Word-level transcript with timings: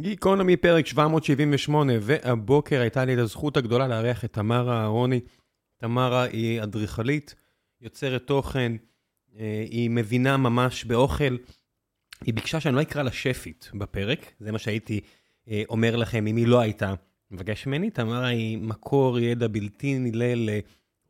גיקונומי 0.00 0.56
פרק 0.56 0.86
778, 0.86 1.92
והבוקר 2.00 2.80
הייתה 2.80 3.04
לי 3.04 3.14
את 3.14 3.18
הזכות 3.18 3.56
הגדולה 3.56 3.88
לארח 3.88 4.24
את 4.24 4.32
תמרה 4.32 4.80
אהרוני. 4.80 5.20
תמרה 5.76 6.22
היא 6.22 6.62
אדריכלית, 6.62 7.34
יוצרת 7.80 8.26
תוכן, 8.26 8.72
אה, 9.38 9.64
היא 9.70 9.90
מבינה 9.90 10.36
ממש 10.36 10.84
באוכל. 10.84 11.36
היא 12.24 12.34
ביקשה 12.34 12.60
שאני 12.60 12.74
לא 12.74 12.82
אקרא 12.82 13.02
לה 13.02 13.12
שפית 13.12 13.70
בפרק, 13.74 14.32
זה 14.40 14.52
מה 14.52 14.58
שהייתי 14.58 15.00
אה, 15.48 15.62
אומר 15.68 15.96
לכם 15.96 16.26
אם 16.26 16.36
היא 16.36 16.46
לא 16.46 16.60
הייתה 16.60 16.94
מבקש 17.30 17.66
ממני. 17.66 17.90
תמרה 17.90 18.26
היא 18.26 18.58
מקור 18.58 19.18
ידע 19.18 19.48
בלתי 19.48 19.98
נילא 19.98 20.26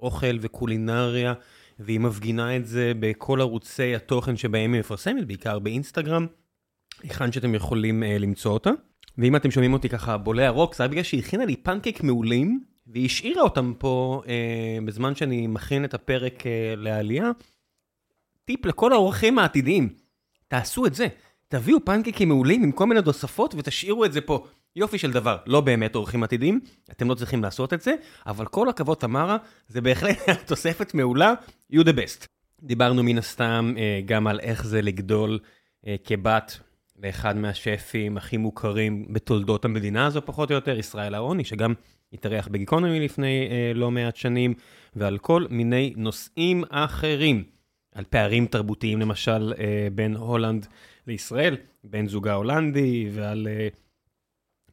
לאוכל 0.00 0.38
וקולינריה, 0.40 1.34
והיא 1.78 2.00
מפגינה 2.00 2.56
את 2.56 2.66
זה 2.66 2.92
בכל 3.00 3.40
ערוצי 3.40 3.94
התוכן 3.94 4.36
שבהם 4.36 4.72
היא 4.72 4.80
מפרסמת, 4.80 5.26
בעיקר 5.26 5.58
באינסטגרם. 5.58 6.26
היכן 7.02 7.32
שאתם 7.32 7.54
יכולים 7.54 8.02
uh, 8.02 8.06
למצוא 8.06 8.52
אותה. 8.52 8.70
ואם 9.18 9.36
אתם 9.36 9.50
שומעים 9.50 9.72
אותי 9.72 9.88
ככה 9.88 10.16
בולע 10.16 10.48
רוק, 10.48 10.74
זה 10.74 10.82
היה 10.82 10.88
בגלל 10.88 11.02
שהיא 11.02 11.20
הכינה 11.20 11.44
לי 11.44 11.56
פנקייק 11.56 12.02
מעולים, 12.02 12.60
והיא 12.86 13.06
השאירה 13.06 13.42
אותם 13.42 13.72
פה 13.78 14.22
uh, 14.24 14.28
בזמן 14.84 15.14
שאני 15.14 15.46
מכין 15.46 15.84
את 15.84 15.94
הפרק 15.94 16.40
uh, 16.40 16.44
לעלייה. 16.76 17.30
טיפ 18.44 18.66
לכל 18.66 18.92
האורחים 18.92 19.38
העתידיים, 19.38 19.88
תעשו 20.48 20.86
את 20.86 20.94
זה. 20.94 21.06
תביאו 21.48 21.84
פנקייקים 21.84 22.28
מעולים 22.28 22.62
עם 22.62 22.72
כל 22.72 22.86
מיני 22.86 23.02
תוספות 23.02 23.54
ותשאירו 23.54 24.04
את 24.04 24.12
זה 24.12 24.20
פה. 24.20 24.46
יופי 24.76 24.98
של 24.98 25.12
דבר, 25.12 25.36
לא 25.46 25.60
באמת 25.60 25.94
אורחים 25.94 26.22
עתידיים, 26.22 26.60
אתם 26.90 27.08
לא 27.08 27.14
צריכים 27.14 27.42
לעשות 27.42 27.72
את 27.72 27.82
זה, 27.82 27.94
אבל 28.26 28.46
כל 28.46 28.68
הכבוד 28.68 28.96
תמרה, 28.96 29.36
זה 29.68 29.80
בהחלט 29.80 30.18
תוספת 30.48 30.94
מעולה, 30.94 31.34
you 31.72 31.76
the 31.76 31.92
best. 31.92 32.26
דיברנו 32.62 33.02
מן 33.02 33.18
הסתם 33.18 33.74
גם 34.04 34.26
על 34.26 34.40
איך 34.40 34.66
זה 34.66 34.82
לגדול 34.82 35.38
כבת 36.04 36.58
לאחד 37.02 37.36
מהשפים 37.36 38.16
הכי 38.16 38.36
מוכרים 38.36 39.06
בתולדות 39.10 39.64
המדינה 39.64 40.06
הזו, 40.06 40.20
פחות 40.24 40.50
או 40.50 40.54
יותר, 40.54 40.78
ישראל 40.78 41.14
אהרוני, 41.14 41.44
שגם 41.44 41.74
התארח 42.12 42.48
בגיקונומי 42.48 43.00
לפני 43.00 43.48
אה, 43.50 43.72
לא 43.74 43.90
מעט 43.90 44.16
שנים, 44.16 44.54
ועל 44.96 45.18
כל 45.18 45.44
מיני 45.50 45.92
נושאים 45.96 46.64
אחרים. 46.70 47.44
על 47.94 48.04
פערים 48.10 48.46
תרבותיים, 48.46 49.00
למשל, 49.00 49.52
אה, 49.58 49.88
בין 49.94 50.16
הולנד 50.16 50.66
לישראל, 51.06 51.56
בן 51.84 52.08
זוגה 52.08 52.34
הולנדי, 52.34 53.08
ועל 53.12 53.48
אה, 53.50 53.68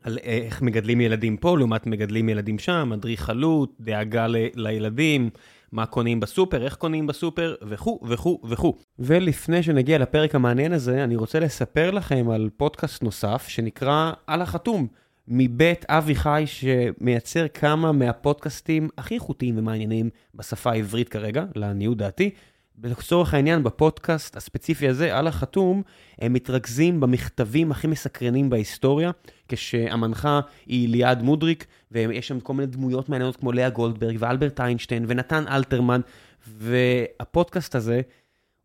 על 0.04 0.18
איך 0.18 0.62
מגדלים 0.62 1.02
ילדים 1.02 1.38
פה 1.38 1.58
לעומת 1.58 1.88
מגדלים 1.88 2.30
ילדים 2.30 2.60
שם, 2.60 2.90
אדריכלות, 2.94 3.74
דאגה 3.80 4.28
ל, 4.28 4.36
לילדים, 4.56 5.30
מה 5.74 5.86
קונים 5.86 6.20
בסופר, 6.20 6.64
איך 6.64 6.76
קונים 6.76 7.08
בסופר, 7.08 7.56
וכו' 7.62 8.00
וכו' 8.04 8.40
וכו'. 8.44 8.78
ולפני 9.00 9.64
שנגיע 9.64 9.98
לפרק 9.98 10.36
המעניין 10.36 10.74
הזה, 10.74 11.04
אני 11.04 11.16
רוצה 11.16 11.40
לספר 11.40 11.92
לכם 11.92 12.30
על 12.30 12.50
פודקאסט 12.58 13.04
נוסף 13.04 13.46
שנקרא 13.48 14.12
על 14.28 14.42
החתום, 14.42 14.88
מבית 15.28 15.86
אבי 15.90 16.16
חי, 16.16 16.44
שמייצר 16.46 17.48
כמה 17.48 17.92
מהפודקאסטים 17.92 18.90
הכי 18.98 19.16
איכותיים 19.16 19.58
ומעניינים 19.58 20.10
בשפה 20.36 20.72
העברית 20.72 21.10
כרגע, 21.10 21.46
לעניות 21.56 21.98
דעתי. 21.98 22.30
לצורך 22.84 23.34
העניין, 23.34 23.64
בפודקאסט 23.64 24.38
הספציפי 24.38 24.88
הזה, 24.88 25.18
על 25.18 25.28
החתום, 25.28 25.82
הם 26.20 26.34
מתרכזים 26.34 27.00
במכתבים 27.00 27.72
הכי 27.72 27.88
מסקרנים 27.88 28.50
בהיסטוריה, 28.50 29.12
כשהמנחה 29.48 30.40
היא 30.66 30.90
ליעד 30.90 31.22
מודריק, 31.22 31.66
ויש 31.92 32.28
שם 32.28 32.40
כל 32.40 32.54
מיני 32.54 32.68
דמויות 32.68 33.10
מעניינות 33.10 33.36
כמו 33.36 33.52
לאה 33.52 33.70
גולדברג 33.70 34.16
ואלברט 34.20 34.62
איינשטיין 34.62 35.06
ונתן 35.08 35.44
אלתרמן, 35.48 36.02
והפודקאסט 36.48 37.76
הזה 37.76 38.02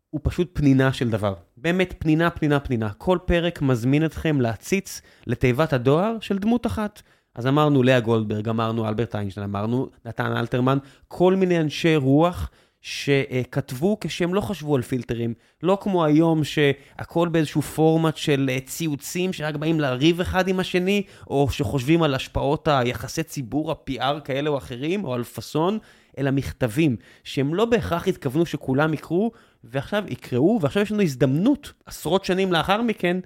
הוא 0.09 0.21
פשוט 0.23 0.49
פנינה 0.53 0.93
של 0.93 1.09
דבר. 1.09 1.33
באמת 1.57 1.93
פנינה, 1.99 2.29
פנינה, 2.29 2.59
פנינה. 2.59 2.89
כל 2.97 3.17
פרק 3.25 3.61
מזמין 3.61 4.05
אתכם 4.05 4.41
להציץ 4.41 5.01
לתיבת 5.27 5.73
הדואר 5.73 6.17
של 6.21 6.37
דמות 6.37 6.65
אחת. 6.65 7.01
אז 7.35 7.47
אמרנו 7.47 7.83
לאה 7.83 7.99
גולדברג, 7.99 8.49
אמרנו 8.49 8.87
אלברט 8.87 9.15
איינשטיין, 9.15 9.43
אמרנו 9.43 9.89
נתן 10.05 10.31
אלתרמן, 10.37 10.77
כל 11.07 11.35
מיני 11.35 11.59
אנשי 11.59 11.95
רוח. 11.95 12.51
שכתבו 12.81 13.97
כשהם 14.01 14.33
לא 14.33 14.41
חשבו 14.41 14.75
על 14.75 14.81
פילטרים, 14.81 15.33
לא 15.63 15.77
כמו 15.81 16.05
היום 16.05 16.43
שהכל 16.43 17.27
באיזשהו 17.27 17.61
פורמט 17.61 18.17
של 18.17 18.49
אה, 18.51 18.59
ציוצים 18.59 19.33
שרק 19.33 19.55
באים 19.55 19.79
לריב 19.79 20.21
אחד 20.21 20.47
עם 20.47 20.59
השני, 20.59 21.03
או 21.27 21.47
שחושבים 21.51 22.03
על 22.03 22.15
השפעות 22.15 22.67
היחסי 22.67 23.23
ציבור, 23.23 23.71
ה-PR 23.71 24.19
כאלה 24.23 24.49
או 24.49 24.57
אחרים, 24.57 25.05
או 25.05 25.13
על 25.13 25.23
פאסון, 25.23 25.77
אלא 26.17 26.31
מכתבים 26.31 26.95
שהם 27.23 27.55
לא 27.55 27.65
בהכרח 27.65 28.07
התכוונו 28.07 28.45
שכולם 28.45 28.93
יקרו, 28.93 29.31
ועכשיו 29.63 30.03
יקראו, 30.07 30.59
ועכשיו 30.61 30.83
יש 30.83 30.91
לנו 30.91 31.01
הזדמנות, 31.01 31.73
עשרות 31.85 32.25
שנים 32.25 32.53
לאחר 32.53 32.81
מכן, 32.81 33.19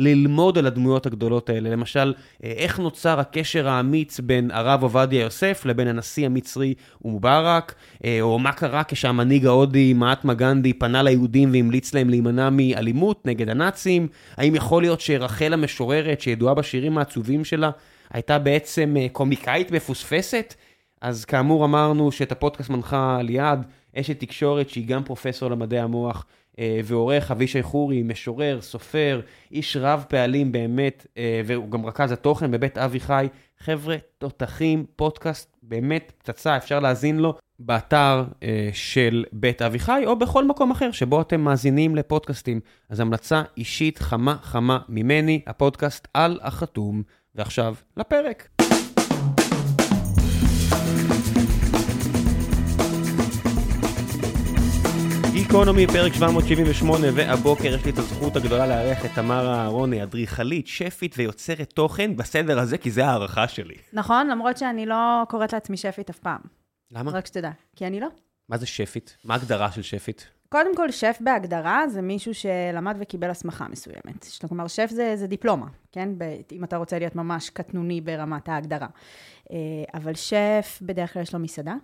ללמוד 0.00 0.58
על 0.58 0.66
הדמויות 0.66 1.06
הגדולות 1.06 1.50
האלה. 1.50 1.70
למשל, 1.70 2.14
אה, 2.44 2.52
איך 2.56 2.78
נוצר 2.78 3.20
הקשר 3.20 3.68
האמיץ 3.68 4.20
בין 4.20 4.50
הרב 4.50 4.82
עובדיה 4.82 5.20
יוסף 5.20 5.66
לבין 5.66 5.88
הנשיא 5.88 6.26
המצרי 6.26 6.74
ומובארק, 7.04 7.74
אה, 8.04 8.18
או 8.20 8.38
מה 8.38 8.52
קרה 8.52 8.84
כשהמנהיג 8.84 9.46
ההודי, 9.46 9.92
מעטמה 9.92 10.34
גנדי, 10.34 10.72
פנה 10.72 11.02
ליהודים 11.02 11.52
והמליץ 11.52 11.94
להם 11.94 12.10
להימנע 12.10 12.50
מאלימות 12.50 13.26
נגד 13.26 13.48
הנאצים? 13.48 14.08
האם 14.36 14.54
יכול 14.54 14.82
להיות 14.82 15.00
שרחל 15.00 15.52
המשוררת, 15.52 16.20
שידועה 16.20 16.54
בשירים 16.54 16.98
העצובים 16.98 17.44
שלה, 17.44 17.70
הייתה 18.10 18.38
בעצם 18.38 18.96
אה, 18.98 19.06
קומיקאית 19.12 19.70
מפוספסת? 19.70 20.54
אז 21.00 21.24
כאמור 21.24 21.64
אמרנו 21.64 22.12
שאת 22.12 22.32
הפודקאסט 22.32 22.70
מנחה 22.70 23.18
ליעד, 23.22 23.66
אשת 23.96 24.20
תקשורת 24.20 24.70
שהיא 24.70 24.86
גם 24.86 25.04
פרופסור 25.04 25.50
למדעי 25.50 25.80
המוח. 25.80 26.26
אה, 26.58 26.80
ועורך 26.84 27.30
אבישי 27.30 27.62
חורי, 27.62 28.02
משורר, 28.02 28.60
סופר, 28.60 29.20
איש 29.52 29.76
רב 29.76 30.04
פעלים 30.08 30.52
באמת, 30.52 31.06
אה, 31.18 31.40
והוא 31.44 31.70
גם 31.70 31.86
רכז 31.86 32.12
התוכן 32.12 32.50
בבית 32.50 32.78
אבי 32.78 33.00
חי. 33.00 33.28
חבר'ה, 33.58 33.96
תותחים, 34.18 34.84
פודקאסט, 34.96 35.56
באמת 35.62 36.12
פצצה, 36.18 36.56
אפשר 36.56 36.80
להאזין 36.80 37.18
לו 37.18 37.34
באתר 37.58 38.24
אה, 38.42 38.70
של 38.72 39.24
בית 39.32 39.62
אבי 39.62 39.78
חי, 39.78 40.02
או 40.06 40.16
בכל 40.16 40.46
מקום 40.46 40.70
אחר 40.70 40.90
שבו 40.90 41.20
אתם 41.20 41.40
מאזינים 41.40 41.96
לפודקאסטים. 41.96 42.60
אז 42.88 43.00
המלצה 43.00 43.42
אישית 43.56 43.98
חמה 43.98 44.36
חמה 44.42 44.78
ממני, 44.88 45.40
הפודקאסט 45.46 46.08
על 46.14 46.38
החתום. 46.42 47.02
ועכשיו, 47.34 47.74
לפרק. 47.96 48.59
גיקונומי, 55.50 55.86
פרק 55.86 56.12
778, 56.12 57.06
והבוקר 57.14 57.74
יש 57.74 57.84
לי 57.84 57.90
את 57.90 57.98
הזכות 57.98 58.36
הגדולה 58.36 58.66
לארח 58.66 59.04
את 59.04 59.10
תמרה 59.14 59.62
אהרוני, 59.62 60.02
אדריכלית, 60.02 60.66
שפית 60.66 61.14
ויוצרת 61.18 61.72
תוכן 61.72 62.16
בסדר 62.16 62.58
הזה, 62.58 62.78
כי 62.78 62.90
זה 62.90 63.06
הערכה 63.06 63.48
שלי. 63.48 63.74
נכון, 63.92 64.28
למרות 64.28 64.56
שאני 64.56 64.86
לא 64.86 65.22
קוראת 65.28 65.52
לעצמי 65.52 65.76
שפית 65.76 66.10
אף 66.10 66.18
פעם. 66.18 66.40
למה? 66.90 67.10
רק 67.10 67.26
שתדע, 67.26 67.50
כי 67.76 67.86
אני 67.86 68.00
לא. 68.00 68.06
מה 68.48 68.56
זה 68.56 68.66
שפית? 68.66 69.16
מה 69.24 69.34
ההגדרה 69.34 69.72
של 69.72 69.82
שפית? 69.82 70.26
קודם 70.48 70.76
כל, 70.76 70.90
שף 70.90 71.18
בהגדרה 71.20 71.88
זה 71.88 72.02
מישהו 72.02 72.34
שלמד 72.34 72.96
וקיבל 73.00 73.30
הסמכה 73.30 73.68
מסוימת. 73.68 74.26
כלומר, 74.48 74.66
שף 74.66 74.90
זה, 74.90 75.16
זה 75.16 75.26
דיפלומה, 75.26 75.66
כן? 75.92 76.08
ב, 76.18 76.24
אם 76.52 76.64
אתה 76.64 76.76
רוצה 76.76 76.98
להיות 76.98 77.16
ממש 77.16 77.50
קטנוני 77.50 78.00
ברמת 78.00 78.48
ההגדרה. 78.48 78.88
אה, 79.52 79.56
אבל 79.94 80.14
שף, 80.14 80.78
בדרך 80.82 81.12
כלל 81.12 81.22
יש 81.22 81.34
לו 81.34 81.40
מסעדה. 81.40 81.74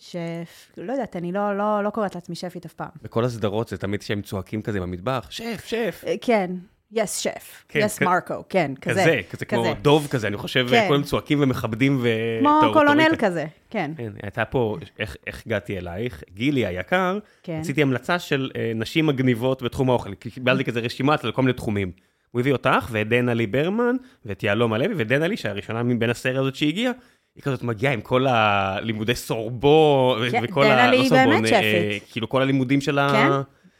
שף, 0.00 0.70
לא 0.76 0.92
יודעת, 0.92 1.16
אני 1.16 1.32
לא, 1.32 1.58
לא, 1.58 1.84
לא 1.84 1.90
קוראת 1.90 2.14
לעצמי 2.14 2.34
שפית 2.34 2.66
אף 2.66 2.72
פעם. 2.72 2.88
בכל 3.02 3.24
הסדרות 3.24 3.68
זה 3.68 3.78
תמיד 3.78 4.02
שהם 4.02 4.22
צועקים 4.22 4.62
כזה 4.62 4.80
במטבח, 4.80 5.26
שף, 5.30 5.64
שף. 5.66 6.04
אה, 6.06 6.14
כן, 6.20 6.50
יס 6.92 7.18
שף, 7.18 7.64
יס 7.74 8.02
מרקו, 8.02 8.34
כן, 8.48 8.72
כזה. 8.80 9.00
כזה, 9.00 9.20
כזה 9.30 9.44
כמו 9.44 9.74
דוב 9.82 10.06
כזה, 10.10 10.26
אני 10.26 10.36
חושב, 10.36 10.66
כן. 10.70 10.84
כולם 10.88 11.02
צועקים 11.02 11.42
ומכבדים 11.42 11.98
ו... 12.02 12.08
כמו 12.40 12.60
קולונל 12.72 13.16
כזה, 13.18 13.46
כן. 13.70 13.90
כן, 13.96 14.12
הייתה 14.22 14.44
פה, 14.44 14.76
איך, 14.98 15.16
איך 15.26 15.42
הגעתי 15.46 15.78
אלייך? 15.78 16.22
גילי 16.34 16.66
היקר, 16.66 17.18
כן. 17.42 17.58
עשיתי 17.60 17.82
המלצה 17.82 18.18
של 18.18 18.50
uh, 18.52 18.56
נשים 18.74 19.06
מגניבות 19.06 19.62
בתחום 19.62 19.90
האוכל, 19.90 20.14
קיבלתי 20.14 20.64
כזה 20.64 20.80
רשימה 20.80 21.16
על 21.22 21.32
כל 21.32 21.42
מיני 21.42 21.52
תחומים. 21.52 21.92
הוא 22.30 22.40
הביא 22.40 22.52
אותך 22.52 22.88
ואת 22.90 23.08
דנלי 23.08 23.46
ברמן 23.46 23.96
ואת 24.24 24.42
יהלום 24.42 24.72
הלוי 24.72 24.94
ודנלי, 24.96 25.36
שהראשונה 25.36 25.82
מבין 25.82 26.10
הסט 26.10 26.36
הזאת 26.36 26.54
שהגיעה. 26.54 26.92
היא 27.36 27.42
כזאת 27.42 27.62
מגיעה 27.62 27.92
עם 27.92 28.00
כל 28.00 28.26
הלימודי 28.26 29.14
סורבו, 29.14 30.16
כן, 30.30 30.40
וכל 30.44 30.64
ה... 30.64 30.90
לא 30.90 31.04
סורבו, 31.08 31.30
באמת 31.30 31.46
שפית. 31.46 32.12
כאילו 32.12 32.28
כל 32.28 32.42
הלימודים 32.42 32.80
של 32.80 32.98
ה... 32.98 33.08
כן, 33.12 33.28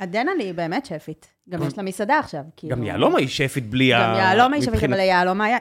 הדנלי 0.00 0.44
היא 0.44 0.54
באמת 0.54 0.86
שפית. 0.86 1.36
גם 1.50 1.62
יש 1.62 1.78
לה 1.78 1.82
מסעדה 1.82 2.18
עכשיו. 2.18 2.40
כאילו... 2.56 2.76
גם 2.76 2.84
יהלומה 2.84 3.18
היא 3.18 3.28
שפית 3.28 3.70
בלי 3.70 3.94
ה... 3.94 3.98
גם 3.98 4.14
יהלומה 4.14 4.56
היא 4.56 4.64
שפית, 4.64 4.84
אבל 4.84 4.96
ליהלומה 4.96 5.44
היה... 5.44 5.58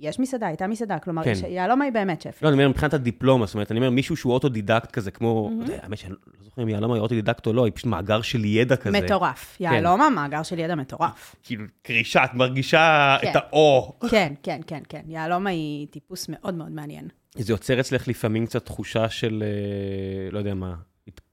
יש 0.00 0.18
מסעדה, 0.18 0.46
הייתה 0.46 0.66
מסעדה, 0.66 0.98
כלומר, 0.98 1.24
כן. 1.24 1.32
יהלומה 1.48 1.84
היא 1.84 1.92
באמת 1.92 2.22
שפית. 2.22 2.42
לא, 2.42 2.48
אני 2.48 2.54
אומר, 2.54 2.68
מבחינת 2.68 2.94
הדיפלומה, 2.94 3.46
זאת 3.46 3.54
אומרת, 3.54 3.70
אני 3.70 3.78
אומר, 3.78 3.90
מישהו 3.90 4.16
שהוא 4.16 4.32
אוטודידקט 4.32 4.90
כזה, 4.90 5.10
כמו... 5.10 5.50
האמת 5.82 5.98
שאני 5.98 6.12
לא 6.12 6.44
זוכר 6.44 6.62
אם 6.62 6.68
יהלומה 6.68 6.94
היא 6.94 7.00
אוטודידקט 7.00 7.46
או 7.46 7.52
לא, 7.52 7.64
היא 7.64 7.72
פשוט 7.74 7.86
מאגר 7.86 8.22
של 8.22 8.44
ידע 8.44 8.76
כזה. 8.76 9.00
מטורף. 9.00 9.56
כן. 9.58 9.64
יהלומה, 9.64 10.10
מאגר 10.10 10.42
של 10.42 10.58
ידע 10.58 10.74
מטורף. 10.74 11.36
כאילו, 11.42 11.64
קרישה, 11.82 12.24
את 12.24 12.34
מרגישה 12.34 13.16
את 13.22 13.36
האו. 13.36 13.92
כן, 14.10 14.32
כן, 14.42 14.60
כן, 14.66 14.80
כן. 14.88 15.02
יהלומה 15.06 15.50
היא 15.50 15.86
טיפוס 15.86 16.28
מאוד 16.28 16.54
מאוד 16.54 16.72
מעניין. 16.72 17.08
זה 17.38 17.52
יוצר 17.52 17.80
אצלך 17.80 18.08
לפעמים 18.08 18.46
קצת 18.46 18.64
תחושה 18.64 19.08
של, 19.08 19.42
אה, 19.46 20.30
לא 20.30 20.38
יודע 20.38 20.54
מה, 20.54 20.74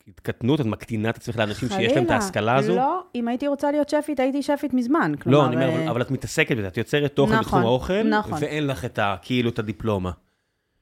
התקטנות, 0.08 0.62
את 0.62 0.66
מקטינה 0.66 1.10
את 1.10 1.16
עצמך 1.18 1.38
לאנשים 1.38 1.70
שיש 1.70 1.92
להם 1.94 2.06
את 2.06 2.12
ההשכלה 2.12 2.56
הזו? 2.56 2.76
לא, 2.76 3.04
אם 3.16 3.28
הייתי 3.28 3.48
רוצה 3.48 3.72
להיות 3.72 3.90
שפית, 3.90 4.20
הייתי 4.20 4.42
שפית 4.44 4.74
מזמן. 4.74 5.12
לא, 5.12 5.22
כלומר, 5.24 5.48
אני 5.48 5.56
אומר, 5.56 5.70
אבל- 5.70 5.80
אה, 5.82 5.90
אבל 5.90 6.02
את 6.02 6.12
מתעסקת 6.12 6.58
בזה, 6.58 6.68
את 6.68 6.78
יוצרת 6.78 7.12
תוכן 7.16 7.32
נכון, 7.32 7.44
בתחום 7.44 7.62
האוכל, 7.62 8.04
נכון. 8.04 8.38
ואין 8.42 8.68
לך 8.68 8.86
את 8.86 9.00
ה... 9.00 9.16
כאילו, 9.22 9.50
את 9.50 9.60
הדיפלומה. 9.60 10.12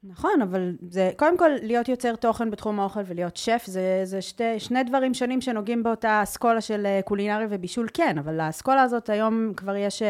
נכון, 0.03 0.41
אבל 0.43 0.75
זה, 0.89 1.11
קודם 1.17 1.37
כל, 1.37 1.49
להיות 1.61 1.89
יוצר 1.89 2.15
תוכן 2.15 2.51
בתחום 2.51 2.79
האוכל 2.79 2.99
ולהיות 3.05 3.37
שף, 3.37 3.63
זה, 3.65 4.01
זה 4.03 4.21
שתי, 4.21 4.59
שני 4.59 4.83
דברים 4.83 5.13
שונים 5.13 5.41
שנוגעים 5.41 5.83
באותה 5.83 6.23
אסכולה 6.23 6.61
של 6.61 6.85
אה, 6.85 6.99
קולינריה 7.05 7.47
ובישול, 7.49 7.87
כן, 7.93 8.17
אבל 8.17 8.39
האסכולה 8.39 8.81
הזאת 8.81 9.09
היום 9.09 9.53
כבר 9.57 9.75
יש 9.75 10.01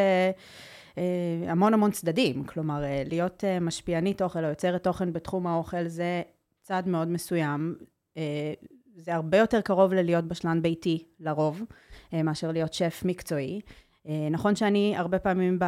המון 1.48 1.74
המון 1.74 1.92
צדדים. 1.92 2.44
כלומר, 2.44 2.84
אה, 2.84 3.04
להיות 3.06 3.44
אה, 3.44 3.60
משפיענית 3.60 4.22
אוכל 4.22 4.44
או 4.44 4.50
יוצרת 4.50 4.84
תוכן 4.84 5.14
בתחום 5.14 5.48
האוכל 5.48 5.88
זה 5.88 6.22
צעד 6.62 6.88
מאוד 6.88 7.08
מסוים. 7.08 7.76
אה, 8.18 8.54
זה 8.96 9.16
הרבה 9.16 9.38
יותר 9.38 9.62
קרוב 9.62 9.94
ללהיות 9.94 10.26
בשלן 10.26 10.62
ביתי, 10.62 11.04
לרוב, 11.20 11.62
אה, 12.14 12.24
מאשר 12.24 12.52
להיות 12.52 12.74
שף 12.74 13.02
מקצועי. 13.06 13.62
אה, 14.08 14.28
נכון 14.32 14.56
שאני 14.56 14.94
הרבה 14.98 15.20
פעמים. 15.20 15.60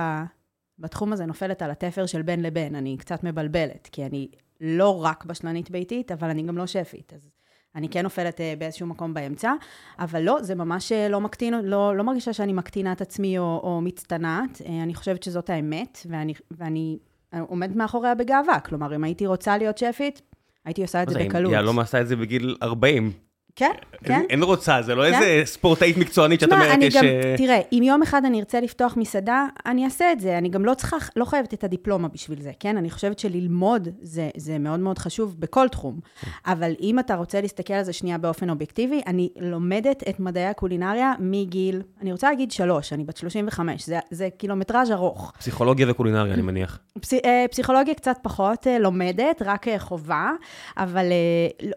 בתחום 0.80 1.14
הזה 1.14 1.26
נופלת 1.26 1.62
על 1.62 1.72
התפר 1.72 2.06
של 2.06 2.22
בין 2.22 2.42
לבין, 2.42 2.76
אני 2.76 2.98
קצת 2.98 3.24
מבלבלת, 3.24 3.90
כי 3.92 4.06
אני 4.06 4.28
לא 4.62 5.04
רק 5.04 5.26
בשלנית 5.26 5.72
ביתית, 5.72 6.12
אבל 6.12 6.30
אני 6.30 6.44
גם 6.44 6.58
לא 6.58 6.68
שפית, 6.68 7.14
אז 7.14 7.30
אני 7.76 7.90
כן 7.90 8.04
נופלת 8.04 8.42
אה, 8.42 8.54
באיזשהו 8.58 8.88
מקום 8.88 9.14
באמצע, 9.14 9.54
אבל 10.00 10.22
לא, 10.22 10.38
זה 10.42 10.56
ממש 10.56 10.92
אה, 10.92 11.10
לא 11.10 11.22
מקטין, 11.22 11.54
לא, 11.54 11.98
לא 11.98 12.04
מרגישה 12.04 12.34
שאני 12.34 12.54
מקטינה 12.54 12.92
את 12.92 13.02
עצמי 13.02 13.38
או, 13.38 13.62
או 13.64 13.82
מצטנעת, 13.82 14.62
אה, 14.66 14.84
אני 14.84 14.96
חושבת 14.96 15.24
שזאת 15.24 15.50
האמת, 15.50 16.00
ואני, 16.10 16.34
ואני 16.52 16.98
עומדת 17.40 17.76
מאחוריה 17.76 18.16
בגאווה, 18.16 18.60
כלומר, 18.60 18.96
אם 18.96 19.04
הייתי 19.04 19.26
רוצה 19.26 19.58
להיות 19.58 19.78
שפית, 19.78 20.22
הייתי 20.66 20.82
עושה 20.82 21.04
את 21.04 21.10
זה 21.10 21.14
זה, 21.14 21.26
בקלות. 21.26 21.52
יהלום 21.52 21.80
עשה 21.80 22.02
את 22.02 22.08
זה 22.08 22.16
בגיל 22.16 22.56
40. 22.64 23.27
כן, 23.58 23.72
כן. 24.04 24.22
אין 24.30 24.44
רוצה, 24.44 24.82
זה 24.82 24.96
לא 24.96 25.04
כן. 25.10 25.14
איזה 25.14 25.42
ספורטאית 25.46 25.98
מקצוענית 25.98 26.40
שאת 26.40 26.52
אומרת, 26.52 26.80
יש... 26.82 26.96
גם, 26.96 27.04
אה, 27.06 27.36
תראה, 27.38 27.60
אם 27.72 27.84
יום 27.84 28.02
אחד 28.02 28.26
אני 28.26 28.40
ארצה 28.40 28.60
לפתוח 28.60 28.98
מסעדה, 28.98 29.46
אני 29.66 29.86
אעשה 29.86 30.12
את 30.12 30.20
זה. 30.20 30.38
אני 30.38 30.50
גם 30.50 30.66
לא 30.66 30.74
צריכה, 30.74 30.98
לא 31.16 31.26
חייבת 31.26 31.54
את 31.54 31.64
הדיפלומה 31.64 32.08
בשביל 32.08 32.42
זה, 32.42 32.52
כן? 32.60 32.78
אני 32.78 32.90
חושבת 32.90 33.20
שללמוד 33.20 33.88
זה, 34.02 34.30
זה 34.38 34.58
מאוד 34.58 34.80
מאוד 34.80 34.98
חשוב 34.98 35.36
בכל 35.40 35.68
תחום. 35.68 36.00
אבל 36.46 36.72
אם 36.82 37.00
אתה 37.00 37.16
רוצה 37.16 37.42
להסתכל 37.42 37.74
על 37.74 37.84
זה 37.84 37.94
שנייה 37.94 38.18
באופן 38.18 38.50
אובייקטיבי, 38.50 39.02
אני 39.08 39.30
לומדת 39.40 40.04
את 40.10 40.20
מדעי 40.20 40.46
הקולינריה 40.46 41.14
מגיל, 41.20 41.82
אני 42.02 42.12
רוצה 42.12 42.30
להגיד 42.30 42.52
שלוש, 42.52 42.94
אני 42.94 43.04
בת 43.04 43.18
35, 43.18 43.86
זה, 43.86 44.00
זה 44.12 44.30
קילומטראז' 44.38 44.92
ארוך. 44.92 45.34
פסיכולוגיה 45.40 45.86
וקולינריה, 45.90 46.34
אני 46.34 46.42
מניח. 46.42 46.80
פס, 47.00 47.14
אה, 47.14 47.46
פסיכולוגיה 47.52 47.94
קצת 47.94 48.18
פחות 48.22 48.68
אה, 48.68 48.80
לומדת, 48.80 49.42
רק 49.46 49.66
חובה, 49.78 50.32
אבל 50.78 51.06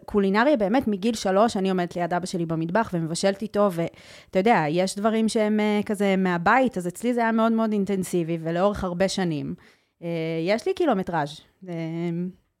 קולינריה 0.05 0.57
באמת 0.57 0.87
מגיל 0.87 1.15
שלוש, 1.15 1.57
אני 1.57 1.70
עומדת 1.71 1.95
ליד 1.95 2.13
אבא 2.13 2.25
שלי 2.25 2.45
במטבח 2.45 2.89
ומבשלת 2.93 3.41
איתו, 3.41 3.69
ואתה 3.71 4.39
יודע, 4.39 4.63
יש 4.69 4.95
דברים 4.95 5.29
שהם 5.29 5.59
אה, 5.59 5.79
כזה 5.85 6.15
מהבית, 6.17 6.77
אז 6.77 6.87
אצלי 6.87 7.13
זה 7.13 7.21
היה 7.21 7.31
מאוד 7.31 7.51
מאוד 7.51 7.71
אינטנסיבי, 7.71 8.37
ולאורך 8.41 8.83
הרבה 8.83 9.07
שנים. 9.07 9.55
אה, 10.03 10.07
יש 10.47 10.67
לי 10.67 10.73
קילומטראז'. 10.73 11.41
אה, 11.69 11.73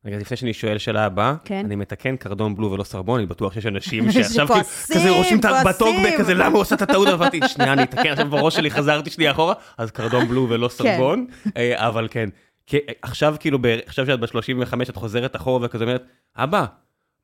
רגע, 0.05 0.17
לפני 0.17 0.37
שאני 0.37 0.53
שואל 0.53 0.77
שאלה 0.77 1.05
הבאה, 1.05 1.35
כן. 1.45 1.65
אני 1.65 1.75
מתקן 1.75 2.15
קרדון 2.15 2.55
בלו 2.55 2.71
ולא 2.71 2.83
סרבון, 2.83 3.19
אני 3.19 3.27
בטוח 3.27 3.53
שיש 3.53 3.65
אנשים 3.65 4.11
שעכשיו 4.11 4.47
כזה 4.93 5.09
רושמים 5.09 5.39
את. 5.39 5.45
בטוקבק 5.65 6.13
כזה, 6.17 6.33
למה 6.33 6.47
הוא 6.47 6.61
עושה 6.61 6.75
את 6.75 6.81
הטעות? 6.81 7.07
אמרתי, 7.07 7.39
שנייה, 7.47 7.73
אני 7.73 7.83
אתקן 7.83 8.09
עכשיו 8.09 8.29
בראש 8.29 8.55
שלי, 8.55 8.71
חזרתי 8.71 9.09
שנייה 9.09 9.31
אחורה, 9.31 9.53
אז 9.77 9.91
קרדון 9.91 10.27
בלו 10.27 10.49
ולא 10.49 10.67
סרבון, 10.67 11.25
אה, 11.57 11.87
אבל 11.87 12.07
כן. 12.11 12.29
עכשיו 13.01 13.35
כאילו, 13.39 13.59
עכשיו 13.85 14.05
שאת 14.05 14.19
ב-35, 14.19 14.89
את 14.89 14.95
חוזרת 14.95 15.35
אחורה 15.35 15.65
וכזה 15.65 15.83
אומרת, 15.83 16.03
אבא, 16.35 16.65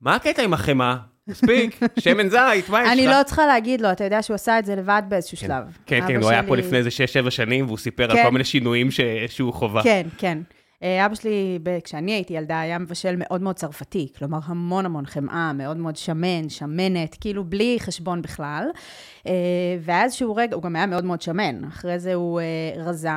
מה 0.00 0.14
הקטע 0.14 0.42
עם 0.42 0.54
החמאה? 0.54 0.96
מספיק, 1.28 1.80
שמן 1.98 2.28
זית, 2.28 2.68
מה 2.68 2.80
יש 2.82 2.86
לך? 2.86 2.92
אני 2.92 3.06
לא 3.06 3.22
צריכה 3.26 3.46
להגיד 3.46 3.80
לו, 3.80 3.92
אתה 3.92 4.04
יודע 4.04 4.22
שהוא 4.22 4.34
עשה 4.34 4.58
את 4.58 4.64
זה 4.64 4.76
לבד 4.76 5.02
באיזשהו 5.08 5.36
שלב. 5.36 5.78
כן, 5.86 6.00
כן, 6.08 6.22
הוא 6.22 6.30
היה 6.30 6.42
פה 6.42 6.56
לפני 6.56 6.78
איזה 6.78 6.90
6-7 7.26 7.30
שנים, 7.30 7.66
והוא 7.66 7.78
סיפר 7.78 8.10
על 8.10 8.16
כן. 8.16 8.24
כל 8.24 8.30
מיני 8.30 8.44
שינויים 8.44 8.88
שהוא 9.28 9.52
חווה. 9.52 9.82
כן, 9.82 10.06
כן. 10.18 10.38
אה, 10.82 11.06
אבא 11.06 11.14
שלי, 11.14 11.58
כשאני 11.84 12.12
הייתי 12.12 12.34
ילדה, 12.34 12.60
היה 12.60 12.78
מבשל 12.78 13.14
מאוד 13.18 13.42
מאוד 13.42 13.56
צרפתי, 13.56 14.08
כלומר 14.18 14.38
המון 14.44 14.86
המון 14.86 15.06
חמאה, 15.06 15.52
מאוד 15.52 15.76
מאוד 15.76 15.96
שמן, 15.96 16.48
שמנת, 16.48 17.16
כאילו 17.20 17.44
בלי 17.44 17.76
חשבון 17.80 18.22
בכלל. 18.22 18.64
אה, 19.26 19.32
והיה 19.80 20.04
איזשהו 20.04 20.36
רגע, 20.36 20.54
הוא 20.54 20.62
גם 20.62 20.76
היה 20.76 20.86
מאוד 20.86 21.04
מאוד 21.04 21.22
שמן, 21.22 21.64
אחרי 21.64 21.98
זה 21.98 22.14
הוא 22.14 22.40
אה, 22.40 22.44
רזה. 22.76 23.08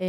אה, 0.00 0.06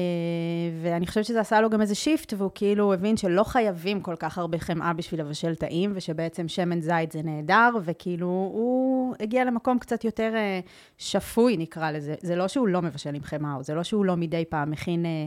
ואני 0.82 1.08
חושבת 1.08 1.26
שזה 1.26 1.40
עשה 1.40 1.62
לו 1.62 1.70
גם 1.70 1.82
איזה 1.82 1.96
שיפט, 1.96 2.34
והוא 2.38 2.52
כאילו 2.56 2.94
הבין 2.94 3.18
שלא 3.18 3.44
חייבים 3.44 4.02
כל 4.02 4.16
כך 4.20 4.38
הרבה 4.38 4.58
חמאה 4.60 4.94
בשביל 4.94 5.20
לבשל 5.20 5.56
טעים, 5.56 5.92
ושבעצם 5.96 6.48
שמן 6.48 6.82
זית 6.82 7.12
זה 7.12 7.22
נהדר, 7.24 7.70
וכאילו 7.84 8.28
הוא 8.28 9.16
הגיע 9.20 9.46
למקום 9.46 9.80
קצת 9.80 10.04
יותר 10.04 10.32
אה, 10.36 10.60
שפוי, 10.98 11.58
נקרא 11.58 11.92
לזה. 11.92 12.16
זה 12.22 12.36
לא 12.36 12.48
שהוא 12.48 12.68
לא 12.68 12.82
מבשל 12.82 13.16
עם 13.16 13.24
חמאה, 13.24 13.56
או 13.56 13.64
זה 13.64 13.76
לא 13.76 13.84
שהוא 13.84 14.06
לא 14.06 14.16
מדי 14.16 14.44
פעם 14.50 14.72
מכין 14.72 15.06
אה, 15.06 15.26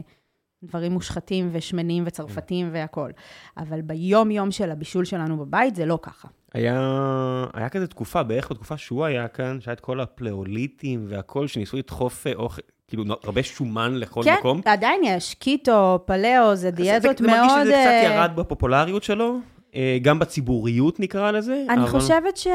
דברים 0.63 0.91
מושחתים 0.91 1.49
ושמנים 1.51 2.03
וצרפתיים 2.07 2.69
והכול. 2.71 3.11
אבל 3.57 3.81
ביום-יום 3.81 4.51
של 4.51 4.71
הבישול 4.71 5.05
שלנו 5.05 5.37
בבית 5.37 5.75
זה 5.75 5.85
לא 5.85 5.99
ככה. 6.01 6.27
היה, 6.53 7.45
היה 7.53 7.69
כזה 7.69 7.87
תקופה, 7.87 8.23
בערך 8.23 8.51
בתקופה 8.51 8.77
שהוא 8.77 9.05
היה 9.05 9.27
כאן, 9.27 9.61
שהיה 9.61 9.73
את 9.73 9.79
כל 9.79 9.99
הפליאוליתים 9.99 11.05
והכל, 11.09 11.47
שניסו 11.47 11.77
לדחוף 11.77 12.27
אוכל, 12.35 12.61
כאילו 12.89 13.03
הרבה 13.23 13.43
שומן 13.43 13.95
לכל 13.95 14.21
כן, 14.23 14.35
מקום. 14.39 14.61
עדיין 14.65 15.01
יש, 15.03 15.33
קיטו, 15.33 15.99
פליאו, 16.05 16.55
זה 16.55 16.71
דיאטות 16.71 17.17
זה, 17.17 17.23
זה 17.25 17.31
מרגיש 17.31 17.51
מאוד... 17.51 17.63
שזה 17.63 17.71
קצת 17.71 18.09
אה, 18.09 18.15
ירד 18.15 18.31
בפופולריות 18.35 19.03
שלו, 19.03 19.37
אה, 19.75 19.97
גם 20.01 20.19
בציבוריות 20.19 20.99
נקרא 20.99 21.31
לזה. 21.31 21.65
אני 21.69 21.81
אבל- 21.81 21.89
חושבת 21.89 22.37
ש... 22.37 22.47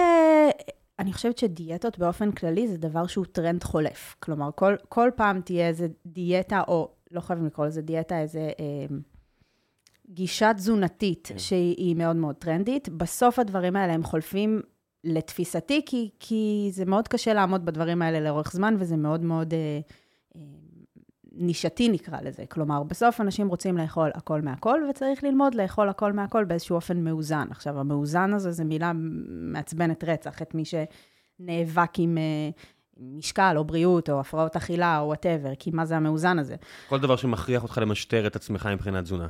אני 0.98 1.12
חושבת 1.12 1.38
שדיאטות 1.38 1.98
באופן 1.98 2.32
כללי 2.32 2.69
זה 2.69 2.76
דבר 2.78 3.06
שהוא 3.06 3.25
טרנד 3.32 3.64
חולף. 3.64 4.16
כלומר, 4.20 4.50
כל, 4.54 4.75
כל 4.88 5.10
פעם 5.16 5.40
תהיה 5.40 5.69
איזה 5.69 5.86
דיאטה, 6.06 6.62
או 6.69 6.88
לא 7.10 7.20
חייבים 7.20 7.46
לקרוא 7.46 7.66
לזה 7.66 7.82
דיאטה, 7.82 8.20
איזה 8.20 8.50
אה, 8.60 8.96
גישה 10.10 10.54
תזונתית 10.54 11.26
כן. 11.32 11.38
שהיא 11.38 11.96
מאוד 11.96 12.16
מאוד 12.16 12.34
טרנדית. 12.34 12.88
בסוף 12.88 13.38
הדברים 13.38 13.76
האלה 13.76 13.92
הם 13.92 14.02
חולפים 14.02 14.60
לתפיסתי, 15.04 15.82
כי, 15.86 16.10
כי 16.20 16.69
זה 16.72 16.84
מאוד 16.84 17.08
קשה 17.08 17.34
לעמוד 17.34 17.64
בדברים 17.64 18.02
האלה 18.02 18.20
לאורך 18.20 18.52
זמן, 18.52 18.76
וזה 18.78 18.96
מאוד 18.96 19.22
מאוד 19.22 19.54
אה, 19.54 19.81
נישתי 21.36 21.88
נקרא 21.88 22.20
לזה. 22.20 22.46
כלומר, 22.46 22.82
בסוף 22.82 23.20
אנשים 23.20 23.48
רוצים 23.48 23.78
לאכול 23.78 24.10
הכל 24.14 24.40
מהכל, 24.40 24.81
וצריך 24.90 25.25
ללמוד 25.25 25.54
לאכול 25.54 25.88
הכל 25.88 26.12
מהכל 26.12 26.44
באיזשהו 26.44 26.76
אופן 26.76 27.04
מאוזן. 27.04 27.46
עכשיו, 27.50 27.81
המאוזן 27.81 28.34
הזה 28.34 28.52
זו 28.52 28.64
מילה 28.64 28.92
מעצבנת 29.28 30.04
רצח, 30.04 30.42
את 30.42 30.54
מי 30.54 30.62
שנאבק 30.64 31.90
עם 31.98 32.19
אה, 32.19 32.50
משקל 33.00 33.54
או 33.56 33.64
בריאות 33.64 34.10
או 34.10 34.20
הפרעות 34.20 34.56
אכילה 34.56 34.98
או 34.98 35.06
whatever, 35.06 35.55
כי 35.58 35.70
מה 35.70 35.84
זה 35.84 35.96
המאוזן 35.96 36.38
הזה? 36.38 36.56
כל 36.88 36.98
דבר 36.98 37.16
שמכריח 37.16 37.62
אותך 37.62 37.78
למשטר 37.78 38.26
את 38.26 38.36
עצמך 38.36 38.66
מבחינת 38.66 39.04
תזונה. 39.04 39.28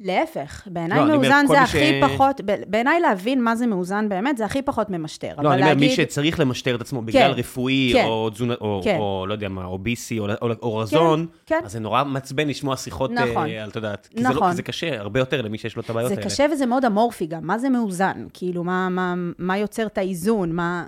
להפך, 0.00 0.68
בעיניי 0.70 0.98
לא, 0.98 1.06
מאוזן 1.06 1.44
זה 1.48 1.52
מי 1.54 1.58
הכי 1.58 2.00
ש- 2.00 2.04
פחות, 2.04 2.40
בעיניי 2.68 3.00
להבין 3.00 3.42
מה 3.44 3.56
זה 3.56 3.66
מאוזן 3.66 4.08
באמת, 4.08 4.36
זה 4.36 4.44
הכי 4.44 4.62
פחות 4.62 4.90
ממשטר. 4.90 5.28
לא, 5.28 5.52
אני 5.52 5.62
אומר, 5.62 5.74
מי 5.74 5.80
להגיד- 5.80 5.90
שצריך 5.90 6.40
למשטר 6.40 6.74
את 6.74 6.80
עצמו 6.80 7.02
בגלל 7.02 7.32
כן, 7.32 7.38
רפואי, 7.38 7.90
כן, 7.92 8.04
או 8.04 8.30
תזונה, 8.30 8.54
או 8.60 8.80
כן. 8.84 8.96
או 8.98 9.24
לא 9.28 9.32
יודע 9.32 9.48
מה, 9.48 9.64
או 9.64 9.78
ביסי, 9.78 10.18
או- 10.18 10.26
או 10.42 10.48
או 10.62 10.76
רזון, 10.76 11.26
כן. 11.46 11.60
אז 11.64 11.72
זה 11.72 11.80
נורא 11.80 12.04
מעצבן 12.04 12.48
לשמוע 12.48 12.76
שיחות, 12.76 13.10
אה, 13.18 13.24
נכון. 13.30 13.48
על, 13.48 13.68
את 13.68 13.76
יודעת, 13.76 14.06
כי 14.10 14.22
זה 14.22 14.28
לא- 14.28 14.34
נכון. 14.34 14.50
כי 14.50 14.56
זה 14.56 14.62
קשה 14.62 15.00
הרבה 15.00 15.20
יותר 15.20 15.42
למי 15.42 15.58
שיש 15.58 15.76
לו 15.76 15.82
את 15.82 15.90
הבעיות 15.90 16.08
זה 16.08 16.14
האלה. 16.14 16.24
קשה 16.26 16.46
וזה 16.52 16.66
מאוד 16.66 16.84
אמורפי 16.84 17.26
גם, 17.26 17.46
מה 17.46 17.58
זה 17.58 17.68
מאוזן? 17.68 18.26
כאילו, 18.32 18.64
מה, 18.64 18.88
מה, 18.88 19.14
מה 19.38 19.58
יוצר 19.58 19.86
את 19.86 19.98
האיזון? 19.98 20.52
מה... 20.52 20.86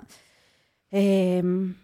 אמ, 0.93 0.99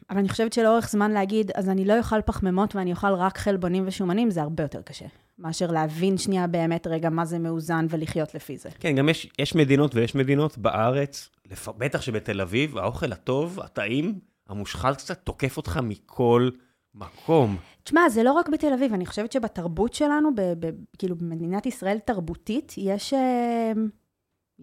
אבל 0.10 0.20
אני 0.20 0.30
חושבת 0.30 0.54
שלאורך 0.54 0.90
זמן 0.90 1.12
להגיד, 1.12 1.52
אז 1.56 1.70
אני 1.70 1.86
לא 1.86 1.98
אוכל 1.98 2.22
פחמימות 2.22 2.76
ואני 2.76 2.92
אוכל 2.92 3.14
רק 3.14 3.38
חלבונים 3.38 3.84
ושומנים, 3.88 4.30
זה 4.32 4.42
הרבה 4.42 4.64
יותר 4.64 4.82
קשה. 4.82 5.06
מאשר 5.40 5.72
להבין 5.72 6.18
שנייה 6.18 6.48
באמת 6.48 6.88
רגע 6.88 7.10
מה 7.10 7.26
זה 7.26 7.40
מאוזן 7.40 7.86
ולחיות 7.90 8.36
לפי 8.36 8.58
זה. 8.58 8.70
כן, 8.80 8.96
גם 8.96 9.10
יש, 9.10 9.30
יש 9.40 9.56
מדינות 9.56 9.96
ויש 9.96 10.16
מדינות 10.16 10.58
בארץ, 10.58 11.30
לפ... 11.52 11.68
בטח 11.78 12.02
שבתל 12.02 12.42
אביב, 12.42 12.78
האוכל 12.78 13.12
הטוב, 13.12 13.60
הטעים, 13.60 14.20
המושחת 14.50 14.98
קצת, 14.98 15.20
תוקף 15.24 15.58
אותך 15.58 15.80
מכל 15.84 16.50
מקום. 16.96 17.58
תשמע, 17.84 18.10
זה 18.10 18.24
לא 18.24 18.32
רק 18.32 18.50
בתל 18.50 18.74
אביב, 18.74 18.94
אני 18.94 19.06
חושבת 19.06 19.32
שבתרבות 19.32 19.94
שלנו, 19.94 20.36
ב, 20.36 20.42
ב, 20.60 20.70
כאילו 20.98 21.16
במדינת 21.16 21.66
ישראל 21.66 21.98
תרבותית, 22.06 22.74
יש, 22.78 23.14
אה, 23.14 23.72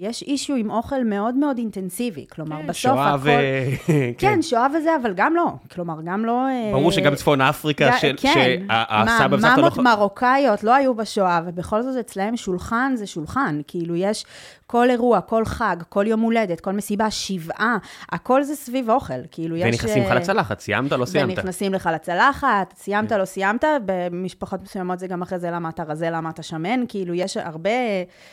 יש 0.01 0.23
אישיו 0.23 0.57
עם 0.57 0.71
אוכל 0.71 1.05
מאוד 1.05 1.35
מאוד 1.35 1.59
אינטנסיבי. 1.59 2.27
כלומר, 2.31 2.57
בסוף 2.63 2.77
שואה 2.77 3.15
הכל... 3.15 3.29
ו... 3.29 3.31
כן, 4.19 4.43
שואה 4.43 4.67
וזה, 4.79 4.97
אבל 5.03 5.13
גם 5.17 5.35
לא. 5.35 5.47
כלומר, 5.75 5.95
גם 6.05 6.25
לא... 6.25 6.47
אה, 6.49 6.71
ברור 6.73 6.93
שגם 6.93 7.15
צפון 7.15 7.41
אפריקה, 7.41 7.91
ג- 7.91 7.99
של... 8.01 8.15
כן, 8.17 8.67
שהסבא 8.69 9.35
וסבתא 9.35 9.61
לא... 9.61 9.63
ממות 9.63 9.79
מרוקאיות 9.79 10.65
לא 10.65 10.75
היו 10.75 10.95
בשואה, 10.95 11.41
ובכל 11.47 11.83
זאת 11.83 11.97
אצלהם 11.97 12.37
שולחן 12.37 12.93
זה 12.97 13.07
שולחן. 13.07 13.61
כאילו, 13.67 13.97
יש 13.97 14.25
כל 14.67 14.91
אירוע, 14.91 15.21
כל 15.21 15.45
חג, 15.45 15.77
כל 15.89 16.05
יום 16.07 16.21
הולדת, 16.21 16.61
כל 16.61 16.73
מסיבה, 16.73 17.11
שבעה, 17.11 17.77
הכל 18.13 18.43
זה 18.43 18.57
סביב 18.57 18.91
אוכל. 18.91 19.15
כאילו, 19.31 19.57
יש... 19.57 19.65
ונכנסים 19.75 20.03
לך 20.03 20.11
אה, 20.11 20.15
לצלחת, 20.15 20.61
סיימת, 20.61 20.93
לא 20.93 21.05
סיימת. 21.05 21.39
ונכנסים 21.39 21.75
לך 21.75 21.91
לצלחת, 21.95 22.75
סיימת, 22.77 23.13
לא 23.13 23.25
סיימת, 23.25 23.65
במשפחות 23.85 24.63
מסוימות 24.63 24.99
זה 24.99 25.07
גם 25.07 25.23
אחרי 25.23 25.39
זה 25.39 25.51
למה 25.51 25.69
אתה 25.69 25.83
רזה, 25.83 26.11
למה 26.11 26.31
אתה 26.31 26.43
שמן, 26.43 26.81
כאילו, 26.89 27.15
יש 27.15 27.37
הרבה... 27.37 27.71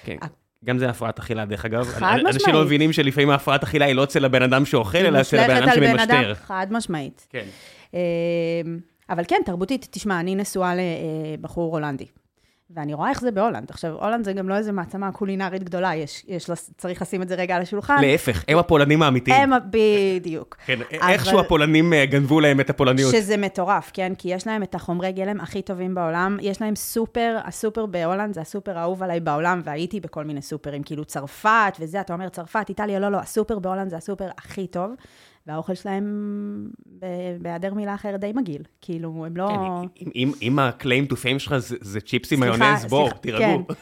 כן. 0.03 0.17
גם 0.67 0.77
זה 0.77 0.89
הפרעת 0.89 1.19
אכילה, 1.19 1.45
דרך 1.45 1.65
אגב. 1.65 1.85
חד 1.85 2.13
אנשים 2.13 2.35
משמעית. 2.35 2.55
לא 2.55 2.63
מבינים 2.65 2.93
שלפעמים 2.93 3.29
ההפרעת 3.29 3.63
אכילה 3.63 3.85
היא 3.85 3.95
לא 3.95 4.03
אצל 4.03 4.25
הבן 4.25 4.41
אדם 4.41 4.65
שאוכל, 4.65 4.97
אלא 4.97 5.21
אצל 5.21 5.39
הבן 5.39 5.55
אדם 5.55 5.69
שממשטר. 5.75 6.33
חד 6.35 6.67
משמעית. 6.71 7.27
כן. 7.29 7.45
אה, 7.93 7.99
אבל 9.09 9.23
כן, 9.27 9.41
תרבותית, 9.45 9.87
תשמע, 9.91 10.19
אני 10.19 10.35
נשואה 10.35 10.73
לבחור 10.75 11.73
הולנדי. 11.73 12.05
ואני 12.69 12.93
רואה 12.93 13.09
איך 13.09 13.21
זה 13.21 13.31
בהולנד. 13.31 13.69
עכשיו, 13.69 13.91
הולנד 13.91 14.25
זה 14.25 14.33
גם 14.33 14.49
לא 14.49 14.55
איזה 14.55 14.71
מעצמה 14.71 15.11
קולינרית 15.11 15.63
גדולה, 15.63 15.95
יש, 15.95 16.23
יש, 16.27 16.49
צריך 16.77 17.01
לשים 17.01 17.21
את 17.21 17.27
זה 17.27 17.35
רגע 17.35 17.55
על 17.55 17.61
השולחן. 17.61 18.01
להפך, 18.01 18.43
הם 18.47 18.57
הפולנים 18.57 19.03
האמיתיים. 19.03 19.53
הם, 19.53 19.59
בדיוק. 19.69 20.57
כן, 20.65 20.79
אבל- 21.01 21.09
איכשהו 21.11 21.39
הפולנים 21.39 21.93
אה, 21.93 22.05
גנבו 22.05 22.39
להם 22.39 22.59
את 22.59 22.69
הפולניות. 22.69 23.11
שזה 23.11 23.37
מטורף, 23.37 23.91
כן? 23.93 24.13
כי 24.17 24.29
יש 24.29 24.47
להם 24.47 24.63
את 24.63 24.75
החומרי 24.75 25.11
גלם 25.11 25.41
הכי 25.41 25.61
טובים 25.61 25.95
בעולם. 25.95 26.37
יש 26.41 26.61
להם 26.61 26.75
סופר, 26.75 27.37
הסופר 27.45 27.85
בהולנד 27.85 28.33
זה 28.33 28.41
הסופר 28.41 28.77
האהוב 28.77 29.03
עליי 29.03 29.19
בעולם, 29.19 29.61
והייתי 29.63 29.99
בכל 29.99 30.23
מיני 30.23 30.41
סופרים, 30.41 30.83
כאילו 30.83 31.05
צרפת 31.05 31.77
וזה, 31.79 32.01
אתה 32.01 32.13
אומר 32.13 32.29
צרפת, 32.29 32.65
איטליה, 32.69 32.99
לא, 32.99 33.09
לא, 33.09 33.17
הסופר 33.17 33.59
בהולנד 33.59 33.89
זה 33.89 33.97
הסופר 33.97 34.29
הכי 34.37 34.67
טוב, 34.67 34.91
והאוכל 35.47 35.73
שלהם, 35.75 36.05
בהיעדר 37.41 37.73
מילה 37.73 37.95
אחרת, 37.95 38.19
די 38.19 38.31
מגעיל. 38.35 38.61
כאילו, 38.81 39.25
הם 39.25 39.37
לא... 39.37 39.47
כן, 39.95 40.05
אם- 40.15 40.31
אם- 40.41 40.59
ה-claim 40.59 41.11
to 41.11 41.15
fame 41.15 41.39
שלך 41.39 41.57
זה- 41.57 41.75
זה 41.81 42.01
צ'יפס 42.01 42.33
עם 42.33 42.39
סליחה, 42.39 42.57
מיונז, 42.57 42.85
בוא, 42.85 43.05
סליחה, 43.07 43.17
תירגעו. 43.21 43.67
כן. 43.67 43.73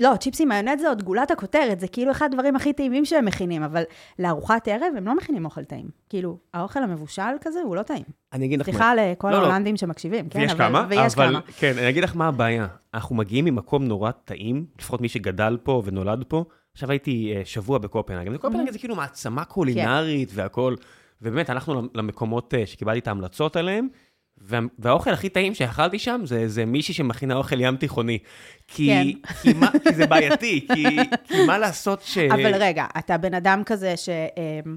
לא, 0.00 0.16
צ'יפסים 0.20 0.48
מיונז 0.48 0.80
זה 0.80 0.88
עוד 0.88 1.02
גולת 1.02 1.30
הכותרת, 1.30 1.80
זה 1.80 1.88
כאילו 1.88 2.10
אחד 2.10 2.28
הדברים 2.32 2.56
הכי 2.56 2.72
טעימים 2.72 3.04
שהם 3.04 3.24
מכינים, 3.24 3.62
אבל 3.62 3.82
לארוחת 4.18 4.68
ערב 4.68 4.92
הם 4.96 5.06
לא 5.06 5.16
מכינים 5.16 5.44
אוכל 5.44 5.64
טעים. 5.64 5.88
כאילו, 6.08 6.38
האוכל 6.54 6.82
המבושל 6.82 7.22
כזה 7.40 7.60
הוא 7.64 7.76
לא 7.76 7.82
טעים. 7.82 8.02
אני 8.32 8.46
אגיד 8.46 8.60
לך 8.60 8.68
מה, 8.68 8.72
סליחה 8.72 8.92
לכל 8.94 9.30
לא, 9.30 9.36
לא. 9.38 9.42
ההולנדים 9.42 9.76
שמקשיבים, 9.76 10.28
כן? 10.28 10.38
ויש 10.40 10.52
אבל- 10.52 10.68
כמה, 10.68 10.86
ויש 10.88 11.14
אבל 11.14 11.28
כמה. 11.28 11.40
כן, 11.58 11.72
אני 11.78 11.88
אגיד 11.88 12.04
לך 12.04 12.16
מה 12.16 12.28
הבעיה. 12.28 12.66
אנחנו 12.94 13.16
מגיעים 13.16 13.44
ממקום 13.44 13.84
נורא 13.84 14.10
טעים, 14.10 14.66
לפחות 14.78 15.00
מי 15.00 15.08
שגדל 15.08 15.58
פה 15.62 15.82
ונולד 15.84 16.24
פה. 16.28 16.44
עכשיו 16.72 16.90
הייתי 16.90 17.32
אה, 17.36 17.42
שבוע 17.44 17.78
בקופנהגן, 17.78 18.34
וקופנהגן 18.34 18.72
זה 18.72 18.78
כאילו 18.78 18.94
מעצמה 18.96 19.44
קולינרית 19.44 20.30
והכל. 20.34 20.74
ובאמת, 21.22 21.50
הלכנו 21.50 21.88
למקומות 21.94 22.54
אה, 22.54 22.66
שקיבלתי 22.66 22.98
את 22.98 23.08
ההמלצות 23.08 23.56
עליהם, 23.56 23.88
וה- 24.38 24.58
והאוכל 24.78 25.10
הכי 25.10 25.28
טעים 25.28 25.54
שאכלתי 25.54 25.98
שם 25.98 26.20
זה, 26.24 26.48
זה 26.48 26.64
מישהי 26.64 26.94
שמכינה 26.94 27.34
אוכל 27.36 27.60
ים 27.60 27.76
תיכוני. 27.76 28.18
כי, 28.68 28.86
כן. 28.88 29.32
כי, 29.42 29.52
מה, 29.52 29.70
כי 29.88 29.94
זה 29.94 30.06
בעייתי, 30.06 30.66
כי, 30.74 30.84
כי 31.24 31.46
מה 31.46 31.58
לעשות 31.58 32.02
ש... 32.02 32.18
אבל 32.18 32.54
רגע, 32.54 32.86
אתה 32.98 33.18
בן 33.18 33.34
אדם 33.34 33.62
כזה 33.66 33.96
ש... 33.96 34.08
אמ, 34.08 34.76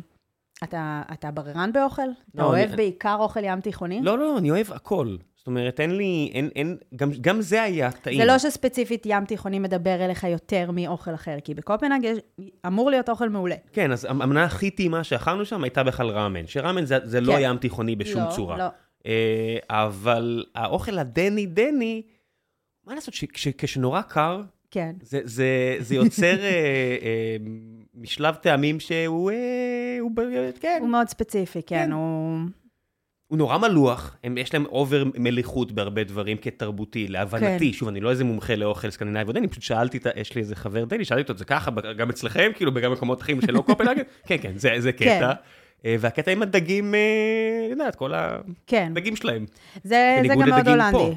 אתה, 0.63 1.01
אתה 1.13 1.31
בררן 1.31 1.69
באוכל? 1.73 2.01
אתה 2.01 2.41
לא, 2.41 2.47
אוהב 2.47 2.67
אני- 2.67 2.75
בעיקר 2.77 3.15
אוכל 3.19 3.43
ים 3.43 3.61
תיכוני? 3.61 3.99
לא, 4.03 4.17
לא, 4.17 4.37
אני 4.37 4.51
אוהב 4.51 4.71
הכל. 4.71 5.15
זאת 5.43 5.47
אומרת, 5.47 5.79
אין 5.79 5.97
לי, 5.97 6.31
אין, 6.33 6.49
אין, 6.55 6.77
גם, 6.95 7.11
גם 7.21 7.41
זה 7.41 7.63
היה 7.63 7.91
טעים. 7.91 8.19
זה 8.19 8.25
לא 8.25 8.37
שספציפית 8.37 9.03
ים 9.05 9.25
תיכוני 9.25 9.59
מדבר 9.59 10.05
אליך 10.05 10.23
יותר 10.23 10.71
מאוכל 10.71 11.13
אחר, 11.13 11.37
כי 11.43 11.53
בקופנהג 11.53 12.07
אמור 12.67 12.89
להיות 12.89 13.09
אוכל 13.09 13.29
מעולה. 13.29 13.55
כן, 13.73 13.91
אז 13.91 14.05
המנה 14.05 14.43
הכי 14.43 14.71
טעימה 14.71 15.03
שאכלנו 15.03 15.45
שם 15.45 15.63
הייתה 15.63 15.83
בכלל 15.83 16.09
ראמן, 16.09 16.47
שראמן 16.47 16.85
זה, 16.85 16.97
זה 17.03 17.21
לא 17.21 17.33
כן. 17.33 17.39
ים 17.41 17.57
תיכוני 17.57 17.95
בשום 17.95 18.21
לא, 18.21 18.29
צורה. 18.35 18.57
לא. 18.57 18.67
אה, 19.05 19.57
אבל 19.69 20.45
האוכל 20.55 20.99
הדני 20.99 21.45
דני, 21.45 22.01
מה 22.85 22.95
לעשות, 22.95 23.13
כשנורא 23.57 24.01
קר, 24.01 24.41
כן. 24.71 24.95
זה, 25.01 25.21
זה, 25.23 25.75
זה 25.79 25.95
יוצר 25.95 26.39
אה, 26.39 26.97
אה, 27.01 27.37
משלב 27.95 28.35
טעמים 28.35 28.79
שהוא, 28.79 29.31
אה, 29.31 29.97
הוא, 29.99 30.11
כן, 30.59 30.77
הוא 30.81 30.89
מאוד 30.89 31.07
ספציפי, 31.07 31.61
כן, 31.61 31.85
כן. 31.85 31.91
הוא... 31.91 32.39
הוא 33.33 33.37
נורא 33.37 33.57
מלוח, 33.57 34.15
הם, 34.23 34.37
יש 34.37 34.53
להם 34.53 34.65
over 34.65 35.03
מליחות 35.17 35.71
בהרבה 35.71 36.03
דברים 36.03 36.37
כתרבותי, 36.41 37.07
להבנתי, 37.07 37.71
כן. 37.71 37.77
שוב, 37.77 37.87
אני 37.87 37.99
לא 37.99 38.09
איזה 38.09 38.23
מומחה 38.23 38.55
לאוכל 38.55 38.89
סקנדינבי 38.89 39.29
ודני, 39.29 39.47
פשוט 39.47 39.63
שאלתי, 39.63 39.97
את 39.97 40.05
ה- 40.05 40.09
יש 40.15 40.35
לי 40.35 40.41
איזה 40.41 40.55
חבר 40.55 40.85
דני, 40.85 41.05
שאלתי 41.05 41.21
אותו, 41.21 41.37
זה 41.37 41.45
ככה, 41.45 41.71
גם 41.97 42.09
אצלכם, 42.09 42.51
כאילו, 42.55 42.71
וגם 42.75 42.91
במקומות 42.91 43.21
אחרים 43.21 43.41
שלא 43.41 43.61
קופנהגן? 43.61 44.01
כן, 44.27 44.35
כן, 44.41 44.51
זה, 44.55 44.69
זה 44.77 44.91
כן. 44.91 45.17
קטע. 45.17 45.31
אה, 45.85 45.95
והקטע 45.99 46.31
עם 46.31 46.41
הדגים, 46.41 46.95
אה, 46.95 46.99
יודעת, 47.69 47.95
כל 47.95 48.11
כן. 48.67 48.87
הדגים 48.91 49.15
שלהם. 49.15 49.45
זה, 49.83 50.21
זה 50.27 50.35
גם 50.35 50.49
מאוד 50.49 50.67
הולנדי. 50.67 50.91
פה. 50.97 51.11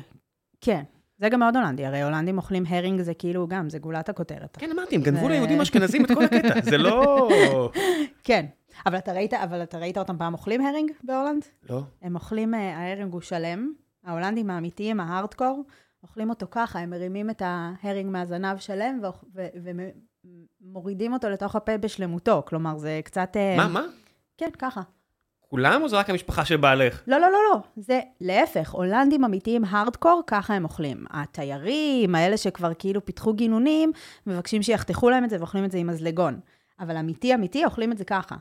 כן. 0.61 0.83
זה 1.19 1.29
גם 1.29 1.41
מאוד 1.41 1.57
הולנדי, 1.57 1.85
הרי 1.87 2.03
הולנדים 2.03 2.37
אוכלים 2.37 2.65
הרינג 2.69 3.01
זה 3.03 3.15
כאילו 3.15 3.47
גם, 3.49 3.71
זה 3.71 3.79
גולת 3.79 4.09
הכותרת. 4.09 4.57
כן, 4.61 4.71
אמרתי, 4.75 4.97
הם 4.97 5.03
גנבו 5.03 5.29
ליהודים 5.29 5.61
אשכנזים 5.61 6.05
את 6.05 6.11
כל 6.11 6.25
הקטע, 6.25 6.61
זה 6.63 6.79
לא... 6.79 7.29
כן. 8.25 8.47
אבל 8.87 8.99
אתה 8.99 9.13
ראית, 9.13 9.35
אבל 9.35 9.63
אתה 9.63 9.79
ראית 9.79 9.99
אותם 9.99 10.19
פעם 10.19 10.33
אוכלים 10.33 10.67
הרינג 10.67 10.91
בהולנד? 11.05 11.45
לא. 11.71 11.83
הם 12.03 12.15
אוכלים, 12.15 12.55
אה, 12.55 12.77
ההרינג 12.77 13.13
הוא 13.13 13.21
שלם, 13.21 13.73
ההולנדים 14.05 14.51
האמיתיים, 14.51 15.01
ההארדקור, 15.01 15.65
אוכלים 16.03 16.31
אותו 16.31 16.47
ככה, 16.51 16.79
הם 16.79 16.91
מרימים 16.91 17.31
את 17.31 17.43
ההרינג 17.45 18.11
מהזנב 18.11 18.59
שלם 18.59 19.01
ומורידים 20.63 21.13
אותו 21.13 21.29
לתוך 21.29 21.57
הפה 21.57 21.79
בשלמותו, 21.79 22.43
כלומר 22.47 22.79
זה 22.79 23.01
קצת... 23.05 23.37
אה, 23.37 23.57
מה, 23.57 23.69
מה? 23.69 23.83
כן, 24.39 24.51
ככה. 24.59 24.81
כולם 25.49 25.83
או 25.83 25.89
זה 25.89 25.97
רק 25.97 26.11
המשפחה 26.11 26.45
של 26.45 26.57
בעלך? 26.57 27.03
לא, 27.07 27.19
לא, 27.19 27.31
לא, 27.31 27.39
לא, 27.53 27.61
זה 27.77 28.01
להפך, 28.21 28.71
הולנדים 28.71 29.25
אמיתיים 29.25 29.65
הארדקור, 29.65 30.23
ככה 30.27 30.55
הם 30.55 30.65
אוכלים. 30.65 31.05
התיירים, 31.11 32.15
האלה 32.15 32.37
שכבר 32.37 32.75
כאילו 32.79 33.05
פיתחו 33.05 33.35
גינונים, 33.35 33.93
מבקשים 34.27 34.63
שיחתכו 34.63 35.11
להם 35.11 35.25
את 35.25 35.31
זה 35.31 35.37
ואוכלים 35.39 35.65
את 35.65 35.71
זה 35.71 35.79
עם 35.79 35.87
מזלגון. 35.87 36.41
אבל 36.81 36.97
אמיתי 36.97 37.35
אמיתי, 37.35 37.65
אוכלים 37.65 37.93
את 37.93 37.99
זה 37.99 38.05
ככה. 38.05 38.37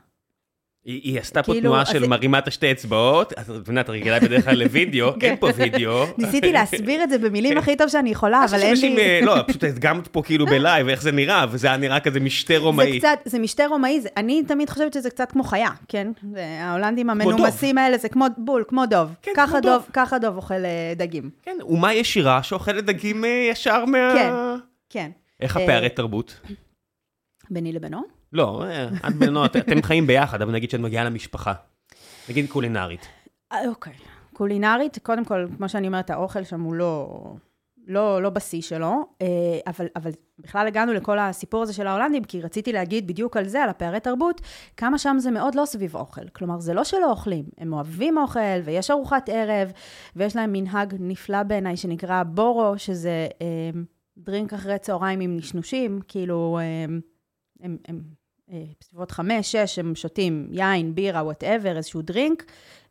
היא, 0.86 1.00
היא 1.04 1.20
עשתה 1.20 1.42
פה 1.42 1.52
כאילו, 1.52 1.62
תנועה 1.68 1.82
אז 1.82 1.88
של 1.88 2.00
זה- 2.00 2.08
מרימה 2.08 2.38
את 2.38 2.48
השתי 2.48 2.72
אצבעות, 2.72 3.32
את 3.32 3.48
מבינה, 3.48 3.80
את 3.80 3.90
רגילה 3.90 4.20
בדרך 4.20 4.44
כלל 4.44 4.54
לוידאו, 4.62 5.08
אין 5.22 5.36
פה 5.36 5.48
וידאו. 5.56 6.04
ניסיתי 6.18 6.52
להסביר 6.56 7.04
את 7.04 7.10
זה 7.10 7.18
במילים 7.18 7.58
הכי 7.58 7.76
טוב 7.76 7.88
שאני 7.88 8.10
יכולה, 8.10 8.44
אבל 8.44 8.62
אין 8.62 8.76
לי... 8.80 8.98
אה, 8.98 9.20
לא, 9.24 9.36
פשוט 9.46 9.64
הדגמת 9.64 10.06
פה 10.08 10.22
כאילו 10.22 10.46
בלייב, 10.46 10.88
איך 10.88 11.02
זה 11.02 11.12
נראה, 11.12 11.44
וזה 11.50 11.66
היה 11.66 11.76
נראה 11.76 12.00
כזה 12.00 12.20
משתה 12.20 12.54
זה 12.54 12.58
רומאי. 12.60 12.98
קצת, 12.98 13.18
זה 13.24 13.38
משתה 13.38 13.66
רומאי, 13.66 14.00
זה, 14.00 14.08
אני 14.16 14.42
תמיד 14.48 14.70
חושבת 14.70 14.92
שזה 14.92 15.10
קצת 15.10 15.32
כמו 15.32 15.42
חיה, 15.44 15.70
כן? 15.88 16.12
זה- 16.34 16.58
ההולנדים 16.60 17.10
המנומסים 17.10 17.78
האלה, 17.78 17.98
זה 17.98 18.08
כמו 18.08 18.24
בול, 18.38 18.64
כמו 18.68 18.86
דוב. 18.86 19.14
כן, 19.22 19.32
ככה 19.36 19.60
דוב. 19.60 19.72
דוב. 19.72 19.86
ככה 19.92 20.18
דוב 20.18 20.36
אוכל 20.36 20.54
אה, 20.64 20.92
דגים. 20.96 21.30
כן, 21.42 21.56
אומה 21.60 21.94
ישירה 21.94 22.42
שאוכלת 22.42 22.84
דגים 22.84 23.24
אה, 23.24 23.48
ישר 23.50 23.84
מה... 23.84 24.12
כן. 24.16 24.30
כן. 24.90 25.10
איך 25.40 25.56
הפערי 25.56 25.88
תרבות? 25.88 26.40
ביני 27.50 27.72
לבינו? 27.72 28.15
לא, 28.32 28.64
אה, 28.64 28.88
את 29.08 29.14
בנו, 29.14 29.44
את- 29.44 29.56
אתם 29.56 29.82
חיים 29.82 30.06
ביחד, 30.06 30.42
אבל 30.42 30.52
נגיד 30.52 30.70
שאת 30.70 30.80
מגיעה 30.80 31.04
למשפחה. 31.04 31.52
נגיד 32.28 32.46
קולינרית. 32.50 33.06
אה, 33.52 33.68
אוקיי. 33.68 33.92
קולינרית, 34.32 34.98
קודם 35.02 35.24
כל, 35.24 35.46
כמו 35.56 35.68
שאני 35.68 35.86
אומרת, 35.86 36.10
האוכל 36.10 36.44
שם 36.44 36.60
הוא 36.60 36.74
לא, 36.74 37.22
לא, 37.86 38.22
לא 38.22 38.30
בשיא 38.30 38.62
שלו, 38.62 39.06
אה, 39.22 39.26
אבל, 39.66 39.86
אבל 39.96 40.10
בכלל 40.38 40.66
הגענו 40.66 40.92
לכל 40.92 41.18
הסיפור 41.18 41.62
הזה 41.62 41.72
של 41.72 41.86
ההולנדים, 41.86 42.24
כי 42.24 42.40
רציתי 42.40 42.72
להגיד 42.72 43.06
בדיוק 43.06 43.36
על 43.36 43.48
זה, 43.48 43.62
על 43.62 43.68
הפערי 43.68 44.00
תרבות, 44.00 44.40
כמה 44.76 44.98
שם 44.98 45.16
זה 45.18 45.30
מאוד 45.30 45.54
לא 45.54 45.64
סביב 45.64 45.94
אוכל. 45.96 46.28
כלומר, 46.28 46.60
זה 46.60 46.74
לא 46.74 46.84
שלא 46.84 47.10
אוכלים, 47.10 47.44
הם 47.58 47.72
אוהבים 47.72 48.18
אוכל, 48.18 48.40
ויש 48.64 48.90
ארוחת 48.90 49.28
ערב, 49.32 49.72
ויש 50.16 50.36
להם 50.36 50.52
מנהג 50.52 50.94
נפלא 50.98 51.42
בעיניי 51.42 51.76
שנקרא 51.76 52.22
בורו, 52.22 52.74
שזה 52.78 53.28
אה, 53.42 53.80
דרינק 54.18 54.52
אחרי 54.52 54.78
צהריים 54.78 55.20
עם 55.20 55.36
נשנושים, 55.36 56.00
כאילו, 56.08 56.58
אה, 56.60 56.96
הם... 57.60 57.76
הם 57.88 58.00
אה, 58.52 58.64
בסביבות 58.80 59.10
חמש, 59.10 59.52
שש, 59.52 59.78
הם 59.78 59.94
שותים 59.94 60.48
יין, 60.50 60.94
בירה, 60.94 61.24
whatever, 61.24 61.76
איזשהו 61.76 62.02
דרינק. 62.02 62.44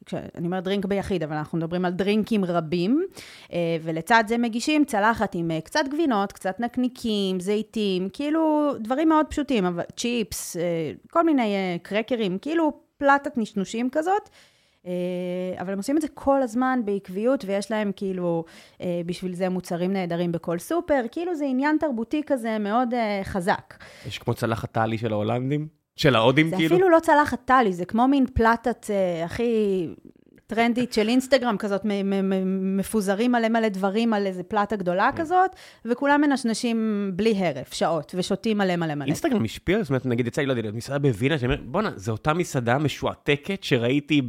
כשאני 0.05 0.45
אומרת 0.45 0.63
דרינק 0.63 0.85
ביחיד, 0.85 1.23
אבל 1.23 1.35
אנחנו 1.35 1.57
מדברים 1.57 1.85
על 1.85 1.91
דרינקים 1.91 2.45
רבים, 2.45 3.05
אה, 3.53 3.77
ולצד 3.81 4.23
זה 4.27 4.37
מגישים 4.37 4.85
צלחת 4.85 5.35
עם 5.35 5.51
אה, 5.51 5.61
קצת 5.61 5.79
גבינות, 5.89 6.31
קצת 6.31 6.59
נקניקים, 6.59 7.39
זיתים, 7.39 8.09
כאילו 8.13 8.73
דברים 8.79 9.09
מאוד 9.09 9.25
פשוטים, 9.29 9.65
אבל 9.65 9.83
צ'יפס, 9.97 10.57
כל 11.11 11.23
מיני 11.23 11.79
קרקרים, 11.83 12.37
כאילו 12.37 12.71
פלטת 12.97 13.37
נשנושים 13.37 13.89
כזאת. 13.89 14.29
אה, 14.85 15.61
אבל 15.61 15.71
הם 15.71 15.77
עושים 15.77 15.97
את 15.97 16.01
זה 16.01 16.07
כל 16.13 16.41
הזמן 16.41 16.79
בעקביות, 16.85 17.45
ויש 17.47 17.71
להם 17.71 17.91
כאילו 17.95 18.45
אה, 18.81 19.01
בשביל 19.05 19.33
זה 19.33 19.49
מוצרים 19.49 19.93
נהדרים 19.93 20.31
בכל 20.31 20.59
סופר, 20.59 21.05
כאילו 21.11 21.35
זה 21.35 21.45
עניין 21.45 21.77
תרבותי 21.79 22.21
כזה 22.25 22.57
מאוד 22.59 22.93
אה, 22.93 23.21
חזק. 23.23 23.73
יש 24.07 24.19
כמו 24.19 24.33
צלחת 24.33 24.71
טלי 24.71 24.97
של 24.97 25.13
ההולנדים? 25.13 25.67
של 25.95 26.15
ההודים, 26.15 26.49
זה 26.49 26.55
כאילו? 26.55 26.75
אפילו 26.75 26.89
לא 26.89 26.99
צלחת 26.99 27.39
טלי, 27.45 27.73
זה 27.73 27.85
כמו 27.85 28.07
מין 28.07 28.25
פלטת 28.33 28.87
אה, 28.89 29.25
הכי 29.25 29.87
טרנדית 30.47 30.93
של 30.93 31.07
אינסטגרם 31.07 31.57
כזאת, 31.57 31.81
מפוזרים 32.77 33.31
מלא 33.31 33.49
מלא 33.49 33.69
דברים 33.69 34.13
על 34.13 34.27
איזה 34.27 34.43
פלטה 34.43 34.75
גדולה 34.75 35.09
כן. 35.11 35.21
כזאת, 35.21 35.51
וכולם 35.85 36.21
מנשנשים 36.21 37.11
בלי 37.15 37.33
הרף, 37.37 37.73
שעות, 37.73 38.15
ושותים 38.17 38.57
מלא 38.57 38.75
מלא 38.75 38.95
מלא. 38.95 39.05
אינסטגרם 39.05 39.43
השפיע, 39.43 39.81
זאת 39.81 39.89
אומרת, 39.89 40.05
נגיד 40.05 40.27
יצא 40.27 40.41
לי, 40.41 40.47
לא 40.47 40.53
יודע, 40.53 40.71
מסעדה 40.71 40.99
בווינה, 40.99 41.37
שאני 41.37 41.53
אומר, 41.53 41.63
בואנה, 41.65 41.91
זו 41.95 42.11
אותה 42.11 42.33
מסעדה 42.33 42.77
משועתקת 42.77 43.63
שראיתי. 43.63 44.21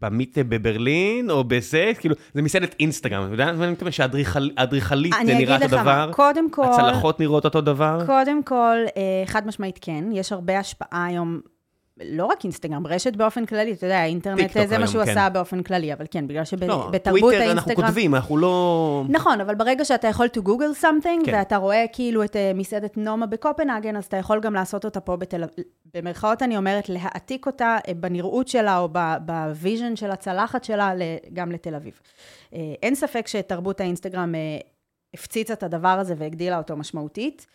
במיטה 0.00 0.42
בברלין, 0.44 1.30
או 1.30 1.44
בזה, 1.44 1.92
כאילו, 1.98 2.14
זה 2.34 2.42
מסעדת 2.42 2.74
אינסטגרם, 2.80 3.24
אתה 3.24 3.34
יודע? 3.34 3.52
ואני 3.58 3.72
מתכוון 3.72 3.92
שהאדריכלית 3.92 5.14
אני 5.20 5.34
נראה 5.34 5.56
אותו 5.56 5.68
דבר, 5.68 6.10
קודם 6.12 6.50
כל, 6.50 6.64
הצלחות 6.64 7.20
נראות 7.20 7.44
אותו 7.44 7.60
דבר. 7.60 8.02
קודם 8.06 8.42
כל, 8.42 8.76
אה, 8.96 9.26
חד 9.26 9.46
משמעית 9.46 9.78
כן, 9.80 10.04
יש 10.12 10.32
הרבה 10.32 10.58
השפעה 10.58 11.06
היום 11.06 11.40
לא 12.00 12.26
רק 12.26 12.44
אינסטגרם, 12.44 12.86
רשת 12.86 13.16
באופן 13.16 13.46
כללי, 13.46 13.72
אתה 13.72 13.86
יודע, 13.86 13.98
האינטרנט 13.98 14.50
זה 14.68 14.78
מה 14.78 14.86
שהוא 14.86 15.04
כן. 15.04 15.10
עשה 15.10 15.28
באופן 15.28 15.62
כללי, 15.62 15.92
אבל 15.92 16.04
כן, 16.10 16.26
בגלל 16.26 16.40
לא, 16.40 16.44
שבתרבות 16.44 17.02
טוויטר 17.04 17.26
האינסטגרם... 17.26 17.50
אנחנו 17.50 17.74
כותבים, 17.74 18.14
אנחנו 18.14 18.36
לא... 18.36 19.04
נכון, 19.08 19.40
אבל 19.40 19.54
ברגע 19.54 19.84
שאתה 19.84 20.08
יכול 20.08 20.26
to 20.26 20.40
google 20.40 20.82
something, 20.82 21.26
כן. 21.26 21.32
ואתה 21.32 21.56
רואה 21.56 21.84
כאילו 21.92 22.24
את 22.24 22.36
אה, 22.36 22.52
מסעדת 22.54 22.96
נומה 22.96 23.26
בקופנהגן, 23.26 23.96
אז 23.96 24.04
אתה 24.04 24.16
יכול 24.16 24.40
גם 24.40 24.54
לעשות 24.54 24.84
אותה 24.84 25.00
פה 25.00 25.16
בתל 25.16 25.42
אביב. 25.42 25.64
במרכאות 25.94 26.42
אני 26.42 26.56
אומרת, 26.56 26.88
להעתיק 26.88 27.46
אותה 27.46 27.78
אה, 27.88 27.94
בנראות 27.94 28.48
שלה, 28.48 28.78
או 28.78 28.88
ב 29.20 29.31
vision 29.31 29.96
של 29.96 30.10
הצלחת 30.10 30.64
שלה, 30.64 30.92
גם 31.32 31.52
לתל 31.52 31.74
אביב. 31.74 32.00
אה, 32.54 32.58
אין 32.82 32.94
ספק 32.94 33.26
שתרבות 33.26 33.80
האינסטגרם 33.80 34.34
הפציצה 35.14 35.52
את 35.52 35.62
הדבר 35.62 35.88
הזה 35.88 36.14
והגדילה 36.18 36.58
אותו 36.58 36.76
משמעותית, 36.76 37.46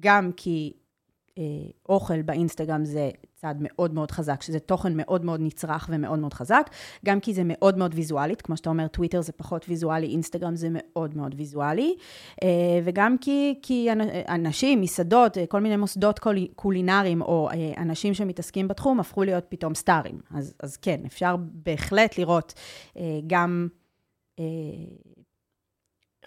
גם 0.00 0.30
כי 0.36 0.72
אוכל 1.88 2.22
באינסטגרם 2.22 2.84
זה 2.84 3.10
צעד 3.34 3.56
מאוד 3.60 3.94
מאוד 3.94 4.10
חזק, 4.10 4.42
שזה 4.42 4.58
תוכן 4.58 4.96
מאוד 4.96 5.24
מאוד 5.24 5.40
נצרך 5.40 5.88
ומאוד 5.92 6.18
מאוד 6.18 6.34
חזק, 6.34 6.70
גם 7.04 7.20
כי 7.20 7.34
זה 7.34 7.42
מאוד 7.44 7.78
מאוד 7.78 7.92
ויזואלית, 7.94 8.42
כמו 8.42 8.56
שאתה 8.56 8.70
אומר, 8.70 8.86
טוויטר 8.86 9.20
זה 9.20 9.32
פחות 9.32 9.64
ויזואלי, 9.68 10.06
אינסטגרם 10.06 10.56
זה 10.56 10.68
מאוד 10.70 11.16
מאוד 11.16 11.34
ויזואלי, 11.38 11.96
אה, 12.42 12.48
וגם 12.84 13.16
כי, 13.20 13.58
כי 13.62 13.92
אנ- 13.92 14.00
אנשים, 14.28 14.80
מסעדות, 14.80 15.38
אה, 15.38 15.46
כל 15.46 15.60
מיני 15.60 15.76
מוסדות 15.76 16.18
קול- 16.18 16.46
קולינריים, 16.56 17.22
או 17.22 17.48
אה, 17.50 17.82
אנשים 17.82 18.14
שמתעסקים 18.14 18.68
בתחום, 18.68 19.00
הפכו 19.00 19.24
להיות 19.24 19.44
פתאום 19.48 19.74
סטארים. 19.74 20.20
אז, 20.34 20.54
אז 20.62 20.76
כן, 20.76 21.00
אפשר 21.06 21.36
בהחלט 21.38 22.18
לראות 22.18 22.54
אה, 22.96 23.02
גם... 23.26 23.68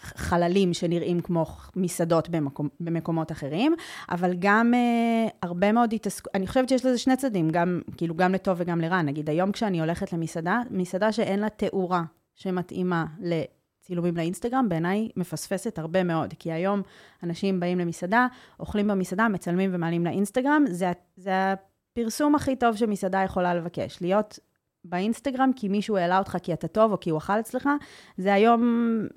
חללים 0.01 0.73
שנראים 0.73 1.21
כמו 1.21 1.45
מסעדות 1.75 2.29
במקום, 2.29 2.69
במקומות 2.79 3.31
אחרים, 3.31 3.75
אבל 4.11 4.33
גם 4.39 4.73
אה, 4.73 5.27
הרבה 5.41 5.71
מאוד 5.71 5.93
התעסקו, 5.93 6.29
אני 6.35 6.47
חושבת 6.47 6.69
שיש 6.69 6.85
לזה 6.85 6.97
שני 6.97 7.17
צדדים, 7.17 7.49
גם, 7.49 7.81
כאילו, 7.97 8.15
גם 8.15 8.33
לטוב 8.33 8.57
וגם 8.59 8.81
לרע. 8.81 9.01
נגיד, 9.01 9.29
היום 9.29 9.51
כשאני 9.51 9.79
הולכת 9.79 10.13
למסעדה, 10.13 10.61
מסעדה 10.69 11.11
שאין 11.11 11.39
לה 11.39 11.49
תאורה 11.49 12.03
שמתאימה 12.35 13.05
לצילומים 13.19 14.17
לאינסטגרם, 14.17 14.69
בעיניי 14.69 15.09
מפספסת 15.15 15.79
הרבה 15.79 16.03
מאוד, 16.03 16.33
כי 16.39 16.51
היום 16.51 16.81
אנשים 17.23 17.59
באים 17.59 17.79
למסעדה, 17.79 18.27
אוכלים 18.59 18.87
במסעדה, 18.87 19.27
מצלמים 19.27 19.69
ומעלים 19.73 20.05
לאינסטגרם, 20.05 20.63
זה, 20.69 20.91
זה 21.17 21.31
הפרסום 21.33 22.35
הכי 22.35 22.55
טוב 22.55 22.75
שמסעדה 22.75 23.21
יכולה 23.23 23.55
לבקש, 23.55 24.01
להיות 24.01 24.39
באינסטגרם 24.85 25.51
כי 25.55 25.67
מישהו 25.67 25.97
העלה 25.97 26.17
אותך 26.17 26.37
כי 26.43 26.53
אתה 26.53 26.67
טוב 26.67 26.91
או 26.91 26.99
כי 26.99 27.09
הוא 27.09 27.17
אכל 27.17 27.39
אצלך, 27.39 27.69
זה 28.17 28.33
היום 28.33 28.61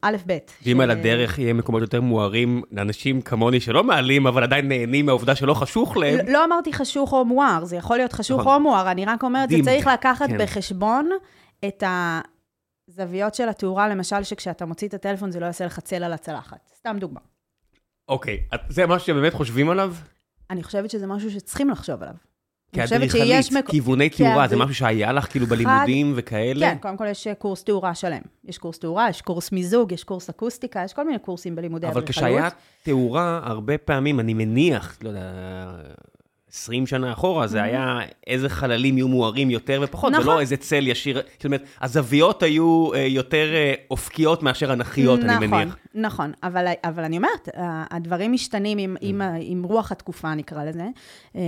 א' 0.02 0.16
ב'. 0.26 0.38
ואם 0.66 0.76
ש- 0.76 0.80
על 0.80 0.90
הדרך 0.90 1.38
יהיה 1.38 1.52
מקומות 1.52 1.82
יותר 1.82 2.00
מוארים 2.00 2.62
לאנשים 2.72 3.22
כמוני 3.22 3.60
שלא 3.60 3.84
מעלים, 3.84 4.26
אבל 4.26 4.42
עדיין 4.42 4.68
נהנים 4.68 5.06
מהעובדה 5.06 5.34
שלא 5.34 5.54
חשוך 5.54 5.96
להם, 5.96 6.26
לא, 6.26 6.32
לא 6.32 6.44
אמרתי 6.44 6.72
חשוך 6.72 7.12
או 7.12 7.24
מואר, 7.24 7.64
זה 7.64 7.76
יכול 7.76 7.96
להיות 7.96 8.12
חשוך 8.12 8.40
נכון. 8.40 8.54
או 8.54 8.60
מואר, 8.60 8.90
אני 8.90 9.04
רק 9.04 9.22
אומרת, 9.22 9.48
זה 9.50 9.56
צריך 9.64 9.86
לקחת 9.86 10.28
כן. 10.28 10.38
בחשבון 10.42 11.10
את 11.64 11.84
הזוויות 12.88 13.34
של 13.34 13.48
התאורה, 13.48 13.88
למשל, 13.88 14.22
שכשאתה 14.22 14.66
מוציא 14.66 14.88
את 14.88 14.94
הטלפון 14.94 15.30
זה 15.30 15.40
לא 15.40 15.46
יעשה 15.46 15.66
לך 15.66 15.80
צל 15.80 16.04
על 16.04 16.12
הצלחת. 16.12 16.70
סתם 16.76 16.96
דוגמה. 17.00 17.20
אוקיי, 18.08 18.40
זה 18.68 18.86
משהו 18.86 19.06
שבאמת 19.06 19.34
חושבים 19.34 19.70
עליו? 19.70 19.94
אני 20.50 20.62
חושבת 20.62 20.90
שזה 20.90 21.06
משהו 21.06 21.30
שצריכים 21.30 21.70
לחשוב 21.70 22.02
עליו. 22.02 22.14
כאדריכלית, 22.74 23.24
שיש 23.26 23.52
מק- 23.52 23.70
כיווני 23.70 24.08
תאורה, 24.08 24.48
זה 24.48 24.54
כאדריכ- 24.56 24.58
משהו 24.58 24.74
שהיה 24.74 25.12
לך 25.12 25.24
כאילו 25.30 25.46
בלימודים 25.46 26.12
וכאלה? 26.16 26.70
כן, 26.70 26.76
קודם 26.80 26.96
כל 26.96 27.06
יש 27.10 27.28
קורס 27.38 27.64
תאורה 27.64 27.94
שלם. 27.94 28.20
יש 28.44 28.58
קורס 28.58 28.78
תאורה, 28.78 29.08
יש 29.10 29.20
קורס 29.22 29.52
מיזוג, 29.52 29.92
יש 29.92 30.04
קורס 30.04 30.28
אקוסטיקה, 30.30 30.82
יש 30.84 30.92
כל 30.92 31.06
מיני 31.06 31.18
קורסים 31.18 31.54
בלימודי 31.56 31.86
אבל 31.86 32.00
אדריכלות. 32.02 32.16
כשהיה 32.30 32.48
תאורה, 32.82 33.40
הרבה 33.44 33.78
פעמים, 33.78 34.20
אני 34.20 34.34
מניח, 34.34 34.98
לא 35.02 35.08
יודע, 35.08 35.22
20 36.54 36.86
שנה 36.86 37.12
אחורה, 37.12 37.46
זה 37.46 37.62
היה 37.62 38.00
איזה 38.26 38.48
חללים 38.48 38.96
יהיו 38.98 39.08
מוארים 39.08 39.50
יותר 39.50 39.80
ופחות, 39.84 40.12
נכון. 40.12 40.24
ולא 40.28 40.40
איזה 40.40 40.56
צל 40.56 40.86
ישיר, 40.86 41.22
זאת 41.36 41.44
אומרת, 41.44 41.62
הזוויות 41.80 42.42
היו 42.42 42.94
אה, 42.94 43.00
יותר 43.00 43.54
אה, 43.54 43.74
אופקיות 43.90 44.42
מאשר 44.42 44.72
אנכיות, 44.72 45.20
אני 45.20 45.46
נכון, 45.46 45.50
מניח. 45.50 45.76
נכון, 45.94 46.32
אבל, 46.42 46.66
אבל 46.84 47.04
אני 47.04 47.16
אומרת, 47.16 47.48
הדברים 47.90 48.32
משתנים 48.32 48.78
עם, 48.78 48.96
עם, 49.00 49.20
ה- 49.20 49.36
עם 49.40 49.62
רוח 49.62 49.92
התקופה, 49.92 50.34
נקרא 50.34 50.64
לזה, 50.64 50.86
אה, 51.36 51.40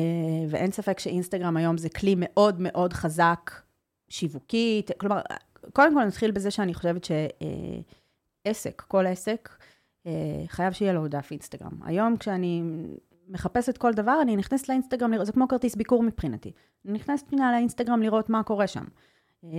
ואין 0.48 0.70
ספק 0.70 0.98
שאינסטגרם 0.98 1.56
היום 1.56 1.78
זה 1.78 1.88
כלי 1.88 2.14
מאוד 2.18 2.56
מאוד 2.58 2.92
חזק 2.92 3.50
שיווקית, 4.08 4.90
כלומר, 4.98 5.20
קודם 5.72 5.94
כל 5.94 6.04
נתחיל 6.04 6.30
בזה 6.30 6.50
שאני 6.50 6.74
חושבת 6.74 7.08
שעסק, 8.46 8.82
כל 8.88 9.06
עסק, 9.06 9.48
חייב 10.46 10.72
שיהיה 10.72 10.92
לו 10.92 11.08
דף 11.08 11.28
אינסטגרם. 11.30 11.72
היום 11.84 12.16
כשאני 12.16 12.62
מחפשת 13.28 13.76
כל 13.76 13.92
דבר, 13.92 14.18
אני 14.22 14.36
נכנסת 14.36 14.68
לאינסטגרם, 14.68 15.12
לראות- 15.12 15.26
זה 15.26 15.32
כמו 15.32 15.48
כרטיס 15.48 15.74
ביקור 15.76 16.02
מבחינתי. 16.02 16.52
אני 16.84 16.92
נכנסת 16.92 17.28
פנינה 17.28 17.52
לאינסטגרם 17.52 18.02
לראות 18.02 18.30
מה 18.30 18.42
קורה 18.42 18.66
שם. 18.66 18.84
אמ, 19.44 19.50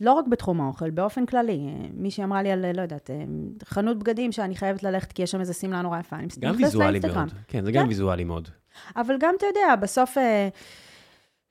לא 0.00 0.12
רק 0.12 0.26
בתחום 0.28 0.60
האוכל, 0.60 0.90
באופן 0.90 1.26
כללי. 1.26 1.52
אה, 1.68 1.88
מישהי 1.94 2.24
אמרה 2.24 2.42
לי 2.42 2.50
על, 2.50 2.72
לא 2.76 2.82
יודעת, 2.82 3.10
אה, 3.10 3.24
חנות 3.64 3.98
בגדים 3.98 4.32
שאני 4.32 4.56
חייבת 4.56 4.82
ללכת 4.82 5.12
כי 5.12 5.22
יש 5.22 5.30
שם 5.30 5.40
איזה 5.40 5.54
שמלה 5.54 5.82
נורא 5.82 5.98
יפה. 5.98 6.16
אני 6.16 6.26
גם 6.40 6.54
ויזואלי. 6.58 7.00
מאוד. 7.14 7.32
כן, 7.48 7.64
זה 7.64 7.72
גם 7.72 7.82
כן. 7.82 7.88
ויזואלי 7.88 8.24
מאוד. 8.24 8.48
אבל 8.96 9.16
גם, 9.20 9.34
אתה 9.38 9.46
יודע, 9.46 9.76
בסוף, 9.76 10.18
אה, 10.18 10.48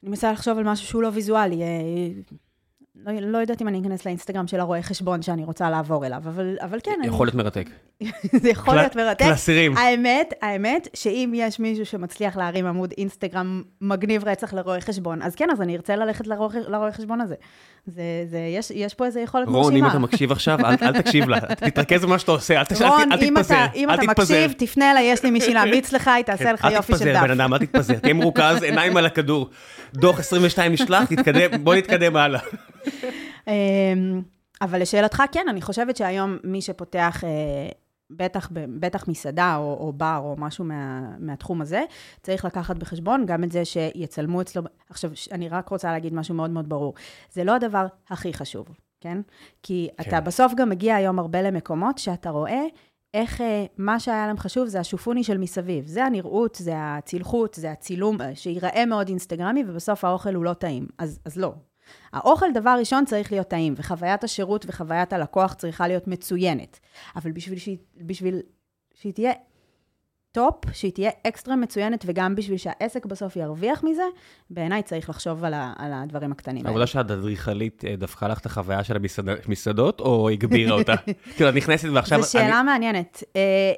אני 0.03 0.09
מנסה 0.09 0.31
לחשוב 0.31 0.57
על 0.57 0.63
משהו 0.63 0.87
שהוא 0.87 1.01
לא 1.03 1.09
ויזואלי. 1.13 1.61
לא, 3.05 3.11
לא 3.21 3.37
יודעת 3.37 3.61
אם 3.61 3.67
אני 3.67 3.81
אכנס 3.81 4.05
לאינסטגרם 4.05 4.47
של 4.47 4.59
הרואה 4.59 4.81
חשבון 4.81 5.21
שאני 5.21 5.43
רוצה 5.43 5.69
לעבור 5.69 6.05
אליו, 6.05 6.17
אבל, 6.25 6.57
אבל 6.61 6.79
כן, 6.83 6.91
אני, 6.99 7.07
יכול 7.13 7.27
להיות 7.27 7.35
מרתק. 7.35 7.69
זה 8.41 8.49
יכול 8.49 8.73
קל- 8.73 8.79
להיות 8.79 8.95
מרתק. 8.95 9.25
קלסרים. 9.25 9.77
האמת, 9.77 10.33
האמת, 10.41 10.87
שאם 10.93 11.31
יש 11.35 11.59
מישהו 11.59 11.85
שמצליח 11.85 12.37
להרים 12.37 12.65
עמוד 12.65 12.93
אינסטגרם 12.97 13.61
מגניב 13.81 14.27
רצח 14.27 14.53
לרואה 14.53 14.81
חשבון, 14.81 15.21
אז 15.21 15.35
כן, 15.35 15.47
אז 15.51 15.61
אני 15.61 15.75
ארצה 15.75 15.95
ללכת 15.95 16.27
לרואה, 16.27 16.49
לרואה 16.67 16.91
חשבון 16.91 17.21
הזה. 17.21 17.35
זה, 17.85 18.01
זה, 18.29 18.37
יש, 18.57 18.71
יש 18.71 18.93
פה 18.93 19.05
איזה 19.05 19.19
יכולת 19.21 19.47
רון, 19.47 19.57
אם 19.57 19.63
מרשימה. 19.71 19.89
אתה 19.89 19.99
מקשיב 19.99 20.31
עכשיו, 20.31 20.59
אל 20.59 20.75
אל 20.81 21.01
תקשיב 21.01 21.29
לה, 21.29 21.39
תתרכז 21.69 22.05
במה 22.05 22.19
שאתה 22.19 22.31
עושה, 22.31 22.59
אל 22.59 22.63
תש- 22.63 22.81
אל 22.81 22.87
רון, 22.87 23.11
אל 23.11 23.17
אם 23.21 23.33
תתפזר, 23.35 23.65
אתה, 23.65 23.73
אם 23.75 23.89
אל 23.89 23.95
אתה 23.95 24.07
תתפזר. 24.07 24.33
מקשיב, 24.45 24.51
תפנה 24.57 24.91
אליי, 24.91 25.03
יש 25.11 25.23
לי 25.23 25.31
מישהי 25.31 25.53
להמליץ 25.57 25.91
לך, 25.93 26.07
היא 26.07 26.23
תעשה 26.23 26.51
לך 26.53 26.65
אל 26.65 26.71
יופי 26.71 26.93
של 26.93 26.97
תתפזר, 26.99 27.13
דף. 27.13 27.21
בן 27.23 27.31
אדם, 27.31 27.53
אל 27.53 27.59
תתפזר, 27.59 27.93
תהיה 27.99 28.13
מרוכז, 28.13 28.63
עיניים 28.63 28.97
על 28.97 29.05
הכדור. 29.05 29.49
דוח 29.93 30.19
22 30.19 30.71
נשלח, 30.71 31.05
תתקדם, 31.05 31.63
בוא 31.63 31.75
נתקדם 31.75 32.15
הלאה. 32.15 32.39
אמ, 33.47 34.21
אבל 34.61 34.81
לשאלתך, 34.81 35.23
כן, 35.31 35.45
אני 35.49 35.61
חושבת 35.61 35.97
שהיום 35.97 36.37
מי 36.43 36.61
שפותח, 36.61 37.23
אה, 37.23 37.69
בטח, 38.09 38.49
בטח 38.79 39.07
מסעדה 39.07 39.55
או, 39.55 39.77
או 39.79 39.93
בר 39.93 40.19
או 40.23 40.35
משהו 40.37 40.65
מה, 40.65 41.01
מהתחום 41.19 41.61
הזה, 41.61 41.83
צריך 42.21 42.45
לקחת 42.45 42.75
בחשבון 42.75 43.25
גם 43.25 43.43
את 43.43 43.51
זה 43.51 43.65
שיצלמו 43.65 44.41
אצלו. 44.41 44.61
עכשיו, 44.89 45.11
אני 45.31 45.49
רק 45.49 45.69
רוצה 45.69 45.91
להגיד 45.91 46.13
משהו 46.13 46.35
מאוד 46.35 46.49
מאוד 46.49 46.69
ברור. 46.69 46.93
זה 47.31 47.43
לא 47.43 47.55
הדבר 47.55 47.85
הכי 48.09 48.33
חשוב, 48.33 48.65
כן? 49.01 49.21
כי 49.63 49.89
כן. 49.97 50.03
אתה 50.07 50.21
בסוף 50.21 50.53
גם 50.53 50.69
מגיע 50.69 50.95
היום 50.95 51.19
הרבה 51.19 51.41
למקומות 51.41 51.97
שאתה 51.97 52.29
רואה 52.29 52.63
איך 53.13 53.41
אה, 53.41 53.65
מה 53.77 53.99
שהיה 53.99 54.27
להם 54.27 54.37
חשוב 54.37 54.67
זה 54.67 54.79
השופוני 54.79 55.23
של 55.23 55.37
מסביב. 55.37 55.87
זה 55.87 56.05
הנראות, 56.05 56.55
זה 56.61 56.73
הצלחות, 56.77 57.53
זה 57.53 57.71
הצילום, 57.71 58.21
אה, 58.21 58.35
שיראה 58.35 58.85
מאוד 58.85 59.07
אינסטגרמי, 59.07 59.63
ובסוף 59.67 60.03
האוכל 60.03 60.35
הוא 60.35 60.45
לא 60.45 60.53
טעים. 60.53 60.87
אז, 60.97 61.19
אז 61.25 61.37
לא. 61.37 61.53
האוכל, 62.13 62.45
דבר 62.53 62.75
ראשון, 62.79 63.05
צריך 63.05 63.31
להיות 63.31 63.47
טעים, 63.47 63.73
וחוויית 63.77 64.23
השירות 64.23 64.65
וחוויית 64.67 65.13
הלקוח 65.13 65.53
צריכה 65.53 65.87
להיות 65.87 66.07
מצוינת. 66.07 66.79
אבל 67.15 67.31
בשביל 67.31 67.59
שהיא, 67.59 67.77
בשביל 67.97 68.41
שהיא 68.93 69.13
תהיה 69.13 69.31
top, 70.35 70.55
שהיא 70.73 70.91
תהיה 70.91 71.09
אקסטרה 71.27 71.55
מצוינת, 71.55 72.03
וגם 72.07 72.35
בשביל 72.35 72.57
שהעסק 72.57 73.05
בסוף 73.05 73.35
ירוויח 73.35 73.83
מזה, 73.83 74.03
בעיניי 74.49 74.83
צריך 74.83 75.09
לחשוב 75.09 75.43
על, 75.43 75.53
ה, 75.53 75.73
על 75.77 75.93
הדברים 75.93 76.31
הקטנים 76.31 76.57
האלה. 76.57 76.69
העבודה 76.69 76.87
שאת 76.87 77.11
אדריכלית 77.11 77.85
אה, 77.85 77.95
דפקה 77.95 78.27
לך 78.27 78.39
את 78.39 78.45
החוויה 78.45 78.83
של 78.83 78.97
המסעדות, 79.47 79.99
או 79.99 80.29
הגבירה 80.29 80.77
אותה? 80.77 80.93
כאילו, 81.35 81.49
את 81.49 81.55
נכנסת 81.55 81.89
ועכשיו... 81.93 82.21
זו 82.21 82.31
שאלה 82.31 82.63
מעניינת. 82.63 83.23
אה, 83.35 83.73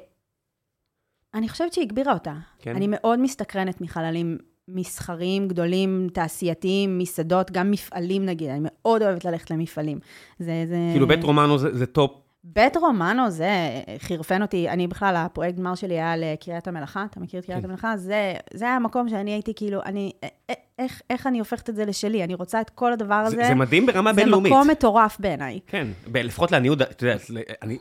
אני 1.34 1.48
חושבת 1.48 1.72
שהיא 1.72 1.84
הגבירה 1.84 2.12
אותה. 2.12 2.34
כן? 2.58 2.76
אני 2.76 2.86
מאוד 2.90 3.18
מסתקרנת 3.18 3.80
מחללים 3.80 4.38
מסחריים 4.68 5.48
גדולים, 5.48 6.08
תעשייתיים, 6.12 6.98
מסעדות, 6.98 7.50
גם 7.50 7.70
מפעלים 7.70 8.26
נגיד, 8.26 8.50
אני 8.50 8.60
מאוד 8.62 9.02
אוהבת 9.02 9.24
ללכת 9.24 9.50
למפעלים. 9.50 9.98
זה, 10.38 10.64
זה... 10.68 10.76
כאילו, 10.92 11.06
בית 11.06 11.24
רומנו 11.24 11.58
זה 11.58 11.76
זה 11.76 11.86
top. 11.86 12.10
בית 12.44 12.76
רומנו 12.76 13.30
זה 13.30 13.50
חירפן 13.98 14.42
אותי, 14.42 14.68
אני 14.68 14.86
בכלל, 14.86 15.16
הפרויקט 15.16 15.58
גמר 15.58 15.74
שלי 15.74 15.94
היה 15.94 16.16
לקריית 16.16 16.68
המלאכה, 16.68 17.06
אתה 17.10 17.20
מכיר 17.20 17.40
את 17.40 17.44
קריית 17.46 17.60
כן. 17.60 17.64
המלאכה? 17.64 17.96
זה, 17.96 18.34
זה 18.54 18.64
היה 18.64 18.76
המקום 18.76 19.08
שאני 19.08 19.30
הייתי 19.30 19.52
כאילו, 19.56 19.80
אני, 19.84 20.12
א- 20.24 20.52
א- 20.52 20.54
איך, 20.78 21.02
איך 21.10 21.26
אני 21.26 21.38
הופכת 21.38 21.70
את 21.70 21.76
זה 21.76 21.84
לשלי? 21.84 22.24
אני 22.24 22.34
רוצה 22.34 22.60
את 22.60 22.70
כל 22.70 22.92
הדבר 22.92 23.14
הזה. 23.14 23.36
זה 23.36 23.44
זה 23.44 23.54
מדהים 23.54 23.86
ברמה 23.86 24.12
זה 24.12 24.20
בינלאומית. 24.20 24.52
מקום 24.52 24.70
מטורף 24.70 25.16
בעיניי. 25.20 25.60
כן, 25.66 25.88
לפחות 26.14 26.52
לעניות 26.52 26.82
אתה 26.82 27.06
יודע, 27.06 27.16
אני... 27.62 27.78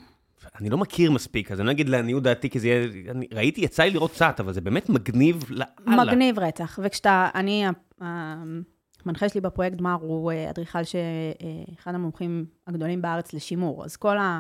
אני 0.60 0.70
לא 0.70 0.78
מכיר 0.78 1.12
מספיק, 1.12 1.52
אז 1.52 1.60
אני 1.60 1.68
לא 1.68 1.72
אגיד 1.72 1.90
לעניות 1.90 2.24
דעתי, 2.24 2.50
כי 2.50 2.60
זה 2.60 2.68
יהיה... 2.68 3.12
אני 3.12 3.28
ראיתי, 3.34 3.62
יצא 3.62 3.84
לי 3.84 3.92
לראות 3.92 4.12
קצת, 4.12 4.40
אבל 4.40 4.54
זה 4.54 4.62
באמת 4.62 4.90
מגניב 4.90 5.44
לאללה. 5.50 6.04
מגניב 6.04 6.40
רצח. 6.40 6.80
וכשאתה, 6.84 7.30
אני, 7.36 7.66
המנחה 8.02 9.30
שלי 9.30 9.42
בפרויקט 9.42 9.78
גמר 9.78 9.98
הוא 10.02 10.32
אה, 10.32 10.50
אדריכל 10.50 10.84
שאחד 10.84 11.96
המומחים 11.96 12.46
הגדולים 12.68 13.02
בארץ 13.02 13.34
לשימור. 13.34 13.86
אז 13.86 13.96
כל, 13.96 14.18
ה, 14.18 14.40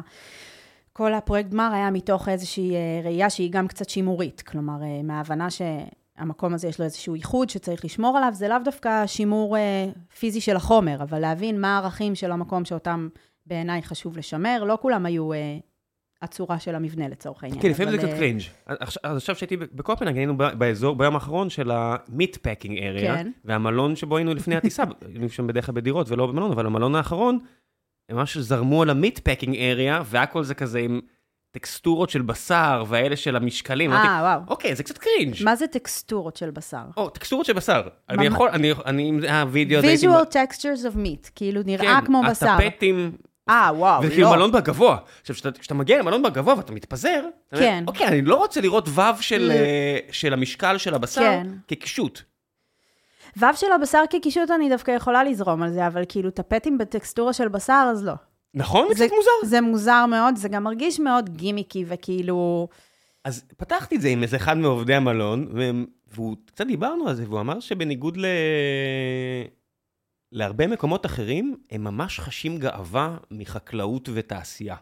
כל 0.94 1.14
הפרויקט 1.14 1.50
גמר 1.50 1.70
היה 1.74 1.92
מתוך 1.92 2.30
איזושהי 2.30 2.76
אה, 2.76 3.02
ראייה 3.04 3.30
שהיא 3.30 3.52
גם 3.52 3.68
קצת 3.68 3.90
שימורית. 3.90 4.42
כלומר, 4.42 4.84
אה, 4.84 5.04
מההבנה 5.04 5.50
ש... 5.50 5.62
המקום 6.18 6.54
הזה 6.54 6.68
יש 6.68 6.80
לו 6.80 6.86
איזשהו 6.86 7.16
ייחוד 7.16 7.50
שצריך 7.50 7.86
לשמור 7.86 8.18
עליו, 8.18 8.32
זה 8.34 8.48
לאו 8.48 8.58
דווקא 8.64 9.08
שימור 9.08 9.58
אה, 9.58 9.90
פיזי 10.20 10.42
של 10.42 10.56
החומר, 10.56 11.04
אבל 11.04 11.20
להבין 11.20 11.62
מה 11.62 11.76
הערכים 11.76 12.16
של 12.16 12.32
המקום 12.32 12.66
שאותם 12.66 13.08
בעיניי 13.46 13.82
חשוב 13.82 14.18
לשמר. 14.18 14.64
לא 14.64 14.78
כולם 14.82 15.06
היו 15.06 15.34
אה, 15.34 15.58
הצורה 16.22 16.60
של 16.60 16.76
המבנה 16.76 17.08
לצורך 17.08 17.44
העניין. 17.44 17.62
כן, 17.62 17.70
לפעמים 17.70 17.92
זה 17.92 17.98
קצת 17.98 18.08
אה, 18.08 18.18
קרינג'. 18.18 18.42
אז 18.66 19.18
עכשיו 19.18 19.36
שהייתי 19.36 19.58
בקופנהגן, 19.58 20.18
היינו 20.18 20.38
באזור, 20.38 20.96
ביום 20.96 21.16
האחרון 21.16 21.50
של 21.50 21.72
ה 21.72 22.38
meatpacking 22.38 22.78
area, 22.78 23.16
כן. 23.16 23.32
והמלון 23.46 23.96
שבו 23.96 24.18
היינו 24.18 24.34
לפני 24.34 24.56
הטיסה, 24.56 24.84
היינו 25.14 25.30
שם 25.30 25.48
בדרך 25.48 25.66
כלל 25.66 25.76
בדירות 25.76 26.10
ולא 26.10 26.28
במלון, 26.28 26.52
אבל 26.52 26.66
המלון 26.66 26.96
האחרון, 26.96 27.40
הם 28.10 28.18
ממש 28.18 28.38
זרמו 28.38 28.82
על 28.82 28.90
ה 28.90 29.20
meatpacking 29.20 29.56
area, 29.56 30.02
והכל 30.06 30.44
זה 30.44 30.56
כזה 30.56 30.80
עם 30.80 31.02
טקסטורות 31.52 32.10
של 32.10 32.22
בשר, 32.22 32.84
והאלה 32.88 33.16
של 33.16 33.36
המשקלים. 33.36 33.92
אה, 33.92 34.20
וואו. 34.22 34.42
אוקיי, 34.48 34.76
זה 34.76 34.84
קצת 34.84 34.98
קרינג'. 34.98 35.36
מה 35.44 35.56
זה 35.56 35.68
טקסטורות 35.68 36.36
של 36.36 36.52
בשר? 36.52 36.84
או, 36.98 37.10
טקסטורות 37.10 37.46
של 37.46 37.54
בשר. 37.54 37.82
אני 38.10 38.26
יכול, 38.26 38.50
אני, 38.50 38.72
אני, 38.86 39.10
אם 39.10 39.22
זה 39.22 39.28
היה 39.28 39.46
וידאו, 39.50 39.78
אז 39.78 39.84
הייתי... 39.84 40.08
visual 40.08 40.26
textures 40.32 40.94
of 40.94 40.96
meat, 40.96 41.30
כאילו 41.36 41.62
נראה 41.66 42.00
כן, 42.00 42.06
כמו 42.06 42.22
בשר. 42.30 42.50
הטפטים, 42.50 43.12
אה, 43.50 43.72
וואו, 43.76 44.04
וכאילו 44.04 44.24
לא. 44.30 44.36
מלון 44.36 44.52
בר 44.52 44.60
גבוה. 44.60 44.98
עכשיו, 45.22 45.36
כשאתה- 45.60 45.74
מגיע 45.74 46.00
למלון 46.00 46.24
בר 46.24 46.30
גבוה 46.30 46.54
ואתה 46.58 46.72
מתפזר, 46.72 47.20
אתה 47.48 47.56
אומר, 47.58 47.68
כן. 47.68 47.84
אוקיי, 47.88 48.08
אני 48.08 48.22
לא 48.22 48.36
רוצה 48.36 48.62
לראות 48.62 48.88
וו 48.88 49.02
של, 49.22 49.42
לא. 49.42 49.52
אה, 49.54 49.98
של 50.12 50.34
המשקל 50.34 50.78
של 50.78 50.94
הבשר 50.94 51.22
כן. 51.22 51.48
כקישוט. 51.68 52.22
וו 53.38 53.48
של 53.56 53.68
הבשר 53.76 54.04
כקישוט 54.10 54.52
אני 54.52 54.70
דווקא 54.70 54.92
יכולה 54.92 55.24
לזרום 55.24 55.64
על 55.64 55.72
זה, 55.72 55.88
אבל 55.88 56.04
כאילו 56.10 56.32
טפטים 56.32 56.78
בטקסטורה 56.78 57.34
של 57.34 57.48
בשר, 57.48 57.88
אז 57.92 58.06
לא. 58.06 58.14
נכון? 58.54 58.88
זה- 58.88 59.06
קצת 59.06 59.16
מוזר. 59.16 59.50
זה 59.50 59.62
מוזר 59.62 60.06
מאוד, 60.06 60.36
זה 60.36 60.50
גם 60.50 60.64
מרגיש 60.64 61.00
מאוד 61.00 61.30
גימיקי 61.30 61.86
וכאילו... 61.88 62.68
אז 63.26 63.44
פתחתי 63.58 63.96
את 63.96 64.02
זה 64.02 64.08
עם 64.08 64.24
איזה 64.24 64.36
אחד 64.38 64.58
מעובדי 64.58 64.94
המלון, 64.96 65.48
והם- 65.54 65.86
והוא, 66.14 66.36
קצת 66.46 66.68
דיברנו 66.68 67.08
על 67.08 67.16
זה, 67.16 67.24
והוא 67.28 67.40
אמר 67.40 67.60
שבניגוד 67.60 68.18
ל... 68.18 68.26
להרבה 70.32 70.68
מקומות 70.68 71.06
אחרים, 71.06 71.56
הם 71.72 71.84
ממש 71.84 72.20
חשים 72.20 72.58
גאווה 72.58 73.18
מחקלאות 73.32 74.10
ותעשייה. 74.14 74.76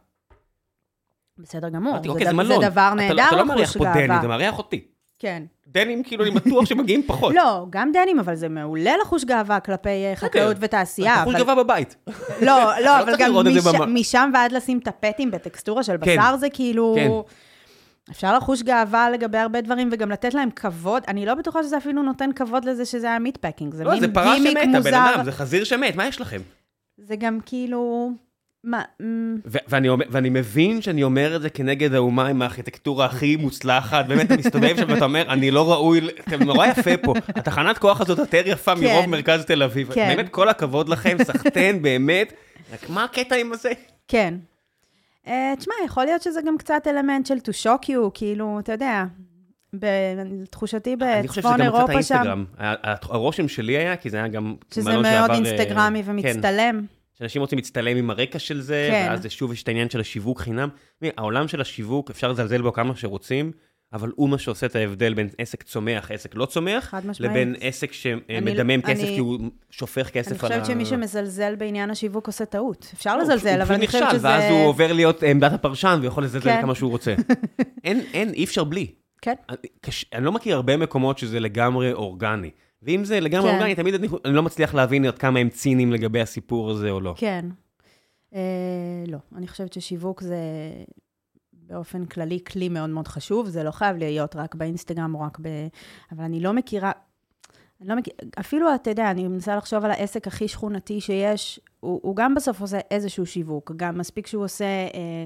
בסדר 1.38 1.70
גמור, 1.70 1.92
אמרתי, 1.94 2.08
זה, 2.08 2.12
אוקיי, 2.14 2.26
ד- 2.26 2.30
זה 2.30 2.36
מלון. 2.36 2.62
זה 2.64 2.70
דבר 2.70 2.90
לא- 2.90 2.96
נהדר 2.96 3.28
אתה 3.28 3.36
לא 3.36 3.46
מארח 3.46 3.60
לחוש 3.60 3.78
פה 3.78 3.84
דני. 3.94 4.20
אתה 4.20 4.28
מארח 4.28 4.58
אותי. 4.58 4.88
כן. 5.20 5.44
דנים, 5.68 6.04
כאילו, 6.04 6.24
אני 6.24 6.32
בטוח 6.32 6.66
שמגיעים 6.66 7.04
פחות. 7.08 7.34
לא, 7.40 7.66
גם 7.70 7.92
דנים, 7.92 8.20
אבל 8.20 8.36
זה 8.36 8.50
מעולה 8.50 8.94
לחוש 9.02 9.24
גאווה 9.24 9.60
כלפי 9.60 9.90
אה, 9.90 10.14
חקלאות 10.16 10.58
ותעשייה. 10.60 11.14
אתה 11.16 11.24
חוש 11.24 11.36
אבל- 11.36 11.44
גאווה 11.44 11.64
בבית. 11.64 11.96
לא, 12.42 12.80
לא, 12.86 12.96
אבל 13.00 13.06
צריך 13.06 13.20
גם 13.20 13.34
זה. 13.62 13.86
משם 13.88 14.32
ועד 14.34 14.52
לשים 14.52 14.80
טפטים 14.80 15.32
בטקסטורה 15.32 15.84
של 15.84 15.96
כן. 16.04 16.18
בשר, 16.18 16.38
זה 16.38 16.50
כאילו... 16.50 16.96
אפשר 18.12 18.38
לחוש 18.38 18.62
גאווה 18.62 19.10
לגבי 19.10 19.38
הרבה 19.38 19.62
דברים, 19.62 19.90
וגם 19.92 20.12
לתת 20.12 20.34
להם 20.34 20.50
כבוד. 20.52 21.04
אני 21.08 21.26
לא 21.26 21.36
בטוחה 21.36 21.64
שזה 21.64 21.78
אפילו 21.78 22.04
נותן 22.04 22.30
כבוד 22.36 22.66
לזה 22.66 22.86
שזה 22.86 23.08
היה 23.08 23.20
מיטפקינג. 23.20 23.74
זה 23.74 23.84
לא, 23.84 23.92
מין 23.92 24.00
זה 24.00 24.14
פרה 24.14 24.38
שמתה, 24.38 24.80
בן. 24.80 24.94
אדם, 24.94 25.22
זה 25.24 25.32
חזיר 25.32 25.64
שמת, 25.64 25.96
מה 25.96 26.08
יש 26.08 26.22
לכם? 26.22 26.42
זה 26.98 27.16
גם 27.16 27.40
כאילו... 27.46 28.12
מה... 28.64 28.82
ו- 29.46 29.58
ואני, 29.68 29.90
אומר- 29.90 30.06
ואני 30.10 30.30
מבין 30.30 30.82
שאני 30.82 31.04
אומר 31.04 31.36
את 31.36 31.42
זה 31.42 31.50
כנגד 31.50 31.94
האומה 31.94 32.28
עם 32.28 32.42
הארכיטקטורה 32.42 33.06
הכי 33.06 33.36
מוצלחת, 33.36 34.06
באמת, 34.06 34.26
אתה 34.26 34.38
מסתובב 34.38 34.78
שם 34.78 34.86
ואתה 34.90 35.06
אומר, 35.06 35.32
אני 35.34 35.52
לא 35.52 35.72
ראוי, 35.72 36.02
אתם 36.20 36.44
נורא 36.44 36.68
יפה 36.68 36.98
פה, 36.98 37.14
התחנת 37.28 37.78
כוח 37.78 38.02
הזאת 38.02 38.18
יותר 38.18 38.42
יפה 38.46 38.76
כן. 38.76 38.82
מרוב 38.84 39.06
מרכז 39.06 39.46
תל 39.46 39.64
אביב. 39.64 39.94
כן. 39.94 40.08
באמת, 40.16 40.30
כל 40.30 40.50
הכבוד 40.50 40.90
לכם, 40.90 41.18
סחטיין, 41.24 41.82
באמת. 41.82 42.34
רק 42.74 42.90
מה 42.90 43.04
הקטע 43.04 43.36
עם 43.36 43.54
הזה? 43.54 43.72
כן. 44.08 44.34
Uh, 45.26 45.30
תשמע, 45.58 45.74
יכול 45.86 46.06
להיות 46.06 46.22
שזה 46.22 46.42
גם 46.48 46.58
קצת 46.58 46.88
אלמנט 46.88 47.26
של 47.26 47.36
to 47.38 47.64
shock 47.64 47.86
you, 47.86 48.12
כאילו, 48.14 48.60
אתה 48.60 48.72
יודע, 48.72 49.04
בתחושתי 49.74 50.96
אני 51.02 51.28
חושב 51.28 51.42
שזה 51.42 51.50
בצפון 51.50 51.66
גם 51.66 51.72
קצת 51.72 51.76
אירופה 51.76 52.04
שם, 52.04 52.16
האינסטגרם. 52.16 52.46
הרושם 53.02 53.48
שלי 53.48 53.78
היה, 53.78 53.96
כי 53.96 54.10
זה 54.10 54.18
היה 54.18 54.28
גם 54.28 54.56
שזה 54.74 54.92
מאוד 54.92 55.06
אה, 55.06 55.36
אינסטגרמי 55.36 56.04
כן, 56.04 56.12
ומצטלם. 56.12 56.86
שאנשים 57.14 57.42
רוצים 57.42 57.58
להצטלם 57.58 57.98
עם 57.98 58.10
הרקע 58.10 58.40
של 58.40 58.62
זה, 58.62 58.88
כן. 58.92 59.08
ואז 59.10 59.26
שוב 59.30 59.54
יש 59.54 59.64
את 59.64 59.68
העניין 59.68 59.90
של 59.90 60.00
השיווק 60.00 60.42
חינם. 60.42 60.70
העולם 61.02 61.48
של 61.48 61.62
השיווק, 61.62 62.10
אפשר 62.10 62.32
לזלזל 62.32 62.62
בו 62.62 62.74
כמה 62.74 62.96
שרוצים, 62.96 63.52
אבל 63.96 64.12
הוא 64.16 64.30
מה 64.30 64.38
שעושה 64.38 64.66
את 64.66 64.76
ההבדל 64.76 65.14
בין 65.14 65.28
עסק 65.38 65.64
צומח, 65.64 66.12
עסק 66.12 66.36
לא 66.36 66.46
צומח. 66.46 66.94
לבין 67.20 67.56
עסק 67.60 67.92
שמדמם 67.94 68.82
כסף 68.82 69.04
אני- 69.04 69.14
כי 69.14 69.20
הוא 69.20 69.40
שופך 69.72 70.06
אני 70.06 70.12
כסף 70.12 70.44
על 70.44 70.52
ה... 70.52 70.56
חושבת 70.56 70.66
שמי 70.76 70.86
שמזלזל 70.86 71.56
בעניין 71.56 71.90
השיווק 71.90 72.28
עושה 72.28 72.46
טעות. 72.46 72.92
אפשר 72.94 73.18
לא, 73.18 73.24
לזלזל, 73.24 73.56
הוא 73.56 73.62
אבל 73.64 73.76
אני 73.76 73.88
פשוט 73.88 73.96
חושבת 74.02 74.08
נכשל, 74.08 74.18
שזה... 74.20 74.28
ואז 74.28 74.44
הוא 74.52 74.66
עובר 74.66 74.94
להיות 74.94 75.24
עמדת 75.24 75.54
הפרשן 75.54 76.00
ויכול 76.02 76.24
לזלזל 76.24 76.50
כן. 76.50 76.62
כמה 76.62 76.76
שהוא 76.76 76.92
רוצה. 76.92 77.16
אין, 77.84 78.02
אין, 78.14 78.34
אי 78.34 78.44
אפשר 78.44 78.64
בלי. 78.64 78.88
כן. 79.22 79.34
אני- 79.50 79.58
קש- 79.82 80.06
אני 80.14 80.26
לא 80.26 80.32
מכיר 80.32 80.56
הרבה 80.56 80.78
מקומות 80.78 81.18
שזה 81.18 81.40
לגמרי 81.40 81.94
אורגני. 81.94 82.50
ואם 82.84 83.04
זה 83.06 83.20
לגמרי 83.20 83.50
כן. 83.50 83.56
אורגני, 83.56 83.76
תמיד 83.76 83.94
אני, 83.94 84.08
אני 84.26 84.34
לא 84.36 84.44
מצליח 84.44 84.74
להבין 84.74 85.06
עד 85.06 85.18
כמה 85.18 85.40
הם 85.40 85.50
ציניים 85.50 85.92
לגבי 85.94 86.22
הסיפור 86.22 86.72
הזה 86.72 86.90
או 86.92 87.00
לא. 87.02 87.14
כן. 87.18 87.46
אה, 88.36 88.40
לא, 89.08 89.18
אני 89.38 89.48
חושבת 89.48 89.74
ששיווק 89.74 90.22
זה 90.22 90.38
באופן 91.68 92.06
כללי 92.06 92.40
כלי 92.48 92.70
מאוד 92.70 92.90
מאוד 92.90 93.08
חשוב, 93.08 93.50
זה 93.50 93.64
לא 93.64 93.72
חייב 93.72 93.98
להיות 93.98 94.36
רק 94.36 94.56
באינסטגרם 94.56 95.16
או 95.16 95.22
רק 95.22 95.40
ב... 95.42 95.48
אבל 96.12 96.24
אני 96.24 96.40
לא 96.40 96.54
מכירה, 96.54 96.92
אני 97.82 97.90
לא 97.90 97.96
מכיר, 97.96 98.14
אפילו, 98.40 98.76
אתה 98.76 98.90
יודע, 98.90 99.12
אני 99.12 99.28
מנסה 99.28 99.56
לחשוב 99.56 99.86
על 99.86 99.92
העסק 99.92 100.28
הכי 100.28 100.48
שכונתי 100.48 101.02
שיש, 101.02 101.60
הוא, 101.80 102.00
הוא 102.04 102.16
גם 102.16 102.36
בסוף 102.36 102.62
עושה 102.62 102.80
איזשהו 102.92 103.26
שיווק, 103.26 103.72
גם 103.76 103.98
מספיק 103.98 104.28
שהוא 104.28 104.44
עושה 104.44 104.66
אה, 104.66 105.26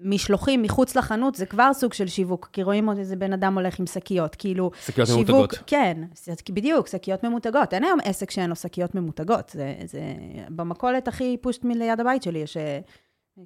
משלוחים 0.00 0.62
מחוץ 0.62 0.96
לחנות, 0.96 1.34
זה 1.34 1.46
כבר 1.46 1.74
סוג 1.74 1.92
של 1.92 2.06
שיווק, 2.06 2.48
כי 2.52 2.62
רואים 2.62 2.88
עוד 2.88 2.98
איזה 2.98 3.16
בן 3.16 3.32
אדם 3.32 3.54
הולך 3.54 3.80
עם 3.80 3.86
שקיות, 3.86 4.34
כאילו... 4.34 4.70
שקיות 4.86 5.08
שיווק, 5.08 5.28
ממותגות. 5.28 5.58
כן, 5.66 6.02
בדיוק, 6.50 6.86
שקיות 6.86 7.24
ממותגות. 7.24 7.74
אין 7.74 7.84
היום 7.84 7.98
עסק 8.04 8.30
שאין 8.30 8.50
לו 8.50 8.56
שקיות 8.56 8.94
ממותגות. 8.94 9.50
זה, 9.54 9.74
זה 9.84 10.00
במכולת 10.48 11.08
הכי 11.08 11.36
פושט 11.40 11.64
מליד 11.64 12.00
הבית 12.00 12.22
שלי, 12.22 12.38
יש 12.38 12.56
אה, 12.56 12.80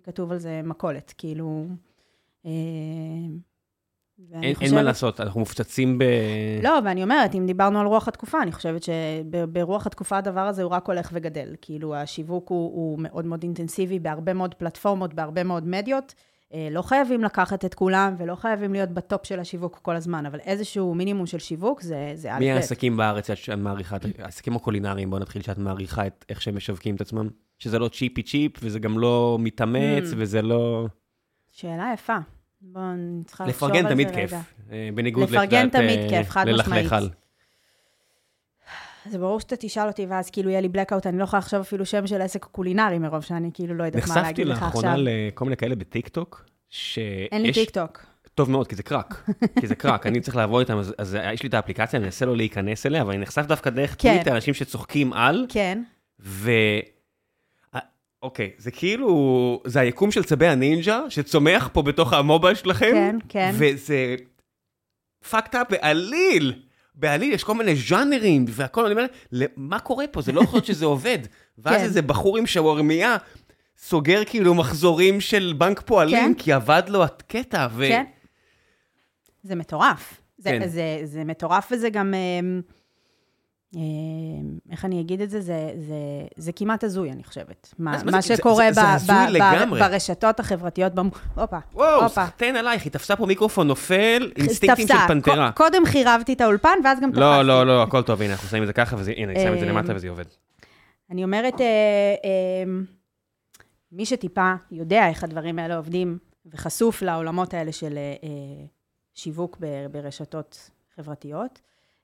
כתוב 0.03 0.33
על 0.33 0.39
זה 0.39 0.61
מכולת, 0.65 1.15
כאילו... 1.19 1.67
אה, 2.47 2.51
אין, 4.43 4.55
אין 4.61 4.75
מה 4.75 4.83
לעשות, 4.83 5.21
אנחנו 5.21 5.41
מופצצים 5.41 5.99
ב... 5.99 6.05
לא, 6.63 6.79
ואני 6.85 7.03
אומרת, 7.03 7.35
אם 7.35 7.47
דיברנו 7.47 7.81
על 7.81 7.87
רוח 7.87 8.09
התקופה, 8.09 8.43
אני 8.43 8.53
חושבת 8.53 8.83
שברוח 8.83 9.87
התקופה 9.87 10.19
הדבר 10.19 10.41
הזה 10.41 10.63
הוא 10.63 10.73
רק 10.73 10.87
הולך 10.87 11.11
וגדל. 11.13 11.55
כאילו, 11.61 11.95
השיווק 11.95 12.49
הוא, 12.49 12.75
הוא 12.75 12.99
מאוד 12.99 13.27
מאוד 13.27 13.43
אינטנסיבי 13.43 13.99
בהרבה 13.99 14.35
מאוד 14.35 14.55
פלטפורמות, 14.55 15.15
בהרבה 15.15 15.45
מאוד 15.45 15.69
מדיות. 15.69 16.15
אה, 16.55 16.69
לא 16.71 16.83
חייבים 16.83 17.25
לקחת 17.25 17.65
את 17.65 17.75
כולם 17.75 18.15
ולא 18.19 18.35
חייבים 18.35 18.73
להיות 18.73 18.91
בטופ 18.91 19.27
של 19.27 19.41
השיווק 19.41 19.79
כל 19.83 19.97
הזמן, 19.97 20.27
אבל 20.27 20.39
איזשהו 20.41 20.95
מינימום 20.95 21.27
של 21.27 21.39
שיווק 21.39 21.81
זה, 21.81 22.13
זה 22.15 22.29
מי. 22.39 22.53
העסקים 22.53 22.97
בארץ 22.97 23.31
שאת 23.35 23.59
מעריכה, 23.59 23.97
העסקים 24.19 24.57
הקולינריים, 24.57 25.11
בוא 25.11 25.19
נתחיל 25.19 25.43
שאת 25.43 25.59
מעריכה 25.59 26.07
את 26.07 26.25
איך 26.29 26.43
שהם 26.43 26.57
משווקים 26.57 26.95
את 26.97 27.01
עצמם? 27.01 27.29
שזה 27.59 27.79
לא 27.79 27.89
cheapy 27.89 28.23
cheap, 28.23 28.53
וזה 28.63 28.79
גם 28.79 28.99
לא 28.99 29.37
מתאמץ, 29.41 30.11
Mm. 30.13 30.15
וזה 30.17 30.43
לא... 30.43 30.87
שאלה 31.51 31.91
יפה. 31.95 32.17
בואו, 32.63 32.85
אני 32.85 33.25
צריכה 33.25 33.47
לחשוב 33.47 33.65
על 33.65 33.71
לפרגן 33.71 33.89
זה 33.89 33.95
תמיד 33.95 34.09
רגע. 34.09 34.17
כיף. 34.17 34.33
אה, 34.73 34.89
בניגוד 34.95 35.31
לפרגן 35.31 35.69
תמיד 35.69 35.99
אה, 35.99 36.09
כיף, 36.09 36.31
חד 36.31 36.47
משמעית. 36.49 36.93
זה 39.07 39.19
ברור 39.19 39.41
שאתה 39.41 39.57
תשאל 39.57 39.87
אותי, 39.87 40.07
ואז 40.07 40.31
כאילו 40.31 40.51
יהיה 40.51 40.61
לי 40.61 40.69
blackout, 40.69 41.07
אני 41.07 41.19
לא 41.19 41.25
יכולה 41.25 41.39
לחשוב 41.39 41.61
אפילו 41.61 41.87
שם 41.87 42.07
של 42.07 42.23
עסק 42.23 42.45
קולינרי, 42.45 42.99
מרוב 42.99 43.21
שאני 43.21 43.51
כאילו 43.55 43.75
לא 43.75 43.85
יודעת 43.85 44.03
מה 44.03 44.09
נחשפתי 44.09 44.23
להגיד 44.23 44.47
לך 44.47 44.63
לאחרונה 44.63 44.93
עכשיו. 44.93 45.05
לכל 45.09 45.45
מיני 45.45 45.57
כאלה 45.57 45.75
בטיקטוק, 45.75 46.45
שיש... 46.69 47.29
אין 47.33 47.43
לי 47.43 47.53
טיקטוק. 47.53 48.07
טוב 48.35 48.51
מאוד, 48.51 48.69
כי 48.69 48.77
זה 48.77 48.83
קראק. 48.83 49.31
כי 49.61 49.67
זה 49.67 49.75
קראק, 49.75 50.07
אני 50.07 50.21
צריך 50.21 50.37
לעבוד 50.37 50.61
איתם, 50.61 50.79
אז, 50.79 50.95
אז 50.99 51.19
יש 51.33 51.43
לי 51.43 51.49
את 51.49 51.55
האפליקציה, 51.55 51.99
אני 51.99 52.07
אנסה 52.07 52.27
לא 52.27 52.37
להיכנס 52.37 52.87
אליה, 52.87 53.03
אבל 53.03 53.13
אני 53.13 53.23
נחשף 53.23 53.47
דווקא 53.47 53.71
דרך 53.71 53.97
כן. 53.99 54.13
טוויטר, 54.13 54.35
אנשים 54.35 54.55
שצוחקים 54.55 55.13
על, 55.13 55.47
כן, 55.49 55.83
ו... 56.21 56.51
אה, 57.75 57.81
אוקיי, 58.23 58.51
זה 58.59 58.71
כאילו, 58.71 59.63
זה 59.67 59.81
היקום 59.81 60.11
של 60.11 60.25
צבי 60.25 60.47
הנינג'ה, 60.47 61.01
שצומח 61.09 61.71
פה 61.73 61.83
בתוך 61.83 62.13
ה 62.13 62.19
mobile 62.19 62.55
שלכם, 62.55 62.93
כן, 62.93 63.17
כן. 63.29 63.51
וזה 63.55 64.17
fucked 65.31 65.55
up 65.55 65.71
בעליל. 65.71 66.63
בעליל 67.01 67.33
יש 67.33 67.45
כל 67.45 67.55
מיני 67.55 67.77
ז'אנרים 67.77 68.45
והכל, 68.49 68.85
אני 68.85 68.93
אומר, 68.93 69.07
מה 69.57 69.79
קורה 69.79 70.07
פה? 70.07 70.23
זה 70.23 70.33
לא 70.33 70.41
יכול 70.41 70.57
להיות 70.57 70.67
שזה 70.67 70.85
עובד. 70.85 71.19
ואז 71.59 71.77
כן. 71.77 71.85
איזה 71.85 72.03
בחור 72.03 72.39
עם 72.39 72.47
שווארמיה 72.47 73.17
סוגר 73.79 74.25
כאילו 74.25 74.55
מחזורים 74.55 75.21
של 75.21 75.55
בנק 75.59 75.81
פועלים, 75.81 76.35
כן. 76.35 76.43
כי 76.43 76.53
עבד 76.53 76.83
לו 76.89 77.05
הקטע, 77.05 77.67
ו... 77.73 77.85
כן. 77.89 78.05
זה 79.43 79.55
מטורף. 79.55 80.21
זה, 80.39 80.51
כן. 80.51 80.69
זה, 80.69 81.01
זה 81.05 81.25
מטורף 81.25 81.69
וזה 81.73 81.91
גם, 81.91 82.15
אמ, 82.15 82.61
איך 84.71 84.85
אני 84.85 85.01
אגיד 85.01 85.21
את 85.21 85.31
זה? 85.31 85.41
זה, 85.41 85.71
זה, 85.79 85.95
זה 86.37 86.53
כמעט 86.53 86.85
הזוי, 86.85 87.13
אני 87.13 87.25
חושבת. 87.25 87.75
מה, 87.79 87.97
מה 88.05 88.21
זה- 88.21 88.37
שקורה 88.37 88.73
זה- 88.73 88.81
זה 88.81 89.13
ב, 89.13 89.13
הזוי 89.13 89.41
ב, 89.41 89.75
ב. 89.75 89.79
ברשתות 89.79 90.41
החברתיות. 90.41 90.95
במ... 90.95 91.09
הופה, 91.35 91.59
וואו, 91.75 92.03
הופה. 92.03 92.09
סחטיין 92.27 92.57
עלייך, 92.57 92.85
היא 92.85 92.93
תפסה 92.93 93.17
פה 93.17 93.27
מיקרופון 93.27 93.67
נופל, 93.69 94.33
אינסטינקטים 94.37 94.87
של. 94.89 94.95
פנתרה. 95.09 95.51
ק- 95.53 95.57
קודם 95.57 95.83
חירבתי 95.87 96.33
את 96.33 96.41
האולפן, 96.41 96.79
ואז 96.85 97.01
גם 97.01 97.09
תפסתי. 97.11 97.21
לא, 97.21 97.43
לא, 97.43 97.67
לא, 97.67 97.83
הכל 97.83 98.03
טוב, 98.03 98.23
הנה, 98.23 98.33
אנחנו 98.33 98.49
שמים 98.49 98.63
את 98.63 98.67
זה 98.67 98.73
ככה, 98.73 98.97
וזה- 98.99 99.13
הנה, 99.17 99.33
אני 99.33 99.41
שם 99.41 99.55
את 99.55 99.59
זה 99.61 99.65
אמ, 99.65 99.71
למטה 99.71 99.93
וזה 99.95 100.09
עובד. 100.09 100.25
אני 101.11 101.25
אומרת, 101.25 101.61
אה, 101.61 101.67
אה, 102.25 102.73
מי 103.93 104.07
שטיפה 104.07 104.53
יודע 104.71 105.09
איך 105.09 105.25
הדברים 105.25 105.59
האלה 105.59 105.77
עובדים, 105.77 106.19
וחשוף 106.47 107.03
לעולמות 107.03 107.55
האלה 107.55 107.73
של 107.73 107.97
אה, 107.97 108.15
אה, 108.23 108.65
שיווק 109.15 109.59
ברשתות 109.93 110.71
חברתיות. 110.97 111.61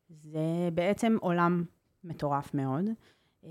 זה 0.08 0.68
בעצם 0.74 1.16
עולם 1.20 1.64
מטורף 2.04 2.54
מאוד. 2.54 2.84
אה, 3.44 3.50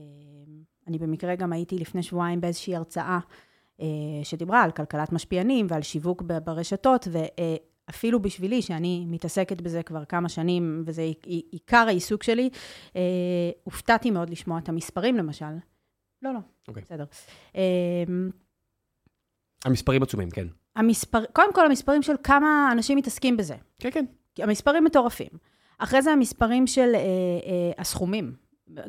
אני 0.88 0.98
במקרה 0.98 1.36
גם 1.36 1.54
הייתי 1.54 1.78
לפני 1.78 2.04
שבועיים 2.04 2.42
באיזושהי 2.42 2.76
הרצאה 2.76 3.20
אה, 3.82 3.86
שדיברה 4.24 4.64
על 4.64 4.72
כלכלת 4.72 5.12
משפיענים 5.12 5.68
ועל 5.70 5.82
שיווק 5.82 6.22
ברשתות, 6.22 7.08
ואפילו 7.12 8.22
בשבילי, 8.22 8.62
שאני 8.62 9.06
מתעסקת 9.08 9.62
בזה 9.62 9.84
כבר 9.84 10.06
כמה 10.06 10.30
שנים, 10.30 10.84
וזה 10.86 11.12
עיקר 11.52 11.86
העיסוק 11.88 12.24
שלי, 12.24 12.50
אה, 12.96 13.02
הופתעתי 13.64 14.12
מאוד 14.12 14.30
לשמוע 14.30 14.60
את 14.60 14.70
המספרים, 14.70 15.18
למשל. 15.18 15.46
לא, 16.22 16.34
לא, 16.34 16.40
okay. 16.40 16.68
אוקיי. 16.68 16.84
בסדר. 16.84 17.06
המספרים 19.66 20.04
עצומים, 20.04 20.30
כן. 20.30 20.48
המספר, 20.76 21.26
קודם 21.34 21.54
כל, 21.54 21.66
המספרים 21.66 22.02
של 22.02 22.14
כמה 22.24 22.70
אנשים 22.72 22.98
מתעסקים 22.98 23.38
בזה. 23.38 23.56
כן, 23.80 23.90
כן. 23.92 24.06
המספרים 24.38 24.84
מטורפים. 24.84 25.30
אחרי 25.78 26.02
זה 26.02 26.12
המספרים 26.12 26.68
של 26.68 26.92
אה, 26.96 27.00
אה, 27.00 27.72
הסכומים. 27.78 28.36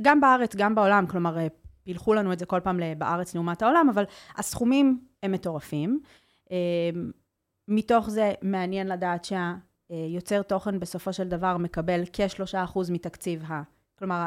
גם 0.02 0.20
בארץ, 0.20 0.56
גם 0.56 0.74
בעולם, 0.74 1.06
כלומר, 1.06 1.38
אה, 1.38 1.46
פילחו 1.82 2.14
לנו 2.14 2.32
את 2.32 2.38
זה 2.38 2.46
כל 2.46 2.60
פעם 2.60 2.80
בארץ 2.98 3.34
לעומת 3.34 3.62
העולם, 3.62 3.88
אבל 3.94 4.04
הסכומים 4.36 5.00
הם 5.22 5.32
מטורפים. 5.32 6.00
אה, 6.50 6.56
מתוך 7.68 8.10
זה 8.10 8.32
מעניין 8.42 8.88
לדעת 8.88 9.24
שהיוצר 9.24 10.42
תוכן 10.42 10.80
בסופו 10.80 11.12
של 11.12 11.28
דבר 11.28 11.56
מקבל 11.56 12.02
כ-3% 12.12 12.78
מתקציב 12.90 13.44
ה... 13.48 13.62
כלומר, 13.98 14.26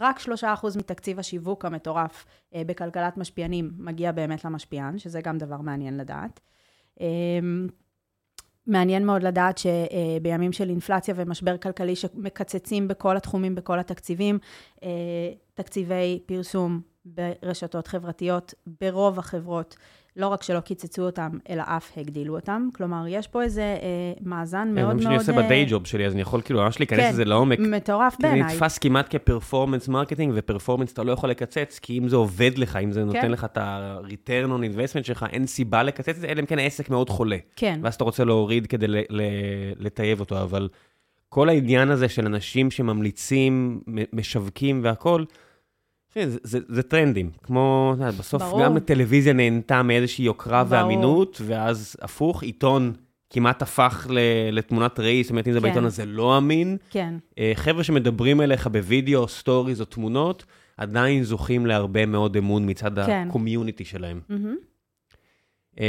רק 0.00 0.18
3% 0.18 0.78
מתקציב 0.78 1.18
השיווק 1.18 1.64
המטורף 1.64 2.24
אה, 2.54 2.62
בכלכלת 2.66 3.16
משפיענים 3.16 3.70
מגיע 3.78 4.12
באמת 4.12 4.44
למשפיען, 4.44 4.98
שזה 4.98 5.20
גם 5.20 5.38
דבר 5.38 5.60
מעניין 5.60 5.96
לדעת. 5.96 6.40
מעניין 8.66 9.06
מאוד 9.06 9.22
לדעת 9.22 9.58
שבימים 9.58 10.52
של 10.52 10.68
אינפלציה 10.70 11.14
ומשבר 11.16 11.56
כלכלי 11.56 11.96
שמקצצים 11.96 12.88
בכל 12.88 13.16
התחומים, 13.16 13.54
בכל 13.54 13.78
התקציבים, 13.78 14.38
תקציבי 15.54 16.20
פרסום 16.26 16.80
ברשתות 17.04 17.86
חברתיות, 17.86 18.54
ברוב 18.80 19.18
החברות, 19.18 19.76
לא 20.16 20.28
רק 20.28 20.42
שלא 20.42 20.60
קיצצו 20.60 21.02
אותם, 21.02 21.30
אלא 21.50 21.62
אף 21.66 21.92
הגדילו 21.96 22.36
אותם. 22.36 22.68
כלומר, 22.74 23.04
יש 23.08 23.26
פה 23.26 23.42
איזה 23.42 23.62
אה, 23.62 24.12
מאזן 24.20 24.68
כן, 24.68 24.74
מאוד 24.74 24.86
מאוד... 24.86 24.98
זה 24.98 25.08
מה 25.08 25.10
שאני 25.10 25.16
עושה 25.16 25.32
בדיי 25.32 25.66
ג'וב 25.68 25.86
שלי, 25.86 26.06
אז 26.06 26.12
אני 26.12 26.20
יכול 26.20 26.40
כאילו 26.42 26.62
ממש 26.62 26.78
להיכנס 26.80 27.00
כן, 27.00 27.10
לזה 27.12 27.24
לעומק. 27.24 27.58
מטורף 27.58 28.16
בעיניי. 28.20 28.48
זה 28.48 28.54
נתפס 28.54 28.78
כמעט 28.78 29.06
כ-performance 29.10 29.88
marketing, 29.88 30.32
ו-performance 30.36 30.92
אתה 30.92 31.02
לא 31.02 31.12
יכול 31.12 31.30
לקצץ, 31.30 31.78
כי 31.82 31.98
אם 31.98 32.08
זה 32.08 32.16
עובד 32.16 32.58
לך, 32.58 32.76
אם 32.76 32.92
זה 32.92 33.00
כן. 33.00 33.06
נותן 33.06 33.30
לך 33.30 33.44
את 33.44 33.58
ה-return 33.58 34.48
on 34.48 34.74
investment 34.74 35.04
שלך, 35.04 35.26
אין 35.32 35.46
סיבה 35.46 35.82
לקצץ 35.82 36.08
את 36.08 36.16
זה, 36.16 36.26
אלא 36.26 36.40
אם 36.40 36.46
כן 36.46 36.58
העסק 36.58 36.90
מאוד 36.90 37.10
חולה. 37.10 37.36
כן. 37.56 37.80
ואז 37.82 37.94
אתה 37.94 38.04
רוצה 38.04 38.24
להוריד 38.24 38.66
כדי 38.66 38.86
לטייב 39.78 40.20
אותו, 40.20 40.42
אבל 40.42 40.68
כל 41.28 41.48
העניין 41.48 41.90
הזה 41.90 42.08
של 42.08 42.26
אנשים 42.26 42.70
שממליצים, 42.70 43.80
משווקים 44.12 44.80
והכול, 44.84 45.24
כן, 45.24 45.45
זה, 46.24 46.38
זה, 46.42 46.58
זה 46.68 46.82
טרנדים, 46.82 47.30
כמו, 47.42 47.94
בסוף 48.18 48.42
ברור. 48.42 48.62
גם 48.62 48.76
הטלוויזיה 48.76 49.32
נהנתה 49.32 49.82
מאיזושהי 49.82 50.24
יוקרה 50.24 50.64
ברור. 50.64 50.82
ואמינות, 50.82 51.40
ואז 51.44 51.96
הפוך, 52.02 52.42
עיתון 52.42 52.92
כמעט 53.30 53.62
הפך 53.62 54.06
לתמונת 54.52 55.00
ראי, 55.00 55.22
זאת 55.22 55.30
אומרת, 55.30 55.48
אם 55.48 55.52
זה 55.52 55.58
כן. 55.58 55.62
בעיתון 55.62 55.84
הזה 55.84 56.06
לא 56.06 56.38
אמין. 56.38 56.76
כן. 56.90 57.14
אה, 57.38 57.52
חבר'ה 57.54 57.84
שמדברים 57.84 58.40
אליך 58.40 58.66
בווידאו, 58.66 59.28
סטוריז 59.28 59.80
או 59.80 59.84
תמונות, 59.86 60.44
עדיין 60.76 61.22
זוכים 61.22 61.66
להרבה 61.66 62.06
מאוד 62.06 62.36
אמון 62.36 62.70
מצד 62.70 63.06
כן. 63.06 63.26
ה-community 63.28 63.84
שלהם. 63.84 64.20
Mm-hmm. 64.30 65.80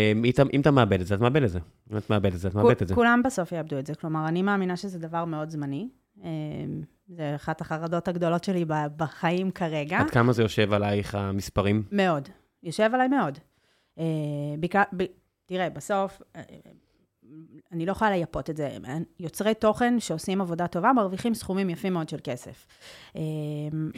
אם 0.54 0.62
אתה 0.62 0.72
מאבד 0.72 1.02
את 1.02 1.08
זה, 1.08 1.16
את 1.16 1.20
מאבד 1.20 1.44
את 1.44 1.50
זה. 1.50 1.60
אם 1.92 1.98
את 1.98 2.10
מאבד 2.10 2.34
את 2.34 2.40
זה, 2.40 2.48
את 2.48 2.56
מאבד 2.56 2.82
את 2.82 2.88
זה. 2.88 2.96
כולם 2.96 3.22
בסוף 3.26 3.52
יאבדו 3.52 3.80
את 3.80 3.86
זה. 3.86 3.96
כלומר, 3.96 4.28
אני 4.28 4.42
מאמינה 4.42 4.78
שזה 4.78 5.00
דבר 5.00 5.26
מאוד 5.26 5.50
זמני. 5.50 5.88
זה 7.08 7.36
אחת 7.36 7.62
החרדות 7.62 8.08
הגדולות 8.08 8.44
שלי 8.44 8.66
בחיים 8.98 9.52
כרגע. 9.52 10.00
עד 10.00 10.10
כמה 10.10 10.34
זה 10.34 10.42
יושב 10.42 10.74
עלייך, 10.74 11.16
המספרים? 11.16 11.84
מאוד. 11.92 12.30
יושב 12.64 12.90
עליי 12.94 13.08
מאוד. 13.08 13.38
אה, 14.00 14.04
תראה, 15.46 15.70
בסוף, 15.70 16.22
אה, 16.36 16.42
אני 17.72 17.86
לא 17.86 17.92
יכולה 17.92 18.12
לייפות 18.12 18.50
את 18.50 18.58
זה. 18.58 18.78
יוצרי 19.20 19.54
תוכן 19.54 20.00
שעושים 20.00 20.42
עבודה 20.42 20.68
טובה 20.68 20.94
מרוויחים 20.94 21.34
סכומים 21.34 21.70
יפים 21.70 21.94
מאוד 21.94 22.10
של 22.10 22.18
כסף. 22.24 22.66
אה, 23.16 23.22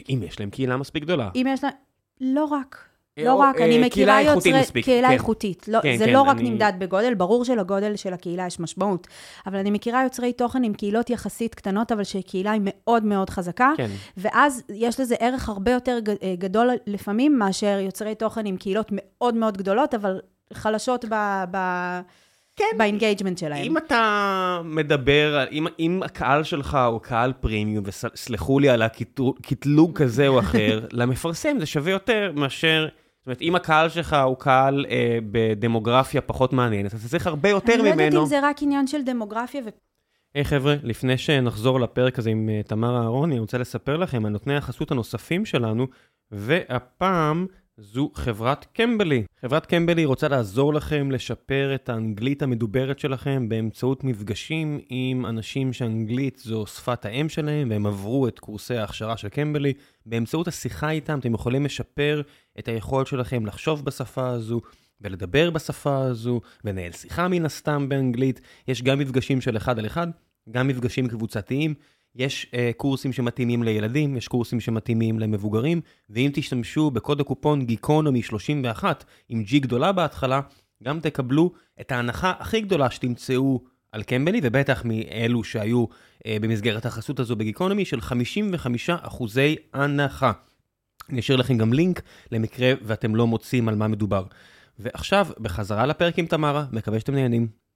אם 0.09 0.23
יש 0.23 0.39
להם 0.39 0.49
קהילה 0.49 0.77
מספיק 0.77 1.03
גדולה. 1.03 1.29
אם 1.35 1.47
יש 1.49 1.63
להם... 1.63 1.73
לא 2.21 2.45
רק. 2.45 2.88
לא 3.25 3.33
רק, 3.33 3.61
אני 3.61 3.79
מכירה 3.79 4.21
יוצרי... 4.21 4.41
קהילה 4.41 4.53
איכותית 4.53 4.55
מספיק. 4.55 4.85
קהילה 4.85 5.07
כן. 5.07 5.13
איכותית. 5.13 5.67
לא, 5.67 5.79
כן, 5.83 5.97
זה 5.97 6.05
כן, 6.05 6.13
לא 6.13 6.21
רק 6.21 6.37
נמדד 6.39 6.73
בגודל, 6.79 7.13
ברור 7.13 7.45
שלגודל 7.45 7.95
של 7.95 8.13
הקהילה 8.13 8.47
יש 8.47 8.59
משמעות, 8.59 9.07
אבל 9.47 9.57
אני 9.57 9.71
מכירה 9.71 10.03
יוצרי 10.03 10.33
תוכן 10.33 10.63
עם 10.63 10.73
קהילות 10.73 11.09
יחסית 11.09 11.55
קטנות, 11.55 11.91
אבל 11.91 12.03
שקהילה 12.03 12.51
היא 12.51 12.61
מאוד 12.63 13.05
מאוד 13.05 13.29
חזקה, 13.29 13.71
ואז 14.17 14.63
יש 14.69 14.99
לזה 14.99 15.15
ערך 15.19 15.49
הרבה 15.49 15.71
יותר 15.71 15.99
אה, 16.23 16.35
גדול 16.37 16.69
לפעמים, 16.87 17.39
מאשר 17.39 17.79
יוצרי 17.81 18.15
תוכן 18.15 18.45
עם 18.45 18.57
קהילות 18.57 18.87
מאוד 18.91 19.35
מאוד 19.35 19.57
גדולות, 19.57 19.93
אבל 19.93 20.19
חלשות 20.53 21.05
ב... 21.09 21.43
ב 21.51 21.57
כן. 22.59 22.77
ב-engagement 22.77 23.37
שלהם. 23.37 23.63
אם 23.63 23.77
אתה 23.77 24.61
מדבר, 24.63 25.43
אם, 25.51 25.67
אם 25.79 26.01
הקהל 26.05 26.43
שלך 26.43 26.77
הוא 26.91 27.01
קהל 27.01 27.33
פרימיום, 27.33 27.83
וסלחו 27.87 28.59
לי 28.59 28.69
על 28.69 28.81
הקטלוג 28.81 29.97
כזה 29.97 30.27
או 30.27 30.39
אחר, 30.39 30.85
למפרסם 30.91 31.59
זה 31.59 31.65
שווה 31.65 31.91
יותר 31.91 32.31
מאשר 32.35 32.87
אומרת, 33.29 33.41
אם 33.41 33.55
הקהל 33.55 33.89
שלך 33.89 34.15
הוא 34.25 34.37
קהל 34.37 34.85
אה, 34.89 35.17
בדמוגרפיה 35.31 36.21
פחות 36.21 36.53
מעניינת, 36.53 36.93
אז 36.93 36.99
אתה 36.99 37.09
צריך 37.09 37.27
הרבה 37.27 37.49
יותר 37.49 37.81
ממנו. 37.81 37.91
אני 37.91 37.97
לא 37.97 38.03
יודעת 38.03 38.21
אם 38.21 38.25
זה 38.25 38.39
רק 38.43 38.63
עניין 38.63 38.87
של 38.87 39.03
דמוגרפיה 39.03 39.61
ו... 39.65 39.69
היי 40.35 40.43
hey, 40.43 40.47
חבר'ה, 40.47 40.75
לפני 40.83 41.17
שנחזור 41.17 41.79
לפרק 41.79 42.19
הזה 42.19 42.29
עם 42.29 42.49
uh, 42.49 42.67
תמר 42.67 42.97
אהרוני, 43.01 43.33
אני 43.33 43.39
רוצה 43.39 43.57
לספר 43.57 43.97
לכם 43.97 44.25
על 44.25 44.31
נותני 44.31 44.55
החסות 44.55 44.91
הנוספים 44.91 45.45
שלנו, 45.45 45.87
והפעם 46.31 47.47
זו 47.81 48.11
חברת 48.13 48.65
קמבלי. 48.73 49.23
חברת 49.41 49.65
קמבלי 49.65 50.05
רוצה 50.05 50.27
לעזור 50.27 50.73
לכם 50.73 51.11
לשפר 51.11 51.75
את 51.75 51.89
האנגלית 51.89 52.41
המדוברת 52.41 52.99
שלכם 52.99 53.49
באמצעות 53.49 54.03
מפגשים 54.03 54.79
עם 54.89 55.25
אנשים 55.25 55.73
שאנגלית 55.73 56.39
זו 56.39 56.65
שפת 56.65 57.05
האם 57.05 57.29
שלהם, 57.29 57.69
והם 57.69 57.85
עברו 57.85 58.27
את 58.27 58.39
קורסי 58.39 58.75
ההכשרה 58.75 59.17
של 59.17 59.29
קמבלי. 59.29 59.73
באמצעות 60.05 60.47
השיחה 60.47 60.89
איתם 60.89 61.19
אתם 61.19 61.33
יכולים 61.33 61.65
לשפר 61.65 62.21
את 62.59 62.67
היכולת 62.67 63.07
שלכם 63.07 63.45
לחשוב 63.45 63.85
בשפה 63.85 64.29
הזו. 64.29 64.61
ולדבר 65.01 65.49
בשפה 65.49 65.97
הזו, 65.97 66.41
ולנהל 66.63 66.91
שיחה 66.91 67.27
מן 67.27 67.45
הסתם 67.45 67.89
באנגלית. 67.89 68.41
יש 68.67 68.81
גם 68.81 68.99
מפגשים 68.99 69.41
של 69.41 69.57
אחד 69.57 69.79
על 69.79 69.85
אחד, 69.85 70.07
גם 70.51 70.67
מפגשים 70.67 71.07
קבוצתיים. 71.07 71.73
יש 72.15 72.51
uh, 72.51 72.73
קורסים 72.77 73.13
שמתאימים 73.13 73.63
לילדים, 73.63 74.17
יש 74.17 74.27
קורסים 74.27 74.59
שמתאימים 74.59 75.19
למבוגרים, 75.19 75.81
ואם 76.09 76.31
תשתמשו 76.33 76.91
בקוד 76.91 77.21
הקופון 77.21 77.65
גיקונומי 77.65 78.21
31 78.21 79.03
עם 79.29 79.43
G 79.47 79.59
גדולה 79.59 79.91
בהתחלה, 79.91 80.41
גם 80.83 80.99
תקבלו 80.99 81.51
את 81.81 81.91
ההנחה 81.91 82.33
הכי 82.39 82.61
גדולה 82.61 82.89
שתמצאו 82.89 83.63
על 83.91 84.03
קמבלי, 84.03 84.39
ובטח 84.43 84.81
מאלו 84.85 85.43
שהיו 85.43 85.85
uh, 85.85 86.27
במסגרת 86.41 86.85
החסות 86.85 87.19
הזו 87.19 87.35
בגיקונומי, 87.35 87.85
של 87.85 88.01
55 88.01 88.89
אחוזי 88.89 89.55
הנחה. 89.73 90.31
אני 91.09 91.19
אשאיר 91.19 91.37
לכם 91.37 91.57
גם 91.57 91.73
לינק 91.73 92.01
למקרה 92.31 92.73
ואתם 92.81 93.15
לא 93.15 93.27
מוצאים 93.27 93.69
על 93.69 93.75
מה 93.75 93.87
מדובר. 93.87 94.23
ועכשיו, 94.79 95.27
בחזרה 95.39 95.85
לפרק 95.85 96.19
עם 96.19 96.25
תמרה, 96.25 96.65
מקווה 96.71 96.99
שאתם 96.99 97.15
נהנים. 97.15 97.68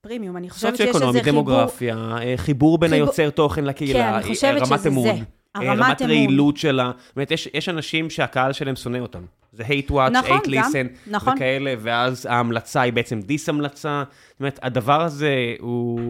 פרימיום, 0.00 0.36
אני 0.36 0.50
חושבת 0.50 0.76
שיש 0.76 0.86
איזה 0.86 0.98
חיבור... 0.98 1.12
סוציו-אקונומי, 1.12 1.42
דמוגרפיה, 1.42 2.16
אה, 2.20 2.34
חיבור 2.36 2.78
בין 2.78 2.90
חיבור... 2.90 3.06
היוצר 3.06 3.30
תוכן 3.30 3.64
לקהילה, 3.64 3.98
כן, 3.98 4.14
אני 4.14 4.34
חושבת 4.34 4.62
רמת 4.62 4.86
אמון. 4.86 5.08
אה, 5.56 5.62
רמת, 5.62 6.02
רעילות 6.02 6.56
שלה. 6.56 6.92
זאת 7.06 7.16
אומרת, 7.16 7.30
יש, 7.30 7.48
יש 7.54 7.68
אנשים 7.68 8.10
שהקהל 8.10 8.52
שלהם 8.52 8.76
שונא 8.76 8.98
אותם. 8.98 9.22
זה 9.52 9.62
hate 9.62 9.90
watch, 9.90 10.10
נכון, 10.10 10.38
hate 10.38 10.46
listen, 10.46 11.10
נכון. 11.10 11.34
וכאלה, 11.34 11.74
ואז 11.78 12.26
ההמלצה 12.26 12.80
היא 12.80 12.92
בעצם 12.92 13.20
דיס-המלצה. 13.20 14.04
זאת 14.30 14.40
אומרת, 14.40 14.58
הדבר 14.62 15.02
הזה 15.02 15.54
הוא, 15.58 16.00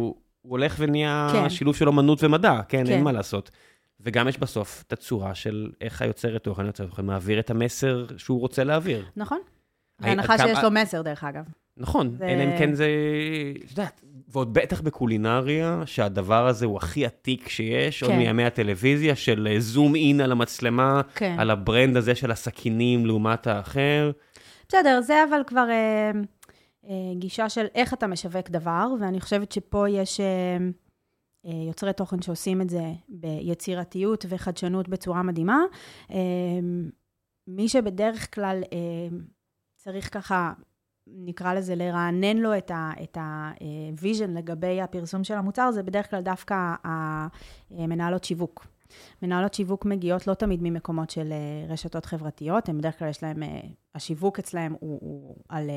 הוא 0.43 0.51
הולך 0.51 0.77
ונהיה 0.79 1.29
כן. 1.33 1.51
שילוב 1.51 1.77
של 1.77 1.89
אומנות 1.89 2.25
ומדע, 2.25 2.61
כן, 2.69 2.87
כן, 2.87 2.93
אין 2.93 3.05
מה 3.05 3.13
לעשות. 3.13 3.51
וגם 4.01 4.29
יש 4.29 4.39
בסוף 4.39 4.85
את 4.87 4.93
הצורה 4.93 5.35
של 5.35 5.71
איך 5.81 6.03
היוצרת 6.03 6.45
תוכן, 6.45 6.65
היוצר 6.65 6.87
תוכן 6.87 7.07
מעביר 7.07 7.41
את 7.41 7.51
המסר 7.51 8.07
שהוא 8.17 8.41
רוצה 8.41 8.65
להעביר. 8.65 9.05
נכון. 9.17 9.39
בהנחה 10.01 10.39
שיש 10.39 10.59
לו 10.63 10.71
מסר, 10.71 11.03
דרך 11.03 11.25
אגב. 11.25 11.45
נכון, 11.79 12.17
אלא 12.23 12.45
אם 12.45 12.59
כן 12.59 12.75
זה, 12.75 12.89
את 13.65 13.71
יודעת, 13.71 14.01
ועוד 14.29 14.55
בטח 14.55 14.81
בקולינריה, 14.81 15.83
שהדבר 15.87 16.47
הזה 16.47 16.67
הוא 16.67 16.77
הכי 16.77 17.07
עתיק 17.07 17.49
שיש, 17.49 18.03
עוד 18.03 18.13
כן. 18.13 18.19
מימי 18.19 18.45
הטלוויזיה, 18.45 19.17
של 19.17 19.57
זום 19.59 19.95
אה, 19.95 20.01
אין 20.01 20.21
על 20.21 20.33
המצלמה, 20.33 21.01
כן. 21.15 21.37
על 21.39 21.51
ה-brand 21.51 21.97
הזה 21.97 22.15
של 22.15 22.31
הסכינים 22.31 23.07
לעומת 23.07 23.47
האחר. 23.47 24.11
בסדר, 24.69 25.01
זה 25.01 25.25
אבל 25.31 25.41
כבר 25.47 25.67
אה, 25.71 26.11
אה, 26.89 27.15
גישה 27.15 27.49
של 27.49 27.67
איך 27.75 27.95
אתה 27.95 28.07
משווק 28.07 28.51
דבר, 28.51 28.87
ואני 29.01 29.21
חושבת 29.21 29.53
שפה 29.53 29.89
יש 29.89 30.21
אה, 30.21 30.27
אה, 31.47 31.65
יוצרי 31.69 31.93
תוכן 31.93 32.23
שעושים 32.23 32.61
את 32.61 32.71
זה 32.71 32.93
ביצירתיות 33.09 34.27
וחדשנות 34.29 34.89
בצורה 34.89 35.23
מדהימה. 35.23 35.61
אה, 36.11 36.17
מי 37.49 37.69
שבדרך 37.69 38.35
כלל 38.35 38.63
אה, 38.73 39.19
צריך 39.77 40.15
ככה 40.15 40.53
נקרא 41.17 41.55
לזה, 41.55 41.75
לרענן 41.75 42.37
לו 42.37 42.51
את 43.03 43.17
ה-vision 43.17 44.29
לגבי 44.29 44.81
הפרסום 44.81 45.25
של 45.25 45.35
המוצר, 45.35 45.71
זה 45.71 45.83
בדרך 45.83 46.11
כלל 46.11 46.21
דווקא 46.21 46.75
המנהלות 47.71 48.25
שיווק. 48.25 48.67
מנהלות 49.23 49.55
שיווק 49.55 49.85
מגיעות 49.85 50.27
לא 50.27 50.35
תמיד 50.35 50.61
ממקומות 50.63 51.11
של 51.11 51.33
רשתות 51.69 52.07
חברתיות, 52.07 52.69
הן 52.69 52.79
בדרך 52.79 52.99
כלל 52.99 53.09
יש 53.09 53.23
להן, 53.23 53.37
השיווק 53.95 54.39
אצלהן 54.39 54.73
הוא, 54.81 54.99
הוא 55.03 55.37
על 55.49 55.71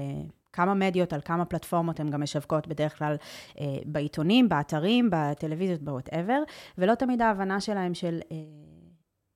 כמה 0.54 0.74
מדיות, 0.74 1.14
על 1.14 1.22
כמה 1.22 1.46
פלטפורמות 1.46 2.00
הן 2.00 2.10
גם 2.10 2.24
משווקות 2.24 2.68
בדרך 2.68 2.98
כלל 2.98 3.16
בעיתונים, 3.86 4.50
באתרים, 4.50 5.10
בטלוויזיות, 5.12 5.82
בוואטאבר, 5.82 6.44
ולא 6.78 6.96
תמיד 6.96 7.22
ההבנה 7.22 7.62
שלהן 7.62 7.94
של... 7.94 8.20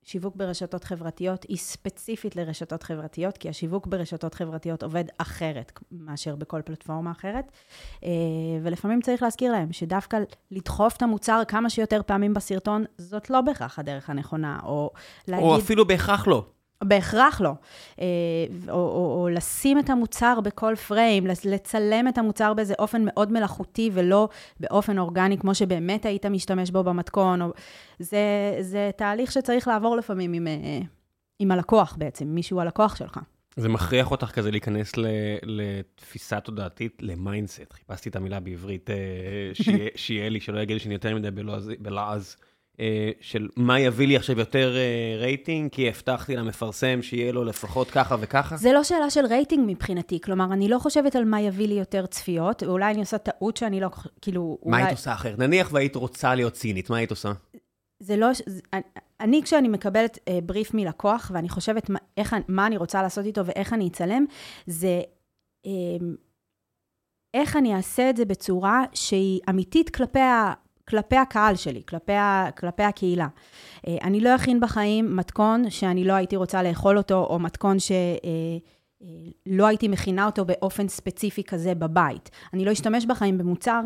שיווק 0.06 0.36
ברשתות 0.36 0.84
חברתיות 0.84 1.46
היא 1.50 1.58
ספציפית 1.58 2.36
לרשתות 2.36 2.84
חברתיות, 2.84 3.38
כי 3.38 3.50
השיווק 3.50 3.88
ברשתות 3.88 4.34
חברתיות 4.34 4.84
עובד 4.84 5.04
אחרת 5.18 5.72
מאשר 5.92 6.36
בכל 6.36 6.62
פלטפורמה 6.66 7.12
אחרת. 7.12 7.52
אה, 8.04 8.10
ולפעמים 8.64 9.02
צריך 9.02 9.24
להזכיר 9.24 9.52
להם 9.52 9.74
שדווקא 9.74 10.18
לדחוף 10.52 10.98
את 10.98 11.02
המוצר 11.02 11.42
כמה 11.48 11.70
שיותר 11.70 12.02
פעמים 12.06 12.34
בסרטון, 12.34 12.84
זאת 12.98 13.30
לא 13.30 13.42
בהכרח 13.42 13.80
הדרך 13.80 14.10
הנכונה, 14.10 14.60
או 14.64 14.92
להגיד... 15.28 15.46
או 15.46 15.58
אפילו 15.58 15.88
בהכרח 15.88 16.28
לא. 16.28 16.46
בהכרח 16.84 17.42
לא. 17.42 17.54
אה, 18.02 18.06
או, 18.70 18.74
או, 18.74 19.22
או 19.22 19.30
לשים 19.30 19.80
את 19.80 19.90
המוצר 19.90 20.40
בכל 20.44 20.76
פריים, 20.88 21.28
לצלם 21.46 22.08
את 22.08 22.18
המוצר 22.18 22.54
באיזה 22.54 22.74
אופן 22.80 23.02
מאוד 23.06 23.32
מלאכותי 23.32 23.90
ולא 23.94 24.30
באופן 24.60 24.98
אורגני, 24.98 25.38
כמו 25.38 25.56
שבאמת 25.56 26.06
היית 26.06 26.26
משתמש 26.26 26.72
בו 26.72 26.84
במתכון. 26.84 27.42
או... 27.42 27.48
זה, 28.00 28.20
זה 28.62 28.92
תהליך 28.96 29.32
שצריך 29.32 29.68
לעבור 29.68 29.98
לפעמים 29.98 30.34
עם, 30.34 30.48
אה, 30.48 30.80
עם 31.40 31.52
הלקוח 31.52 31.96
בעצם, 32.00 32.28
מישהו 32.28 32.60
הלקוח 32.60 32.96
שלך. 32.96 33.20
זה 33.58 33.70
מכריח 33.70 34.12
אותך 34.12 34.32
כזה 34.32 34.52
להיכנס 34.52 34.92
לתפיסה 35.44 36.40
תודעתית, 36.40 36.98
ל-mindset. 37.02 37.74
חיפשתי 37.74 38.10
את 38.10 38.16
המילה 38.16 38.40
בעברית, 38.40 38.90
אה, 38.90 38.96
שיהיה 39.96 40.30
לי, 40.30 40.40
שלא 40.40 40.60
יגיד 40.60 40.74
לי 40.74 40.80
שאני 40.80 40.94
יותר 40.94 41.16
מדי 41.16 41.32
בלעז. 41.80 42.38
אה, 42.80 43.12
של 43.22 43.48
מה 43.56 43.80
יביא 43.80 44.08
לי 44.08 44.16
עכשיו 44.16 44.40
יותר 44.40 44.76
אה, 44.76 45.18
רייטינג, 45.20 45.72
כי 45.72 45.90
הבטחתי 45.90 46.36
למפרסם 46.36 47.02
שיהיה 47.02 47.32
לו 47.32 47.44
לפחות 47.44 47.90
ככה 47.90 48.16
וככה? 48.20 48.58
זה 48.58 48.74
לא 48.74 48.84
שאלה 48.84 49.10
של 49.10 49.26
רייטינג 49.26 49.64
מבחינתי, 49.68 50.22
כלומר, 50.22 50.54
אני 50.54 50.70
לא 50.70 50.80
חושבת 50.80 51.16
על 51.16 51.26
מה 51.26 51.42
יביא 51.42 51.68
לי 51.68 51.74
יותר 51.74 52.06
צפיות, 52.06 52.64
ואולי 52.64 52.92
אני 52.92 53.00
עושה 53.00 53.18
טעות 53.18 53.58
שאני 53.58 53.80
לא, 53.80 53.90
כאילו, 54.22 54.58
מה 54.66 54.78
אולי... 54.78 54.84
היית 54.84 54.98
עושה 54.98 55.14
אחרת? 55.14 55.40
נניח 55.40 55.74
והיית 55.74 55.96
רוצה 55.96 56.36
להיות 56.36 56.54
צינית, 56.54 56.90
מה 56.90 56.98
היית 56.98 57.12
עושה? 57.12 57.32
זה 58.00 58.18
לא, 58.18 58.28
זה, 58.46 58.62
אני 59.20 59.42
כשאני 59.44 59.68
מקבלת 59.68 60.20
אה, 60.28 60.40
בריף 60.44 60.74
מלקוח, 60.74 61.32
ואני 61.34 61.50
חושבת 61.50 61.90
מה, 61.90 62.00
איך, 62.18 62.36
מה 62.48 62.68
אני 62.68 62.78
רוצה 62.78 63.02
לעשות 63.02 63.26
איתו 63.26 63.46
ואיך 63.46 63.74
אני 63.74 63.88
אצלם, 63.88 64.26
זה 64.68 65.02
אה, 65.66 65.72
איך 67.34 67.56
אני 67.56 67.76
אעשה 67.76 68.10
את 68.10 68.18
זה 68.18 68.26
בצורה 68.26 68.84
שהיא 68.94 69.40
אמיתית 69.50 69.90
כלפי. 69.90 70.20
כלפי 70.90 71.18
הקהל 71.18 71.56
שלי, 71.56 71.82
כלפי, 71.88 72.14
ה, 72.14 72.50
כלפי 72.58 72.84
הקהילה. 72.84 73.28
אה, 73.88 73.98
אני 74.04 74.20
לא 74.20 74.36
אכין 74.36 74.60
בחיים 74.60 75.16
מתכון 75.16 75.70
שאני 75.70 76.04
לא 76.04 76.14
הייתי 76.14 76.36
רוצה 76.36 76.64
לאכול 76.64 76.98
אותו, 76.98 77.28
או 77.30 77.40
מתכון 77.40 77.80
שלא 77.80 77.96
אה, 79.54 79.62
אה, 79.62 79.68
הייתי 79.68 79.88
מכינה 79.88 80.26
אותו 80.26 80.46
באופן 80.46 80.88
ספציפי 80.88 81.44
כזה 81.44 81.76
בבית. 81.76 82.30
אני 82.54 82.66
לא 82.66 82.72
אשתמש 82.72 83.06
בחיים 83.06 83.38
במוצר 83.38 83.82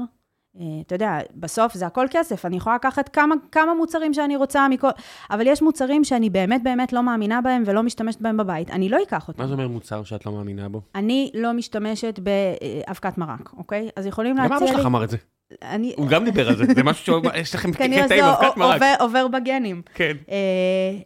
אתה 0.81 0.95
יודע, 0.95 1.17
בסוף 1.35 1.73
זה 1.73 1.85
הכל 1.85 2.05
כסף, 2.11 2.45
אני 2.45 2.57
יכולה 2.57 2.75
לקחת 2.75 3.09
כמה, 3.09 3.35
כמה 3.51 3.73
מוצרים 3.73 4.13
שאני 4.13 4.35
רוצה 4.35 4.67
מכל... 4.67 4.87
אבל 5.31 5.47
יש 5.47 5.61
מוצרים 5.61 6.03
שאני 6.03 6.29
באמת 6.29 6.63
באמת 6.63 6.93
לא 6.93 7.03
מאמינה 7.03 7.41
בהם 7.41 7.63
ולא 7.65 7.83
משתמשת 7.83 8.21
בהם 8.21 8.37
בבית, 8.37 8.69
אני 8.69 8.89
לא 8.89 8.97
אקח 9.03 9.27
אותם. 9.27 9.41
מה 9.41 9.47
זה 9.47 9.53
אומר 9.53 9.67
מוצר 9.67 10.03
שאת 10.03 10.25
לא 10.25 10.31
מאמינה 10.31 10.69
בו? 10.69 10.81
אני 10.95 11.31
לא 11.33 11.53
משתמשת 11.53 12.19
באבקת 12.19 13.17
מרק, 13.17 13.53
אוקיי? 13.57 13.89
אז 13.95 14.05
יכולים 14.05 14.37
להציע 14.37 14.55
לי... 14.55 14.61
גם 14.61 14.67
אבא 14.67 14.77
שלך 14.77 14.85
אמר 14.85 15.03
את 15.03 15.09
זה. 15.09 15.17
אני... 15.61 15.93
הוא 15.97 16.07
גם 16.07 16.25
דיבר 16.25 16.49
על 16.49 16.55
זה, 16.55 16.65
זה 16.75 16.83
משהו 16.83 17.21
שיש 17.33 17.53
לכם 17.55 17.71
קטע 17.71 17.85
עם 17.85 18.23
אבקת 18.23 18.57
מרק. 18.57 18.79
כנראה 18.79 18.79
זה 18.79 18.95
עובר 18.99 19.27
בגנים. 19.27 19.81
כן. 19.93 20.17
אה, 20.29 20.99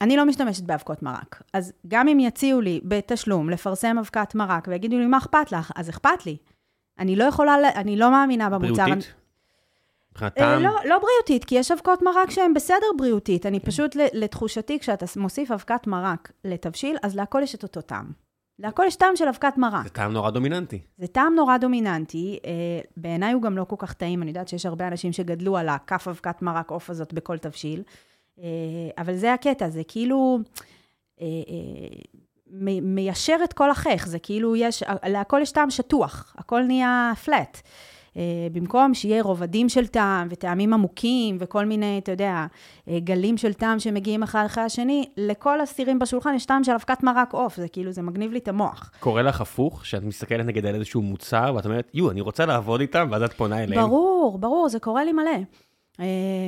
אני 0.00 0.16
לא 0.16 0.24
משתמשת 0.26 0.62
באבקות 0.62 1.02
מרק. 1.02 1.42
אז 1.52 1.72
גם 1.88 2.08
אם 2.08 2.20
יציעו 2.20 2.60
לי 2.60 2.80
בתשלום 2.84 3.50
לפרסם 3.50 3.96
אבקת 3.98 4.34
מרק 4.34 4.68
ויגידו 4.68 4.98
לי, 4.98 5.06
מה 5.06 5.18
אכפת 5.18 5.52
לך? 5.52 5.72
אז 5.76 5.90
אכפת 5.90 6.26
לי. 6.26 6.36
אני 6.98 7.16
לא 7.16 7.24
יכולה, 7.24 7.56
אני 7.74 7.96
לא 7.96 8.10
מאמינה 8.10 8.50
במוצר. 8.50 8.84
בריאותית? 8.84 9.14
מבחינת 10.12 10.34
טעם? 10.34 10.62
לא, 10.62 10.70
לא 10.84 10.98
בריאותית, 10.98 11.44
כי 11.44 11.54
יש 11.54 11.70
אבקות 11.70 12.02
מרק 12.02 12.30
שהן 12.30 12.54
בסדר 12.54 12.86
בריאותית. 12.96 13.46
אני 13.46 13.60
כן. 13.60 13.66
פשוט, 13.66 13.96
לתחושתי, 14.12 14.78
כשאתה 14.78 15.06
מוסיף 15.16 15.50
אבקת 15.50 15.86
מרק 15.86 16.32
לתבשיל, 16.44 16.96
אז 17.02 17.16
להכל 17.16 17.40
יש 17.42 17.54
את 17.54 17.62
אותו 17.62 17.80
טעם. 17.80 18.27
להכל 18.58 18.82
יש 18.86 18.96
טעם 18.96 19.16
של 19.16 19.28
אבקת 19.28 19.56
מרק. 19.56 19.84
זה 19.84 19.90
טעם 19.90 20.12
נורא 20.12 20.30
דומיננטי. 20.30 20.80
זה 20.98 21.06
טעם 21.06 21.34
נורא 21.34 21.56
דומיננטי. 21.56 22.38
אה, 22.44 22.50
בעיניי 22.96 23.32
הוא 23.32 23.42
גם 23.42 23.58
לא 23.58 23.64
כל 23.64 23.76
כך 23.78 23.92
טעים. 23.92 24.22
אני 24.22 24.30
יודעת 24.30 24.48
שיש 24.48 24.66
הרבה 24.66 24.88
אנשים 24.88 25.12
שגדלו 25.12 25.56
על 25.56 25.68
הכף 25.68 26.08
אבקת 26.08 26.42
מרק 26.42 26.70
עוף 26.70 26.90
הזאת 26.90 27.12
בכל 27.12 27.38
תבשיל. 27.38 27.82
אה, 28.38 28.44
אבל 28.98 29.16
זה 29.16 29.32
הקטע, 29.34 29.68
זה 29.68 29.82
כאילו... 29.88 30.38
אה, 31.20 31.26
מיישר 32.82 33.36
את 33.44 33.52
כל 33.52 33.70
החייך, 33.70 34.08
זה 34.08 34.18
כאילו 34.18 34.56
יש, 34.56 34.82
להכל 35.04 35.40
יש 35.42 35.52
טעם 35.52 35.70
שטוח, 35.70 36.34
הכל 36.38 36.62
נהיה 36.62 37.12
פלט. 37.24 37.62
Uh, 38.08 38.18
במקום 38.52 38.94
שיהיה 38.94 39.22
רובדים 39.22 39.68
של 39.68 39.86
טעם 39.86 40.28
וטעמים 40.30 40.72
עמוקים 40.72 41.36
וכל 41.40 41.64
מיני, 41.64 41.98
אתה 41.98 42.12
יודע, 42.12 42.46
uh, 42.86 42.90
גלים 42.98 43.36
של 43.36 43.52
טעם 43.52 43.78
שמגיעים 43.78 44.22
אחד 44.22 44.42
אחרי 44.46 44.64
השני, 44.64 45.08
לכל 45.16 45.60
הסירים 45.60 45.98
בשולחן 45.98 46.34
יש 46.34 46.46
טעם 46.46 46.64
של 46.64 46.72
אבקת 46.72 47.02
מרק 47.02 47.32
עוף, 47.32 47.56
זה 47.56 47.68
כאילו, 47.68 47.92
זה 47.92 48.02
מגניב 48.02 48.32
לי 48.32 48.38
את 48.38 48.48
המוח. 48.48 48.90
קורה 49.00 49.22
לך 49.22 49.40
הפוך, 49.40 49.86
שאת 49.86 50.02
מסתכלת 50.02 50.46
נגיד 50.46 50.66
על 50.66 50.74
איזשהו 50.74 51.02
מוצר 51.02 51.52
ואת 51.56 51.64
אומרת, 51.64 51.90
יו, 51.94 52.10
אני 52.10 52.20
רוצה 52.20 52.46
לעבוד 52.46 52.80
איתם, 52.80 53.08
ואז 53.10 53.22
את 53.22 53.32
פונה 53.32 53.62
אליהם? 53.62 53.82
ברור, 53.82 54.38
ברור, 54.38 54.68
זה 54.68 54.78
קורה 54.78 55.04
לי 55.04 55.12
מלא. 55.12 55.38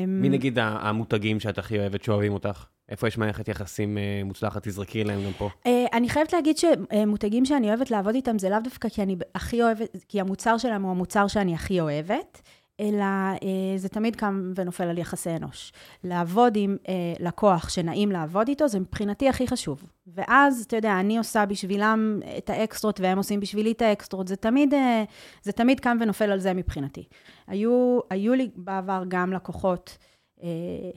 מי 0.07 0.29
נגיד 0.29 0.59
המותגים 0.59 1.41
שאת 1.41 1.59
הכי 1.59 1.79
אוהבת 1.79 2.03
שאוהבים 2.03 2.33
אותך? 2.33 2.67
איפה 2.91 3.09
יש 3.09 3.19
מערכת 3.19 3.49
יחסים 3.49 3.99
אה, 3.99 4.23
מוצלחת? 4.25 4.69
תזרקי 4.69 5.05
להם 5.05 5.25
גם 5.25 5.33
פה. 5.39 5.49
אה, 5.67 5.87
אני 5.93 6.09
חייבת 6.09 6.33
להגיד 6.33 6.57
שמותגים 6.59 7.45
שאני 7.45 7.69
אוהבת 7.69 7.91
לעבוד 7.91 8.15
איתם 8.15 8.39
זה 8.39 8.49
לאו 8.49 8.59
דווקא 8.65 8.89
כי 8.89 9.03
אני 9.03 9.17
הכי 9.35 9.63
אוהבת, 9.63 10.05
כי 10.09 10.21
המוצר 10.21 10.59
שלהם 10.59 10.83
הוא 10.83 10.91
המוצר 10.91 11.27
שאני 11.27 11.55
הכי 11.55 11.81
אוהבת. 11.81 12.43
אלא 12.81 13.05
אה, 13.05 13.39
זה 13.77 13.89
תמיד 13.89 14.17
קם 14.17 14.53
ונופל 14.57 14.85
על 14.85 14.99
יחסי 14.99 15.31
אנוש. 15.37 15.73
לעבוד 16.05 16.53
עם 16.57 16.77
אה, 16.89 16.95
לקוח 17.21 17.69
שנעים 17.69 18.13
לעבוד 18.13 18.49
איתו, 18.49 18.69
זה 18.69 18.81
מבחינתי 18.81 19.29
הכי 19.29 19.47
חשוב. 19.47 19.85
ואז, 20.07 20.65
אתה 20.67 20.77
יודע, 20.77 21.01
אני 21.01 21.19
עושה 21.19 21.47
בשבילם 21.47 22.21
את 22.39 22.51
האקסטרות 22.51 23.01
והם 23.01 23.19
עושים 23.19 23.41
בשבילי 23.41 23.73
את 23.73 23.83
האקסטרות, 23.83 24.29
זה 24.29 24.37
תמיד, 24.37 24.75
אה, 24.75 25.05
זה 25.43 25.53
תמיד 25.53 25.81
קם 25.81 25.97
ונופל 26.01 26.31
על 26.31 26.39
זה 26.39 26.55
מבחינתי. 26.55 27.05
היו, 27.47 27.99
היו 28.11 28.35
לי 28.35 28.51
בעבר 28.57 29.03
גם 29.09 29.33
לקוחות 29.33 29.99
אה, 30.43 30.49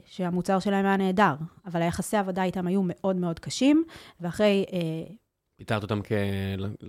שהמוצר 0.06 0.58
שלהם 0.58 0.86
היה 0.86 0.96
נהדר, 0.96 1.34
אבל 1.66 1.82
היחסי 1.82 2.16
העבודה 2.16 2.42
איתם 2.42 2.66
היו 2.66 2.82
מאוד 2.84 3.16
מאוד 3.16 3.38
קשים, 3.38 3.84
ואחרי... 4.20 4.64
אה, 4.72 5.14
פיטרת 5.56 5.82
אותם 5.82 6.00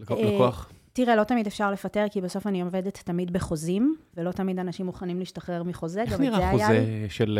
כלקוח? 0.08 0.72
אה, 1.00 1.06
תראה, 1.06 1.16
לא 1.16 1.24
תמיד 1.24 1.48
אפשר 1.48 1.72
לפטר, 1.72 2.06
כי 2.12 2.22
בסוף 2.22 2.48
אני 2.48 2.62
עובדת 2.62 3.02
תמיד 3.06 3.34
בחוזים, 3.34 3.96
ולא 4.18 4.32
תמיד 4.32 4.60
אנשים 4.60 4.86
מוכנים 4.86 5.20
להשתחרר 5.20 5.64
מחוזה. 5.64 6.02
איך 6.02 6.20
נראה 6.20 6.52
חוזה 6.52 7.06
של 7.10 7.40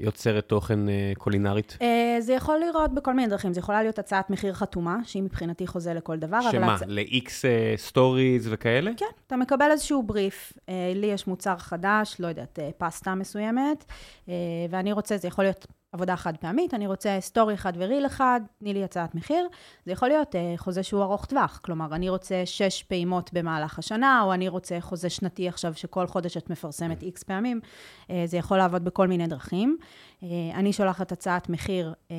uh, 0.00 0.04
יוצרת 0.04 0.48
תוכן 0.48 0.86
uh, 0.86 1.18
קולינרית? 1.18 1.78
Uh, 1.80 1.84
זה 2.20 2.32
יכול 2.32 2.60
לראות 2.60 2.94
בכל 2.94 3.14
מיני 3.14 3.28
דרכים. 3.28 3.52
זה 3.52 3.60
יכולה 3.60 3.82
להיות 3.82 3.98
הצעת 3.98 4.30
מחיר 4.30 4.54
חתומה, 4.54 4.96
שהיא 5.04 5.22
מבחינתי 5.22 5.66
חוזה 5.66 5.94
לכל 5.94 6.18
דבר. 6.18 6.40
שמה, 6.50 6.74
הצ... 6.74 6.82
ל-X 6.86 7.30
סטוריז 7.76 8.46
אה, 8.46 8.50
וכאלה? 8.52 8.90
כן, 8.96 9.06
אתה 9.26 9.36
מקבל 9.36 9.70
איזשהו 9.70 10.02
בריף. 10.02 10.52
אה, 10.56 10.70
לי 10.94 11.06
יש 11.06 11.26
מוצר 11.26 11.56
חדש, 11.56 12.16
לא 12.18 12.26
יודעת, 12.26 12.58
אה, 12.58 12.72
פסטה 12.78 13.14
מסוימת, 13.14 13.84
אה, 14.26 14.30
ואני 14.70 14.92
רוצה, 14.92 15.16
זה 15.16 15.28
יכול 15.28 15.44
להיות... 15.44 15.66
עבודה 15.92 16.16
חד 16.16 16.36
פעמית, 16.36 16.74
אני 16.74 16.86
רוצה 16.86 17.16
סטורי 17.20 17.54
אחד 17.54 17.72
וריל 17.76 18.06
אחד, 18.06 18.40
תני 18.58 18.74
לי 18.74 18.84
הצעת 18.84 19.14
מחיר. 19.14 19.48
זה 19.84 19.92
יכול 19.92 20.08
להיות 20.08 20.34
אה, 20.34 20.38
חוזה 20.56 20.82
שהוא 20.82 21.02
ארוך 21.02 21.24
טווח, 21.24 21.60
כלומר, 21.64 21.94
אני 21.94 22.08
רוצה 22.08 22.42
שש 22.44 22.82
פעימות 22.82 23.32
במהלך 23.32 23.78
השנה, 23.78 24.22
או 24.22 24.34
אני 24.34 24.48
רוצה 24.48 24.80
חוזה 24.80 25.10
שנתי 25.10 25.48
עכשיו, 25.48 25.74
שכל 25.74 26.06
חודש 26.06 26.36
את 26.36 26.50
מפרסמת 26.50 27.02
איקס 27.02 27.22
פעמים. 27.22 27.60
אה, 28.06 28.12
זה 28.26 28.36
יכול 28.36 28.58
לעבוד 28.58 28.84
בכל 28.84 29.08
מיני 29.08 29.26
דרכים. 29.26 29.76
אה, 30.22 30.24
אני 30.54 30.72
שולחת 30.72 31.12
הצעת 31.12 31.48
מחיר 31.48 31.92
אה, 32.08 32.12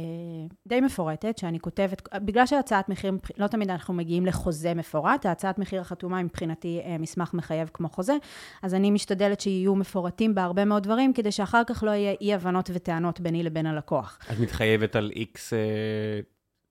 די 0.67 0.81
מפורטת, 0.81 1.37
שאני 1.37 1.59
כותבת, 1.59 2.15
בגלל 2.15 2.45
שהצעת 2.45 2.89
מחיר, 2.89 3.13
לא 3.37 3.47
תמיד 3.47 3.69
אנחנו 3.69 3.93
מגיעים 3.93 4.25
לחוזה 4.25 4.73
מפורט, 4.73 5.25
ההצעת 5.25 5.59
מחיר 5.59 5.81
החתומה 5.81 6.17
היא 6.17 6.25
מבחינתי 6.25 6.81
uh, 6.83 7.01
מסמך 7.01 7.33
מחייב 7.33 7.69
כמו 7.73 7.89
חוזה, 7.89 8.13
אז 8.63 8.73
אני 8.73 8.91
משתדלת 8.91 9.41
שיהיו 9.41 9.75
מפורטים 9.75 10.35
בהרבה 10.35 10.65
מאוד 10.65 10.83
דברים, 10.83 11.13
כדי 11.13 11.31
שאחר 11.31 11.63
כך 11.67 11.83
לא 11.83 11.91
יהיה 11.91 12.13
אי-הבנות 12.21 12.69
וטענות 12.73 13.19
ביני 13.19 13.43
לבין 13.43 13.53
בין 13.53 13.65
הלקוח. 13.65 14.19
את 14.31 14.39
מתחייבת 14.39 14.95
על 14.95 15.11
איקס 15.15 15.53
אה, 15.53 15.59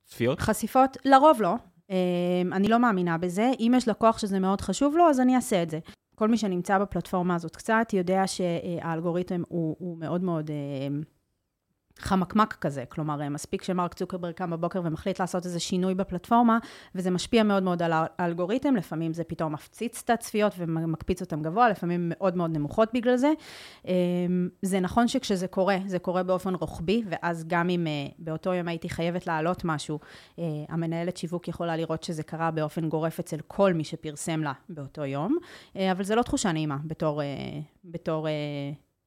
צפיות? 0.05 0.41
חשיפות? 0.41 0.97
לרוב 1.05 1.43
לא. 1.43 1.55
אה, 1.91 1.97
אני 2.53 2.69
לא 2.69 2.79
מאמינה 2.79 3.19
בזה. 3.19 3.51
אם 3.61 3.73
יש 3.77 3.89
לקוח 3.89 4.19
שזה 4.19 4.39
מאוד 4.39 4.61
חשוב 4.61 4.97
לו, 4.97 5.09
אז 5.09 5.21
אני 5.21 5.37
אעשה 5.37 5.63
את 5.63 5.71
זה. 5.71 5.79
כל 6.15 6.29
מי 6.29 6.37
שנמצא 6.39 6.79
בפלטפורמה 6.79 7.35
הזאת 7.35 7.57
קצת, 7.57 7.87
יודע 7.93 8.23
שהאלגוריתם 8.27 9.43
הוא, 9.49 9.77
הוא 9.79 9.99
מאוד 9.99 10.23
מאוד... 10.25 10.51
אה, 12.03 12.09
חמקמק 12.09 12.55
כזה, 12.61 12.85
כלומר, 12.89 13.29
מספיק 13.29 13.63
שמרק 13.63 13.95
צוקרברג 13.95 14.35
קם 14.35 14.51
בבוקר 14.51 14.81
ומחליט 14.85 15.21
לעשות 15.21 15.47
איזה 15.47 15.61
שינוי 15.61 15.95
בפלטפורמה, 15.95 16.59
וזה 16.95 17.11
משפיע 17.11 17.43
מאוד 17.43 17.63
מאוד 17.63 17.83
על 17.83 17.93
האלגוריתם, 18.19 18.77
לפעמים 18.77 19.13
זה 19.13 19.25
פתאום 19.25 19.53
מפציץ 19.53 20.03
את 20.05 20.11
הצפיות 20.11 20.53
ומקפיץ 20.59 21.21
אותם 21.21 21.43
גבוה, 21.43 21.69
לפעמים 21.69 22.13
מאוד 22.15 22.37
מאוד 22.37 22.51
נמוכות 22.51 22.89
בגלל 22.95 23.17
זה. 23.17 23.33
אמ, 23.85 24.49
זה 24.63 24.81
נכון 24.81 25.09
שכשזה 25.09 25.47
קורה, 25.47 25.77
זה 25.87 25.99
קורה 25.99 26.23
באופן 26.23 26.55
רוחבי, 26.55 27.03
ואז 27.09 27.45
גם 27.47 27.71
אם 27.71 27.87
אה, 27.87 27.93
באותו 28.19 28.55
יום 28.55 28.69
הייתי 28.69 28.89
חייבת 28.89 29.27
להעלות 29.27 29.65
משהו, 29.65 29.99
אה, 30.39 30.45
המנהלת 30.69 31.17
שיווק 31.17 31.49
יכולה 31.49 31.77
לראות 31.77 32.03
שזה 32.03 32.23
קרה 32.23 32.51
באופן 32.51 32.89
גורף 32.89 33.19
אצל 33.19 33.37
כל 33.47 33.73
מי 33.73 33.85
שפרסם 33.85 34.43
לה 34.43 34.53
באותו 34.69 35.05
יום, 35.05 35.37
אה, 35.77 35.93
אבל 35.93 36.05
זה 36.05 36.15
לא 36.15 36.23
תחושה 36.23 36.53
נעימה 36.53 36.77
בתור... 36.85 37.23
בתור 37.85 38.27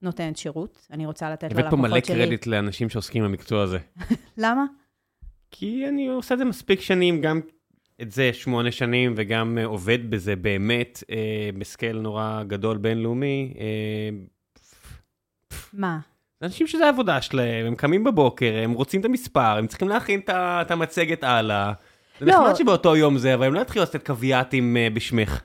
נותנת 0.01 0.37
שירות, 0.37 0.87
אני 0.91 1.05
רוצה 1.05 1.29
לתת 1.29 1.43
ללקוחות 1.43 1.59
שלי. 1.59 1.67
הבאת 1.67 1.81
פה 1.81 1.87
מלא 1.87 1.99
קרדיט 1.99 2.47
לאנשים 2.47 2.89
שעוסקים 2.89 3.23
במקצוע 3.23 3.63
הזה. 3.63 3.79
למה? 4.37 4.65
כי 5.51 5.85
אני 5.89 6.07
עושה 6.07 6.33
את 6.33 6.39
זה 6.39 6.45
מספיק 6.45 6.81
שנים, 6.81 7.21
גם 7.21 7.41
את 8.01 8.11
זה 8.11 8.33
שמונה 8.33 8.71
שנים, 8.71 9.13
וגם 9.17 9.57
אה, 9.57 9.65
עובד 9.65 10.09
בזה 10.09 10.35
באמת 10.35 11.03
אה, 11.11 11.49
בסקייל 11.57 11.99
נורא 11.99 12.43
גדול 12.47 12.77
בינלאומי. 12.77 13.53
אה, 13.59 14.09
מה? 15.73 15.99
אנשים 16.41 16.67
שזה 16.67 16.85
העבודה 16.85 17.21
שלהם, 17.21 17.65
הם 17.65 17.75
קמים 17.75 18.03
בבוקר, 18.03 18.55
הם 18.63 18.71
רוצים 18.71 18.99
את 18.99 19.05
המספר, 19.05 19.57
הם 19.57 19.67
צריכים 19.67 19.89
להכין 19.89 20.21
את 20.29 20.71
המצגת 20.71 21.23
הלאה. 21.23 21.73
זה 22.19 22.25
לא. 22.25 22.33
נחמד 22.33 22.55
שבאותו 22.55 22.95
יום 22.95 23.17
זה, 23.17 23.33
אבל 23.33 23.45
הם 23.45 23.53
לא 23.53 23.59
יתחילו 23.59 23.85
לעשות 23.85 24.05
קוויאטים 24.05 24.77
אה, 24.77 24.87
בשמך. 24.93 25.41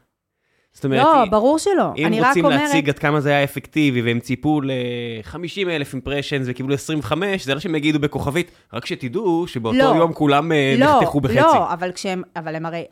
זאת 0.72 0.84
אומרת, 0.84 1.02
לא, 1.02 1.24
ברור 1.30 1.58
שלא. 1.58 1.92
אם 1.98 2.24
רוצים 2.26 2.44
אומרת... 2.44 2.60
להציג 2.60 2.88
עד 2.88 2.98
כמה 2.98 3.20
זה 3.20 3.30
היה 3.30 3.44
אפקטיבי, 3.44 4.02
והם 4.02 4.20
ציפו 4.20 4.60
ל-50 4.60 5.68
אלף 5.68 5.92
אימפרשנס 5.92 6.46
וקיבלו 6.50 6.74
25, 6.74 7.44
זה 7.44 7.54
לא 7.54 7.60
שהם 7.60 7.74
יגידו 7.74 8.00
בכוכבית, 8.00 8.50
רק 8.72 8.86
שתדעו 8.86 9.46
שבאותו 9.46 9.78
לא, 9.78 9.94
יום 9.96 10.12
כולם 10.12 10.52
אה, 10.52 10.74
לא, 10.78 10.86
נחתכו 10.86 11.20
בחצי. 11.20 11.36
לא, 11.36 11.72
אבל 11.72 11.92
כשהם, 11.92 12.22
אבל 12.36 12.56
הם 12.56 12.66
הרי... 12.66 12.84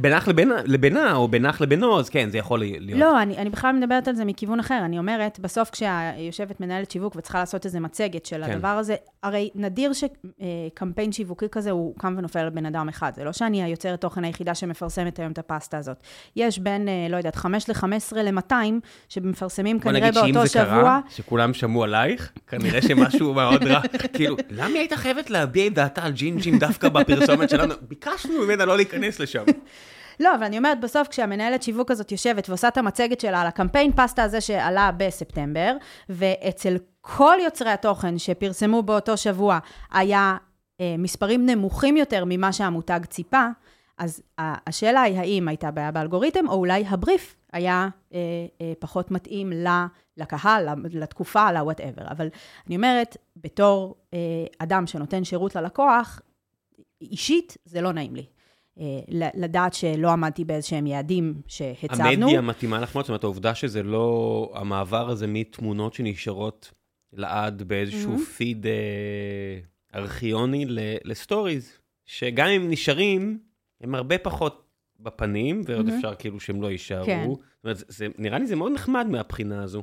בינך 0.00 0.28
לבינה, 0.28 0.54
לבינה, 0.64 1.14
או 1.14 1.28
בינך 1.28 1.60
לבינו, 1.60 1.98
אז 1.98 2.08
כן, 2.08 2.30
זה 2.30 2.38
יכול 2.38 2.58
להיות. 2.58 3.00
לא, 3.00 3.22
אני, 3.22 3.36
אני 3.36 3.50
בכלל 3.50 3.72
מדברת 3.72 4.08
על 4.08 4.14
זה 4.14 4.24
מכיוון 4.24 4.60
אחר. 4.60 4.78
אני 4.84 4.98
אומרת, 4.98 5.40
בסוף 5.40 5.70
כשיושבת 5.70 6.60
מנהלת 6.60 6.90
שיווק 6.90 7.16
וצריכה 7.16 7.38
לעשות 7.38 7.64
איזה 7.64 7.80
מצגת 7.80 8.26
של 8.26 8.44
כן. 8.46 8.52
הדבר 8.52 8.68
הזה, 8.68 8.94
הרי 9.22 9.50
נדיר 9.54 9.92
שקמפיין 9.92 11.08
אה, 11.08 11.12
שיווקי 11.12 11.46
כזה 11.52 11.70
הוא 11.70 11.94
קם 11.98 12.14
ונופל 12.18 12.38
על 12.38 12.50
בן 12.50 12.66
אדם 12.66 12.88
אחד. 12.88 13.12
זה 13.14 13.24
לא 13.24 13.32
שאני 13.32 13.62
היוצרת 13.62 14.00
תוכן 14.00 14.24
היחידה 14.24 14.54
שמפרסמת 14.54 15.18
היום 15.18 15.32
את 15.32 15.38
הפסטה 15.38 15.78
הזאת. 15.78 15.96
יש 16.36 16.58
בין, 16.58 16.88
אה, 16.88 17.06
לא 17.10 17.19
יודעת, 17.20 17.36
5 17.36 17.68
ל-15 17.68 18.16
ל-200, 18.16 18.54
שמפרסמים 19.08 19.80
כנראה 19.80 20.12
באותו 20.12 20.22
שבוע. 20.22 20.32
בוא 20.32 20.38
נגיד 20.38 20.50
שאם 20.50 20.64
זה 20.64 20.70
קרה, 20.70 21.00
שכולם 21.08 21.54
שמעו 21.54 21.84
עלייך, 21.84 22.32
כנראה 22.46 22.82
שמשהו 22.82 23.34
מאוד 23.40 23.64
רע. 23.64 23.80
כאילו, 24.12 24.36
למה 24.50 24.66
היא 24.66 24.78
הייתה 24.78 24.96
חייבת 24.96 25.30
להביע 25.30 25.66
את 25.66 25.74
דעתה 25.74 26.02
על 26.02 26.12
ג'ינג'ים 26.12 26.58
דווקא 26.58 26.88
בפרסומת 26.88 27.50
שלנו? 27.50 27.74
ביקשנו 27.88 28.44
ממנה 28.44 28.64
לא 28.64 28.76
להיכנס 28.76 29.20
לשם. 29.20 29.44
לא, 30.20 30.34
אבל 30.34 30.44
אני 30.44 30.58
אומרת, 30.58 30.80
בסוף 30.80 31.08
כשהמנהלת 31.08 31.62
שיווק 31.62 31.90
הזאת 31.90 32.12
יושבת 32.12 32.48
ועושה 32.48 32.68
את 32.68 32.76
המצגת 32.76 33.20
שלה 33.20 33.40
על 33.40 33.46
הקמפיין 33.46 33.92
פסטה 33.96 34.22
הזה 34.22 34.40
שעלה 34.40 34.90
בספטמבר, 34.96 35.76
ואצל 36.08 36.76
כל 37.00 37.36
יוצרי 37.44 37.70
התוכן 37.70 38.18
שפרסמו 38.18 38.82
באותו 38.82 39.16
שבוע 39.16 39.58
היה 39.92 40.36
אה, 40.80 40.94
מספרים 40.98 41.46
נמוכים 41.46 41.96
יותר 41.96 42.24
ממה 42.26 42.52
שהמותג 42.52 43.00
ציפה, 43.08 43.46
אז 44.00 44.22
השאלה 44.38 45.02
היא 45.02 45.18
האם 45.18 45.48
הייתה 45.48 45.70
בעיה 45.70 45.90
באלגוריתם, 45.90 46.48
או 46.48 46.54
אולי 46.54 46.84
הבריף 46.86 47.36
היה 47.52 47.88
אה, 48.14 48.18
אה, 48.60 48.72
פחות 48.78 49.10
מתאים 49.10 49.52
לה, 49.52 49.86
לקהל, 50.16 50.68
לתקופה, 50.90 51.52
ל-whatever. 51.52 52.10
אבל 52.10 52.28
אני 52.66 52.76
אומרת, 52.76 53.16
בתור 53.36 53.94
אה, 54.14 54.18
אדם 54.58 54.86
שנותן 54.86 55.24
שירות 55.24 55.54
ללקוח, 55.54 56.20
אישית 57.00 57.56
זה 57.64 57.80
לא 57.80 57.92
נעים 57.92 58.14
לי. 58.14 58.24
אה, 58.80 59.30
לדעת 59.34 59.74
שלא 59.74 60.10
עמדתי 60.10 60.44
באיזשהם 60.44 60.86
יעדים 60.86 61.34
שהצבנו. 61.46 62.26
המדיה 62.26 62.40
מתאימה 62.40 62.80
לך 62.80 62.94
מאוד, 62.94 63.04
זאת 63.04 63.08
אומרת, 63.08 63.24
העובדה 63.24 63.54
שזה 63.54 63.82
לא, 63.82 64.52
המעבר 64.54 65.10
הזה 65.10 65.26
מתמונות 65.26 65.94
שנשארות 65.94 66.72
לעד 67.12 67.62
באיזשהו 67.62 68.16
mm-hmm. 68.16 68.36
פיד 68.36 68.66
אה, 68.66 69.58
ארכיוני 69.94 70.64
לסטוריז, 71.04 71.72
שגם 72.06 72.46
אם 72.46 72.70
נשארים, 72.70 73.49
הם 73.80 73.94
הרבה 73.94 74.18
פחות 74.18 74.66
בפנים, 75.00 75.62
ועוד 75.64 75.88
mm-hmm. 75.88 75.94
אפשר 75.94 76.14
כאילו 76.14 76.40
שהם 76.40 76.62
לא 76.62 76.70
יישארו. 76.70 77.06
כן. 77.06 77.26
זאת 77.28 77.64
אומרת, 77.64 77.82
זה, 77.88 78.06
נראה 78.18 78.38
לי 78.38 78.46
זה 78.46 78.56
מאוד 78.56 78.72
נחמד 78.72 79.06
מהבחינה 79.10 79.62
הזו. 79.62 79.82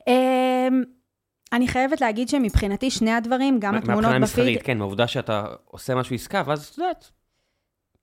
Um, 0.00 0.04
אני 1.52 1.68
חייבת 1.68 2.00
להגיד 2.00 2.28
שמבחינתי 2.28 2.90
שני 2.90 3.12
הדברים, 3.12 3.60
גם 3.60 3.74
התמונות 3.74 3.84
בפיד... 3.84 3.94
מהבחינה 3.94 4.16
המסחרית, 4.16 4.62
כן, 4.62 4.78
מהעובדה 4.78 5.06
שאתה 5.06 5.46
עושה 5.64 5.94
משהו 5.94 6.14
עסקה, 6.14 6.42
ואז 6.46 6.66
את 6.66 6.78
יודעת. 6.78 7.10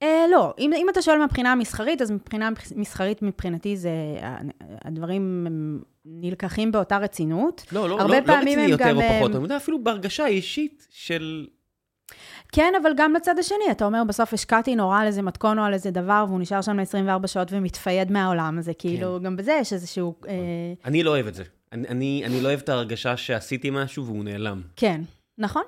Uh, 0.03 0.07
לא, 0.31 0.53
אם, 0.59 0.71
אם 0.73 0.87
אתה 0.91 1.01
שואל 1.01 1.17
מהבחינה 1.17 1.51
המסחרית, 1.51 2.01
אז 2.01 2.11
מבחינה 2.11 2.49
מסחרית 2.75 3.21
מבחינתי 3.21 3.77
זה, 3.77 3.91
הדברים 4.85 5.47
נלקחים 6.05 6.71
באותה 6.71 6.97
רצינות. 6.97 7.65
לא, 7.71 7.89
לא, 7.89 7.97
לא, 7.97 8.07
לא 8.07 8.33
רציני 8.33 8.61
יותר 8.61 8.95
או 8.95 9.01
פחות, 9.01 9.35
אני 9.35 9.43
יודע, 9.43 9.57
אפילו 9.57 9.83
בהרגשה 9.83 10.27
אישית 10.27 10.87
של... 10.89 11.47
כן, 12.51 12.73
אבל 12.81 12.91
גם 12.97 13.13
לצד 13.13 13.39
השני, 13.39 13.71
אתה 13.71 13.85
אומר, 13.85 14.03
בסוף 14.07 14.33
השקעתי 14.33 14.75
נורא 14.75 14.99
על 14.99 15.07
איזה 15.07 15.21
מתכון 15.21 15.59
או 15.59 15.63
על 15.63 15.73
איזה 15.73 15.91
דבר, 15.91 16.25
והוא 16.27 16.39
נשאר 16.39 16.61
שם 16.61 16.79
ל-24 16.79 17.27
שעות 17.27 17.47
ומתפייד 17.51 18.11
מהעולם, 18.11 18.61
זה 18.61 18.73
כאילו, 18.73 19.17
כן. 19.19 19.25
גם 19.25 19.35
בזה 19.35 19.57
יש 19.61 19.73
איזשהו... 19.73 20.15
אה... 20.27 20.33
אני 20.85 21.03
לא 21.03 21.09
אוהב 21.09 21.27
את 21.27 21.35
זה. 21.35 21.43
אני, 21.71 21.87
אני, 21.87 22.23
אני 22.25 22.41
לא 22.41 22.47
אוהב 22.47 22.59
את 22.59 22.69
ההרגשה 22.69 23.17
שעשיתי 23.17 23.69
משהו 23.69 24.05
והוא 24.05 24.23
נעלם. 24.23 24.61
כן, 24.75 25.01
נכון. 25.37 25.63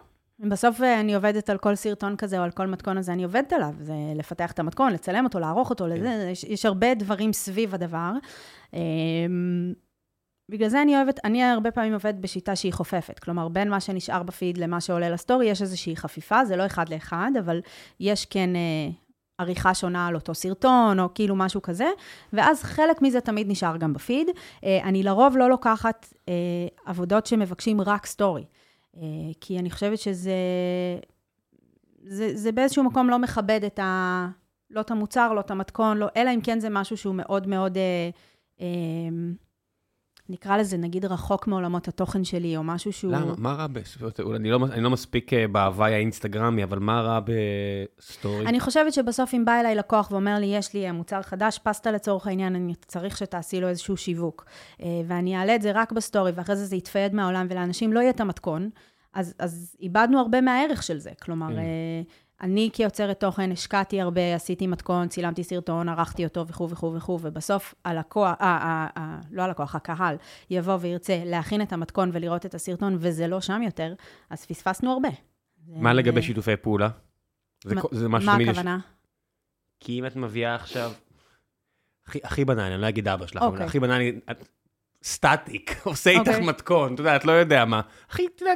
בסוף 0.49 0.81
אה, 0.81 0.99
אני 0.99 1.15
עובדת 1.15 1.49
על 1.49 1.57
כל 1.57 1.75
סרטון 1.75 2.15
כזה 2.15 2.39
או 2.39 2.43
על 2.43 2.51
כל 2.51 2.67
מתכון 2.67 2.97
הזה, 2.97 3.13
אני 3.13 3.23
עובדת 3.23 3.53
עליו. 3.53 3.73
זה 3.79 3.93
לפתח 4.15 4.51
את 4.51 4.59
המתכון, 4.59 4.93
לצלם 4.93 5.25
אותו, 5.25 5.39
לערוך 5.39 5.69
אותו, 5.69 5.85
כן. 5.85 5.89
לזה, 5.91 6.29
יש, 6.31 6.43
יש 6.43 6.65
הרבה 6.65 6.93
דברים 6.93 7.33
סביב 7.33 7.75
הדבר. 7.75 8.11
אמ, 8.73 8.79
בגלל 10.51 10.69
זה 10.69 10.81
אני 10.81 10.95
אוהבת, 10.95 11.19
אני 11.23 11.43
הרבה 11.43 11.71
פעמים 11.71 11.93
עובדת 11.93 12.15
בשיטה 12.15 12.55
שהיא 12.55 12.73
חופפת. 12.73 13.19
כלומר, 13.19 13.47
בין 13.47 13.69
מה 13.69 13.79
שנשאר 13.79 14.23
בפיד 14.23 14.57
למה 14.57 14.81
שעולה 14.81 15.09
לסטורי, 15.09 15.45
יש 15.45 15.61
איזושהי 15.61 15.95
חפיפה, 15.95 16.45
זה 16.45 16.55
לא 16.55 16.65
אחד 16.65 16.89
לאחד, 16.89 17.31
אבל 17.39 17.61
יש 17.99 18.25
כן 18.25 18.55
אה, 18.55 18.89
עריכה 19.37 19.73
שונה 19.73 20.07
על 20.07 20.15
אותו 20.15 20.35
סרטון, 20.35 20.99
או 20.99 21.13
כאילו 21.15 21.35
משהו 21.35 21.61
כזה, 21.61 21.89
ואז 22.33 22.63
חלק 22.63 23.01
מזה 23.01 23.21
תמיד 23.21 23.47
נשאר 23.49 23.77
גם 23.77 23.93
בפיד. 23.93 24.27
אה, 24.63 24.79
אני 24.83 25.03
לרוב 25.03 25.37
לא 25.37 25.49
לוקחת 25.49 26.13
אה, 26.29 26.33
עבודות 26.85 27.25
שמבקשים 27.25 27.81
רק 27.81 28.05
סטורי, 28.05 28.45
אה, 28.97 29.01
כי 29.41 29.59
אני 29.59 29.71
חושבת 29.71 29.99
שזה... 29.99 30.35
זה, 32.03 32.31
זה 32.35 32.51
באיזשהו 32.51 32.83
מקום 32.83 33.09
לא 33.09 33.19
מכבד 33.19 33.63
את 33.63 33.79
ה... 33.79 34.27
לא 34.69 34.81
את 34.81 34.91
המוצר, 34.91 35.33
לא 35.33 35.39
את 35.39 35.51
המתכון, 35.51 35.97
לא, 35.97 36.07
אלא 36.17 36.29
אם 36.35 36.41
כן 36.41 36.59
זה 36.59 36.69
משהו 36.69 36.97
שהוא 36.97 37.15
מאוד 37.15 37.47
מאוד... 37.47 37.77
אה, 37.77 38.09
אה, 38.61 38.67
נקרא 40.31 40.57
לזה, 40.57 40.77
נגיד, 40.77 41.05
רחוק 41.05 41.47
מעולמות 41.47 41.87
התוכן 41.87 42.23
שלי, 42.23 42.57
או 42.57 42.63
משהו 42.63 42.93
שהוא... 42.93 43.13
למה? 43.13 43.33
מה 43.37 43.53
רע 43.53 43.67
ב... 43.67 43.79
אני 44.35 44.49
לא, 44.49 44.59
אני 44.71 44.81
לא 44.81 44.89
מספיק 44.89 45.33
אה, 45.33 45.47
בהוואי 45.47 45.93
האינסטגרמי, 45.93 46.63
אבל 46.63 46.79
מה 46.79 47.01
רע 47.01 47.19
בסטורי? 47.19 48.45
אני 48.45 48.59
חושבת 48.59 48.93
שבסוף 48.93 49.33
אם 49.33 49.45
בא 49.45 49.59
אליי 49.59 49.75
לקוח 49.75 50.11
ואומר 50.11 50.39
לי, 50.39 50.45
יש 50.45 50.73
לי 50.73 50.87
אה, 50.87 50.91
מוצר 50.91 51.21
חדש, 51.21 51.59
פסטה 51.63 51.91
לצורך 51.91 52.27
העניין, 52.27 52.55
אני 52.55 52.73
צריך 52.87 53.17
שתעשי 53.17 53.61
לו 53.61 53.67
איזשהו 53.67 53.97
שיווק, 53.97 54.45
אה, 54.81 54.87
ואני 55.07 55.37
אעלה 55.37 55.55
את 55.55 55.61
זה 55.61 55.71
רק 55.73 55.91
בסטורי, 55.91 56.31
ואחרי 56.35 56.55
זה 56.55 56.65
זה 56.65 56.75
יתפייד 56.75 57.15
מהעולם, 57.15 57.47
ולאנשים 57.49 57.93
לא 57.93 57.99
יהיה 57.99 58.09
את 58.09 58.19
המתכון, 58.19 58.69
אז, 59.13 59.33
אז 59.39 59.75
איבדנו 59.81 60.19
הרבה 60.19 60.41
מהערך 60.41 60.83
של 60.83 60.97
זה. 60.97 61.11
כלומר, 61.21 61.47
כן. 61.47 61.61
אני 62.41 62.69
כיוצרת 62.73 63.19
תוכן 63.19 63.51
השקעתי 63.51 64.01
הרבה, 64.01 64.35
עשיתי 64.35 64.67
מתכון, 64.67 65.07
צילמתי 65.07 65.43
סרטון, 65.43 65.89
ערכתי 65.89 66.25
אותו 66.25 66.47
וכו' 66.47 66.69
וכו' 66.69 66.93
וכו', 66.95 67.19
ובסוף 67.21 67.75
הלקוח, 67.85 68.35
אה, 68.41 68.57
אה, 68.61 68.87
אה, 68.97 69.19
לא 69.31 69.41
הלקוח, 69.41 69.75
הקהל, 69.75 70.15
יבוא 70.49 70.77
וירצה 70.81 71.21
להכין 71.25 71.61
את 71.61 71.73
המתכון 71.73 72.09
ולראות 72.13 72.45
את 72.45 72.53
הסרטון, 72.55 72.97
וזה 72.99 73.27
לא 73.27 73.41
שם 73.41 73.61
יותר, 73.61 73.93
אז 74.29 74.45
פספסנו 74.45 74.91
הרבה. 74.91 75.09
מה 75.67 75.93
לגבי 75.93 76.21
שיתופי 76.21 76.55
פעולה? 76.55 76.89
זה, 77.63 77.75
מה, 77.75 77.81
זה 77.91 78.09
משהו 78.09 78.31
מה 78.31 78.37
הכוונה? 78.49 78.77
יש... 78.79 78.91
כי 79.79 79.99
אם 79.99 80.05
את 80.05 80.15
מביאה 80.15 80.55
עכשיו, 80.55 80.91
הכי, 82.07 82.19
הכי 82.23 82.45
בנאלי, 82.45 82.73
אני 82.73 82.81
לא 82.81 82.89
אגיד 82.89 83.07
אבא 83.07 83.27
שלך, 83.27 83.41
okay. 83.41 83.45
אבל 83.45 83.53
אוקיי. 83.53 83.65
הכי 83.65 83.79
בנאלי, 83.79 84.19
את 84.31 84.47
סטטיק, 85.03 85.75
עושה 85.83 86.09
איתך 86.09 86.27
אוקיי. 86.27 86.45
מתכון, 86.45 86.95
את 87.15 87.25
לא 87.25 87.31
יודע 87.31 87.65
מה. 87.65 87.81
אחי, 88.11 88.25
אתה 88.35 88.43
יודע, 88.43 88.53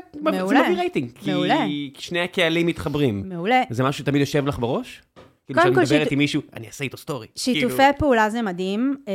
זה 0.48 0.56
מביא 0.64 0.78
רייטינג. 0.78 1.12
מעולה. 1.28 1.66
כי 1.94 2.02
שני 2.02 2.20
הקהלים 2.20 2.68
מתחברים. 2.68 3.30
מעולה. 3.30 3.64
זה 3.70 3.84
משהו 3.84 4.04
שתמיד 4.04 4.20
יושב 4.22 4.48
לך 4.48 4.60
בראש? 4.60 5.02
כאילו 5.46 5.60
כשאני 5.62 5.76
מדברת 5.76 6.12
עם 6.12 6.18
מישהו, 6.18 6.42
אני 6.54 6.68
אעשה 6.68 6.84
איתו 6.84 6.98
סטורי. 6.98 7.28
שיתופי 7.36 7.78
כאילו- 7.78 7.98
פעולה 7.98 8.30
זה 8.30 8.42
מדהים, 8.42 8.96
אה, 9.08 9.14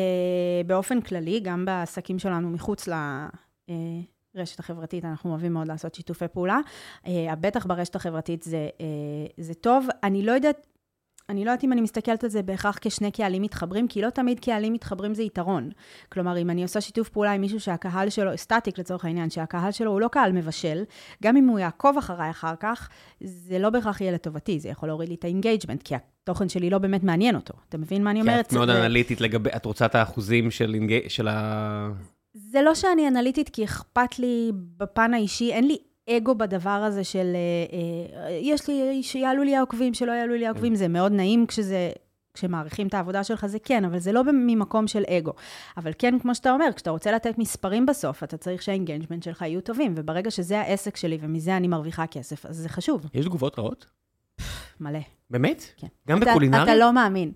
באופן 0.66 1.00
כללי, 1.00 1.40
גם 1.40 1.64
בעסקים 1.64 2.18
שלנו 2.18 2.50
מחוץ 2.50 2.88
לרשת 4.34 4.60
החברתית, 4.60 5.04
אנחנו 5.04 5.30
אוהבים 5.30 5.52
מאוד 5.52 5.68
לעשות 5.68 5.94
שיתופי 5.94 6.24
פעולה. 6.32 6.58
אה, 7.06 7.34
בטח 7.40 7.66
ברשת 7.66 7.96
החברתית 7.96 8.42
זה, 8.42 8.68
אה, 8.80 8.86
זה 9.36 9.54
טוב. 9.54 9.86
אני 10.04 10.22
לא 10.22 10.32
יודעת, 10.32 10.66
אני 11.30 11.44
לא 11.44 11.50
יודעת 11.50 11.64
אם 11.64 11.72
אני 11.72 11.80
מסתכלת 11.80 12.24
על 12.24 12.30
זה 12.30 12.42
בהכרח 12.42 12.78
כשני 12.80 13.10
קהלים 13.10 13.42
מתחברים, 13.42 13.88
כי 13.88 14.02
לא 14.02 14.10
תמיד 14.10 14.40
קהלים 14.40 14.72
מתחברים 14.72 15.14
זה 15.14 15.22
יתרון. 15.22 15.70
כלומר, 16.12 16.38
אם 16.38 16.50
אני 16.50 16.62
עושה 16.62 16.80
שיתוף 16.80 17.08
פעולה 17.08 17.32
עם 17.32 17.40
מישהו 17.40 17.60
שהקהל 17.60 18.10
שלו, 18.10 18.38
סטטיק 18.38 18.78
לצורך 18.78 19.04
העניין, 19.04 19.30
שהקהל 19.30 19.72
שלו 19.72 19.90
הוא 19.90 20.00
לא 20.00 20.08
קהל 20.08 20.32
מבשל, 20.32 20.82
גם 21.22 21.36
אם 21.36 21.48
הוא 21.48 21.58
יעקוב 21.58 21.98
אחריי 21.98 22.30
אחר 22.30 22.54
כך, 22.60 22.88
זה 23.20 23.58
לא 23.58 23.70
בהכרח 23.70 24.00
יהיה 24.00 24.12
לטובתי, 24.12 24.60
זה 24.60 24.68
יכול 24.68 24.88
להוריד 24.88 25.08
לי 25.08 25.14
את 25.14 25.24
ה-engagement, 25.24 25.82
כי 25.82 25.94
התוכן 25.94 26.48
שלי 26.48 26.70
לא 26.70 26.78
באמת 26.78 27.04
מעניין 27.04 27.34
אותו. 27.34 27.54
אתה 27.68 27.78
מבין 27.78 28.04
מה 28.04 28.10
אני 28.10 28.20
אומרת? 28.20 28.46
כי 28.46 28.54
את 28.54 28.58
מאוד 28.58 28.70
זה... 28.70 28.86
אנליטית 28.86 29.20
לגבי, 29.20 29.50
את 29.56 29.64
רוצה 29.64 29.86
את 29.86 29.94
האחוזים 29.94 30.50
של, 30.50 30.74
engage... 30.74 31.08
של 31.08 31.28
ה... 31.28 31.90
זה 32.34 32.62
לא 32.62 32.74
שאני 32.74 33.08
אנליטית, 33.08 33.48
כי 33.48 33.64
אכפת 33.64 34.18
לי 34.18 34.52
בפן 34.76 35.14
האישי, 35.14 35.52
אין 35.52 35.66
לי 35.66 35.76
אגו 36.16 36.34
בדבר 36.34 36.70
הזה 36.70 37.04
של, 37.04 37.36
אה, 37.36 38.22
אה, 38.26 38.30
יש 38.30 38.68
לי, 38.68 39.02
שיעלו 39.02 39.42
לי 39.42 39.56
העוקבים, 39.56 39.94
שלא 39.94 40.12
יעלו 40.12 40.34
לי 40.34 40.46
העוקבים, 40.46 40.74
זה 40.74 40.88
מאוד 40.88 41.12
נעים 41.12 41.46
כשזה, 41.46 41.90
כשמעריכים 42.34 42.86
את 42.86 42.94
העבודה 42.94 43.24
שלך, 43.24 43.46
זה 43.46 43.58
כן, 43.58 43.84
אבל 43.84 43.98
זה 43.98 44.12
לא 44.12 44.22
ממקום 44.24 44.86
של 44.86 45.02
אגו. 45.08 45.32
אבל 45.76 45.92
כן, 45.98 46.18
כמו 46.18 46.34
שאתה 46.34 46.52
אומר, 46.52 46.68
כשאתה 46.76 46.90
רוצה 46.90 47.12
לתת 47.12 47.38
מספרים 47.38 47.86
בסוף, 47.86 48.24
אתה 48.24 48.36
צריך 48.36 48.62
שה-engagement 48.62 49.22
שלך 49.22 49.42
יהיו 49.42 49.60
טובים, 49.60 49.94
וברגע 49.96 50.30
שזה 50.30 50.60
העסק 50.60 50.96
שלי 50.96 51.18
ומזה 51.20 51.56
אני 51.56 51.68
מרוויחה 51.68 52.06
כסף, 52.06 52.46
אז 52.46 52.56
זה 52.56 52.68
חשוב. 52.68 53.06
יש 53.14 53.24
תגובות 53.24 53.58
רעות? 53.58 53.86
מלא. 54.80 54.98
באמת? 55.30 55.64
כן. 55.76 55.86
גם 56.08 56.22
אתה, 56.22 56.30
בקולינרי? 56.30 56.62
אתה 56.62 56.76
לא 56.76 56.92
מאמין. 56.92 57.32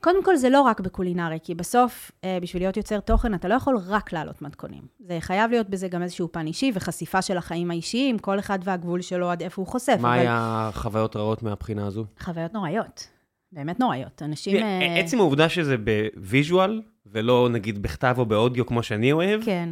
קודם 0.00 0.24
כל, 0.24 0.36
זה 0.36 0.50
לא 0.50 0.60
רק 0.60 0.80
בקולינרי, 0.80 1.38
כי 1.42 1.54
בסוף, 1.54 2.12
אה, 2.24 2.38
בשביל 2.42 2.62
להיות 2.62 2.76
יוצר 2.76 3.00
תוכן, 3.00 3.34
אתה 3.34 3.48
לא 3.48 3.54
יכול 3.54 3.78
רק 3.86 4.12
להעלות 4.12 4.42
מתכונים. 4.42 4.82
זה 5.00 5.16
חייב 5.20 5.50
להיות 5.50 5.70
בזה 5.70 5.88
גם 5.88 6.02
איזשהו 6.02 6.32
פן 6.32 6.46
אישי 6.46 6.72
וחשיפה 6.74 7.22
של 7.22 7.36
החיים 7.36 7.70
האישיים, 7.70 8.18
כל 8.18 8.38
אחד 8.38 8.58
והגבול 8.64 9.00
שלו 9.00 9.30
עד 9.30 9.42
איפה 9.42 9.62
הוא 9.62 9.68
חושף. 9.68 9.96
מה 10.00 10.14
אבל... 10.14 10.18
היה 10.18 10.70
חוויות 10.72 11.16
רעות 11.16 11.42
מהבחינה 11.42 11.86
הזו? 11.86 12.04
חוויות 12.20 12.54
נוראיות. 12.54 13.08
באמת 13.52 13.80
נוראיות. 13.80 14.22
אנשים... 14.22 14.56
אה, 14.56 14.96
עצם 15.00 15.20
העובדה 15.20 15.48
שזה 15.48 15.76
ב-visual, 15.78 16.82
ולא 17.06 17.48
נגיד 17.52 17.82
בכתב 17.82 18.14
או 18.18 18.26
באודיו 18.26 18.66
כמו 18.66 18.82
שאני 18.82 19.12
אוהב, 19.12 19.44
כן. 19.44 19.68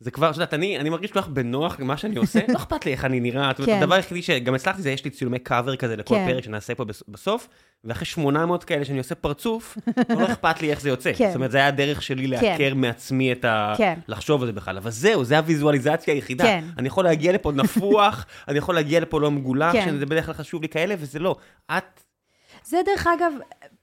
זה 0.00 0.10
כבר, 0.10 0.30
את 0.30 0.34
יודעת, 0.34 0.54
אני, 0.54 0.78
אני 0.78 0.90
מרגיש 0.90 1.12
כל 1.12 1.20
כך 1.20 1.28
בנוח 1.28 1.80
עם 1.80 1.86
מה 1.86 1.96
שאני 1.96 2.16
עושה, 2.16 2.40
לא 2.52 2.56
אכפת 2.56 2.86
לי 2.86 2.92
איך 2.92 3.04
אני 3.04 3.20
נראה. 3.20 3.54
כן. 3.66 3.78
הדבר 3.78 3.94
היחידי 3.94 4.22
שגם 4.22 4.54
הצלחתי 4.54 4.82
זה, 4.82 4.90
יש 4.90 5.04
לי 5.04 5.10
צילומי 5.10 5.38
קאבר 5.38 5.76
כזה 5.76 5.96
לכל 5.96 6.14
כן. 6.14 6.26
פרק 6.28 6.44
שנעשה 6.44 6.74
פה 6.74 6.84
בסוף, 7.08 7.48
ואחרי 7.84 8.06
800 8.06 8.64
כאלה 8.64 8.84
שאני 8.84 8.98
עושה 8.98 9.14
פרצוף, 9.14 9.78
לא 10.18 10.24
אכפת 10.24 10.62
לי 10.62 10.70
איך 10.70 10.80
זה 10.80 10.88
יוצא. 10.88 11.12
כן. 11.12 11.26
זאת 11.26 11.36
אומרת, 11.36 11.50
זה 11.50 11.58
היה 11.58 11.66
הדרך 11.66 12.02
שלי 12.02 12.26
לעקר 12.26 12.56
כן. 12.58 12.78
מעצמי 12.78 13.32
את 13.32 13.44
ה... 13.44 13.74
כן. 13.76 13.98
לחשוב 14.08 14.42
על 14.42 14.46
זה 14.46 14.52
בכלל. 14.52 14.76
אבל 14.76 14.90
זהו, 14.90 15.24
זה 15.24 15.38
הוויזואליזציה 15.38 16.14
היחידה. 16.14 16.44
כן. 16.44 16.64
אני 16.78 16.88
יכול 16.88 17.04
להגיע 17.04 17.32
לפה 17.32 17.52
נפוח, 17.52 18.26
אני 18.48 18.58
יכול 18.58 18.74
להגיע 18.74 19.00
לפה 19.00 19.20
לא 19.20 19.30
מגולח, 19.30 19.72
כן. 19.72 19.86
שזה 19.88 20.06
בדרך 20.06 20.26
כלל 20.26 20.34
חשוב 20.34 20.62
לי 20.62 20.68
כאלה, 20.68 20.94
וזה 20.98 21.18
לא. 21.18 21.36
את... 21.70 22.00
זה 22.64 22.76
דרך 22.86 23.06
אגב, 23.06 23.32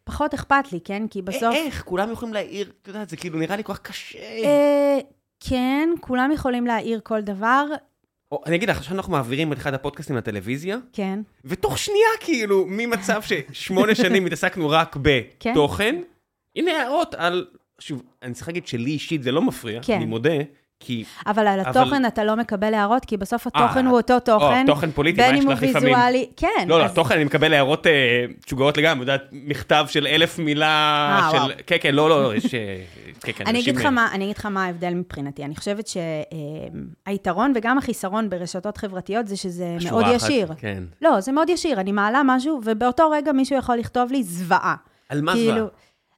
פחות 0.03 0.33
אכפת 0.33 0.71
לי, 0.71 0.79
כן? 0.83 1.07
כי 1.09 1.21
בסוף... 1.21 1.55
איך? 1.55 1.83
כולם 1.83 2.11
יכולים 2.11 2.33
להעיר, 2.33 2.71
את 2.81 2.87
יודעת, 2.87 3.09
זה 3.09 3.17
כאילו 3.17 3.39
נראה 3.39 3.55
לי 3.55 3.63
כל 3.63 3.73
כך 3.73 3.79
קשה. 3.79 4.17
כן, 5.39 5.89
כולם 6.01 6.31
יכולים 6.33 6.67
להעיר 6.67 6.99
כל 7.03 7.21
דבר. 7.21 7.65
או, 8.31 8.43
אני 8.45 8.55
אגיד 8.55 8.69
לך, 8.69 8.77
עכשיו 8.77 8.95
אנחנו 8.95 9.11
מעבירים 9.11 9.53
את 9.53 9.57
אחד 9.57 9.73
הפודקאסטים 9.73 10.15
לטלוויזיה, 10.15 10.77
כן. 10.93 11.19
ותוך 11.45 11.77
שנייה, 11.77 12.09
כאילו, 12.19 12.65
ממצב 12.67 13.21
ששמונה 13.21 13.95
שנים 14.03 14.25
התעסקנו 14.25 14.69
רק 14.69 14.97
כן. 15.39 15.51
בתוכן, 15.51 16.01
הנה 16.55 16.71
הערות 16.71 17.15
על... 17.15 17.45
שוב, 17.79 18.03
אני 18.23 18.33
צריך 18.33 18.47
להגיד 18.47 18.67
שלי 18.67 18.91
אישית 18.91 19.23
זה 19.23 19.31
לא 19.31 19.41
מפריע, 19.41 19.79
כן. 19.83 19.95
אני 19.95 20.05
מודה, 20.05 20.37
כי... 20.79 21.03
אבל 21.27 21.47
על 21.47 21.59
אבל- 21.59 21.69
התוכן 21.69 22.05
אתה 22.05 22.23
לא 22.23 22.35
מקבל 22.35 22.73
הערות, 22.73 23.05
כי 23.05 23.17
בסוף 23.17 23.47
התוכן 23.47 23.85
אה, 23.85 23.91
הוא 23.91 23.97
אותו 23.99 24.19
תוכן. 24.19 24.61
או, 24.61 24.73
תוכן 24.73 24.91
פוליטי, 24.91 25.21
מה 25.21 25.27
בין 25.27 25.35
יש 25.35 25.41
אם 25.41 25.47
הוא 25.47 25.53
לך 25.53 25.63
לפעמים? 25.63 25.93
ויזואלי, 25.93 26.29
כן. 26.37 26.47
לא, 26.67 26.79
לא, 26.79 26.85
אז- 26.85 26.93
תוכן, 26.93 27.15
אני 27.15 27.23
מקבל 27.23 27.53
הערות 27.53 27.87
אה, 27.87 27.91
משוגעות 28.45 28.77
לגמרי, 28.77 28.99
יודעת, 29.01 29.21
מכתב 29.31 29.85
של 29.89 30.07
אלף 30.07 30.39
מילה 30.39 30.67
אה, 31.23 31.31
של... 31.31 31.37
וואו. 31.37 31.49
כן, 31.67 31.75
כן, 31.81 31.95
לא, 31.95 32.09
לא, 32.09 32.23
לא, 32.23 32.35
יש... 32.35 32.53
אה, 32.53 32.83
כן, 33.21 33.31
כן, 33.31 33.43
אני 33.47 33.59
אגיד, 33.61 33.77
אה, 33.79 33.89
מה, 33.89 34.07
אני 34.11 34.25
אגיד 34.25 34.37
לך 34.37 34.45
מה 34.45 34.65
ההבדל 34.65 34.93
מבחינתי. 34.93 35.43
אני 35.43 35.55
חושבת 35.55 35.89
שהיתרון 37.07 37.53
וגם 37.55 37.77
החיסרון 37.77 38.29
ברשתות 38.29 38.77
חברתיות 38.77 39.27
זה 39.27 39.37
שזה 39.37 39.77
מאוד 39.91 40.05
אחת, 40.05 40.13
ישיר. 40.15 40.47
כן. 40.57 40.83
לא, 41.01 41.19
זה 41.19 41.31
מאוד 41.31 41.49
ישיר. 41.49 41.79
אני 41.79 41.91
מעלה 41.91 42.21
משהו, 42.25 42.61
ובאותו 42.65 43.09
רגע 43.09 43.31
מישהו 43.31 43.57
יכול 43.57 43.75
לכתוב 43.75 44.11
לי 44.11 44.23
זוועה. 44.23 44.75
על 45.09 45.21
מה 45.21 45.33
כאילו, 45.33 45.55
זוועה? 45.55 45.67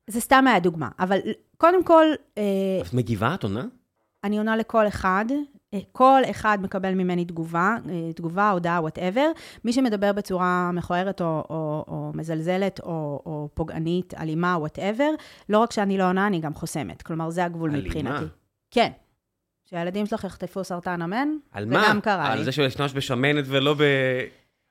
זה 0.07 0.22
סתם 0.22 0.47
היה 0.47 0.60
דוגמה. 0.60 0.88
אבל 0.99 1.20
קודם 1.57 1.84
כל, 1.84 2.05
אה, 2.38 2.43
את 2.88 2.93
מגיבה, 2.93 3.34
את 3.34 3.43
עונה? 3.43 3.64
אני 4.24 4.38
עונה 4.38 4.57
לכל 4.57 4.88
אחד. 4.88 5.26
אה, 5.74 5.80
כל 5.91 6.22
אחד 6.30 6.57
מקבל 6.61 6.93
ממני 6.93 7.26
תגובה, 7.26 7.76
אה, 7.89 8.13
תגובה, 8.13 8.49
הודעה, 8.49 8.82
וואטאבר. 8.82 9.32
מי 9.65 9.74
שמדבר 9.74 10.13
בצורה 10.13 10.72
מכוערת 10.74 11.22
או, 11.22 11.43
או, 11.49 11.86
או 11.88 12.11
מזלזלת 12.15 12.80
או, 12.80 13.22
או 13.26 13.49
פוגענית, 13.53 14.13
אלימה, 14.13 14.57
whatever, 14.60 15.10
לא 15.49 15.57
רק 15.57 15.72
שאני 15.72 15.97
לא 15.97 16.07
עונה, 16.07 16.28
אני 16.28 16.39
גם 16.39 16.53
חוסמת. 16.53 17.01
כלומר, 17.01 17.30
זה 17.30 17.45
הגבול 17.45 17.70
אלימה? 17.70 17.86
מבחינתי. 17.86 18.26
כן. 18.72 18.91
שהילדים 19.65 20.05
שלך 20.05 20.24
יחטפו 20.24 20.63
סרטן 20.63 21.01
אמן, 21.01 21.30
על 21.51 21.65
זה 21.65 21.72
מה? 21.72 21.86
גם 21.89 22.01
קרה 22.01 22.32
על 22.32 22.38
לי. 22.38 22.43
זה 22.43 22.51
שלהשתמש 22.51 22.93
בשמנת 22.93 23.45
ולא 23.47 23.74
ב... 23.74 23.84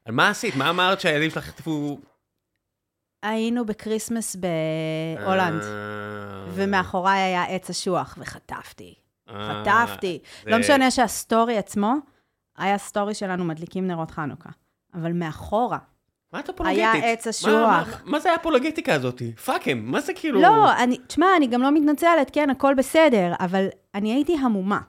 על 0.04 0.14
מה 0.14 0.28
עשית? 0.28 0.56
מה 0.56 0.70
אמרת 0.70 1.00
שהילדים 1.00 1.30
שלך 1.30 1.48
יחטפו... 1.48 1.98
היינו 3.22 3.66
ב-Christmas 3.66 4.36
בהולנד, 4.36 5.62
אה, 5.62 6.44
ומאחוריי 6.54 7.20
היה 7.20 7.44
עץ 7.44 7.70
אשוח, 7.70 8.18
וחטפתי. 8.20 8.94
אה, 9.30 9.62
חטפתי. 9.64 10.18
זה- 10.44 10.50
לא 10.50 10.58
משנה 10.58 10.90
שהסטורי 10.90 11.58
עצמו, 11.58 11.94
היה 12.58 12.78
סטורי 12.78 13.14
שלנו 13.14 13.44
מדליקים 13.44 13.86
נרות 13.86 14.10
חנוכה. 14.10 14.50
אבל 14.94 15.12
מאחורה, 15.12 15.78
מה 16.32 16.40
את 16.40 16.48
אפולוגטית? 16.48 16.78
היה 16.78 17.12
עץ 17.12 17.26
מה- 17.26 17.30
אשוח. 17.30 17.50
מה- 17.54 17.84
מה 18.04 18.20
זה 18.20 18.32
האפולוגטיקה 18.32 18.94
הזאת? 18.94 19.22
Fuck 19.44 19.68
הם, 19.68 19.90
מה 19.90 20.00
זה 20.00 20.12
כאילו... 20.14 20.40
לא, 20.42 20.72
אני, 20.82 20.98
תשמע, 21.06 21.26
אני 21.36 21.46
גם 21.46 21.62
לא 21.62 21.70
מתנצלת, 21.70 22.30
כן, 22.32 22.50
הכל 22.50 22.74
בסדר, 22.74 23.32
אבל 23.40 23.66
אני 23.94 24.12
הייתי 24.14 24.36
המומה. 24.42 24.80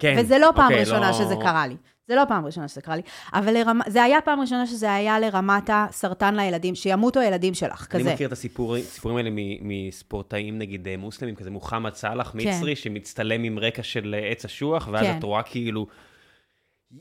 כן. 0.00 0.16
וזה 0.18 0.38
לא 0.38 0.52
פעם 0.56 0.64
אוקיי, 0.64 0.80
ראשונה 0.80 1.06
לא- 1.10 1.12
שזה 1.12 1.34
קרה 1.42 1.66
לי. 1.66 1.76
זה 2.08 2.14
לא 2.14 2.22
פעם 2.28 2.46
ראשונה 2.46 2.68
שזה 2.68 2.80
קרה 2.80 2.96
לי, 2.96 3.02
אבל 3.34 3.52
לרמה, 3.54 3.84
זה 3.88 4.02
היה 4.02 4.20
פעם 4.20 4.40
ראשונה 4.40 4.66
שזה 4.66 4.94
היה 4.94 5.20
לרמת 5.20 5.70
הסרטן 5.72 6.34
לילדים, 6.36 6.74
שימותו 6.74 7.20
הילדים 7.20 7.54
שלך, 7.54 7.86
כזה. 7.90 8.02
אני 8.04 8.14
מכיר 8.14 8.26
את 8.26 8.32
הסיפור- 8.32 8.76
הסיפורים 8.76 9.16
האלה 9.16 9.30
מ- 9.32 9.68
מספורטאים, 9.88 10.58
נגיד 10.58 10.88
אה, 10.88 10.96
מוסלמים, 10.96 11.34
כזה 11.34 11.50
מוחמד 11.50 11.94
סאלח, 11.94 12.34
מצרי, 12.34 12.76
שמצטלם 12.76 13.42
עם 13.44 13.58
רקע 13.58 13.82
של 13.82 14.14
אה, 14.18 14.28
עץ 14.30 14.44
אשוח, 14.44 14.88
ואז 14.92 15.06
כן. 15.06 15.18
את 15.18 15.22
רואה 15.22 15.42
כאילו... 15.42 15.86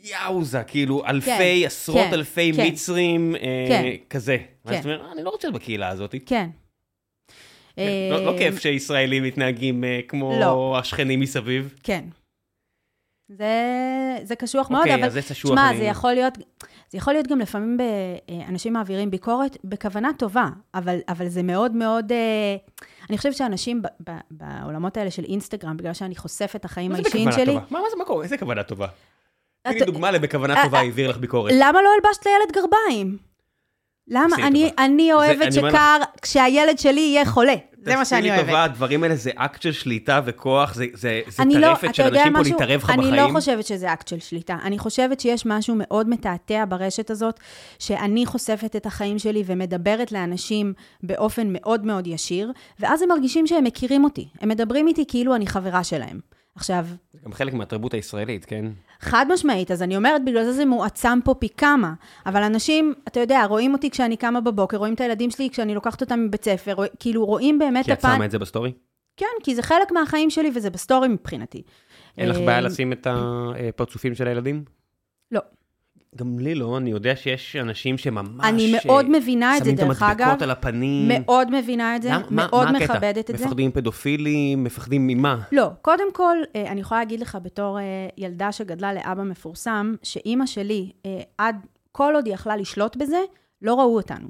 יאוזה, 0.03 0.63
כאילו 0.63 1.05
אלפי, 1.05 1.65
עשרות 1.65 1.97
כן, 2.07 2.13
אלפי 2.13 2.51
כן. 2.55 2.67
מצרים, 2.67 3.35
אה, 3.35 3.39
כן. 3.67 3.89
כזה. 4.09 4.37
ואז 4.65 4.75
כן. 4.75 4.79
אתה 4.81 4.89
אומר, 4.89 5.05
"אה, 5.07 5.11
אני 5.11 5.23
לא 5.23 5.29
רוצה 5.29 5.47
להיות 5.47 5.61
בקהילה 5.61 5.87
הזאת. 5.89 6.15
כן. 6.25 6.49
כן, 7.75 7.81
לא- 8.11 8.25
לא 8.25 8.37
כיף 8.37 8.59
שישראלים 8.59 9.23
מתנהגים 9.23 9.83
כמו 10.07 10.39
לא. 10.39 10.77
השכנים 10.79 11.19
מסביב. 11.19 11.73
כן. 11.83 12.03
זה, 13.37 13.53
זה 14.23 14.35
קשוח 14.35 14.69
מאוד, 14.69 14.81
אוקיי, 14.81 14.95
אבל 14.95 15.03
אז 15.03 15.17
עץ 15.17 15.31
אשוח 15.31 15.51
תשמע, 15.51 15.69
אני- 15.69 15.77
זה 15.77 15.83
יכול 15.83 16.13
להיות, 16.13 16.37
זה 16.89 16.97
יכול 16.97 17.13
להיות 17.13 17.27
גם 17.27 17.39
לפעמים, 17.39 17.77
אה, 17.81 17.85
אנשים 18.49 18.73
מעבירים 18.73 19.11
ביקורת 19.11 19.57
בכוונה 19.63 20.09
טובה, 20.17 20.45
אבל, 20.75 20.97
אבל 21.09 21.27
זה 21.27 21.43
מאוד 21.43 21.75
מאוד, 21.75 22.11
אה, 22.11 22.55
אני 23.09 23.17
חושבת 23.17 23.35
שאנשים 23.35 23.81
ב, 23.81 23.87
ב, 24.09 24.11
בעולמות 24.31 24.97
האלה 24.97 25.11
של 25.11 25.23
אינסטגרם, 25.23 25.77
בגלל 25.77 25.93
שאני 25.93 26.15
חושפת 26.15 26.55
את 26.55 26.65
החיים 26.65 26.91
מה 26.91 26.97
זה 26.97 27.01
האישיים 27.03 27.31
שלי, 27.31 27.45
טובה? 27.45 27.59
מה 27.69 27.79
מה 27.79 27.85
זה 27.91 28.01
מקום? 28.01 28.21
איזה 28.21 28.37
כוונה 28.37 28.63
טובה? 28.63 28.87
תני 29.67 29.79
לי 29.79 29.85
דוגמה 29.85 30.11
לבכוונה 30.11 30.55
אה, 30.57 30.63
טובה 30.63 30.79
העביר 30.79 31.09
לך 31.09 31.17
ביקורת. 31.17 31.53
למה 31.59 31.79
לא 31.81 31.89
הלבשת 31.95 32.25
לילד 32.25 32.51
גרביים? 32.51 33.17
למה? 34.07 34.35
אני. 34.47 34.71
אני 34.77 35.07
זה- 35.07 35.13
אוהבת 35.13 35.53
שקר 35.53 35.97
כשהילד 36.21 36.79
שלי 36.79 36.99
יהיה 37.01 37.25
חולה. 37.25 37.55
זה 37.85 37.95
מה 37.95 38.05
שאני 38.05 38.21
תעשי 38.21 38.29
לי 38.31 38.37
אוהבת. 38.37 38.45
טובה, 38.45 38.63
הדברים 38.63 39.03
האלה 39.03 39.15
זה 39.15 39.31
אקט 39.35 39.61
של 39.61 39.71
שליטה 39.71 40.21
וכוח, 40.25 40.73
זה- 40.73 40.85
זה 40.93 41.21
זה 41.27 41.43
אני 41.43 41.53
לא, 41.55 41.67
טרפת 41.67 41.83
אתה 41.85 41.93
של 41.93 42.03
אנשים 42.03 42.33
פה 42.33 42.39
משהו? 42.39 42.53
להתערב 42.53 42.81
לך 42.83 42.89
אני 42.89 42.97
בחיים. 42.97 43.13
לא 43.15 43.39
חושבת 43.39 43.65
שזה 43.65 43.93
אקט 43.93 44.07
של 44.07 44.19
שליטה. 44.19 44.57
אני 44.63 44.79
חושבת 44.79 45.19
שיש 45.19 45.45
משהו 45.45 45.75
מאוד 45.77 46.09
מתעתע 46.09 46.63
ברשת 46.69 47.09
הזאת, 47.09 47.39
שאני 47.79 48.25
חושפת 48.25 48.75
את 48.75 48.85
החיים 48.85 49.19
שלי 49.19 49.43
ומדברת 49.45 50.11
לאנשים 50.11 50.73
באופן 51.03 51.47
מאוד 51.53 51.85
מאוד 51.85 52.07
ישיר, 52.07 52.51
ואז 52.79 53.01
הם 53.01 53.09
מרגישים 53.09 53.47
שהם 53.47 53.63
מכירים 53.63 54.03
אותי. 54.03 54.27
הם 54.41 54.49
מדברים 54.49 54.87
איתי 54.87 55.05
כאילו 55.07 55.35
אני 55.35 55.47
חברה 55.47 55.83
שלהם. 55.83 56.19
עכשיו, 56.55 56.85
זה 57.13 57.19
גם 57.25 57.33
חלק 57.33 57.53
מהתרבות 57.53 57.93
הישראלית, 57.93 58.45
כן? 58.45 58.65
חד 58.99 59.25
משמעית, 59.33 59.71
אז 59.71 59.81
אני 59.83 59.97
אומרת, 59.97 60.25
בגלל 60.25 60.43
זה 60.43 60.51
זה 60.53 60.65
מועצם 60.65 61.19
פה 61.23 61.33
פי 61.33 61.49
כמה. 61.49 61.93
אבל 62.25 62.43
אנשים, 62.43 62.93
אתה 63.07 63.19
יודע, 63.19 63.45
רואים 63.45 63.73
אותי 63.73 63.89
כשאני 63.89 64.17
קמה 64.17 64.41
בבוקר, 64.41 64.77
רואים 64.77 64.93
את 64.93 65.01
הילדים 65.01 65.31
שלי 65.31 65.49
כשאני 65.49 65.75
לוקחת 65.75 66.01
אותם 66.01 66.19
מבית 66.19 66.43
ספר, 66.43 66.73
רוא- 66.73 66.85
כאילו 66.99 67.25
רואים 67.25 67.59
באמת 67.59 67.85
כי 67.85 67.93
את 67.93 67.97
הפן... 67.99 68.15
שמה 68.15 68.25
את 68.25 68.31
זה 68.31 68.39
בסטורי? 68.39 68.71
כן, 69.17 69.25
כי 69.43 69.55
זה 69.55 69.61
חלק 69.61 69.91
מהחיים 69.91 70.29
שלי 70.29 70.51
וזה 70.55 70.69
בסטורי 70.69 71.07
מבחינתי. 71.07 71.61
אין 72.17 72.29
לך 72.29 72.37
אה, 72.37 72.45
בעיה 72.45 72.61
לשים 72.61 72.91
את 72.93 73.07
הפרצופים 73.09 74.15
של 74.15 74.27
הילדים? 74.27 74.63
גם 76.17 76.39
לי 76.39 76.55
לא, 76.55 76.77
אני 76.77 76.89
יודע 76.89 77.15
שיש 77.15 77.55
אנשים 77.55 77.97
שממש... 77.97 78.45
אני 78.45 78.73
אה, 78.75 78.79
מאוד 78.85 79.09
מבינה 79.09 79.57
את 79.57 79.63
זה, 79.63 79.69
שמים 79.71 79.79
את 79.79 79.85
דרך 79.87 80.03
אגב. 80.03 80.21
המדבקות 80.21 80.41
על 80.41 80.51
הפנים. 80.51 81.07
מאוד 81.19 81.59
מבינה 81.59 81.95
את 81.95 82.01
זה, 82.01 82.09
למה- 82.09 82.19
מה- 82.29 82.47
מאוד 82.47 82.71
מה 82.71 82.77
הקטע? 82.77 82.93
מכבדת 82.93 83.29
את 83.29 83.37
זה. 83.37 83.45
מפחדים 83.45 83.71
פדופילים, 83.71 84.63
מפחדים 84.63 85.07
ממה? 85.07 85.39
לא, 85.51 85.67
קודם 85.81 86.13
כל, 86.13 86.37
אה, 86.55 86.71
אני 86.71 86.81
יכולה 86.81 86.99
להגיד 87.01 87.19
לך 87.19 87.37
בתור 87.43 87.79
אה, 87.79 87.83
ילדה 88.17 88.51
שגדלה 88.51 88.93
לאבא 88.93 89.23
מפורסם, 89.23 89.93
שאימא 90.03 90.45
שלי, 90.45 90.91
עד 91.37 91.55
כל 91.91 92.11
עוד 92.15 92.25
היא 92.25 92.33
יכלה 92.33 92.57
לשלוט 92.57 92.95
בזה, 92.95 93.19
לא 93.61 93.73
ראו 93.79 93.95
אותנו. 93.95 94.27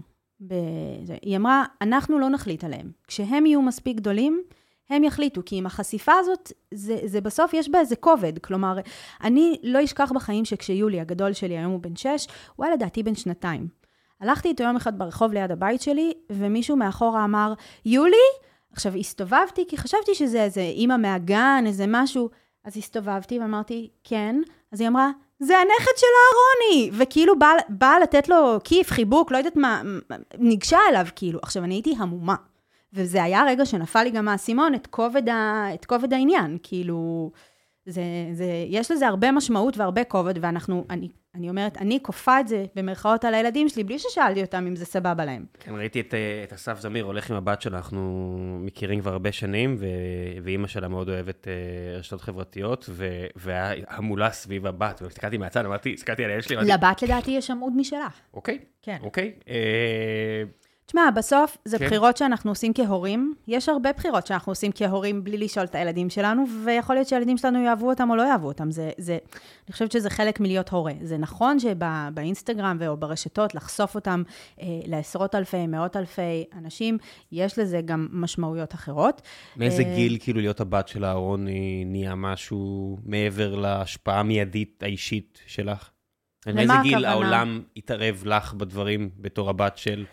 היא 1.22 1.38
אמרה, 1.38 1.64
אנחנו 1.82 2.20
לא 2.20 2.30
נחליט 2.30 2.64
עליהם. 2.64 2.92
כשהם 3.08 3.46
יהיו 3.46 3.62
מספיק 3.62 3.98
גדולים, 3.98 4.42
הם 4.90 5.04
יחליטו, 5.04 5.42
כי 5.46 5.56
עם 5.56 5.66
החשיפה 5.66 6.14
הזאת, 6.14 6.52
זה, 6.74 7.00
זה 7.06 7.22
בסוף 7.22 7.54
יש 7.54 7.70
בה 7.70 7.80
איזה 7.80 7.96
כובד. 7.96 8.40
כלומר, 8.40 8.78
אני 9.24 9.58
לא 9.64 9.84
אשכח 9.84 10.12
בחיים 10.16 10.46
שכשיולי, 10.46 11.00
הגדול 11.00 11.34
שלי, 11.34 11.58
היום 11.58 11.72
הוא 11.72 11.80
בן 11.80 11.96
שש, 11.96 12.28
הוא 12.56 12.66
היה 12.66 12.76
לדעתי 12.76 13.04
בן 13.04 13.16
שנתיים. 13.16 13.68
הלכתי 14.22 14.48
איתו 14.48 14.64
יום 14.64 14.76
אחד 14.76 15.00
ברחוב 15.00 15.34
ליד 15.34 15.52
הבית 15.52 15.82
שלי, 15.82 16.14
ומישהו 16.30 16.76
מאחורה 16.76 17.26
אמר, 17.26 17.54
יולי? 17.86 18.18
עכשיו, 18.72 18.96
הסתובבתי, 18.96 19.66
כי 19.68 19.78
חשבתי 19.78 20.16
שזה 20.16 20.44
איזה 20.44 20.62
אימא 20.62 20.98
מהגן, 20.98 21.64
איזה 21.68 21.86
משהו. 21.88 22.30
אז 22.64 22.78
הסתובבתי 22.78 23.40
ואמרתי, 23.40 23.90
כן. 24.04 24.36
אז 24.72 24.82
היא 24.82 24.88
אמרה, 24.88 25.10
זה 25.40 25.58
הנכד 25.58 25.92
של 25.98 26.08
אהרוני! 26.24 26.92
וכאילו 26.94 27.40
באה 27.40 27.52
בא 27.70 27.96
לתת 28.04 28.30
לו 28.30 28.58
כיף, 28.64 28.92
חיבוק, 28.92 29.32
לא 29.32 29.38
יודעת 29.38 29.56
מה, 29.56 29.82
ניגשה 30.38 30.80
אליו, 30.90 31.06
כאילו. 31.16 31.40
עכשיו, 31.42 31.64
אני 31.64 31.76
הייתי 31.76 31.96
המומה. 31.98 32.36
וזה 32.94 33.24
היה 33.24 33.44
רגע 33.48 33.66
שנפל 33.66 34.04
לי 34.04 34.12
גם 34.12 34.26
מהאסימון 34.26 34.76
את 34.76 34.88
כובד, 34.88 35.30
ה, 35.30 35.68
את 35.74 35.86
כובד 35.86 36.14
העניין, 36.14 36.58
כאילו, 36.64 37.32
זה, 37.86 38.02
זה, 38.32 38.46
יש 38.68 38.92
לזה 38.92 39.08
הרבה 39.08 39.32
משמעות 39.32 39.78
והרבה 39.78 40.04
כובד, 40.04 40.34
ואנחנו, 40.42 40.86
אני, 40.90 41.10
אני 41.36 41.50
אומרת, 41.50 41.78
אני 41.78 42.00
כופה 42.02 42.40
את 42.40 42.48
זה 42.48 42.66
במרכאות 42.76 43.26
על 43.26 43.34
הילדים 43.34 43.70
שלי, 43.70 43.84
בלי 43.84 44.00
ששאלתי 44.00 44.42
אותם 44.42 44.68
אם 44.68 44.76
זה 44.76 44.86
סבבה 44.86 45.26
להם. 45.26 45.46
כן, 45.60 45.76
ראיתי 45.76 46.00
את, 46.00 46.14
את 46.44 46.54
אסף 46.54 46.80
זמיר 46.80 47.06
הולך 47.06 47.32
עם 47.32 47.38
הבת 47.38 47.62
שלה, 47.62 47.78
אנחנו 47.78 48.38
מכירים 48.60 49.02
כבר 49.02 49.12
הרבה 49.12 49.32
שנים, 49.32 49.76
ו... 49.80 49.86
ואימא 50.44 50.68
שלה 50.68 50.88
מאוד 50.88 51.10
אוהבת 51.10 51.48
uh, 51.48 52.00
רשתות 52.00 52.22
חברתיות, 52.22 52.86
ו... 52.90 53.26
והיה 53.36 53.74
המולה 53.88 54.32
סביב 54.32 54.66
הבת, 54.66 55.02
והסתכלתי 55.02 55.38
מהצד, 55.38 55.66
אמרתי, 55.66 55.94
הסתכלתי 55.94 56.24
על 56.24 56.30
הילד 56.30 56.44
שלי, 56.44 56.56
אמרתי... 56.56 56.72
לבת 56.72 57.02
לדעתי 57.02 57.32
יש 57.32 57.52
עמוד 57.52 57.74
משלה. 57.76 58.08
אוקיי. 58.34 58.60
כן. 58.82 58.98
אוקיי. 59.04 59.34
Uh... 59.40 60.63
תשמע, 60.86 61.10
בסוף 61.16 61.58
זה 61.66 61.80
כן. 61.80 61.86
בחירות 61.86 62.18
שאנחנו 62.18 62.52
עושים 62.52 62.74
כהורים. 62.74 63.34
יש 63.48 63.70
הרבה 63.70 63.94
בחירות 63.94 64.28
שאנחנו 64.28 64.52
עושים 64.52 64.72
כהורים 64.76 65.24
בלי 65.24 65.38
לשאול 65.38 65.66
את 65.66 65.76
הילדים 65.76 66.10
שלנו, 66.10 66.46
ויכול 66.66 66.96
להיות 66.96 67.08
שהילדים 67.08 67.38
שלנו 67.38 67.64
יאהבו 67.64 67.90
אותם 67.90 68.10
או 68.10 68.16
לא 68.16 68.22
יאהבו 68.22 68.48
אותם. 68.48 68.72
זה, 68.72 68.92
זה, 68.98 69.18
אני 69.68 69.74
חושבת 69.74 69.92
שזה 69.92 70.10
חלק 70.10 70.40
מלהיות 70.40 70.70
הורה. 70.70 70.94
זה 71.02 71.18
נכון 71.18 71.58
שבאינסטגרם 71.60 72.80
או 72.88 72.98
ברשתות, 72.98 73.56
לחשוף 73.56 73.96
אותם 73.96 74.24
אה, 74.62 74.66
לעשרות 74.86 75.36
אלפי, 75.36 75.68
מאות 75.68 75.98
אלפי 75.98 76.44
אנשים, 76.58 76.98
יש 77.32 77.60
לזה 77.60 77.82
גם 77.86 78.08
משמעויות 78.12 78.74
אחרות. 78.74 79.22
מאיזה 79.58 79.84
אה, 79.84 79.96
גיל 79.96 80.18
כאילו 80.20 80.40
להיות 80.40 80.62
הבת 80.62 80.88
של 80.88 81.06
אהרון 81.06 81.48
נהיה 81.86 82.16
משהו 82.16 82.98
מעבר 83.06 83.56
להשפעה 83.56 84.20
המיידית 84.20 84.84
האישית 84.84 85.40
שלך? 85.48 85.90
מאיזה 86.48 86.74
גיל 86.84 87.06
העולם 87.06 87.62
התערב 87.78 88.24
לך 88.26 88.54
בדברים 88.54 89.10
בתור 89.18 89.50
הבת 89.50 89.78
של... 89.78 90.06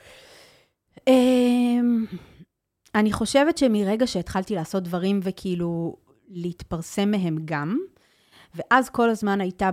אמ, 1.09 2.05
אני 2.95 3.13
חושבת 3.13 3.59
שמרגע 3.59 4.07
שהתחלתי 4.07 4.55
לעשות 4.55 4.83
דברים 4.83 5.21
וכאילו 5.23 5.97
להתפרסם 6.29 7.11
מהם 7.11 7.39
גם, 7.45 7.79
ואז 8.55 8.91
כל 8.91 9.11
הזמן 9.11 9.41
הייתה, 9.41 9.71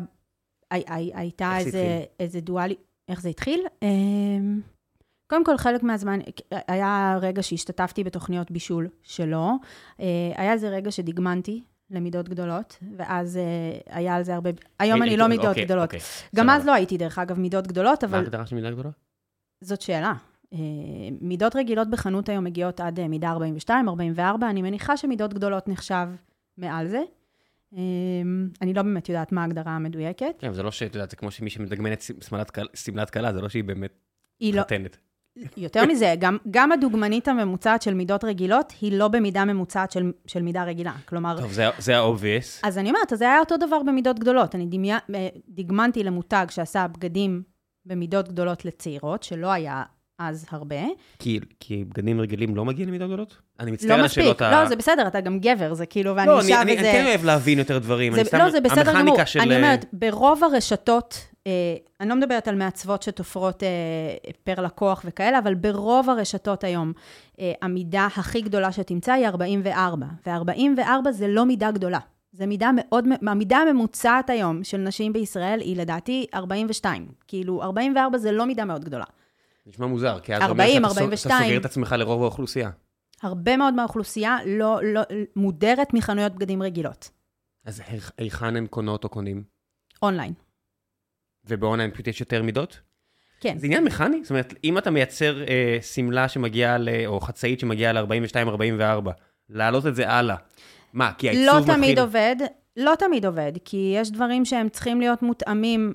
הי, 0.71 0.83
הי, 0.87 1.11
הייתה 1.13 1.57
איזה, 1.57 2.03
איזה 2.19 2.41
דואלי... 2.41 2.75
איך 3.09 3.21
זה 3.21 3.29
התחיל? 3.29 3.65
אמ, 3.81 4.61
קודם 5.27 5.43
כל, 5.43 5.57
חלק 5.57 5.83
מהזמן, 5.83 6.19
היה 6.51 7.17
רגע 7.21 7.43
שהשתתפתי 7.43 8.03
בתוכניות 8.03 8.51
בישול 8.51 8.87
שלו. 9.03 9.51
אה, 9.99 10.05
היה 10.35 10.53
איזה 10.53 10.69
רגע 10.69 10.91
שדגמנתי 10.91 11.63
למידות 11.89 12.29
גדולות, 12.29 12.77
ואז 12.97 13.37
אה, 13.37 13.43
היה 13.95 14.15
על 14.15 14.23
זה 14.23 14.35
הרבה... 14.35 14.49
היום 14.79 15.03
אני 15.03 15.17
לא 15.17 15.27
מידות 15.27 15.45
אוקיי, 15.45 15.65
גדולות. 15.65 15.83
אוקיי, 15.83 15.99
גם 16.35 16.49
אז 16.49 16.65
לא 16.65 16.73
הייתי, 16.73 16.97
דרך 16.97 17.19
אגב, 17.19 17.39
מידות 17.39 17.67
גדולות, 17.67 18.03
אבל... 18.03 18.11
מה 18.11 18.17
ההגדרה 18.17 18.45
של 18.45 18.55
מידה 18.55 18.71
גדולה? 18.71 18.89
זאת 19.63 19.81
שאלה. 19.81 20.13
אה, 20.53 20.59
מידות 21.21 21.55
רגילות 21.55 21.89
בחנות 21.89 22.29
היום 22.29 22.43
מגיעות 22.43 22.79
עד 22.79 22.99
אה, 22.99 23.07
מידה 23.07 23.29
42, 23.29 23.89
44, 23.89 24.49
אני 24.49 24.61
מניחה 24.61 24.97
שמידות 24.97 25.33
גדולות 25.33 25.67
נחשב 25.67 26.07
מעל 26.57 26.87
זה. 26.87 27.01
אה, 27.77 27.81
אני 28.61 28.73
לא 28.73 28.81
באמת 28.81 29.09
יודעת 29.09 29.31
מה 29.31 29.41
ההגדרה 29.41 29.71
המדויקת. 29.71 30.35
כן, 30.39 30.53
זה 30.53 30.63
לא 30.63 30.71
שאת 30.71 30.95
יודעת, 30.95 31.09
זה 31.09 31.15
כמו 31.15 31.31
שמי 31.31 31.49
שמדגמנת 31.49 32.03
שמלת 32.79 33.09
כלה, 33.09 33.33
זה 33.33 33.41
לא 33.41 33.49
שהיא 33.49 33.63
באמת 33.63 33.91
חתנת. 34.59 34.97
לא, 35.35 35.43
יותר 35.57 35.85
מזה, 35.85 36.15
גם, 36.19 36.37
גם 36.51 36.71
הדוגמנית 36.71 37.27
הממוצעת 37.27 37.81
של 37.81 37.93
מידות 37.93 38.23
רגילות, 38.23 38.73
היא 38.81 38.97
לא 38.97 39.07
במידה 39.07 39.45
ממוצעת 39.45 39.91
של, 39.91 40.11
של 40.27 40.41
מידה 40.41 40.63
רגילה. 40.63 40.93
כלומר... 41.05 41.41
טוב, 41.41 41.51
זה 41.79 41.97
ה-obvious. 41.97 42.59
אז 42.63 42.77
אני 42.77 42.89
אומרת, 42.89 43.13
אז 43.13 43.19
זה 43.19 43.25
היה 43.25 43.39
אותו 43.39 43.57
דבר 43.57 43.83
במידות 43.83 44.19
גדולות. 44.19 44.55
אני 44.55 44.65
דמיה, 44.65 44.97
דגמנתי 45.49 46.03
למותג 46.03 46.45
שעשה 46.49 46.87
בגדים 46.87 47.43
במידות 47.85 48.27
גדולות 48.27 48.65
לצעירות, 48.65 49.23
שלא 49.23 49.51
היה 49.51 49.83
אז 50.19 50.45
הרבה. 50.51 50.75
כי, 51.19 51.39
כי 51.59 51.83
בגדים 51.83 52.21
רגילים 52.21 52.55
לא 52.55 52.65
מגיעים 52.65 52.89
למידות 52.89 53.07
גדולות? 53.07 53.37
אני 53.59 53.71
מצטער 53.71 53.95
לא 53.95 53.99
על 53.99 54.05
השאלות 54.05 54.41
ה... 54.41 54.51
לא, 54.51 54.69
זה 54.69 54.75
בסדר, 54.75 55.07
אתה 55.07 55.21
גם 55.21 55.39
גבר, 55.39 55.73
זה 55.73 55.85
כאילו, 55.85 56.15
ואני 56.15 56.27
לא, 56.27 56.39
אישה 56.39 56.45
וזה... 56.45 56.53
לא, 56.53 56.61
אני 56.61 56.91
כן 56.91 57.05
אוהב 57.05 57.25
להבין 57.25 57.59
יותר 57.59 57.77
דברים, 57.77 58.13
זה, 58.13 58.19
אני 58.19 58.27
סתם... 58.27 58.37
לא, 58.37 58.49
זה 58.49 58.61
בסדר 58.61 58.93
גמור. 58.99 59.25
של... 59.25 59.39
אני 59.39 59.55
אומרת, 59.55 59.85
ברוב 59.93 60.43
הרשתות, 60.43 61.27
אה, 61.47 61.51
אני 61.99 62.09
לא 62.09 62.15
מדברת 62.15 62.47
על 62.47 62.55
מעצבות 62.55 63.03
שתופרות 63.03 63.63
אה, 63.63 63.69
פר 64.43 64.61
לקוח 64.61 65.01
וכאלה, 65.05 65.39
אבל 65.39 65.55
ברוב 65.55 66.09
הרשתות 66.09 66.63
היום, 66.63 66.93
אה, 67.39 67.51
המידה 67.61 68.07
הכי 68.15 68.41
גדולה 68.41 68.71
שתמצא 68.71 69.13
היא 69.13 69.27
44, 69.27 70.05
ו-44 70.25 71.11
זה 71.11 71.27
לא 71.27 71.45
מידה 71.45 71.71
גדולה. 71.71 71.99
זו 72.31 72.47
מידה 72.47 72.69
מאוד, 72.75 73.05
המידה 73.27 73.57
הממוצעת 73.57 74.29
היום 74.29 74.63
של 74.63 74.77
נשים 74.77 75.13
בישראל 75.13 75.59
היא 75.59 75.77
לדעתי 75.77 76.25
42. 76.33 77.07
כאילו, 77.27 77.63
44 77.63 78.17
זה 78.17 78.31
לא 78.31 78.45
מידה 78.45 78.65
מאוד 78.65 78.85
גדולה. 78.85 79.05
נשמע 79.67 79.85
מוזר, 79.87 80.19
כי 80.19 80.35
אז 80.35 80.41
40, 80.41 80.85
אומר 80.85 81.15
שאתה 81.15 81.35
סוגר 81.39 81.57
את 81.57 81.65
עצמך 81.65 81.95
לרוב 81.97 82.21
האוכלוסייה. 82.21 82.69
הרבה 83.21 83.57
מאוד 83.57 83.73
מהאוכלוסייה 83.73 84.37
לא, 84.45 84.79
לא 84.83 85.01
מודרת 85.35 85.93
מחנויות 85.93 86.35
בגדים 86.35 86.63
רגילות. 86.63 87.09
אז 87.65 87.81
היכן 88.17 88.55
הן 88.55 88.67
קונות 88.67 89.03
או 89.03 89.09
קונים? 89.09 89.43
אונליין. 90.03 90.33
ובאונליין 91.45 91.91
פשוט 91.91 92.07
יש 92.07 92.19
יותר 92.21 92.43
מידות? 92.43 92.79
כן. 93.39 93.57
זה 93.57 93.65
עניין 93.65 93.83
מכני? 93.83 94.23
זאת 94.23 94.29
אומרת, 94.29 94.53
אם 94.63 94.77
אתה 94.77 94.91
מייצר 94.91 95.43
אה, 95.43 95.77
שמלה 95.81 96.29
שמגיעה, 96.29 96.77
ל, 96.77 96.89
או 97.05 97.19
חצאית 97.19 97.59
שמגיעה 97.59 97.93
ל-42-44, 97.93 99.09
להעלות 99.49 99.87
את 99.87 99.95
זה 99.95 100.09
הלאה. 100.09 100.35
מה, 100.93 101.11
כי 101.17 101.29
העיצוב 101.29 101.45
לא 101.45 101.59
מתחיל... 101.59 101.73
לא 101.73 101.77
תמיד 101.77 101.99
עובד, 101.99 102.35
לא 102.77 102.93
תמיד 102.99 103.25
עובד, 103.25 103.51
כי 103.65 103.93
יש 103.95 104.11
דברים 104.11 104.45
שהם 104.45 104.69
צריכים 104.69 104.99
להיות 104.99 105.21
מותאמים 105.21 105.93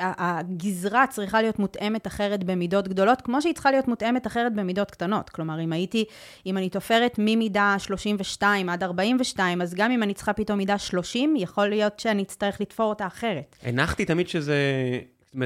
הגזרה 0.00 1.06
צריכה 1.06 1.42
להיות 1.42 1.58
מותאמת 1.58 2.06
אחרת 2.06 2.44
במידות 2.44 2.88
גדולות, 2.88 3.20
כמו 3.20 3.42
שהיא 3.42 3.54
צריכה 3.54 3.70
להיות 3.70 3.88
מותאמת 3.88 4.26
אחרת 4.26 4.54
במידות 4.54 4.90
קטנות. 4.90 5.30
כלומר, 5.30 5.60
אם 5.60 5.72
הייתי, 5.72 6.04
אם 6.46 6.56
אני 6.56 6.70
תופרת 6.70 7.14
ממידה 7.18 7.74
32 7.78 8.68
עד 8.68 8.82
42, 8.82 9.62
אז 9.62 9.74
גם 9.74 9.90
אם 9.90 10.02
אני 10.02 10.14
צריכה 10.14 10.32
פתאום 10.32 10.58
מידה 10.58 10.78
30, 10.78 11.36
יכול 11.36 11.68
להיות 11.68 12.00
שאני 12.00 12.22
אצטרך 12.22 12.60
לתפור 12.60 12.86
אותה 12.86 13.06
אחרת. 13.06 13.56
הנחתי 13.62 14.04
תמיד 14.04 14.28
שזה... 14.28 14.56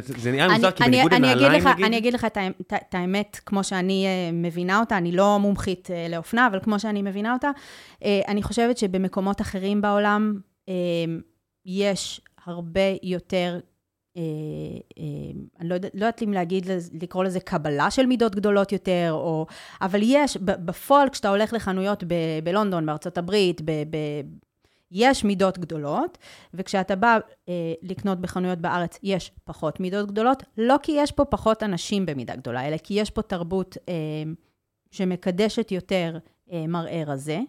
זה 0.00 0.32
נראה 0.32 0.54
מוזר, 0.54 0.70
כי 0.70 0.84
בניגוד 0.84 1.14
לנעליים, 1.14 1.68
נגיד... 1.68 1.84
אני 1.84 1.98
אגיד 1.98 2.14
לך 2.14 2.24
את, 2.24 2.94
האמת, 2.94 3.40
כמו 3.46 3.64
שאני 3.64 4.06
uh, 4.06 4.34
מבינה 4.34 4.80
אותה, 4.80 4.96
אני 4.96 5.12
לא 5.12 5.38
מומחית 5.38 5.88
uh, 5.90 6.12
לאופנה, 6.12 6.46
אבל 6.46 6.60
כמו 6.62 6.78
שאני 6.78 7.02
מבינה 7.02 7.32
אותה, 7.32 7.50
uh, 8.00 8.04
אני 8.28 8.42
חושבת 8.42 8.78
שבמקומות 8.78 9.40
אחרים 9.40 9.80
בעולם 9.80 10.34
יש 11.66 12.20
הרבה 12.46 12.80
יותר 13.02 13.52
אה, 13.52 13.54
אה, 13.54 13.73
אני 14.16 15.68
לא, 15.68 15.76
לא 15.76 15.88
יודעת 15.94 16.22
אם 16.22 16.32
להגיד, 16.32 16.66
לקרוא 17.02 17.24
לזה 17.24 17.40
קבלה 17.40 17.90
של 17.90 18.06
מידות 18.06 18.34
גדולות 18.34 18.72
יותר, 18.72 19.08
או, 19.12 19.46
אבל 19.80 20.00
יש, 20.02 20.36
בפועל, 20.36 21.08
כשאתה 21.08 21.28
הולך 21.28 21.52
לחנויות 21.52 22.04
בלונדון, 22.44 22.86
בארצות 22.86 23.18
הברית, 23.18 23.60
ב, 23.60 23.70
ב, 23.70 23.96
יש 24.94 25.24
מידות 25.24 25.58
גדולות, 25.58 26.18
וכשאתה 26.54 26.96
בא 26.96 27.18
אה, 27.48 27.74
לקנות 27.82 28.20
בחנויות 28.20 28.58
בארץ, 28.58 28.98
יש 29.02 29.32
פחות 29.44 29.80
מידות 29.80 30.08
גדולות, 30.08 30.42
לא 30.58 30.76
כי 30.82 30.92
יש 30.92 31.12
פה 31.12 31.24
פחות 31.24 31.62
אנשים 31.62 32.06
במידה 32.06 32.36
גדולה, 32.36 32.68
אלא 32.68 32.76
כי 32.76 32.94
יש 32.94 33.10
פה 33.10 33.22
תרבות 33.22 33.76
אה, 33.88 33.94
שמקדשת 34.90 35.72
יותר 35.72 36.18
אה, 36.52 36.66
מראה 36.68 37.02
רזה. 37.06 37.40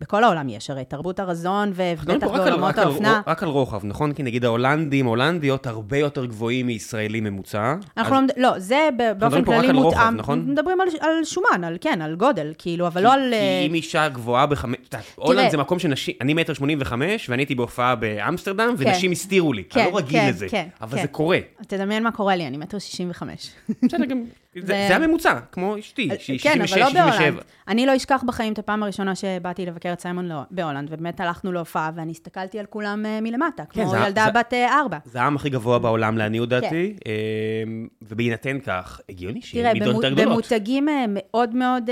בכל 0.00 0.24
העולם 0.24 0.48
יש 0.48 0.70
הרי 0.70 0.84
תרבות 0.84 1.20
הרזון, 1.20 1.72
ובטח 1.74 2.26
בעולמות 2.26 2.78
האופנה. 2.78 3.20
רק 3.26 3.42
על 3.42 3.48
רוחב, 3.48 3.80
נכון? 3.84 4.12
כי 4.12 4.22
נגיד 4.22 4.44
ההולנדים, 4.44 5.06
הולנדיות, 5.06 5.66
הרבה 5.66 5.98
יותר 5.98 6.26
גבוהים 6.26 6.66
מישראלי 6.66 7.20
ממוצע. 7.20 7.74
אנחנו 7.96 8.14
לא, 8.14 8.20
לא, 8.36 8.58
זה 8.58 8.88
באופן 9.18 9.44
כללי 9.44 9.72
מותאם. 9.72 10.16
נכון? 10.16 10.50
מדברים 10.50 10.78
על 11.00 11.24
שומן, 11.24 11.64
על 11.64 11.76
כן, 11.80 12.02
על 12.02 12.16
גודל, 12.16 12.52
כאילו, 12.58 12.86
אבל 12.86 13.02
לא 13.02 13.12
על... 13.12 13.34
כי 13.60 13.66
אם 13.66 13.74
אישה 13.74 14.08
גבוהה 14.08 14.46
בחמש... 14.46 14.76
הולנד 15.16 15.50
זה 15.50 15.56
מקום 15.56 15.78
שנשים... 15.78 16.14
אני 16.20 16.34
מטר 16.34 16.54
שמונים 16.54 16.78
וחמש, 16.80 17.30
ואני 17.30 17.42
הייתי 17.42 17.54
בהופעה 17.54 17.94
באמסטרדם, 17.94 18.74
כן. 18.78 18.88
ונשים 18.88 19.12
הסתירו 19.12 19.52
לי, 19.52 19.62
כי 19.70 19.80
אני 19.80 19.92
לא 19.92 19.98
כן, 19.98 20.04
רגיל 20.04 20.20
כן, 20.20 20.28
לזה. 20.28 20.46
אבל 20.80 21.00
זה 21.00 21.08
קורה. 21.08 21.38
תדמיין 21.66 22.02
מה 22.02 22.12
קורה 22.12 22.36
לי, 22.36 22.46
אני 22.46 22.56
מטר 22.56 22.78
שישים 22.78 23.10
וחמש. 23.10 23.50
בסדר, 23.82 24.04
גם 24.04 24.24
זה 24.60 24.84
זה 24.88 24.96
הממוצע, 24.96 25.38
כמו 25.52 25.78
אשתי, 25.78 26.08
שהיא 26.18 26.38
כן, 26.42 26.52
אבל 26.58 26.66
66, 26.66 26.82
לא 26.82 26.88
67. 26.88 27.20
בהולנד. 27.30 27.40
אני 27.68 27.86
לא 27.86 27.96
אשכח 27.96 28.22
בחיים 28.26 28.52
את 28.52 28.58
הפעם 28.58 28.82
הראשונה 28.82 29.14
שבאתי 29.14 29.66
לבקר 29.66 29.92
את 29.92 30.00
סיימון 30.00 30.26
לא- 30.28 30.40
בהולנד, 30.50 30.88
ובאמת 30.92 31.20
הלכנו 31.20 31.52
להופעה, 31.52 31.90
ואני 31.96 32.10
הסתכלתי 32.10 32.58
על 32.58 32.66
כולם 32.66 33.06
אה, 33.06 33.20
מלמטה, 33.20 33.64
כמו 33.64 33.82
כן, 33.84 33.88
זה- 33.90 33.96
ילדה 34.06 34.24
זה- 34.34 34.38
בת 34.40 34.52
אה, 34.54 34.80
ארבע. 34.80 34.98
זה 35.04 35.20
העם 35.22 35.36
הכי 35.36 35.50
גבוה 35.50 35.78
בעולם 35.78 36.18
לעניות 36.18 36.48
דעתי, 36.48 36.96
אמ, 37.06 37.88
ובהינתן 38.02 38.58
כך, 38.60 39.00
הגיוני 39.08 39.42
שיהיה 39.42 39.62
תראה, 39.64 39.72
מידות 39.74 39.94
יותר 40.04 40.14
גדולות. 40.14 40.32
במותגים 40.32 40.88
אה, 40.88 41.04
מאוד 41.08 41.54
מאוד 41.54 41.90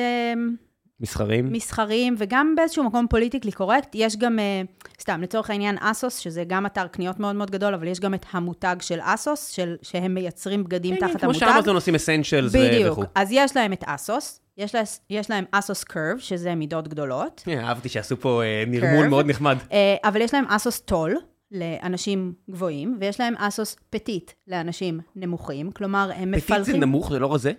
מסחרים? 1.01 1.53
מסחריים, 1.53 2.15
וגם 2.19 2.55
באיזשהו 2.57 2.85
מקום 2.85 3.07
פוליטיקלי 3.11 3.53
קורקט, 3.53 3.91
יש 3.95 4.17
גם, 4.17 4.39
אה, 4.39 4.63
סתם, 5.01 5.21
לצורך 5.23 5.51
העניין 5.51 5.77
אסוס, 5.81 6.19
שזה 6.19 6.45
גם 6.47 6.67
אתר 6.67 6.87
קניות 6.87 7.21
מאוד 7.21 7.37
מאוד 7.37 7.51
גדול, 7.51 7.75
אבל 7.75 7.87
יש 7.87 8.01
גם 8.01 8.15
את 8.15 8.27
המותג 8.31 8.77
של 8.81 8.99
אסוס, 9.03 9.49
של, 9.49 9.77
שהם 9.83 10.15
מייצרים 10.15 10.65
בגדים 10.65 10.95
כן, 10.95 11.01
תחת 11.01 11.21
כמו 11.21 11.31
המותג. 11.31 11.39
שאמזון 11.39 11.75
עושים 11.75 11.95
אסנצ'לס 11.95 12.55
בדיוק. 12.55 12.93
וכו'. 12.93 13.05
אז 13.15 13.29
יש 13.33 13.57
להם 13.57 13.73
את 13.73 13.85
אסוס, 13.87 14.41
יש, 14.59 14.75
לה, 14.75 14.83
יש 15.11 15.31
להם 15.31 15.45
אסוס 15.53 15.85
קרב, 15.85 16.19
שזה 16.19 16.55
מידות 16.55 16.89
גדולות, 16.89 17.43
כן, 17.45 17.59
אהבתי 17.59 17.89
שעשו 17.89 18.21
פה 18.21 18.43
אה, 18.43 18.65
נרמול 18.67 19.05
Curve. 19.05 19.09
מאוד 19.09 19.27
נחמד. 19.27 19.57
אה, 19.73 19.97
אבל 20.05 20.21
יש 20.21 20.35
להם 20.35 20.45
ASOS 20.49 20.81
Tall. 20.81 21.17
לאנשים 21.53 22.33
גבוהים, 22.51 22.97
ויש 23.01 23.21
להם 23.21 23.35
ASOS 23.37 23.77
Petite 23.91 24.31
לאנשים 24.49 25.01
נמוכים, 25.17 25.71
כלומר, 25.71 26.11
הם 26.17 26.31
מפלחים... 26.31 26.63
Petite 26.62 26.75
זה 26.75 26.81
נמוך, 26.81 27.11
זה 27.11 27.19
לא 27.19 27.35
רזה? 27.35 27.53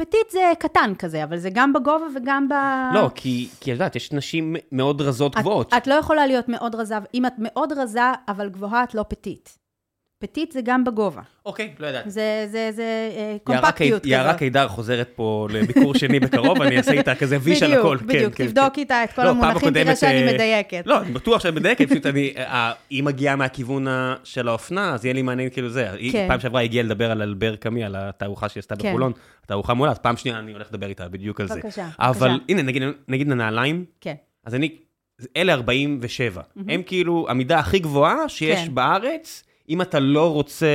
Petite 0.00 0.30
זה 0.30 0.52
קטן 0.58 0.92
כזה, 0.98 1.24
אבל 1.24 1.38
זה 1.38 1.50
גם 1.52 1.72
בגובה 1.72 2.06
וגם 2.16 2.48
ב... 2.48 2.52
לא, 2.94 3.10
כי 3.14 3.48
כי 3.60 3.70
את 3.70 3.74
יודעת, 3.74 3.96
יש 3.96 4.12
נשים 4.12 4.56
מאוד 4.72 5.02
רזות 5.02 5.34
גבוהות. 5.36 5.68
את, 5.68 5.82
את 5.82 5.86
לא 5.86 5.94
יכולה 5.94 6.26
להיות 6.26 6.48
מאוד 6.48 6.74
רזה, 6.74 6.94
אם 7.14 7.26
את 7.26 7.32
מאוד 7.38 7.72
רזה, 7.72 8.00
אבל 8.28 8.48
גבוהה, 8.48 8.84
את 8.84 8.94
לא 8.94 9.04
petite. 9.08 9.48
Petite 10.22 10.52
זה 10.52 10.60
גם 10.64 10.84
בגובה. 10.84 11.22
אוקיי, 11.46 11.74
לא 11.78 11.86
ידעתי. 11.86 12.10
זה, 12.10 12.46
זה, 12.50 12.70
זה 12.72 12.82
אה, 13.16 13.36
קומפקטיות 13.44 14.02
קי- 14.02 14.08
יערה 14.08 14.28
כזאת. 14.28 14.38
קידר 14.38 14.68
חוזרת 14.68 15.08
פה 15.14 15.48
לביקור 15.50 15.94
שני 15.94 16.20
בקרוב, 16.20 16.62
אני 16.62 16.76
אעשה 16.78 16.92
איתה 16.92 17.14
כזה 17.14 17.36
ויש 17.42 17.62
על 17.62 17.72
הכל. 17.72 17.96
בדיוק, 17.96 18.10
כן, 18.10 18.16
בדיוק, 18.18 18.34
כן, 18.34 18.46
תבדוק 18.46 18.74
כן. 18.74 18.80
איתה 18.80 19.04
את 19.04 19.12
כל 19.12 19.24
לא, 19.24 19.30
המונחים, 19.30 19.70
תראה 19.74 19.96
שאני 19.96 20.28
אה, 20.28 20.32
מדייקת. 20.34 20.82
לא, 20.86 21.00
אני 21.02 21.12
בטוח 21.12 21.40
שאת 21.42 21.54
מדייקת, 21.54 21.88
פשוט 21.90 22.06
אני, 22.06 22.32
אה, 22.36 22.72
היא 22.90 23.02
מגיעה 23.02 23.36
מהכיוון 23.36 23.86
של 24.24 24.48
האופנה, 24.48 24.94
אז 24.94 25.04
יהיה 25.04 25.14
לי 25.14 25.22
מעניין 25.22 25.50
כאילו 25.50 25.68
זה. 25.68 25.88
כן. 26.12 26.26
פעם 26.28 26.40
שעברה 26.40 26.60
הגיעה 26.60 26.84
לדבר 26.84 27.10
על 27.10 27.22
אלבר 27.22 27.56
קאמי, 27.56 27.84
על 27.84 27.96
התערוכה 27.98 28.48
שהיא 28.48 28.60
עשתה 28.60 28.76
כן. 28.76 28.88
בחולון, 28.88 29.12
התערוכה 29.44 29.74
מולה, 29.74 29.90
אז 29.90 29.98
פעם 29.98 30.16
שנייה 30.16 30.38
אני 30.38 30.52
הולך 30.52 30.66
לדבר 30.70 30.86
איתה 30.86 31.08
בדיוק 31.08 31.40
על 31.40 31.48
זה. 31.48 31.54
בבקשה, 31.54 31.88
אבל 31.98 32.28
בבקשה. 32.30 32.44
הנה, 32.48 32.62
נגיד- 33.08 33.32
הנעליים, 33.32 33.84
כן, 34.00 34.14
אז 34.44 34.54
אני, 34.54 34.76
אלה 35.36 35.52
47. 35.52 36.42
הם 36.68 36.82
כאילו 36.82 37.26
המידה 37.28 37.58
הכי 37.58 37.78
גבוהה 37.78 38.28
שיש 38.28 38.58
כן. 38.64 38.74
בארץ, 38.74 39.44
אם 39.70 39.82
אתה 39.82 39.98
לא 40.00 40.32
רוצה 40.32 40.66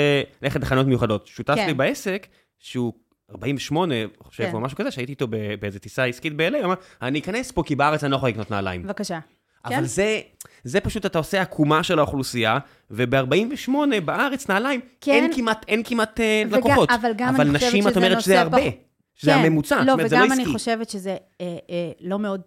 ללכת 0.42 0.62
לחנויות 0.62 0.88
מיוחדות. 0.88 1.28
שותף 1.28 1.56
כן. 1.56 1.68
לי 1.68 1.74
בעסק, 1.74 2.28
שהוא 2.60 2.94
48, 3.32 3.96
חושב, 4.24 4.44
כן. 4.44 4.54
או 4.54 4.60
משהו 4.60 4.78
כזה, 4.78 4.92
שהייתי 4.92 5.12
איתו 5.12 5.28
באיזה 5.60 5.80
טיסה 5.80 6.06
עסקית 6.06 6.34
ב-LA, 6.38 6.64
אמר, 6.66 6.74
אני 7.02 7.20
אכנס 7.20 7.52
פה 7.52 7.64
כי 7.66 7.76
בארץ 7.76 8.04
אני 8.04 8.12
לא 8.12 8.18
יכול 8.18 8.30
לקנות 8.30 8.52
נעליים. 8.52 8.84
בבקשה. 8.84 9.20
אבל 9.66 9.76
כן. 9.76 9.84
זה, 9.84 10.20
זה 10.64 10.80
פשוט, 10.80 11.06
אתה 11.06 11.18
עושה 11.18 11.42
עקומה 11.42 11.84
של 11.84 12.00
האוכלוסייה, 12.00 12.58
וב-48 12.92 13.70
בארץ 14.06 14.50
נעליים, 14.50 14.80
כן. 15.02 15.12
אין 15.12 15.34
כמעט, 15.36 15.66
אין 15.68 15.82
כמעט 15.86 16.20
אה, 16.20 16.44
וגם- 16.48 16.60
לקוחות. 16.60 16.90
אבל 16.92 17.12
גם 17.18 17.36
אבל 17.36 17.48
אני 17.48 17.54
חושבת 17.58 17.70
נשים, 17.70 17.88
את 17.88 17.94
שזה 17.94 18.00
אומרת 18.06 18.22
שזה 18.22 18.34
נושא 18.34 18.44
הרבה. 18.44 18.58
פח- 18.58 18.78
שזה 19.16 19.32
כן. 19.32 19.38
הממוצע, 19.38 19.78
זאת 19.78 19.86
לא, 19.88 19.92
אומרת, 19.92 20.10
זה 20.10 20.16
לא 20.16 20.22
וגם 20.22 20.32
אני 20.32 20.42
עסקי. 20.42 20.54
חושבת 20.54 20.90
שזה 20.90 21.10
אה, 21.42 21.46
אה, 21.70 21.92
לא 22.02 22.20
מאוד 22.20 22.42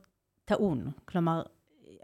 טעון. 0.45 0.91
כלומר, 1.05 1.43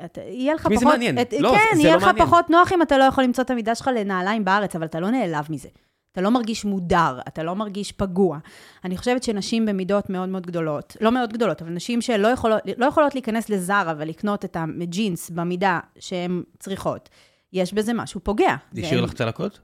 את, 0.04 0.18
יהיה 0.26 0.54
לך 0.54 0.66
פחות... 0.66 0.78
זה 0.78 0.84
מעניין? 0.86 1.18
את, 1.20 1.32
לא, 1.38 1.48
כן, 1.50 1.58
זה- 1.72 1.76
זה 1.76 1.82
יהיה 1.82 1.92
לא 1.92 1.98
לך 2.00 2.04
מעניין. 2.04 2.26
פחות 2.26 2.50
נוח 2.50 2.72
אם 2.72 2.82
אתה 2.82 2.98
לא 2.98 3.04
יכול 3.04 3.24
למצוא 3.24 3.44
את 3.44 3.50
המידה 3.50 3.74
שלך 3.74 3.90
לנעליים 3.96 4.44
בארץ, 4.44 4.76
אבל 4.76 4.84
אתה 4.84 5.00
לא 5.00 5.10
נעלב 5.10 5.44
מזה. 5.50 5.68
אתה 6.12 6.20
לא 6.22 6.30
מרגיש 6.30 6.64
מודר, 6.64 7.18
אתה 7.28 7.42
לא 7.42 7.56
מרגיש 7.56 7.92
פגוע. 7.92 8.38
אני 8.84 8.96
חושבת 8.96 9.22
שנשים 9.22 9.66
במידות 9.66 10.10
מאוד 10.10 10.28
מאוד 10.28 10.46
גדולות, 10.46 10.96
לא 11.00 11.12
מאוד 11.12 11.32
גדולות, 11.32 11.62
אבל 11.62 11.70
נשים 11.70 12.00
שלא 12.00 12.28
יכולות, 12.28 12.60
לא 12.76 12.86
יכולות 12.86 13.14
להיכנס 13.14 13.48
לזארה 13.48 13.94
ולקנות 13.98 14.44
את 14.44 14.56
הג'ינס 14.80 15.30
במידה 15.30 15.80
שהן 15.98 16.42
צריכות, 16.58 17.08
יש 17.52 17.72
בזה 17.74 17.92
משהו 17.94 18.20
פוגע. 18.24 18.54
זה 18.72 18.80
השאיר 18.80 19.00
לך 19.00 19.12
צלקות? 19.12 19.60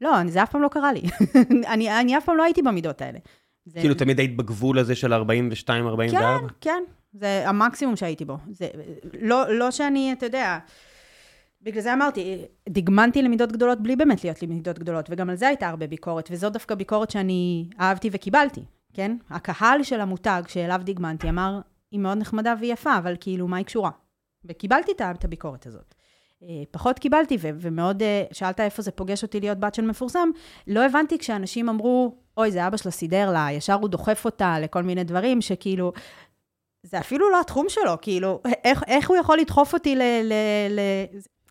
לא, 0.00 0.20
אני- 0.20 0.30
זה 0.30 0.42
אף 0.42 0.50
פעם 0.50 0.62
לא 0.62 0.68
קרה 0.68 0.92
לי. 0.92 1.02
אני, 1.72 2.00
אני 2.00 2.18
אף 2.18 2.24
פעם 2.24 2.36
לא 2.36 2.42
הייתי 2.42 2.62
במידות 2.62 3.02
האלה. 3.02 3.18
זה... 3.66 3.80
כאילו 3.80 3.94
תמיד 3.94 4.18
היית 4.18 4.36
בגבול 4.36 4.78
הזה 4.78 4.94
של 4.94 5.12
42, 5.12 5.86
44? 5.86 6.38
כן, 6.38 6.46
כן, 6.60 6.82
זה 7.14 7.48
המקסימום 7.48 7.96
שהייתי 7.96 8.24
בו. 8.24 8.36
זה, 8.50 8.68
לא, 9.20 9.58
לא 9.58 9.70
שאני, 9.70 10.12
אתה 10.12 10.26
יודע, 10.26 10.58
בגלל 11.62 11.82
זה 11.82 11.92
אמרתי, 11.92 12.44
דגמנתי 12.68 13.22
למידות 13.22 13.52
גדולות 13.52 13.80
בלי 13.80 13.96
באמת 13.96 14.24
להיות 14.24 14.42
לי 14.42 14.48
מידות 14.48 14.78
גדולות, 14.78 15.06
וגם 15.10 15.30
על 15.30 15.36
זה 15.36 15.48
הייתה 15.48 15.68
הרבה 15.68 15.86
ביקורת, 15.86 16.28
וזו 16.32 16.50
דווקא 16.50 16.74
ביקורת 16.74 17.10
שאני 17.10 17.68
אהבתי 17.80 18.10
וקיבלתי, 18.12 18.60
כן? 18.94 19.16
הקהל 19.30 19.82
של 19.82 20.00
המותג 20.00 20.42
שאליו 20.48 20.80
דגמנתי 20.84 21.28
אמר, 21.28 21.60
היא 21.90 22.00
מאוד 22.00 22.18
נחמדה 22.18 22.54
ויפה, 22.60 22.98
אבל 22.98 23.16
כאילו, 23.20 23.48
מה 23.48 23.56
היא 23.56 23.66
קשורה? 23.66 23.90
וקיבלתי 24.44 24.92
את 24.92 25.24
הביקורת 25.24 25.66
הזאת. 25.66 25.94
אה, 26.42 26.62
פחות 26.70 26.98
קיבלתי, 26.98 27.36
ו- 27.40 27.48
ומאוד, 27.60 28.02
אה, 28.02 28.24
שאלת 28.32 28.60
איפה 28.60 28.82
זה 28.82 28.90
פוגש 28.90 29.22
אותי 29.22 29.40
להיות 29.40 29.58
בת 29.58 29.74
של 29.74 29.82
מפורסם, 29.82 30.28
לא 30.66 30.86
הבנתי 30.86 31.18
כשאנשים 31.18 31.68
אמרו, 31.68 32.14
אוי, 32.36 32.50
זה 32.50 32.66
אבא 32.66 32.76
שלה 32.76 32.90
סידר 32.90 33.32
לה, 33.32 33.48
ישר 33.52 33.74
הוא 33.74 33.88
דוחף 33.88 34.24
אותה 34.24 34.58
לכל 34.60 34.82
מיני 34.82 35.04
דברים, 35.04 35.40
שכאילו, 35.40 35.92
זה 36.84 36.98
אפילו 36.98 37.30
לא 37.30 37.40
התחום 37.40 37.66
שלו, 37.68 37.96
כאילו, 38.02 38.40
איך, 38.64 38.82
איך 38.86 39.08
הוא 39.08 39.16
יכול 39.16 39.38
לדחוף 39.38 39.74
אותי 39.74 39.96
ל... 39.96 40.02
ל, 40.02 40.32
ל 40.70 40.80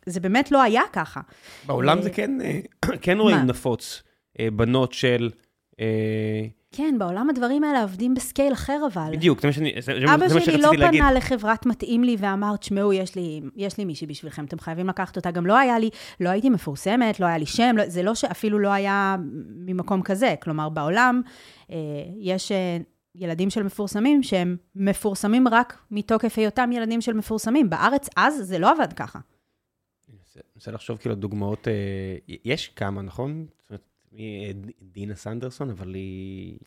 זה 0.06 0.20
באמת 0.20 0.52
לא 0.52 0.62
היה 0.62 0.82
ככה. 0.94 1.22
בעולם 1.66 1.98
אה, 1.98 2.04
זה 2.04 2.10
כן, 2.10 2.42
אה, 2.42 2.60
כן 3.02 3.18
רואים 3.20 3.38
מה? 3.38 3.44
נפוץ. 3.44 4.04
אה, 4.40 4.48
בנות 4.52 4.94
של... 4.94 5.30
אה, 5.80 5.86
כן, 6.76 6.96
בעולם 7.00 7.30
הדברים 7.30 7.64
האלה 7.64 7.82
עובדים 7.82 8.14
בסקייל 8.14 8.54
אחר, 8.54 8.80
אבל. 8.94 9.10
בדיוק, 9.12 9.42
זה 9.42 9.48
מה 9.48 9.54
שאני- 9.54 9.74
זה- 9.80 9.82
זה 10.08 10.14
אבא 10.14 10.26
מה 10.34 10.42
שלי 10.42 10.58
לא 10.58 10.70
להגיד. 10.78 11.02
פנה 11.02 11.12
לחברת 11.12 11.66
מתאים 11.66 12.04
לי 12.04 12.16
ואמר, 12.20 12.56
תשמעו, 12.56 12.94
יש 12.94 13.16
לי, 13.16 13.42
יש 13.56 13.78
לי 13.78 13.86
מישהי 13.86 14.08
בשבילכם, 14.08 14.46
אתם 14.46 14.60
חייבים 14.60 14.88
לקחת 14.88 15.16
אותה. 15.16 15.32
גם 15.32 15.46
לא 15.46 15.58
היה 15.58 15.80
לי, 15.80 15.90
לא 16.20 16.30
הייתי 16.30 16.50
מפורסמת, 16.50 17.20
לא 17.20 17.26
היה 17.26 17.38
לי 17.38 17.46
שם, 17.46 17.76
לא, 17.78 17.90
זה 17.90 18.04
לא 18.04 18.16
שאפילו 18.16 18.60
לא 18.60 18.70
היה 18.70 19.16
ממקום 19.56 20.02
כזה. 20.02 20.36
כלומר, 20.42 20.70
בעולם 20.70 21.22
אה, 21.72 21.76
יש 22.20 22.52
אה, 22.52 22.78
ילדים 23.16 23.50
של 23.50 23.64
מפורסמים 23.64 24.24
שהם 24.24 24.58
מפורסמים 24.76 25.48
רק 25.48 25.78
מתוקף 25.92 26.38
היותם 26.38 26.72
ילדים 26.72 27.02
של 27.02 27.14
מפורסמים. 27.14 27.70
בארץ 27.70 28.10
אז 28.16 28.48
זה 28.48 28.60
לא 28.60 28.72
עבד 28.72 28.94
ככה. 28.94 29.20
אני 30.10 30.18
מנסה 30.56 30.72
לחשוב 30.72 30.98
כאילו 30.98 31.16
דוגמאות, 31.16 31.68
אה, 31.68 31.74
יש 32.46 32.68
כמה, 32.68 33.02
נכון? 33.02 33.46
זאת 33.62 33.70
אומרת, 33.70 33.82
מי, 34.12 34.46
אה, 34.46 34.52
דינה 34.82 35.16
סנדרסון, 35.16 35.70
אבל 35.70 35.94
היא... 35.94 36.58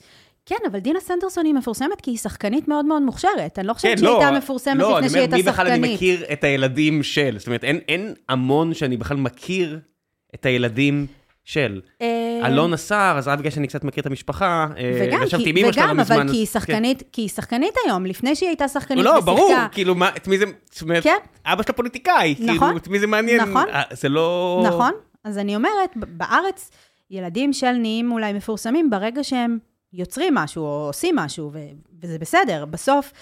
כן, 0.47 0.57
אבל 0.71 0.79
דינה 0.79 1.01
סנדרסון 1.01 1.47
היא 1.47 1.55
מפורסמת 1.55 2.01
כי 2.03 2.11
היא 2.11 2.19
שחקנית 2.19 2.69
מאוד 2.69 2.85
מאוד 2.85 3.03
מוכשרת. 3.03 3.59
אני 3.59 3.67
לא 3.67 3.73
חושבת 3.75 3.91
כן, 3.91 3.97
שהיא 3.97 4.09
לא, 4.09 4.23
הייתה 4.23 4.39
מפורסמת 4.39 4.77
לא, 4.77 4.97
לפני 4.97 5.09
שהיא 5.11 5.21
הייתה 5.21 5.37
אני 5.37 5.43
אומר, 5.43 5.53
מי 5.53 5.53
בכלל 5.53 5.67
אני 5.67 5.77
שחקנית. 5.77 5.95
מכיר 5.95 6.33
את 6.33 6.45
הילדים 6.45 7.03
של? 7.03 7.39
זאת 7.39 7.47
אומרת, 7.47 7.65
אין, 7.65 7.81
אין 7.89 8.15
המון 8.29 8.75
שאני 8.75 8.97
בכלל 8.97 9.17
מכיר 9.17 9.81
את 10.35 10.47
הילדים 10.47 11.07
של. 11.47 11.81
אה, 12.03 12.41
אלונה 12.47 12.77
סער, 12.77 13.19
אז 13.19 13.29
רק 13.29 13.39
בגלל 13.39 13.51
שאני 13.51 13.67
קצת 13.67 13.85
מכיר 13.85 14.01
את 14.01 14.07
המשפחה, 14.07 14.67
אה, 14.79 15.27
כי, 15.39 15.51
עם 15.51 15.57
אמא 15.57 15.73
שלה 15.73 15.87
לא 15.87 15.91
וגם 15.91 15.97
מזמן. 15.97 16.17
אבל 16.17 16.31
כי 16.31 16.37
היא 16.37 16.47
כן. 16.47 16.53
שחקנית, 16.53 17.03
כי 17.13 17.23
היא 17.23 17.29
שחקנית 17.29 17.75
היום, 17.85 18.07
לפני 18.07 18.37
שהיא 18.37 18.49
הייתה 18.49 18.69
שחקנית 18.69 19.05
לא, 19.05 19.11
ושיחקה. 19.11 19.27
ברור, 19.27 19.55
כאילו, 19.73 19.95
מה, 19.95 20.09
את 20.17 20.29
מי 20.29 20.39
זה, 20.39 20.45
כן, 21.03 21.17
אבא 21.47 21.63
שלה 21.63 21.73
פוליטיקאי, 21.73 22.35
נכון, 22.39 22.59
כאילו, 22.59 22.77
את 22.77 22.89
מי 22.89 22.99
זה 22.99 23.07
מעניין? 23.07 23.41
נכון. 23.41 23.65
אה, 23.69 23.83
זה 23.91 24.09
לא... 24.09 24.63
נכון. 24.67 24.93
אז 25.25 25.39
אני 25.39 25.57
אומרת, 25.57 25.91
בארץ, 25.97 26.71
ילדים 27.11 27.53
של 27.53 27.73
נהיים 27.73 28.13
אולי 28.13 28.33
מפורסמים 28.33 28.91
ברגע 28.91 29.25
שהם 29.25 29.59
יוצרים 29.93 30.35
משהו 30.35 30.63
או 30.63 30.87
עושים 30.87 31.17
משהו, 31.17 31.53
וזה 32.03 32.19
בסדר. 32.19 32.65
בסוף, 32.65 33.13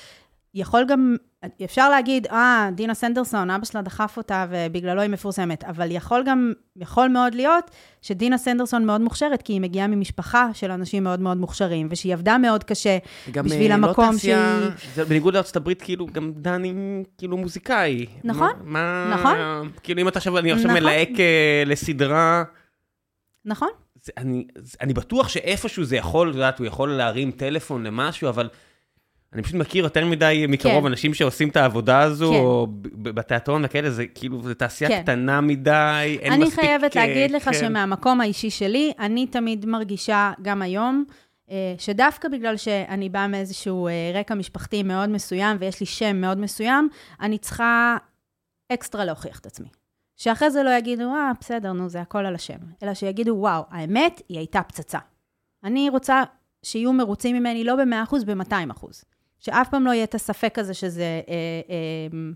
יכול 0.54 0.84
גם, 0.88 1.16
אפשר 1.64 1.90
להגיד, 1.90 2.26
אה, 2.26 2.68
דינה 2.74 2.94
סנדרסון, 2.94 3.50
אבא 3.50 3.64
שלה 3.64 3.82
דחף 3.82 4.14
אותה 4.16 4.46
ובגללו 4.50 5.00
היא 5.00 5.10
מפורסמת, 5.10 5.64
אבל 5.64 5.90
יכול 5.90 6.22
גם, 6.26 6.52
יכול 6.76 7.08
מאוד 7.08 7.34
להיות 7.34 7.70
שדינה 8.02 8.38
סנדרסון 8.38 8.86
מאוד 8.86 9.00
מוכשרת, 9.00 9.42
כי 9.42 9.52
היא 9.52 9.60
מגיעה 9.60 9.86
ממשפחה 9.86 10.48
של 10.52 10.70
אנשים 10.70 11.04
מאוד 11.04 11.20
מאוד 11.20 11.36
מוכשרים, 11.36 11.88
ושהיא 11.90 12.12
עבדה 12.14 12.38
מאוד 12.38 12.64
קשה 12.64 12.98
בשביל 13.28 13.72
אה, 13.72 13.76
לא 13.78 13.86
המקום 13.86 14.12
תעשייה- 14.12 14.58
שהיא... 14.78 14.90
זה 14.94 15.04
בניגוד 15.04 15.34
לארצות 15.34 15.56
הברית, 15.56 15.82
כאילו, 15.82 16.06
גם 16.06 16.32
דני, 16.36 16.74
כאילו, 17.18 17.36
מוזיקאי. 17.36 18.06
נכון, 18.24 18.50
מה... 18.64 19.10
נכון. 19.14 19.36
כאילו, 19.82 20.00
אם 20.00 20.08
אתה 20.08 20.18
עכשיו, 20.18 20.38
אני 20.38 20.52
עכשיו 20.52 20.70
נכון. 20.70 20.82
מלהק 20.82 21.08
אה, 21.20 21.62
לסדרה... 21.66 22.42
נכון? 23.44 23.68
זה, 24.02 24.12
אני, 24.18 24.46
זה, 24.58 24.76
אני 24.80 24.94
בטוח 24.94 25.28
שאיפשהו 25.28 25.84
זה 25.84 25.96
יכול, 25.96 26.30
את 26.30 26.34
יודעת, 26.34 26.58
הוא 26.58 26.66
יכול 26.66 26.90
להרים 26.92 27.30
טלפון 27.30 27.84
למשהו, 27.86 28.28
אבל 28.28 28.48
אני 29.34 29.42
פשוט 29.42 29.54
מכיר 29.56 29.84
יותר 29.84 30.06
מדי 30.06 30.44
מקרוב 30.48 30.80
כן. 30.80 30.86
אנשים 30.86 31.14
שעושים 31.14 31.48
את 31.48 31.56
העבודה 31.56 32.00
הזו, 32.00 32.30
כן. 32.30 32.38
או 32.38 32.66
בתיאטרון 32.92 33.64
וכאלה, 33.64 33.90
זה 33.90 34.06
כאילו, 34.06 34.42
זו 34.42 34.54
תעשייה 34.54 34.90
כן. 34.90 35.02
קטנה 35.02 35.40
מדי, 35.40 36.18
אין 36.20 36.32
אני 36.32 36.44
מספיק... 36.44 36.60
חייבת 36.60 36.96
אה, 36.96 37.06
להגיד 37.06 37.30
לך 37.30 37.44
כן. 37.44 37.52
שמהמקום 37.52 38.20
האישי 38.20 38.50
שלי, 38.50 38.92
אני 38.98 39.26
תמיד 39.26 39.66
מרגישה, 39.66 40.32
גם 40.42 40.62
היום, 40.62 41.04
אה, 41.50 41.74
שדווקא 41.78 42.28
בגלל 42.28 42.56
שאני 42.56 43.08
באה 43.08 43.28
מאיזשהו 43.28 43.88
אה, 43.88 44.12
רקע 44.14 44.34
משפחתי 44.34 44.82
מאוד 44.82 45.08
מסוים, 45.08 45.56
ויש 45.60 45.80
לי 45.80 45.86
שם 45.86 46.16
מאוד 46.16 46.38
מסוים, 46.38 46.88
אני 47.20 47.38
צריכה 47.38 47.96
אקסטרה 48.72 49.04
להוכיח 49.04 49.38
את 49.38 49.46
עצמי. 49.46 49.68
שאחרי 50.16 50.50
זה 50.50 50.62
לא 50.62 50.70
יגידו, 50.70 51.14
אה, 51.14 51.32
בסדר, 51.40 51.72
נו, 51.72 51.88
זה 51.88 52.00
הכל 52.00 52.26
על 52.26 52.34
השם. 52.34 52.58
אלא 52.82 52.94
שיגידו, 52.94 53.36
וואו, 53.38 53.62
האמת, 53.70 54.22
היא 54.28 54.38
הייתה 54.38 54.62
פצצה. 54.62 54.98
אני 55.64 55.88
רוצה 55.88 56.22
שיהיו 56.62 56.92
מרוצים 56.92 57.36
ממני 57.36 57.64
לא 57.64 57.76
ב-100%, 57.76 58.24
ב-200%. 58.26 59.13
שאף 59.44 59.68
פעם 59.68 59.86
לא 59.86 59.90
יהיה 59.90 60.04
את 60.04 60.14
הספק 60.14 60.58
הזה 60.58 60.74
שזה 60.74 61.20
אה, 61.28 61.34
אה, 61.70 62.30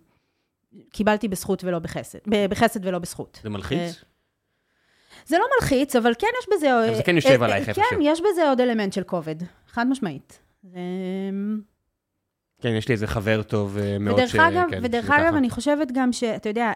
קיבלתי 0.92 1.28
בזכות 1.28 1.64
ולא 1.64 1.78
בחסד, 1.78 2.18
בחסד 2.50 2.86
ולא 2.86 2.98
בזכות. 2.98 3.40
זה 3.42 3.50
מלחיץ? 3.50 3.78
אה, 3.78 3.90
זה 5.26 5.38
לא 5.38 5.44
מלחיץ, 5.60 5.96
אבל 5.96 6.12
כן 6.18 6.26
יש 6.40 6.48
בזה... 6.56 6.78
אבל 6.78 6.94
זה 6.94 7.02
כן 7.02 7.16
יושב 7.16 7.42
אה, 7.42 7.46
עלייך 7.46 7.64
אה, 7.64 7.68
איפשהו. 7.68 7.84
כן, 7.90 7.96
יש 8.02 8.20
בזה 8.20 8.48
עוד 8.48 8.60
אלמנט 8.60 8.92
של 8.92 9.02
כובד, 9.02 9.34
חד 9.68 9.86
משמעית. 9.86 10.38
כן, 12.60 12.74
יש 12.78 12.88
לי 12.88 12.92
איזה 12.92 13.06
חבר 13.06 13.42
טוב 13.42 13.78
אה, 13.78 13.98
מאוד 13.98 14.20
אגב, 14.20 14.70
כן, 14.70 14.80
ודרך 14.82 15.10
אגב. 15.10 15.34
אני 15.34 15.50
חושבת 15.50 15.92
גם 15.92 16.12
שאתה 16.12 16.48
יודע, 16.48 16.72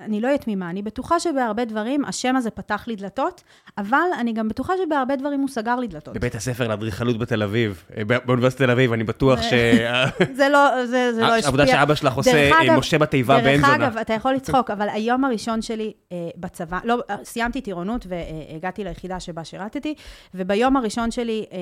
אני 0.00 0.20
לא 0.20 0.26
אהיה 0.26 0.38
תמימה, 0.38 0.70
אני 0.70 0.82
בטוחה 0.82 1.20
שבהרבה 1.20 1.64
דברים 1.64 2.04
השם 2.04 2.36
הזה 2.36 2.50
פתח 2.50 2.84
לי 2.86 2.96
דלתות, 2.96 3.42
אבל 3.78 3.96
אני 4.20 4.32
גם 4.32 4.48
בטוחה 4.48 4.72
שבהרבה 4.86 5.16
דברים 5.16 5.40
הוא 5.40 5.48
סגר 5.48 5.76
לי 5.76 5.86
דלתות. 5.88 6.14
בבית 6.14 6.34
הספר 6.34 6.68
לאדריכלות 6.68 7.18
בתל 7.18 7.42
אביב, 7.42 7.84
אה, 7.96 8.04
בא- 8.04 8.18
באוניברסיטת 8.26 8.62
תל 8.62 8.70
אביב, 8.70 8.92
אני 8.92 9.04
בטוח 9.04 9.38
אה, 9.38 9.42
שה- 9.50 10.04
זה 10.38 10.48
לא, 10.48 10.86
זה, 10.86 11.12
זה 11.14 11.20
לא 11.20 11.26
השפיע. 11.26 11.44
העבודה 11.44 11.66
שאבא 11.66 11.94
שלך 11.94 12.14
עושה, 12.14 12.32
דרך 12.32 12.52
אה, 12.52 12.62
אגב- 12.64 12.78
משה 12.78 12.98
בתיבה 12.98 13.38
בן 13.38 13.44
דרך 13.44 13.60
זונה. 13.60 13.74
אגב, 13.74 13.96
אתה 13.98 14.12
יכול 14.12 14.32
לצחוק, 14.34 14.70
אבל 14.70 14.88
היום 14.88 15.24
הראשון 15.24 15.62
שלי 15.62 15.92
אה, 16.12 16.16
בצבא, 16.36 16.78
לא, 16.84 16.98
אה, 17.10 17.16
סיימתי 17.24 17.60
טירונות 17.60 18.06
והגעתי 18.08 18.84
ליחידה 18.84 19.20
שבה 19.20 19.44
שירתתי, 19.44 19.94
וביום 20.34 20.76
הראשון 20.76 21.10
שלי, 21.10 21.44
אה, 21.52 21.58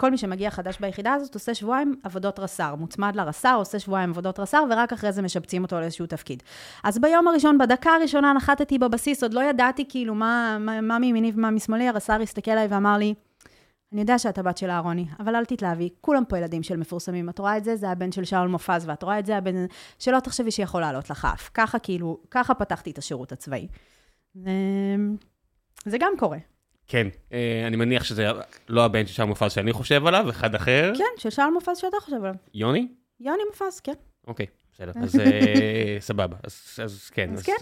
כל 0.00 0.10
מי 0.10 0.18
שמגיע 0.18 0.50
חדש 0.50 0.78
ביחידה 0.80 1.14
הזאת 1.14 1.34
עושה 1.34 1.54
שבועיים 1.54 1.94
עבודות 2.02 2.38
רס"ר, 2.38 2.74
מוצמד 2.74 3.16
לרס"ר, 3.16 3.54
עושה 3.58 3.78
שבועיים 3.78 4.10
עבודות 4.10 4.40
רס"ר, 4.40 4.64
ורק 4.70 4.92
אחרי 4.92 5.12
זה 5.12 5.22
משבצים 5.22 5.62
אותו 5.62 5.80
לאיזשהו 5.80 6.06
תפקיד. 6.06 6.42
אז 6.84 6.98
ביום 6.98 7.28
הראשון, 7.28 7.58
בדקה 7.58 7.90
הראשונה 7.90 8.32
נחתתי 8.32 8.78
בבסיס, 8.78 9.22
עוד 9.22 9.34
לא 9.34 9.40
ידעתי 9.40 9.84
כאילו 9.88 10.14
מה, 10.14 10.56
מה, 10.60 10.80
מה 10.80 10.98
מימיני 10.98 11.32
ומה 11.34 11.50
משמאלי, 11.50 11.88
הרס"ר 11.88 12.20
הסתכל 12.22 12.50
עליי 12.50 12.66
ואמר 12.66 12.96
לי, 12.96 13.14
אני 13.92 14.00
יודע 14.00 14.18
שאת 14.18 14.38
הבת 14.38 14.58
של 14.58 14.70
אהרוני, 14.70 15.06
אבל 15.20 15.36
אל 15.36 15.44
תתלהבי, 15.44 15.88
כולם 16.00 16.24
פה 16.24 16.38
ילדים 16.38 16.62
של 16.62 16.76
מפורסמים. 16.76 17.28
את 17.28 17.38
רואה 17.38 17.56
את 17.56 17.64
זה, 17.64 17.76
זה 17.76 17.90
הבן 17.90 18.12
של 18.12 18.24
שאול 18.24 18.48
מופז, 18.48 18.88
ואת 18.88 19.02
רואה 19.02 19.18
את 19.18 19.26
זה, 19.26 19.36
הבן... 19.36 19.66
שלא 19.98 20.20
תחשבי 20.20 20.50
שיכול 20.50 20.80
לעלות 20.80 21.10
לך 21.10 21.28
אף. 21.34 21.50
ככה 21.54 21.78
כאילו, 21.78 22.18
ככה 22.30 22.54
פתחתי 22.54 22.90
את 22.90 22.98
השירות 22.98 23.32
הצבאי. 23.32 23.68
ו... 24.36 24.50
זה 25.84 25.98
גם 26.00 26.12
קורה. 26.18 26.38
כן, 26.88 27.06
אה, 27.32 27.64
אני 27.66 27.76
מניח 27.76 28.04
שזה 28.04 28.26
לא 28.68 28.84
הבן 28.84 29.06
של 29.06 29.12
שאול 29.14 29.28
מופז 29.28 29.52
שאני 29.52 29.72
חושב 29.72 30.06
עליו, 30.06 30.30
אחד 30.30 30.54
אחר. 30.54 30.92
כן, 30.98 31.04
של 31.18 31.30
שאול 31.30 31.50
מופז 31.54 31.78
שאתה 31.78 31.96
חושב 32.00 32.16
עליו. 32.16 32.34
יוני? 32.54 32.88
יוני 33.20 33.42
מופז, 33.50 33.80
כן. 33.80 33.92
אוקיי, 34.26 34.46
בסדר. 34.72 34.92
אז 35.02 35.20
אה, 35.20 35.96
סבבה. 36.00 36.36
אז 36.44 37.10
כן. 37.14 37.30
אז 37.32 37.42
כן. 37.42 37.52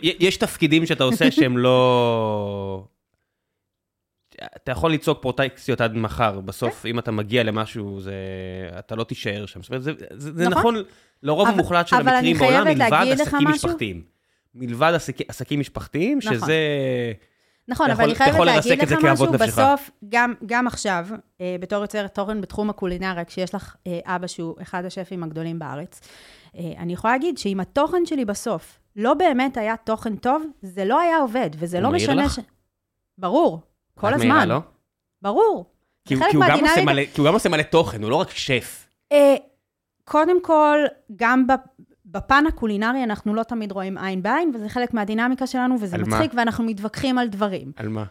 יש 0.00 0.36
תפקידים 0.36 0.86
שאתה 0.86 1.04
עושה 1.04 1.30
שהם 1.40 1.58
לא... 1.58 2.84
אתה 4.56 4.72
יכול 4.72 4.92
לצעוק 4.92 5.22
פרוטקציות 5.22 5.80
עד 5.80 5.96
מחר, 5.96 6.40
בסוף, 6.40 6.86
אם 6.86 6.98
אתה 6.98 7.10
מגיע 7.10 7.42
למשהו, 7.42 8.00
זה... 8.00 8.14
אתה 8.78 8.94
לא 8.96 9.04
תישאר 9.04 9.46
שם. 9.46 9.62
זאת 9.62 9.68
אומרת, 9.70 9.82
זה- 9.82 9.92
זה 10.10 10.32
זה 10.32 10.48
נכון. 10.48 10.74
נכון 10.74 10.84
לרוב 11.22 11.48
המוחלט 11.48 11.88
של 11.88 11.96
המקרים 11.96 12.36
בעולם, 12.38 12.64
מלבד 12.68 13.06
עסקים. 13.20 13.48
משפחתיים. 13.48 14.02
מלבד 14.54 14.92
עסק- 14.94 15.28
עסקים 15.28 15.60
משפחתיים, 15.60 16.18
נכון. 16.18 16.34
שזה... 16.38 16.56
נכון, 17.72 17.90
אבל 17.90 18.04
אני 18.04 18.14
חייבת 18.14 18.36
להגיד 18.46 18.72
לך 18.82 19.04
משהו. 19.12 19.26
בסוף, 19.62 19.90
גם, 20.08 20.34
גם 20.46 20.66
עכשיו, 20.66 21.06
אה, 21.40 21.56
בתור 21.60 21.82
יוצרת 21.82 22.14
תוכן 22.14 22.40
בתחום 22.40 22.70
הקולינריה, 22.70 23.24
כשיש 23.24 23.54
לך 23.54 23.76
אה, 23.86 24.00
אבא 24.04 24.26
שהוא 24.26 24.54
אחד 24.62 24.84
השפים 24.84 25.22
הגדולים 25.22 25.58
בארץ, 25.58 26.00
אה, 26.56 26.72
אני 26.78 26.92
יכולה 26.92 27.12
להגיד 27.12 27.38
שאם 27.38 27.60
התוכן 27.60 28.06
שלי 28.06 28.24
בסוף 28.24 28.78
לא 28.96 29.14
באמת 29.14 29.56
היה 29.56 29.76
תוכן 29.76 30.16
טוב, 30.16 30.42
זה 30.62 30.84
לא 30.84 31.00
היה 31.00 31.16
עובד, 31.18 31.50
וזה 31.58 31.80
לא 31.80 31.90
משנה 31.90 32.24
לך? 32.24 32.32
ש... 32.34 32.38
ברור, 33.18 33.60
כל 33.98 34.14
הזמן. 34.14 34.28
מעירה, 34.28 34.46
לא? 34.46 34.58
ברור. 35.22 35.64
כי 36.08 36.16
כי 36.30 36.36
הוא 36.36 36.44
גם 36.48 36.60
עושה 36.60 36.74
מהדינמיקה- 36.74 36.84
מלא- 36.92 37.04
כי 37.14 37.20
הוא 37.20 37.26
גם 37.28 37.34
עושה 37.34 37.48
מלא 37.48 37.62
תוכן, 37.62 38.02
הוא 38.02 38.10
לא 38.10 38.16
רק 38.16 38.30
שף. 38.30 38.86
אה, 39.12 39.34
קודם 40.04 40.42
כל, 40.42 40.78
גם 41.16 41.46
ב- 41.46 41.52
בפן 42.12 42.44
הקולינרי 42.48 43.04
אנחנו 43.04 43.34
לא 43.34 43.42
תמיד 43.42 43.72
רואים 43.72 43.98
עין 43.98 44.22
בעין, 44.22 44.50
וזה 44.54 44.68
חלק 44.68 44.94
מהדינמיקה 44.94 45.46
שלנו, 45.46 45.76
וזה 45.80 45.96
על 45.96 46.04
מה? 46.04 46.16
מצחיק, 46.16 46.32
ואנחנו 46.36 46.64
מתווכחים 46.64 47.18
על 47.18 47.28
דברים. 47.28 47.72
על 47.76 47.88
מה? 47.88 48.04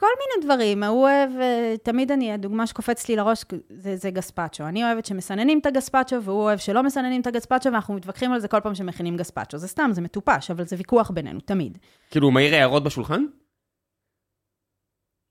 כל 0.00 0.06
מיני 0.06 0.46
דברים, 0.46 0.82
הוא 0.82 1.02
אוהב, 1.02 1.30
אה, 1.40 1.74
תמיד 1.82 2.12
אני, 2.12 2.32
הדוגמה 2.32 2.66
שקופצת 2.66 3.08
לי 3.08 3.16
לראש, 3.16 3.44
זה, 3.68 3.96
זה 3.96 4.10
גספצ'ו. 4.10 4.64
אני 4.64 4.84
אוהבת 4.84 5.06
שמסננים 5.06 5.58
את 5.58 5.66
הגספצ'ו, 5.66 6.22
והוא 6.22 6.42
אוהב 6.42 6.58
שלא 6.58 6.82
מסננים 6.82 7.20
את 7.20 7.26
הגספצ'ו, 7.26 7.72
ואנחנו 7.72 7.94
מתווכחים 7.94 8.32
על 8.32 8.40
זה 8.40 8.48
כל 8.48 8.60
פעם 8.60 8.74
שמכינים 8.74 9.16
גספצ'ו. 9.16 9.58
זה 9.58 9.68
סתם, 9.68 9.90
זה 9.92 10.00
מטופש, 10.00 10.50
אבל 10.50 10.64
זה 10.64 10.76
ויכוח 10.78 11.10
בינינו, 11.10 11.40
תמיד. 11.40 11.78
כאילו, 12.10 12.26
הוא 12.26 12.34
מעיר 12.34 12.54
הערות 12.54 12.84
בשולחן? 12.84 13.24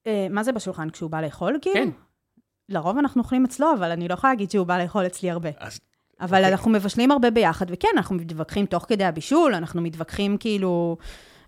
אה, 0.07 0.28
מה 0.30 0.43
זה 0.43 0.51
בשולחן 0.51 0.89
כשהוא 0.89 1.09
בא 1.09 1.21
לאכול, 1.21 1.57
כאילו? 1.61 1.75
כן. 1.75 1.89
לרוב 2.69 2.97
אנחנו 2.97 3.21
אוכלים 3.21 3.45
אצלו, 3.45 3.73
אבל 3.73 3.91
אני 3.91 4.07
לא 4.07 4.13
יכולה 4.13 4.34
להגיד 4.34 4.51
שהוא 4.51 4.67
בא 4.67 4.84
לאכול 4.84 5.05
אצלי 5.05 5.32
הרבה. 5.32 5.49
אז 5.59 5.80
אבל 6.22 6.38
אוקיי. 6.38 6.51
אנחנו 6.51 6.72
מבשלים 6.72 7.11
הרבה 7.11 7.32
ביחד, 7.32 7.65
וכן, 7.70 7.88
אנחנו 7.97 8.15
מתווכחים 8.15 8.65
תוך 8.65 8.86
כדי 8.88 9.03
הבישול, 9.03 9.55
אנחנו 9.55 9.82
מתווכחים 9.82 10.38
כאילו... 10.38 10.97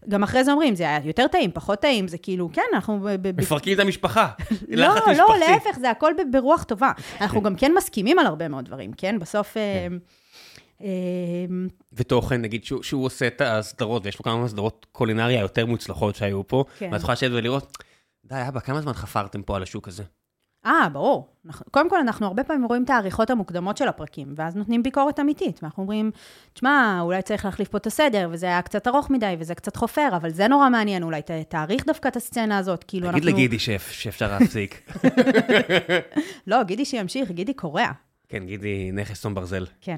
גם 0.10 0.24
אחרי 0.24 0.44
זה 0.44 0.52
אומרים, 0.52 0.76
זה 0.76 0.84
היה 0.84 1.00
יותר 1.04 1.28
טעים, 1.28 1.52
פחות 1.54 1.80
טעים, 1.80 2.08
זה 2.08 2.18
כאילו, 2.18 2.50
כן, 2.54 2.62
אנחנו... 2.74 3.08
מפרקים 3.38 3.74
את 3.74 3.80
המשפחה. 3.80 4.28
לא, 4.68 4.88
לא. 5.18 5.36
להפך, 5.40 5.80
זה 5.80 5.90
הכל 5.90 6.14
ברוח 6.32 6.64
טובה. 6.64 6.92
אנחנו 7.22 7.42
גם 7.42 7.56
כן 7.56 7.72
מסכימים 7.78 8.20
על 8.20 8.26
הרבה 8.26 8.48
מאוד 8.48 8.66
דברים, 8.66 8.94
כן? 8.94 9.20
בסוף... 9.20 9.58
אה, 9.58 9.88
אה, 10.82 10.88
ותוכן, 11.94 12.42
נגיד, 12.42 12.64
שהוא, 12.64 12.84
שהוא 12.84 13.06
עושה 13.06 13.28
את 13.28 13.42
הסדרות, 13.42 14.06
ויש 14.06 14.20
לו 14.20 14.24
כמה 14.24 14.48
סדרות 14.48 14.86
קולינריה 14.92 15.42
יותר 15.42 15.66
מוצלחות 15.66 16.16
שהיו 16.16 16.48
פה, 16.48 16.64
כן. 16.78 16.90
ואת 16.92 17.02
יכולה 17.02 17.14
לשבת 17.14 17.32
ולראות, 17.34 17.78
די, 18.26 18.36
אבא, 18.48 18.60
כמה 18.60 18.82
זמן 18.82 18.94
חפרתם 18.94 19.42
פה 19.42 19.56
על 19.56 19.64
השוק 19.64 19.88
הזה? 19.88 20.04
אה, 20.66 20.90
ברור. 20.94 21.28
אנחנו, 21.46 21.66
קודם 21.72 21.90
כל, 21.90 22.00
אנחנו 22.00 22.28
הרבה 22.28 22.44
פעמים 22.44 22.66
רואים 22.66 22.84
את 22.84 22.90
העריכות 22.90 23.30
המוקדמות 23.30 23.78
של 23.78 23.88
הפרקים, 23.88 24.34
ואז 24.36 24.56
נותנים 24.56 24.84
ביקורת 24.84 25.20
אמיתית. 25.20 25.60
ואנחנו 25.64 25.84
אומרים, 25.84 26.12
תשמע, 26.54 26.98
אולי 27.02 27.22
צריך 27.22 27.46
להחליף 27.46 27.68
פה 27.68 27.78
את 27.78 27.88
הסדר, 27.88 28.30
וזה 28.32 28.46
היה 28.46 28.62
קצת 28.62 28.88
ארוך 28.88 29.10
מדי, 29.10 29.36
וזה 29.40 29.56
קצת 29.56 29.76
חופר, 29.76 30.10
אבל 30.16 30.30
זה 30.30 30.48
נורא 30.48 30.70
מעניין, 30.70 31.04
אולי 31.04 31.22
ת, 31.22 31.32
תעריך 31.50 31.86
דווקא 31.86 32.08
את 32.08 32.16
הסצנה 32.16 32.58
הזאת, 32.58 32.84
כאילו 32.84 33.08
תגיד 33.12 33.24
אנחנו... 33.24 33.38
לגידי 33.38 33.60
שף, 33.60 33.90
שאפשר 33.92 34.32
להפסיק. 34.32 34.92
לא, 36.48 36.64
גידי 36.64 36.86
שימשיך, 36.86 37.32
גידי 37.32 37.54
קורע. 37.54 37.92
כן, 38.30 38.46
גידי 38.46 38.92
נכס 38.94 39.22
צאן 39.22 39.34
ברזל. 39.36 39.66
כן. 39.82 39.98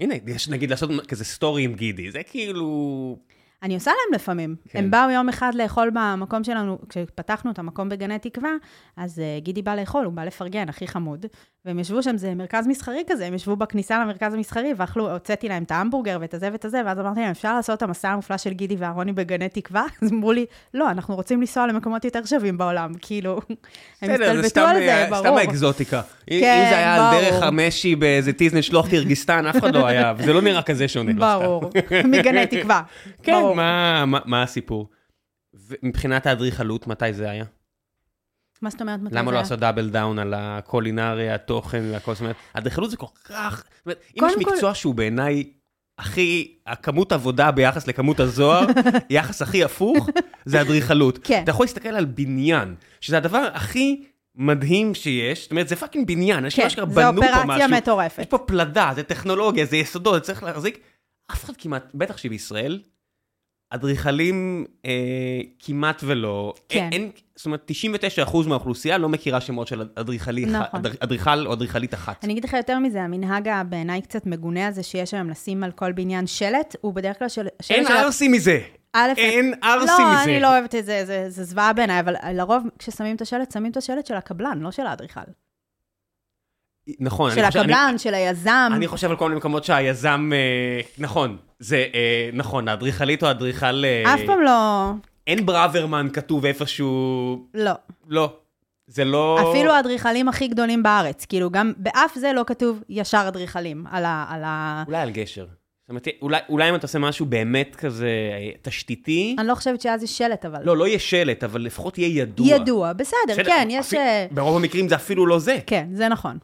הנה, 0.00 0.14
יש 0.26 0.48
נגיד 0.48 0.70
לעשות 0.70 0.90
כזה 1.08 1.24
סטורי 1.24 1.62
עם 1.62 1.74
גידי, 1.74 2.10
זה 2.10 2.22
כאילו... 2.22 3.18
אני 3.62 3.74
עושה 3.74 3.90
להם 3.90 4.14
לפעמים. 4.14 4.56
כן. 4.68 4.78
הם 4.78 4.90
באו 4.90 5.10
יום 5.10 5.28
אחד 5.28 5.54
לאכול 5.54 5.90
במקום 5.94 6.44
שלנו, 6.44 6.78
כשפתחנו 6.88 7.50
את 7.50 7.58
המקום 7.58 7.88
בגני 7.88 8.18
תקווה, 8.18 8.50
אז 8.96 9.18
uh, 9.18 9.44
גידי 9.44 9.62
בא 9.62 9.74
לאכול, 9.74 10.04
הוא 10.04 10.12
בא 10.12 10.24
לפרגן, 10.24 10.68
הכי 10.68 10.86
חמוד. 10.86 11.26
והם 11.66 11.78
ישבו 11.78 12.02
שם, 12.02 12.16
זה 12.16 12.34
מרכז 12.34 12.66
מסחרי 12.66 13.02
כזה, 13.06 13.26
הם 13.26 13.34
ישבו 13.34 13.56
בכניסה 13.56 14.00
למרכז 14.00 14.34
המסחרי, 14.34 14.72
ואכלו, 14.76 15.12
הוצאתי 15.12 15.48
להם 15.48 15.62
את 15.62 15.70
ההמבורגר 15.70 16.18
ואת 16.20 16.34
הזה 16.34 16.48
ואת 16.52 16.64
הזה, 16.64 16.82
ואז 16.86 16.98
אמרתי 16.98 17.20
להם, 17.20 17.30
אפשר 17.30 17.54
לעשות 17.56 17.78
את 17.78 17.82
המסע 17.82 18.08
המופלא 18.08 18.36
של 18.38 18.52
גידי 18.52 18.76
ואהרוני 18.78 19.12
בגני 19.12 19.48
תקווה? 19.48 19.84
אז 20.02 20.12
אמרו 20.12 20.32
לי, 20.32 20.46
לא, 20.74 20.90
אנחנו 20.90 21.14
רוצים 21.14 21.40
לנסוע 21.40 21.66
למקומות 21.66 22.04
יותר 22.04 22.24
שווים 22.24 22.58
בעולם, 22.58 22.92
כאילו, 23.00 23.40
הם 24.02 24.10
הסתלבטו 24.10 24.48
סתם, 24.48 24.60
על 24.60 24.76
זה, 24.76 24.94
אה, 24.94 25.06
סתם 25.06 25.24
ברור. 25.24 25.38
האקזוטיקה. 25.38 26.02
אם 26.30 26.38
כן, 26.40 26.66
זה 26.70 26.76
היה 26.76 27.10
על. 27.10 27.20
דרך 27.20 27.42
המשי 27.42 27.96
באיזה 27.96 28.32
טיזנט 28.32 28.62
שלוח 28.62 28.88
קירגיסטן, 28.88 29.46
אף 29.46 29.56
אחד 29.56 29.74
לא 29.74 29.86
היה, 29.86 30.12
וזה 30.16 30.32
לא 30.32 30.42
נראה 30.42 30.62
כזה 30.62 30.88
שונה. 30.88 31.12
לא 31.12 31.16
סתם. 31.16 31.44
ברור, 31.44 31.70
מגני 32.04 32.46
תקווה. 32.46 32.82
כן. 33.22 33.32
מה- 33.54 34.42
הסיפור? 34.42 34.88
ומבחינת 35.68 36.26
האדריכלות, 36.26 36.86
מתי 36.86 37.12
זה 37.12 37.30
היה? 37.30 37.44
מה 38.66 38.70
זאת 38.70 38.80
אומרת? 38.80 39.00
למה 39.10 39.32
לא? 39.32 39.38
לעשות 39.38 39.58
דאבל 39.58 39.90
דאון 39.90 40.18
על 40.18 40.34
הקולינריה, 40.36 41.34
התוכן 41.34 41.82
והכל? 41.92 42.14
זאת 42.14 42.20
אומרת, 42.20 42.36
אדריכלות 42.52 42.90
זה 42.90 42.96
כל 42.96 43.06
כך... 43.24 43.64
זאת 43.76 43.86
אומרת, 43.86 44.00
אם 44.20 44.26
יש 44.28 44.34
מקצוע 44.38 44.74
שהוא 44.74 44.94
בעיניי 44.94 45.44
הכי... 45.98 46.56
הכמות 46.66 47.12
עבודה 47.12 47.50
ביחס 47.50 47.86
לכמות 47.86 48.20
הזוהר, 48.20 48.66
יחס 49.10 49.42
הכי 49.42 49.64
הפוך, 49.64 50.08
זה 50.44 50.60
אדריכלות. 50.60 51.18
כן. 51.24 51.42
אתה 51.42 51.50
יכול 51.50 51.64
להסתכל 51.64 51.88
על 51.88 52.04
בניין, 52.04 52.74
שזה 53.00 53.16
הדבר 53.16 53.48
הכי 53.54 54.04
מדהים 54.34 54.94
שיש, 54.94 55.42
זאת 55.42 55.50
אומרת, 55.50 55.68
זה 55.68 55.76
fucking 55.76 56.06
בניין, 56.06 56.44
אנשים 56.44 56.62
כן, 56.62 56.66
אשכרה 56.66 56.84
בנו 56.84 57.22
פה 57.22 57.28
אופרציה 57.28 57.44
משהו. 57.44 57.76
מטורפת. 57.76 58.18
יש 58.18 58.26
פה 58.26 58.38
פלדה, 58.38 58.90
זה 58.94 59.02
טכנולוגיה, 59.02 59.64
זה 59.64 59.76
יסודות, 59.76 60.14
זה 60.14 60.20
צריך 60.20 60.42
להחזיק. 60.42 60.78
אף 61.32 61.44
אחד 61.44 61.52
כמעט, 61.58 61.90
בטח 61.94 62.16
שבישראל, 62.16 62.80
אדריכלים 63.70 64.64
אה, 64.86 64.90
כמעט 65.58 66.00
ולא. 66.06 66.52
כן. 66.68 66.88
אין, 66.92 67.10
זאת 67.36 67.46
אומרת, 67.46 67.70
99% 68.26 68.36
מהאוכלוסייה 68.48 68.98
לא 68.98 69.08
מכירה 69.08 69.40
שמות 69.40 69.66
של 69.68 69.88
אדריכלי, 69.94 70.46
נכון. 70.46 70.80
אדר- 70.80 70.96
אדריכל 71.00 71.46
או 71.46 71.52
אדריכלית 71.52 71.94
אחת. 71.94 72.24
אני 72.24 72.32
אגיד 72.32 72.44
לך 72.44 72.52
יותר 72.52 72.78
מזה, 72.78 73.02
המנהג 73.02 73.48
הבעיניי 73.48 74.02
קצת 74.02 74.26
מגונה 74.26 74.66
הזה 74.66 74.82
שיש 74.82 75.14
היום 75.14 75.30
לשים 75.30 75.64
על 75.64 75.72
כל 75.72 75.92
בניין 75.92 76.26
שלט, 76.26 76.76
הוא 76.80 76.94
בדרך 76.94 77.18
כלל 77.18 77.28
של... 77.28 77.46
אין 77.70 77.84
של- 77.86 77.92
ערסי 77.92 78.28
מזה. 78.28 78.60
א', 78.92 79.08
אין 79.16 79.54
ערסי 79.62 79.86
לא, 80.02 80.12
מזה. 80.12 80.22
אני 80.24 80.40
לא 80.40 80.48
אוהבת 80.48 80.74
את 80.74 80.86
זה, 80.86 81.02
זה, 81.04 81.24
זה 81.30 81.44
זוועה 81.44 81.72
בעיניי, 81.72 82.00
אבל 82.00 82.14
לרוב 82.32 82.62
כששמים 82.78 83.16
את 83.16 83.20
השלט, 83.20 83.52
שמים 83.52 83.70
את 83.70 83.76
השלט 83.76 84.06
של 84.06 84.14
הקבלן, 84.14 84.58
לא 84.60 84.70
של 84.70 84.86
האדריכל. 84.86 85.20
נכון, 87.00 87.30
של 87.30 87.46
חושב, 87.46 87.58
אני, 87.58 87.72
הקבלן, 87.72 87.98
של 87.98 88.14
היזם. 88.14 88.70
אני 88.74 88.86
חושב 88.86 89.10
על 89.10 89.16
כל 89.16 89.28
מיני 89.28 89.38
מקומות 89.38 89.64
שהיזם, 89.64 90.30
אה, 90.34 90.80
נכון, 90.98 91.36
זה, 91.58 91.86
אה, 91.94 92.30
נכון, 92.32 92.68
האדריכלית 92.68 93.22
או 93.22 93.28
האדריכל, 93.28 93.84
אה, 93.84 94.14
אף 94.14 94.20
פעם 94.26 94.40
לא... 94.42 94.90
אין 95.26 95.46
ברוורמן 95.46 96.08
כתוב 96.12 96.44
איפשהו, 96.44 97.46
לא. 97.54 97.72
לא. 98.08 98.32
זה 98.86 99.04
לא... 99.04 99.50
אפילו 99.50 99.72
האדריכלים 99.72 100.28
הכי 100.28 100.48
גדולים 100.48 100.82
בארץ, 100.82 101.24
כאילו, 101.24 101.50
גם 101.50 101.72
באף 101.76 102.14
זה 102.14 102.32
לא 102.32 102.44
כתוב 102.46 102.82
ישר 102.88 103.24
אדריכלים 103.28 103.84
על 103.90 104.04
ה... 104.04 104.26
על 104.28 104.42
ה... 104.44 104.84
אולי 104.86 104.98
על 104.98 105.10
גשר. 105.10 105.46
זאת 105.86 105.88
אומרת, 105.90 106.08
אולי, 106.22 106.38
אולי 106.48 106.70
אם 106.70 106.74
אתה 106.74 106.84
עושה 106.84 106.98
משהו 106.98 107.26
באמת 107.26 107.76
כזה 107.76 108.06
אה, 108.06 108.50
תשתיתי, 108.62 109.36
אני 109.38 109.48
לא 109.48 109.54
חושבת 109.54 109.80
שאז 109.80 110.02
יש 110.02 110.18
שלט, 110.18 110.44
אבל... 110.44 110.58
לא, 110.64 110.76
לא 110.76 110.86
יהיה 110.86 110.98
שלט, 110.98 111.44
אבל 111.44 111.60
לפחות 111.60 111.98
יהיה 111.98 112.22
ידוע. 112.22 112.46
ידוע, 112.48 112.92
בסדר, 112.92 113.16
בסדר, 113.28 113.44
כן, 113.44 113.68
יש... 113.70 113.86
אפילו- 113.86 114.02
אה, 114.02 114.26
ברוב 114.30 114.56
המקרים 114.56 114.88
זה 114.88 114.94
אפילו 114.94 115.26
לא 115.26 115.38
זה. 115.38 115.58
כן, 115.66 115.88
זה 115.92 116.08
נכון. 116.08 116.38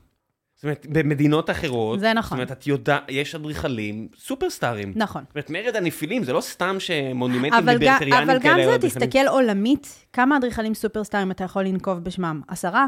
זאת 0.62 0.64
אומרת, 0.64 0.86
במדינות 0.90 1.50
אחרות, 1.50 2.00
זה 2.00 2.12
נכון. 2.12 2.22
זאת 2.28 2.32
אומרת, 2.32 2.52
את 2.52 2.66
יודעת, 2.66 3.02
יש 3.08 3.34
אדריכלים 3.34 4.08
סופרסטארים. 4.18 4.92
נכון. 4.96 5.24
זאת 5.24 5.34
אומרת, 5.34 5.50
מרד 5.50 5.76
הנפילים 5.76 6.24
זה 6.24 6.32
לא 6.32 6.40
סתם 6.40 6.76
שמונומנטים 6.78 7.68
ליברטריאנים 7.68 8.30
אבל 8.30 8.38
גם 8.38 8.56
כאלה, 8.56 8.72
זה. 8.72 8.88
תסתכל 8.88 9.26
עולמית, 9.28 10.06
כמה 10.12 10.36
אדריכלים 10.36 10.74
סופרסטארים 10.74 11.30
אתה 11.30 11.44
יכול 11.44 11.62
לנקוב 11.62 11.98
בשמם? 11.98 12.40
עשרה? 12.48 12.86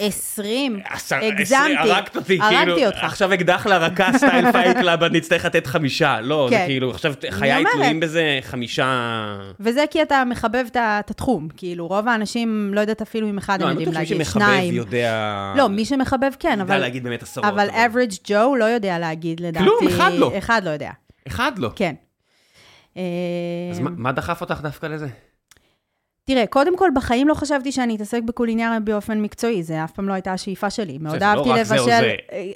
עשרים? 0.00 0.80
עשר- 0.90 1.16
הגזמתי. 1.16 1.42
עשרים, 1.74 1.78
הרגת 1.78 2.16
אותי, 2.16 2.38
הרגתי 2.42 2.56
כאילו, 2.74 2.86
אותך. 2.86 3.04
עכשיו 3.04 3.34
אקדח 3.34 3.66
לרקה 3.66 4.08
style 4.16 4.52
Fight 4.52 4.76
Club, 4.76 5.02
אני 5.02 5.18
אצטרך 5.18 5.44
לתת 5.44 5.66
חמישה. 5.66 6.20
לא, 6.20 6.46
זה 6.50 6.56
כן. 6.56 6.64
כאילו, 6.66 6.90
עכשיו 6.90 7.14
חיי. 7.30 7.64
תלויים 7.72 8.00
בזה 8.00 8.38
חמישה... 8.42 9.36
וזה 9.60 9.84
כי 9.90 10.02
אתה 10.02 10.22
מחבב 10.24 10.64
את 10.76 11.10
התחום. 11.10 11.48
כאילו, 11.56 11.86
רוב 11.86 12.08
האנשים, 12.08 12.70
לא 12.74 12.80
יודעת 12.80 13.02
אפילו 13.02 13.28
אם 13.30 13.38
אחד 13.38 13.60
לא, 13.60 13.66
הם 13.66 13.70
אני 13.76 13.82
יודעים 13.82 13.90
בטוח 13.90 14.08
שמי 14.08 14.18
להגיד, 14.18 14.26
שמחבב 14.26 14.44
שניים. 14.46 14.74
יודע... 14.74 15.52
לא, 15.56 15.68
מי 15.68 15.84
שמחבב 15.84 16.30
כן, 16.38 16.48
יודע 16.60 16.62
אבל... 16.62 16.78
להגיד 16.78 17.02
באמת 17.04 17.22
עשרות. 17.22 17.46
אבל 17.46 17.68
average 17.70 18.26
Joe 18.28 18.32
לא 18.58 18.64
יודע 18.64 18.98
להגיד, 18.98 19.40
לדעתי. 19.40 19.64
כלום, 19.64 19.88
אחד 19.88 20.10
לא. 20.14 20.32
אחד 20.38 20.60
לא 20.64 20.70
יודע, 20.70 20.90
אחד 21.28 21.52
לא. 21.58 21.70
כן. 21.76 21.94
אז 22.94 22.98
אה, 23.78 23.82
מה- 23.84 23.90
מה 23.96 24.12
דחף 24.12 24.40
אותך 24.40 24.60
דווקא 24.62 24.86
לזה? 24.86 25.06
תראה, 26.26 26.46
קודם 26.46 26.76
כל, 26.76 26.90
בחיים 26.94 27.28
לא 27.28 27.34
חשבתי 27.34 27.72
שאני 27.72 27.96
אתעסק 27.96 28.22
בקולינריה 28.22 28.80
באופן 28.80 29.20
מקצועי, 29.20 29.62
זה 29.62 29.84
אף 29.84 29.92
פעם 29.92 30.08
לא 30.08 30.12
הייתה 30.12 30.32
השאיפה 30.32 30.70
שלי. 30.70 30.98
מאוד 30.98 31.18
זה 31.18 31.20
לא 31.20 31.24
אהבתי 31.24 31.50
רק 31.50 31.62
זה 31.62 31.74
או 31.74 31.78
לבשל... 31.78 32.00
זה. 32.00 32.14
אה, 32.32 32.52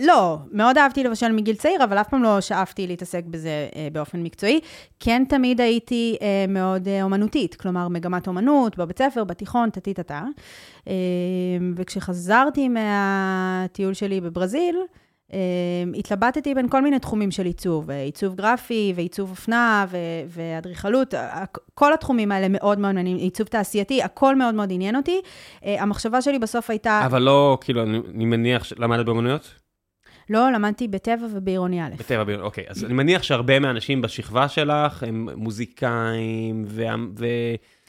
לא, 0.00 0.38
מאוד 0.52 0.78
אהבתי 0.78 1.04
לבשל 1.04 1.32
מגיל 1.32 1.56
צעיר, 1.56 1.84
אבל 1.84 1.98
אף 1.98 2.08
פעם 2.08 2.22
לא 2.22 2.40
שאפתי 2.40 2.86
להתעסק 2.86 3.24
בזה 3.24 3.68
אה, 3.76 3.88
באופן 3.92 4.22
מקצועי. 4.22 4.60
כן, 5.00 5.24
תמיד 5.28 5.60
הייתי 5.60 6.16
אה, 6.22 6.44
מאוד 6.48 6.88
אומנותית, 7.02 7.54
כלומר, 7.54 7.88
מגמת 7.88 8.26
אומנות, 8.26 8.78
בבית 8.78 8.98
ספר, 8.98 9.24
בתיכון, 9.24 9.70
טה-טה-טה. 9.70 10.22
אה, 10.88 10.94
וכשחזרתי 11.76 12.68
מהטיול 12.68 13.94
שלי 13.94 14.20
בברזיל, 14.20 14.76
התלבטתי 15.94 16.54
בין 16.54 16.68
כל 16.68 16.82
מיני 16.82 16.98
תחומים 16.98 17.30
של 17.30 17.44
עיצוב, 17.46 17.90
עיצוב 17.90 18.34
גרפי 18.34 18.92
ועיצוב 18.96 19.30
אופנה 19.30 19.86
ו- 19.88 19.96
ואדריכלות, 20.28 21.14
כל 21.74 21.92
התחומים 21.92 22.32
האלה 22.32 22.46
מאוד 22.48 22.78
מאוד 22.78 22.78
מעניינים, 22.78 23.16
עיצוב 23.16 23.46
תעשייתי, 23.46 24.02
הכל 24.02 24.36
מאוד 24.36 24.54
מאוד 24.54 24.72
עניין 24.72 24.96
אותי. 24.96 25.20
אה, 25.64 25.82
המחשבה 25.82 26.22
שלי 26.22 26.38
בסוף 26.38 26.70
הייתה, 26.70 27.02
אבל 27.06 27.22
לא, 27.22 27.58
כאילו, 27.60 27.82
אני 27.82 28.24
מניח, 28.24 28.66
למדת 28.78 29.06
באמנויות? 29.06 29.54
לא, 30.30 30.52
למדתי 30.52 30.88
בטבע 30.88 31.26
ובעירוני 31.32 31.82
א'. 31.82 31.90
בטבע, 31.98 32.24
ב- 32.24 32.30
אוקיי. 32.30 32.64
אז 32.68 32.84
אני 32.84 32.94
מניח 32.94 33.22
שהרבה 33.22 33.58
מהאנשים 33.58 34.02
בשכבה 34.02 34.48
שלך 34.48 35.02
הם 35.02 35.28
מוזיקאים, 35.36 36.64
וה- 36.66 36.94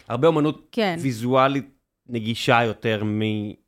והרבה 0.08 0.28
אומנות 0.28 0.68
כן, 0.72 0.96
ויזואלית 1.02 1.70
נגישה 2.10 2.64
יותר 2.64 3.04
מ... 3.04 3.22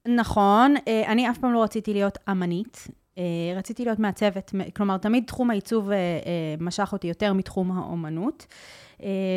נכון. 0.07 0.75
אה, 0.87 1.11
אני 1.11 1.29
אף 1.29 1.37
פעם 1.37 1.53
לא 1.53 1.63
רציתי 1.63 1.93
להיות 1.93 2.17
אמנית. 2.29 2.87
אה, 3.19 3.57
רציתי 3.57 3.85
להיות 3.85 3.99
מעצבת, 3.99 4.51
כלומר, 4.75 4.97
תמיד 4.97 5.23
תחום 5.27 5.49
העיצוב 5.49 5.91
אה, 5.91 5.95
אה, 5.95 6.55
משך 6.59 6.89
אותי 6.93 7.07
יותר 7.07 7.33
מתחום 7.33 7.71
האומנות. 7.71 8.45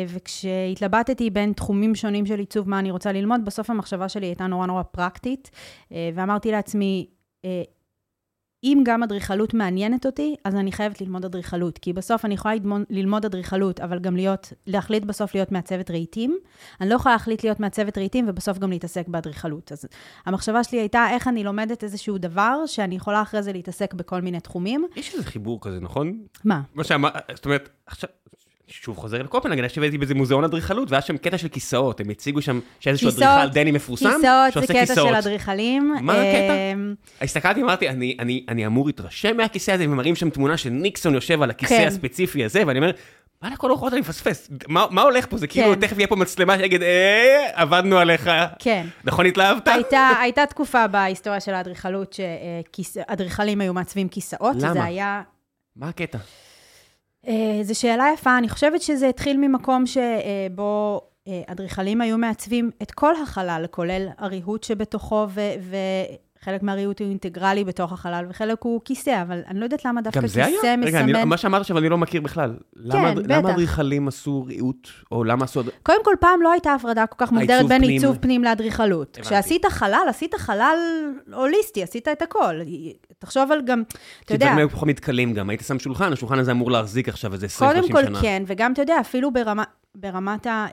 וכשהתלבטתי 0.07 1.29
בין 1.29 1.53
תחומים 1.53 1.95
שונים 1.95 2.25
של 2.25 2.39
עיצוב, 2.39 2.69
מה 2.69 2.79
אני 2.79 2.91
רוצה 2.91 3.11
ללמוד, 3.11 3.45
בסוף 3.45 3.69
המחשבה 3.69 4.09
שלי 4.09 4.25
הייתה 4.25 4.47
נורא 4.47 4.67
נורא 4.67 4.83
פרקטית, 4.83 5.51
ואמרתי 5.91 6.51
לעצמי, 6.51 7.07
אם 8.63 8.81
גם 8.85 9.03
אדריכלות 9.03 9.53
מעניינת 9.53 10.05
אותי, 10.05 10.35
אז 10.43 10.55
אני 10.55 10.71
חייבת 10.71 11.01
ללמוד 11.01 11.25
אדריכלות, 11.25 11.77
כי 11.77 11.93
בסוף 11.93 12.25
אני 12.25 12.33
יכולה 12.33 12.55
ללמוד- 12.55 12.83
ללמוד 12.89 13.25
אדריכלות, 13.25 13.79
אבל 13.79 13.99
גם 13.99 14.15
להיות, 14.15 14.53
להחליט 14.67 15.03
בסוף 15.03 15.35
להיות 15.35 15.51
מעצבת 15.51 15.91
רהיטים. 15.91 16.37
אני 16.81 16.89
לא 16.89 16.95
יכולה 16.95 17.15
להחליט 17.15 17.43
להיות 17.43 17.59
מעצבת 17.59 17.97
רהיטים 17.97 18.25
ובסוף 18.29 18.57
גם 18.57 18.69
להתעסק 18.69 19.07
באדריכלות. 19.07 19.71
אז 19.71 19.85
המחשבה 20.25 20.63
שלי 20.63 20.79
הייתה 20.79 21.07
איך 21.11 21.27
אני 21.27 21.43
לומדת 21.43 21.83
איזשהו 21.83 22.17
דבר 22.17 22.65
שאני 22.65 22.95
יכולה 22.95 23.21
אחרי 23.21 23.43
זה 23.43 23.53
להתעסק 23.53 23.93
בכל 23.93 24.21
מיני 24.21 24.39
תחומים. 24.39 24.87
יש 24.95 25.13
איזה 25.13 25.25
חיבור 25.25 25.61
כזה, 25.61 25.79
נכון? 25.79 26.19
מה? 26.45 26.61
מה 26.73 26.83
שאמרת, 26.83 27.13
זאת 27.35 27.45
אומרת, 27.45 27.69
עכשיו, 27.85 28.09
שוב 28.67 28.97
חוזר 28.97 29.21
לקופנהגן, 29.21 29.63
עכשיו 29.63 29.83
הייתי 29.83 29.97
באיזה 29.97 30.15
מוזיאון 30.15 30.43
אדריכלות, 30.43 30.91
והיה 30.91 31.01
שם 31.01 31.17
קטע 31.17 31.37
של 31.37 31.47
כיסאות, 31.47 31.99
הם 31.99 32.09
הציגו 32.09 32.41
שם 32.41 32.59
שאיזשהו 32.79 33.09
כיסאות- 33.11 33.27
אדריכל 33.29 33.53
דני 33.53 33.71
מפורסם, 33.71 34.05
כיסאות 34.05 34.23
זה 34.23 34.51
שעושה 34.53 34.73
קטע 34.73 34.85
כיסאות. 34.85 35.09
של 35.09 35.15
אדריכלים. 35.15 35.93
מה 36.01 36.13
הקטע? 36.13 36.53
אמ, 36.73 36.93
הסתכלתי, 37.21 37.61
אמרתי, 37.61 37.89
אני, 37.89 38.17
אני, 38.19 38.45
אני 38.49 38.65
אמור 38.65 38.85
להתרשם 38.87 39.37
מהכיסא 39.37 39.71
הזה, 39.71 39.83
ומראים 39.85 40.15
שם 40.15 40.29
תמונה 40.29 40.57
של 40.57 40.69
ניקסון 40.69 41.13
יושב 41.13 41.41
על 41.41 41.49
הכיסא 41.49 41.77
כן. 41.77 41.87
הספציפי 41.87 42.45
הזה, 42.45 42.63
ואני 42.67 42.79
אומר, 42.79 42.91
מה 43.41 43.49
לכל 43.49 43.69
הרוחות 43.69 43.93
אני 43.93 44.01
מפספס? 44.01 44.49
מה, 44.67 44.85
מה 44.89 45.01
הולך 45.01 45.25
פה? 45.29 45.37
זה 45.37 45.47
כאילו, 45.47 45.73
כן. 45.73 45.79
תכף 45.79 45.97
יהיה 45.97 46.07
פה 46.07 46.15
מצלמה 46.15 46.57
שיגיד, 46.57 46.81
אה, 46.83 47.49
עבדנו 47.53 47.97
עליך. 47.97 48.29
כן. 48.59 48.85
נכון 49.03 49.25
התלהבת? 49.25 49.67
הייתה, 49.67 50.09
הייתה 50.21 50.45
תקופה 50.45 50.87
בהיסטוריה 50.87 51.39
של 51.39 51.53
האדריכלות 51.53 52.13
שאדריכלים 52.81 53.61
היו 53.61 53.73
מעצבים 53.73 54.07
כיסאות. 54.09 54.55
למה? 54.59 54.73
זה 54.73 54.83
היה... 54.83 55.21
מה 55.75 55.89
הקטע? 55.89 56.17
אה, 57.27 57.59
זו 57.63 57.79
שאלה 57.79 58.05
יפה, 58.13 58.37
אני 58.37 58.49
חושבת 58.49 58.81
שזה 58.81 59.07
התחיל 59.07 59.37
ממקום 59.37 59.83
שבו 59.85 61.01
אה, 61.27 61.41
אדריכלים 61.47 62.01
היו 62.01 62.17
מעצבים 62.17 62.71
את 62.81 62.91
כל 62.91 63.15
החלל, 63.15 63.65
כולל 63.71 64.07
הריהוט 64.17 64.63
שבתוכו, 64.63 65.27
ו- 65.29 65.73
וחלק 66.43 66.63
מהריהוט 66.63 67.01
הוא 67.01 67.09
אינטגרלי 67.09 67.63
בתוך 67.63 67.93
החלל, 67.93 68.25
וחלק 68.29 68.57
הוא 68.61 68.81
כיסא, 68.85 69.21
אבל 69.21 69.41
אני 69.47 69.59
לא 69.59 69.63
יודעת 69.65 69.85
למה 69.85 70.01
דווקא 70.01 70.19
גם 70.19 70.25
כיסא 70.25 70.33
זה 70.33 70.45
היה? 70.45 70.75
רגע, 70.83 70.99
אני, 70.99 71.13
מסמן... 71.13 71.27
מה 71.27 71.37
שאמרת 71.37 71.61
עכשיו 71.61 71.77
אני 71.77 71.89
לא 71.89 71.97
מכיר 71.97 72.21
בכלל. 72.21 72.55
למה, 72.75 73.15
כן, 73.15 73.21
למה 73.25 73.41
בטח. 73.41 73.49
אדריכלים 73.49 74.07
עשו 74.07 74.43
ריהוט, 74.43 74.87
או 75.11 75.23
למה 75.23 75.45
עשו... 75.45 75.61
קודם 75.83 76.03
כל, 76.03 76.15
פעם 76.19 76.41
לא 76.41 76.51
הייתה 76.51 76.73
הפרדה 76.73 77.07
כל 77.07 77.25
כך 77.25 77.31
מוגדרת 77.31 77.67
בין 77.67 77.81
פנים. 77.81 77.89
עיצוב 77.89 78.17
פנים 78.21 78.43
לאדריכלות. 78.43 79.17
כשעשית 79.21 79.65
חלל, 79.65 80.05
עשית 80.09 80.35
חלל 80.35 80.77
הוליסטי, 81.33 81.83
עשית 81.83 82.07
את 82.07 82.21
הכל. 82.21 82.55
תחשוב 83.19 83.51
על 83.51 83.61
גם, 83.65 83.83
אתה 83.87 83.97
כי 84.27 84.33
יודע, 84.33 84.45
דברים 84.45 84.57
היו 84.57 84.69
פחות 84.69 84.87
מתכלים 84.87 85.33
גם, 85.33 85.49
היית 85.49 85.61
שם 85.61 85.79
שולחן, 85.79 86.13
השולחן 86.13 86.39
הזה 86.39 86.51
אמור 86.51 86.71
להחזיק 86.71 87.09
עכשיו 87.09 87.33
איזה 87.33 87.45
20-30 87.45 87.49
שנה. 87.49 87.81
קודם 87.81 87.91
כל 87.91 88.21
כן, 88.21 88.43
וגם, 88.47 88.73
אתה 88.73 88.81
יודע, 88.81 88.99
אפילו 88.99 89.31
ברמה, 89.31 89.63
ברמת 89.95 90.47
ה... 90.47 90.67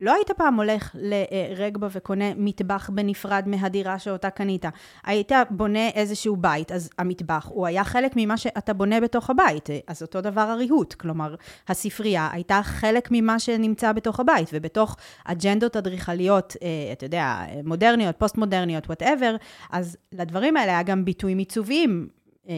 לא 0.00 0.14
היית 0.14 0.30
פעם 0.30 0.54
הולך 0.54 0.96
לרגבה 0.98 1.88
וקונה 1.92 2.24
מטבח 2.36 2.90
בנפרד 2.94 3.44
מהדירה 3.46 3.98
שאותה 3.98 4.30
קנית. 4.30 4.64
היית 5.04 5.32
בונה 5.50 5.88
איזשהו 5.88 6.36
בית, 6.36 6.72
אז 6.72 6.90
המטבח, 6.98 7.48
הוא 7.50 7.66
היה 7.66 7.84
חלק 7.84 8.12
ממה 8.16 8.36
שאתה 8.36 8.72
בונה 8.72 9.00
בתוך 9.00 9.30
הבית. 9.30 9.68
אז 9.86 10.02
אותו 10.02 10.20
דבר 10.20 10.40
הריהוט, 10.40 10.94
כלומר, 10.94 11.34
הספרייה 11.68 12.28
הייתה 12.32 12.60
חלק 12.64 13.08
ממה 13.10 13.38
שנמצא 13.38 13.92
בתוך 13.92 14.20
הבית, 14.20 14.48
ובתוך 14.52 14.96
אג'נדות 15.24 15.76
אדריכליות, 15.76 16.56
אה, 16.62 16.92
אתה 16.92 17.06
יודע, 17.06 17.44
מודרניות, 17.64 18.16
פוסט-מודרניות, 18.18 18.86
whatever, 18.86 19.36
אז 19.70 19.96
לדברים 20.12 20.56
האלה 20.56 20.72
היה 20.72 20.82
גם 20.82 21.04
ביטויים 21.04 21.38
עיצוביים 21.38 22.08
אה, 22.48 22.54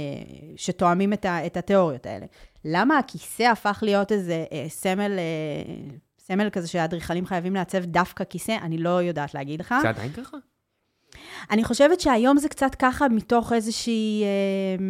שתואמים 0.57 1.13
את, 1.13 1.57
התיאוריות 1.57 2.07
האלה. 2.07 2.27
למה 2.65 2.99
הכיסא 2.99 3.43
הפך 3.43 3.79
להיות 3.83 4.13
איזה 4.13 4.45
אה, 4.53 4.65
סמל, 4.69 5.19
סמל 6.29 6.51
כזה 6.51 6.69
שהאדריכלים 6.69 7.27
חייבים 7.27 7.55
לעצב 7.55 7.85
דווקא 7.85 8.25
כיסא? 8.25 8.57
אני 8.63 8.79
לא 8.79 9.03
יודעת 9.03 9.35
להגיד 9.35 9.61
לך. 9.61 9.75
זה 9.83 9.89
עדיין 9.89 10.13
ככה? 10.13 10.37
אני 11.51 11.65
חושבת 11.65 12.01
שהיום 12.01 12.39
זה 12.39 12.49
קצת 12.49 12.75
ככה 12.75 13.09
מתוך 13.09 13.53
איזושהי 13.53 14.23
אה, 14.25 14.85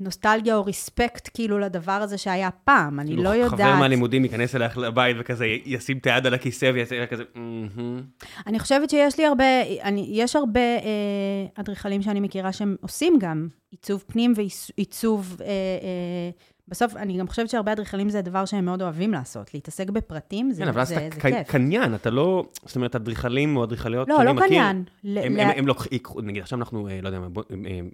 נוסטלגיה 0.00 0.56
או 0.56 0.64
respect 0.64 1.30
כאילו 1.34 1.58
לדבר 1.58 1.92
הזה 1.92 2.18
שהיה 2.18 2.50
פעם, 2.64 3.00
אני 3.00 3.08
כאילו, 3.08 3.22
לא 3.22 3.28
יודעת. 3.28 3.60
חבר 3.60 3.74
מהלימודים 3.74 4.24
ייכנס 4.24 4.54
אלייך 4.54 4.78
לבית 4.78 5.16
וכזה 5.20 5.46
ישים 5.64 5.98
את 5.98 6.06
היד 6.06 6.26
על 6.26 6.34
הכיסא 6.34 6.70
ויעשה 6.74 7.06
כזה, 7.06 7.22
"מהמם". 7.34 8.02
אני 8.46 8.58
חושבת 8.58 8.90
שיש 8.90 9.18
לי 9.18 9.26
הרבה, 9.26 9.44
אני, 9.82 10.06
יש 10.10 10.36
הרבה 10.36 10.60
אה, 10.60 11.46
אדריכלים 11.54 12.02
שאני 12.02 12.20
מכירה 12.20 12.52
שהם 12.52 12.76
עושים 12.80 13.18
גם 13.20 13.48
עיצוב 13.70 14.04
פנים 14.06 14.32
ועיצוב, 14.36 15.36
אה, 15.40 15.46
אה, 15.46 16.30
בסוף 16.70 16.96
אני 16.96 17.18
גם 17.18 17.28
חושבת 17.28 17.50
שהרבה 17.50 17.72
אדריכלים 17.72 18.08
זה 18.08 18.18
הדבר 18.18 18.44
שהם 18.44 18.64
מאוד 18.64 18.82
אוהבים 18.82 19.12
לעשות, 19.12 19.54
להתעסק 19.54 19.90
בפרטים 19.90 20.50
זה, 20.52 20.62
כן, 20.62 20.68
אבל 20.68 20.84
זה, 20.84 20.94
זה 20.94 21.08
ק- 21.10 21.22
כיף. 21.22 21.48
קניין, 21.50 21.94
אתה 21.94 22.10
לא, 22.10 22.44
זאת 22.66 22.76
אומרת, 22.76 22.94
אדריכלים 22.96 23.56
או 23.56 23.64
אדריכליות 23.64 24.08
לא, 24.08 24.16
שאני 24.16 24.26
לא 24.26 24.34
מכיר, 24.34 24.46
קניין. 24.48 24.84
ל- 25.04 25.18
הם, 25.18 25.36
ל- 25.36 25.40
הם, 25.40 25.50
הם 25.56 25.66
לוקחים, 25.66 25.98
נגיד 26.22 26.42
עכשיו 26.42 26.58
אנחנו, 26.58 26.88
אה, 26.88 26.98
לא 27.02 27.08
יודע 27.08 27.18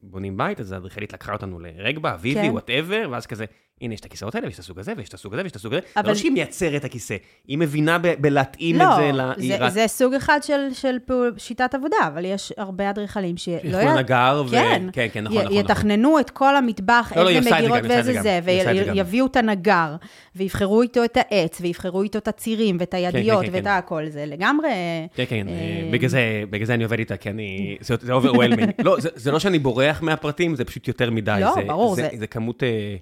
בונים 0.03 0.37
בית, 0.37 0.61
אז 0.61 0.73
האדריכלית 0.73 1.13
לקחה 1.13 1.33
אותנו 1.33 1.59
לרגבה, 1.61 2.15
אביבי, 2.15 2.41
כן. 2.43 2.51
whatever, 2.51 3.09
ואז 3.11 3.27
כזה, 3.27 3.45
הנה, 3.81 3.95
יש 3.95 4.01
את 4.01 4.05
הכיסאות 4.05 4.35
האלה, 4.35 4.47
ויש 4.47 4.55
את 4.55 4.61
הסוג 4.61 4.79
הזה, 4.79 4.93
ויש 4.97 5.09
את 5.09 5.15
הסוג 5.15 5.33
הזה, 5.35 5.43
ויש 5.43 5.51
את 5.51 5.57
הסוג 5.57 5.73
הזה. 5.75 5.83
אבל- 5.97 6.09
לא 6.09 6.15
שהיא 6.15 6.33
מייצרת 6.33 6.81
את 6.81 6.85
הכיסא, 6.85 7.17
היא 7.49 7.59
מבינה 7.59 7.99
ב- 7.99 8.15
בלהתאים 8.21 8.77
לא, 8.77 8.85
את 8.85 8.97
זה 8.97 9.13
ל... 9.13 9.21
היא 9.37 9.57
זה, 9.59 9.65
רק- 9.65 9.73
זה 9.73 9.85
סוג 9.87 10.15
אחד 10.15 10.41
של, 10.43 10.61
של 10.73 10.97
פעול, 11.07 11.35
שיטת 11.39 11.75
עבודה, 11.75 11.97
אבל 12.07 12.25
יש 12.25 12.53
הרבה 12.57 12.91
אדריכלים 12.91 13.37
שלא 13.37 13.53
ילכו 13.65 13.79
לנגר, 13.97 14.43
ו... 14.47 14.51
כן. 14.51 14.87
כן, 14.93 15.07
כן, 15.13 15.25
נכון, 15.25 15.37
י- 15.37 15.41
נכון, 15.45 15.53
נכון. 15.59 15.65
יתכננו 15.71 16.21
את 16.21 16.31
כל 16.31 16.57
המטבח, 16.57 17.13
לא, 17.17 17.23
לא, 17.25 17.29
איזה 17.29 17.41
זה 17.51 17.57
מגירות 17.57 17.79
ואיזה 17.89 18.23
זה 18.23 18.41
זה, 18.75 18.85
זה. 18.85 18.91
יביאו 18.95 19.27
את 19.27 19.37
הנגר, 19.37 19.97
ויבחרו 20.37 20.83
איתו 20.83 21.05
את 21.05 21.17
העץ, 21.17 21.61
ויבחרו 21.61 22.03
איתו 22.03 22.19
את 22.19 22.29
הצירים, 22.29 22.77
ואת 22.81 22.95
הידיות, 22.95 23.45
כן, 23.45 23.51
ואת 23.53 23.65
כן. 23.65 23.71
הכל, 23.71 24.09
זה 24.09 24.27
לגמרי... 24.27 24.69
כן, 25.15 25.25
כן, 25.29 25.49
אה, 25.49 25.89
בגלל 25.93 26.09
זה, 26.09 26.43
בגלל 26.51 26.67
זה 26.67 26.75
אני 26.75 26.85
עובד 26.85 26.99
איתה, 26.99 27.17
כי 27.17 27.31
אני... 27.31 27.77
זה 27.81 27.95
זה 28.01 28.15
overwhelming. 28.15 28.83
לא, 28.85 29.01
זה, 29.01 29.09
זה 29.15 29.33
לא 29.33 29.39
שאני 29.39 29.59
בורח 29.59 30.03
מהפרטים, 30.03 30.55
זה 30.55 30.65
פשוט 30.65 30.89
יותר 30.89 31.11
מדי. 31.11 31.39
לא, 31.41 31.55
זה, 31.55 31.61
ברור, 31.67 31.95
זה... 31.95 32.09
זה- 32.13 32.19
זה 32.19 32.27
כמות... 32.27 32.63
אה, 32.63 32.97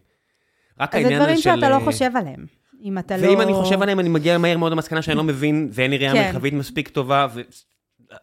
רק 0.80 0.92
זה 0.92 0.98
העניין 0.98 1.14
הזה 1.14 1.24
דברים 1.24 1.36
של... 1.36 1.42
שאתה 1.42 1.68
לא 1.68 1.74
אה, 1.74 1.80
חושב 1.80 2.10
עליהם. 2.14 2.46
אם 2.82 2.98
אתה 2.98 3.16
לא... 3.16 3.28
ואם 3.28 3.40
אני 3.40 3.52
חושב 3.54 3.82
עליהם, 3.82 4.00
אני 4.00 4.08
מגיע 4.08 4.38
מהר 4.38 4.58
מאוד 4.58 4.72
למסקנה 4.72 5.02
שאני 5.02 5.16
לא 5.16 5.24
מבין, 5.24 5.68
ואין 5.72 5.90
לי 5.90 5.98
ראייה 5.98 6.12
כן. 6.12 6.26
מרחבית 6.26 6.54
מספיק 6.54 6.88
טובה. 6.88 7.26
ו... 7.34 7.40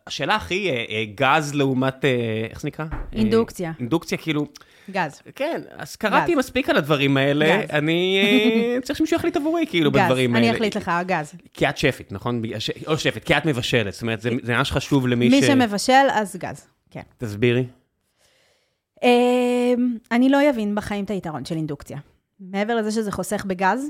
השאלה 0.07 0.35
הכי, 0.35 0.69
אה, 0.69 0.85
אה, 0.89 1.05
גז 1.15 1.53
לעומת, 1.55 2.05
אה, 2.05 2.47
איך 2.49 2.61
זה 2.61 2.67
נקרא? 2.67 2.85
אה, 2.93 2.97
אינדוקציה. 3.13 3.71
אינדוקציה, 3.79 4.17
כאילו, 4.17 4.45
גז. 4.89 5.21
כן, 5.35 5.61
אז 5.77 5.95
קראתי 5.95 6.31
גז. 6.31 6.37
מספיק 6.37 6.69
על 6.69 6.77
הדברים 6.77 7.17
האלה, 7.17 7.63
גז. 7.63 7.69
אני 7.69 8.21
אה, 8.75 8.81
צריך 8.81 8.97
שמישהו 8.99 9.17
יחליט 9.17 9.37
עבורי, 9.37 9.65
כאילו, 9.69 9.91
גז. 9.91 10.01
בדברים 10.01 10.35
האלה. 10.35 10.47
אני 10.47 10.55
אחליט 10.55 10.77
לך, 10.77 10.91
גז. 11.05 11.33
כי 11.53 11.69
את 11.69 11.77
שפית, 11.77 12.11
נכון? 12.11 12.41
או 12.87 12.97
שפית, 12.97 13.23
כי 13.23 13.37
את 13.37 13.45
מבשלת, 13.45 13.93
זאת 13.93 14.01
אומרת, 14.01 14.21
זה 14.21 14.29
זה 14.43 14.57
ממש 14.57 14.71
חשוב 14.71 15.07
למי 15.07 15.29
ש... 15.29 15.33
מי 15.33 15.41
שמבשל, 15.41 16.07
אז 16.11 16.35
גז. 16.35 16.67
כן. 16.91 17.01
תסבירי. 17.17 17.65
אמ, 19.03 19.97
אני 20.11 20.29
לא 20.29 20.49
אבין 20.49 20.75
בחיים 20.75 21.05
את 21.05 21.09
היתרון 21.09 21.45
של 21.45 21.55
אינדוקציה. 21.55 21.97
מעבר 22.39 22.75
לזה 22.75 22.91
שזה 22.91 23.11
חוסך 23.11 23.45
בגז, 23.45 23.89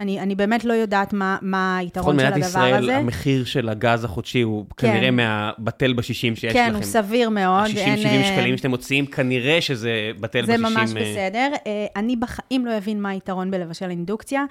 אני, 0.00 0.20
אני 0.20 0.34
באמת 0.34 0.64
לא 0.64 0.72
יודעת 0.72 1.12
מה, 1.12 1.36
מה 1.42 1.76
היתרון 1.78 2.18
של 2.18 2.26
נכון, 2.26 2.32
מדינת 2.32 2.46
הדבר 2.54 2.66
ישראל, 2.66 2.82
הזה. 2.82 2.96
המחיר 2.96 3.44
של 3.44 3.68
הגז 3.68 4.04
החודשי 4.04 4.40
הוא 4.40 4.66
כן. 4.76 4.92
כנראה 4.92 5.10
מהבטל 5.10 5.92
בשישים 5.92 6.36
שיש 6.36 6.52
כן, 6.52 6.66
לכם. 6.68 6.74
הוא 6.74 6.84
סביר 6.84 7.30
מאוד. 7.30 7.64
ה-60-70 7.64 7.78
אין, 7.78 8.20
אה, 8.22 8.34
שקלים 8.36 8.56
שאתם 8.56 8.70
מוציאים, 8.70 9.06
כנראה 9.06 9.60
שזה 9.60 10.10
בטל 10.20 10.46
זה 10.46 10.52
בשישים. 10.52 10.74
ממש 10.74 10.90
אה, 10.96 11.02
בסדר. 11.02 11.50
אה, 11.66 11.86
אני 11.96 12.16
בחיים 12.16 12.66
לא 12.66 12.76
אבין 12.76 13.02
מה 13.02 13.10
היתרון 13.10 13.50
בלבשל 13.50 13.90
אינדוקציה. 13.90 14.44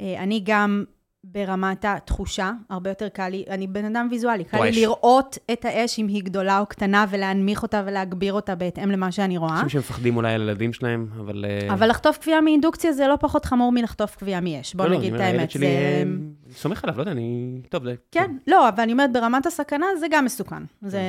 אני 0.00 0.40
גם 0.44 0.84
ברמת 1.24 1.84
התחושה, 1.88 2.52
הרבה 2.70 2.90
יותר 2.90 3.08
קל 3.08 3.28
לי, 3.28 3.44
אני 3.50 3.66
בן 3.66 3.84
אדם 3.84 4.08
ויזואלי, 4.10 4.44
קל 4.44 4.64
לי. 4.64 4.70
לראות 4.80 5.38
את 5.52 5.64
האש 5.64 5.98
אם 5.98 6.06
היא 6.08 6.22
גדולה 6.24 6.58
או 6.60 6.66
קטנה 6.66 7.06
ולהנמיך 7.10 7.62
אותה 7.62 7.82
ולהגביר 7.86 8.32
אותה 8.32 8.54
בהתאם 8.54 8.90
למה 8.90 9.12
שאני 9.12 9.36
רואה. 9.36 9.54
אנשים 9.60 9.68
שמפחדים 9.68 10.16
אולי 10.16 10.32
על 10.34 10.40
הילדים 10.40 10.72
שלהם, 10.72 11.06
אבל... 11.20 11.44
אה, 11.44 11.74
אבל 11.74 11.90
לחטוף 11.90 12.18
כוויה 12.18 12.40
מאינדוקציה 12.40 12.92
זה 12.92 13.06
לא 13.08 13.16
פחות 13.20 13.44
חמור 13.44 13.72
מלחטוף 13.72 14.16
כוויה 14.16 14.40
מאש. 14.40 14.74
בוא 14.74 14.84
לא, 14.84 14.90
לא, 14.90 14.98
נגיד 14.98 15.14
אני 15.14 15.28
את 15.30 15.34
האמת. 15.34 15.50
שלי, 15.50 15.60
זה- 15.60 15.66
אה, 15.66 16.02
אני 16.46 16.52
סומך 16.54 16.84
עליו, 16.84 16.96
לא 16.96 17.02
יודע, 17.02 17.12
אני... 17.12 17.60
טוב, 17.68 17.84
זה... 17.84 17.94
כן, 18.12 18.36
לא, 18.46 18.68
אבל 18.68 18.80
אני 18.82 18.92
אומרת, 18.92 19.12
ברמת 19.12 19.46
הסכנה 19.46 19.86
זה 20.00 20.06
גם 20.10 20.24
מסוכן. 20.24 20.62
זה... 20.82 21.00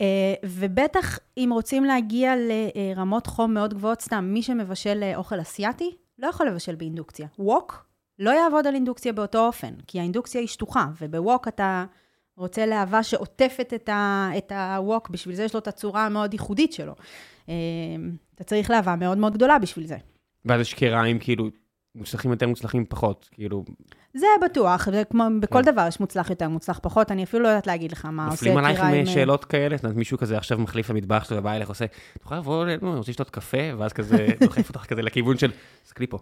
אה, 0.00 0.34
ובטח 0.44 1.18
אם 1.38 1.50
רוצים 1.52 1.84
להגיע 1.84 2.34
לרמות 2.36 3.26
חום 3.26 3.54
מאוד 3.54 3.74
גבוהות, 3.74 4.00
סתם, 4.00 4.24
מי 4.32 4.42
שמבשל 4.42 5.12
אוכל 5.16 5.40
אסיאתי, 5.40 5.90
לא 6.18 6.26
יכול 6.26 6.46
לבשל 6.48 6.74
באינדוקציה. 6.74 7.26
ווק 7.38 7.86
לא 8.18 8.30
יעבוד 8.30 8.66
על 8.66 8.74
אינדוקציה 8.74 9.12
באותו 9.12 9.46
אופן, 9.46 9.74
כי 9.86 10.00
האינדוקציה 10.00 10.40
היא 10.40 10.48
שטוחה, 10.48 10.86
ובווק 11.00 11.48
אתה 11.48 11.84
רוצה 12.36 12.66
להבה 12.66 13.02
שעוטפת 13.02 13.72
את, 13.74 13.88
ה, 13.88 14.30
את 14.38 14.52
הווק, 14.52 15.10
בשביל 15.10 15.34
זה 15.34 15.44
יש 15.44 15.54
לו 15.54 15.60
את 15.60 15.68
הצורה 15.68 16.06
המאוד 16.06 16.32
ייחודית 16.32 16.72
שלו. 16.72 16.94
אה, 17.48 17.54
אתה 18.34 18.44
צריך 18.44 18.70
להבה 18.70 18.96
מאוד 18.96 19.18
מאוד 19.18 19.34
גדולה 19.34 19.58
בשביל 19.58 19.86
זה. 19.86 19.96
ואז 20.44 20.60
יש 20.60 20.74
קריים, 20.74 21.18
כאילו, 21.18 21.48
מוצלחים 21.94 22.30
יותר, 22.30 22.48
מוצלחים 22.48 22.84
פחות, 22.84 23.28
כאילו, 23.32 23.64
זה 24.14 24.26
בטוח, 24.44 24.90
זה 24.90 25.02
כמו 25.10 25.24
בכל 25.40 25.62
כן. 25.64 25.72
דבר 25.72 25.86
יש 25.88 26.00
מוצלח 26.00 26.30
יותר, 26.30 26.48
מוצלח 26.48 26.80
פחות, 26.82 27.10
אני 27.10 27.24
אפילו 27.24 27.42
לא 27.42 27.48
יודעת 27.48 27.66
להגיד 27.66 27.92
לך 27.92 28.04
מה 28.04 28.24
עושה 28.24 28.34
נופלים 28.34 28.56
עלייך 28.56 28.80
עם 28.80 28.94
אה, 28.94 29.06
שאלות 29.06 29.44
כאלה? 29.44 29.76
זאת 29.76 29.84
אומרת, 29.84 29.96
מישהו 29.96 30.18
כזה 30.18 30.36
עכשיו 30.36 30.58
מחליף 30.58 30.90
למטבח 30.90 31.24
שלו 31.24 31.36
ובא 31.36 31.52
אליך, 31.52 31.68
עושה, 31.68 31.84
את 31.84 32.22
יכולה 32.22 32.40
לבוא, 32.40 32.64
אלינו, 32.64 32.90
אני 32.90 32.98
רוצה 32.98 33.10
לשתות 33.10 33.30
קפה, 33.30 33.58
ואז 33.78 33.92
כזה 33.92 34.26
דוחף 34.40 34.68
אותך 34.68 34.84
כזה 34.84 35.02
לכיוון 35.02 35.38
של, 35.38 35.50
תסתכלי 35.82 36.06
פה. 36.06 36.18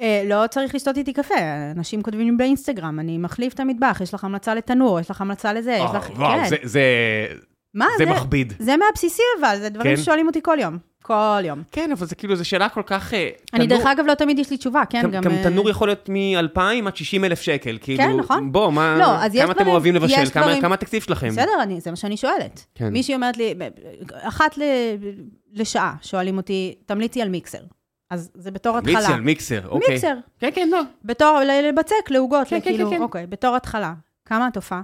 אה, 0.00 0.22
לא 0.26 0.46
צריך 0.50 0.74
לשתות 0.74 0.96
איתי 0.96 1.12
קפה, 1.12 1.34
אנשים 1.76 2.02
כותבים 2.02 2.26
לי 2.30 2.36
באינסטגרם, 2.36 3.00
אני 3.00 3.18
מחליף 3.18 3.52
את 3.54 3.60
המטבח, 3.60 3.98
יש 4.02 4.14
לך 4.14 4.24
המלצה 4.24 4.54
לתנור, 4.54 5.00
יש 5.00 5.10
לך 5.10 5.20
המלצה 5.20 5.52
לזה, 5.52 5.72
יש 5.72 5.90
אה, 5.90 5.96
לך... 5.98 6.10
וואו, 6.16 6.38
כן. 6.42 6.48
זה- 6.48 6.56
זה... 6.62 6.82
מה 7.74 7.86
זה 7.98 8.04
זה? 8.04 8.10
מכביד. 8.10 8.52
זה 8.58 8.74
מהבסיסי 8.76 9.22
אבל, 9.40 9.58
זה 9.60 9.68
דברים 9.68 9.96
כן? 9.96 10.02
ששואלים 10.02 10.26
אותי 10.26 10.40
כל 10.42 10.56
יום. 10.60 10.78
כל 11.02 11.14
יום. 11.44 11.62
כן, 11.72 11.90
אבל 11.92 12.06
זה 12.06 12.14
כאילו, 12.14 12.36
זו 12.36 12.44
שאלה 12.44 12.68
כל 12.68 12.82
כך... 12.86 13.14
אה, 13.14 13.28
אני 13.54 13.66
תנור- 13.66 13.78
דרך 13.78 13.86
אגב, 13.86 14.04
לא 14.06 14.14
תמיד 14.14 14.38
יש 14.38 14.50
לי 14.50 14.56
תשובה, 14.56 14.82
כן? 14.90 15.02
גם, 15.02 15.10
גם 15.10 15.32
תנור 15.42 15.70
יכול 15.70 15.88
להיות 15.88 16.08
מ-2,000 16.08 16.60
עד 16.86 16.96
60 16.96 17.24
אלף 17.24 17.40
שקל, 17.40 17.78
כאילו, 17.80 18.16
נכון. 18.16 18.52
בוא, 18.52 18.72
מה, 18.72 18.96
לא, 18.98 19.16
אז 19.24 19.34
יש 19.34 19.42
כמה 19.42 19.52
אתם 19.52 19.66
אוהבים 19.66 19.94
לבשל, 19.94 20.30
כמה, 20.32 20.42
דברים- 20.42 20.62
כמה 20.62 20.74
התקציב 20.74 21.02
שלכם? 21.02 21.28
בסדר, 21.28 21.62
אני, 21.62 21.80
זה 21.80 21.90
מה 21.90 21.96
שאני 21.96 22.16
שואלת. 22.16 22.64
כן. 22.74 22.88
מישהי 22.88 23.14
אומרת 23.14 23.36
לי, 23.36 23.54
אחת 24.12 24.58
ל, 24.58 24.62
לשעה, 25.52 25.94
שואלים 26.02 26.36
אותי, 26.36 26.74
תמליצי 26.86 27.22
על 27.22 27.28
מיקסר. 27.28 27.58
אז 28.14 28.30
זה 28.34 28.50
בתור 28.50 28.78
התחלה. 28.78 29.08
על 29.08 29.20
מיקסר, 29.20 29.68
אוקיי. 29.68 29.88
מיקסר. 29.94 30.14
כן, 30.38 30.50
כן, 30.54 30.68
לא. 30.72 30.80
בתור, 31.04 31.40
לבצק, 31.62 32.10
לעוגות, 32.10 32.48
כן, 32.48 32.60
כן, 32.60 32.70
כאילו, 32.70 32.90
כן, 32.90 32.96
כן. 32.96 33.02
אוקיי, 33.02 33.26
בתור 33.26 33.56
התחלה. 33.56 33.94
כמה 34.24 34.46
התופעה? 34.46 34.82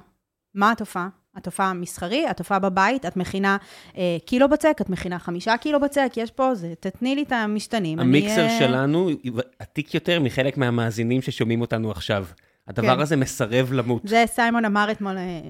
מה 0.55 0.73
התופעה? 0.73 1.09
התופעה 1.35 1.71
המסחרי, 1.71 2.27
התופעה 2.27 2.59
בבית, 2.59 3.07
את 3.07 3.17
מכינה 3.17 3.57
אה, 3.97 4.17
קילו 4.27 4.49
בצק, 4.49 4.77
את 4.81 4.91
מכינה 4.91 5.19
חמישה 5.19 5.57
קילו 5.57 5.81
בצק, 5.81 6.13
יש 6.17 6.31
פה, 6.31 6.55
זה, 6.55 6.73
תתני 6.81 7.15
לי 7.15 7.23
את 7.23 7.33
המשתנים. 7.33 8.01
אני, 8.01 8.09
המיקסר 8.09 8.45
אה, 8.45 8.59
שלנו 8.59 9.11
עתיק 9.59 9.95
יותר 9.95 10.21
מחלק 10.21 10.57
מהמאזינים 10.57 11.23
ששומעים 11.23 11.61
אותנו 11.61 11.91
עכשיו. 11.91 12.27
הדבר 12.69 12.97
כן. 12.97 13.01
הזה 13.01 13.17
מסרב 13.17 13.73
למות. 13.73 14.03
זה 14.05 14.25
סיימון 14.27 14.65
אמר 14.65 14.89
אתמול, 14.91 15.19
אה, 15.19 15.41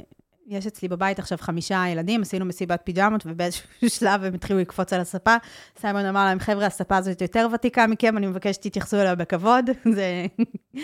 יש 0.51 0.66
אצלי 0.66 0.88
בבית 0.88 1.18
עכשיו 1.18 1.38
חמישה 1.40 1.84
ילדים, 1.92 2.22
עשינו 2.22 2.44
מסיבת 2.44 2.80
פיג'מות, 2.84 3.22
ובאיזשהו 3.26 3.68
שלב 3.98 4.24
הם 4.24 4.34
התחילו 4.34 4.59
לקפוץ 4.59 4.92
על 4.92 5.01
הספה. 5.01 5.34
סיימון 5.80 6.05
אמר 6.05 6.24
להם, 6.24 6.38
חבר'ה, 6.40 6.66
הספה 6.66 6.96
הזאת 6.96 7.20
יותר 7.20 7.48
ותיקה 7.55 7.86
מכם, 7.86 8.16
אני 8.16 8.26
מבקש 8.26 8.55
שתתייחסו 8.55 8.96
אליה 8.96 9.14
בכבוד. 9.14 9.64
זה... 9.94 10.26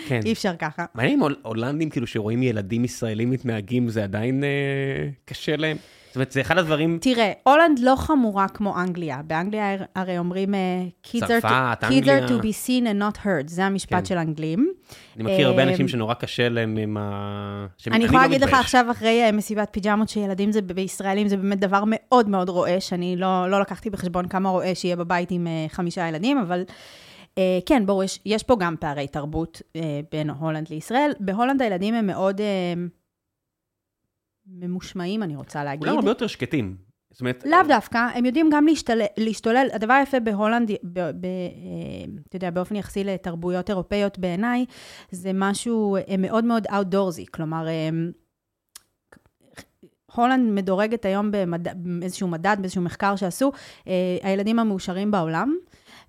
כן. 0.07 0.19
אי 0.25 0.33
אפשר 0.33 0.55
ככה. 0.59 0.85
מעניין 0.95 1.13
אם 1.17 1.23
הול- 1.23 1.35
הולנדים, 1.43 1.89
כאילו, 1.89 2.07
שרואים 2.07 2.43
ילדים 2.43 2.85
ישראלים 2.85 3.29
מתנהגים, 3.29 3.89
זה 3.89 4.03
עדיין 4.03 4.43
אה, 4.43 4.49
קשה 5.25 5.55
להם. 5.55 5.77
אומרת, 6.17 6.31
זה 6.31 6.41
אחד 6.41 6.57
הדברים... 6.57 6.97
תראה, 7.01 7.31
הולנד 7.43 7.79
לא 7.79 7.95
חמורה 7.95 8.47
כמו 8.47 8.79
אנגליה. 8.79 9.21
באנגליה 9.27 9.73
הר- 9.73 9.83
הרי 9.95 10.17
אומרים, 10.17 10.53
kids 11.07 11.17
are 11.17 11.23
to- 11.23 11.27
צרפת, 11.27 11.83
kids 11.83 12.05
are 12.05 12.29
to 12.29 12.41
be 12.43 12.67
seen 12.67 12.83
and 12.83 13.01
not 13.01 13.25
heard, 13.25 13.47
זה 13.47 13.65
המשפט 13.65 13.93
כן. 13.93 14.05
של 14.05 14.17
האנגלים. 14.17 14.71
אני 15.15 15.23
מכיר 15.23 15.47
הרבה 15.47 15.63
אה, 15.63 15.69
אנשים 15.69 15.87
שנורא 15.87 16.13
קשה 16.13 16.49
להם 16.49 16.77
עם 16.77 16.97
ה... 16.97 17.65
אני 17.87 18.03
יכולה 18.05 18.21
לא 18.21 18.27
להגיד 18.27 18.41
לך. 18.47 18.53
עכשיו, 18.53 18.85
אחרי 18.91 19.23
אה, 19.23 19.31
מסיבת 19.31 19.69
פיג'מות, 19.71 20.09
שילדים 20.09 20.51
זה, 20.51 20.61
בישראלים 20.61 21.27
זה 21.27 21.37
באמת 21.37 21.59
דבר 21.59 21.83
מאוד 21.87 22.29
מאוד 22.29 22.49
רועש. 22.49 22.93
אני 22.93 23.15
לא, 23.15 23.49
לא 23.49 23.61
לקחתי 23.61 23.89
בחשבון 23.89 24.27
כמה 24.27 24.49
רועש 24.49 24.85
יהיה 24.85 24.95
בבית 24.95 25.31
עם 25.31 25.47
אה, 25.47 25.65
חמישה 25.69 26.07
ילדים, 26.07 26.37
אבל 26.37 26.63
אה, 27.37 27.59
כן, 27.65 27.85
ברור, 27.85 28.03
יש, 28.03 28.19
יש 28.25 28.43
פה 28.43 28.55
גם 28.59 28.75
פערי 28.79 29.07
תרבות 29.07 29.61
אה, 29.75 29.81
בין 30.11 30.29
הולנד 30.29 30.67
לישראל. 30.69 31.11
בהולנד 31.19 31.61
הילדים 31.61 31.93
הם 31.93 32.07
מאוד 32.07 32.41
אה, 32.41 32.45
ממושמעים, 34.47 35.23
אני 35.23 35.35
רוצה 35.35 35.63
להגיד. 35.63 35.83
כולם 35.83 35.97
הרבה 35.97 36.11
יותר 36.11 36.27
שקטים. 36.27 36.77
זאת 37.11 37.21
אומרת... 37.21 37.43
לאו 37.45 37.59
דווקא, 37.67 37.97
הם 37.97 38.25
יודעים 38.25 38.49
גם 38.53 38.65
להשתולל, 38.65 39.05
להשתולל. 39.17 39.67
הדבר 39.73 39.93
היפה 39.93 40.19
בהולנד, 40.19 40.71
ב, 40.71 40.99
ב, 40.99 41.25
אה, 41.25 42.05
אתה 42.27 42.35
יודע, 42.35 42.49
באופן 42.49 42.75
יחסי 42.75 43.03
לתרבויות 43.03 43.69
אירופאיות 43.69 44.19
בעיניי, 44.19 44.65
זה 45.11 45.31
משהו 45.33 45.97
מאוד 46.19 46.45
מאוד 46.45 46.67
outdoorsy, 46.67 47.25
כלומר, 47.31 47.67
אה, 47.67 47.89
הולנד 50.15 50.51
מדורגת 50.51 51.05
היום 51.05 51.31
במד... 51.31 51.67
באיזשהו 51.99 52.27
מדד, 52.27 52.57
באיזשהו 52.59 52.81
מחקר 52.81 53.15
שעשו, 53.15 53.51
אה, 53.87 53.93
הילדים 54.23 54.59
המאושרים 54.59 55.11
בעולם, 55.11 55.55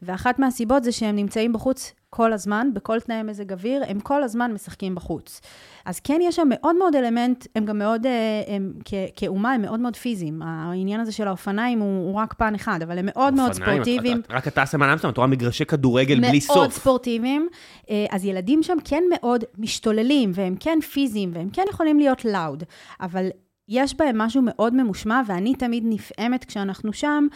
ואחת 0.03 0.39
מהסיבות 0.39 0.85
זה 0.85 0.93
שהם 0.93 1.17
נמצאים 1.17 1.53
בחוץ 1.53 1.95
כל 2.11 2.33
הזמן, 2.33 2.71
בכל 2.75 3.01
תנאי 3.01 3.23
מזג 3.23 3.53
אוויר, 3.53 3.83
הם 3.89 4.01
כל 4.01 4.23
הזמן 4.23 4.53
משחקים 4.53 4.95
בחוץ. 4.95 5.41
אז 5.85 6.01
כן, 6.01 6.19
יש 6.23 6.37
שם 6.37 6.47
מאוד 6.51 6.77
מאוד 6.77 6.97
אלמנט, 6.97 7.47
הם 7.55 7.65
גם 7.65 7.79
מאוד, 7.79 8.07
אה, 8.07 8.13
הם, 8.47 8.73
כ- 8.85 8.93
כאומה, 9.17 9.53
הם 9.53 9.63
מאוד 9.63 9.81
מאוד 9.81 9.97
פיזיים. 9.97 10.43
העניין 10.43 11.01
הזה 11.01 11.13
של 11.13 11.29
האופניים 11.29 11.79
הוא, 11.81 12.07
הוא 12.09 12.15
רק 12.15 12.35
פן 12.35 12.55
אחד, 12.55 12.79
אבל 12.83 12.99
הם 12.99 13.07
מאוד 13.07 13.35
מאוד 13.35 13.49
אופניים, 13.51 13.73
ספורטיביים. 13.83 14.21
את- 14.21 14.25
את- 14.27 14.31
רק 14.31 14.49
אתה 14.49 14.61
עושה 14.61 14.79
מהלם 14.79 14.97
את 15.11 15.17
רואה 15.17 15.27
מגרשי 15.27 15.65
כדורגל 15.65 16.21
בלי 16.21 16.41
סוף. 16.41 16.57
מאוד 16.57 16.71
ספורטיביים. 16.73 17.49
אה, 17.91 18.07
אז 18.11 18.25
ילדים 18.25 18.63
שם 18.63 18.77
כן 18.85 19.03
מאוד 19.11 19.45
משתוללים, 19.59 20.31
והם 20.35 20.57
כן 20.61 20.79
פיזיים, 20.93 21.31
והם 21.35 21.49
כן 21.53 21.65
יכולים 21.71 21.99
להיות 21.99 22.25
לאוד, 22.25 22.65
אבל 23.01 23.29
יש 23.69 23.95
בהם 23.95 24.19
משהו 24.19 24.43
מאוד 24.45 24.75
ממושמע, 24.75 25.23
ואני 25.27 25.55
תמיד 25.55 25.85
נפעמת 25.87 26.45
כשאנחנו 26.45 26.93
שם, 26.93 27.27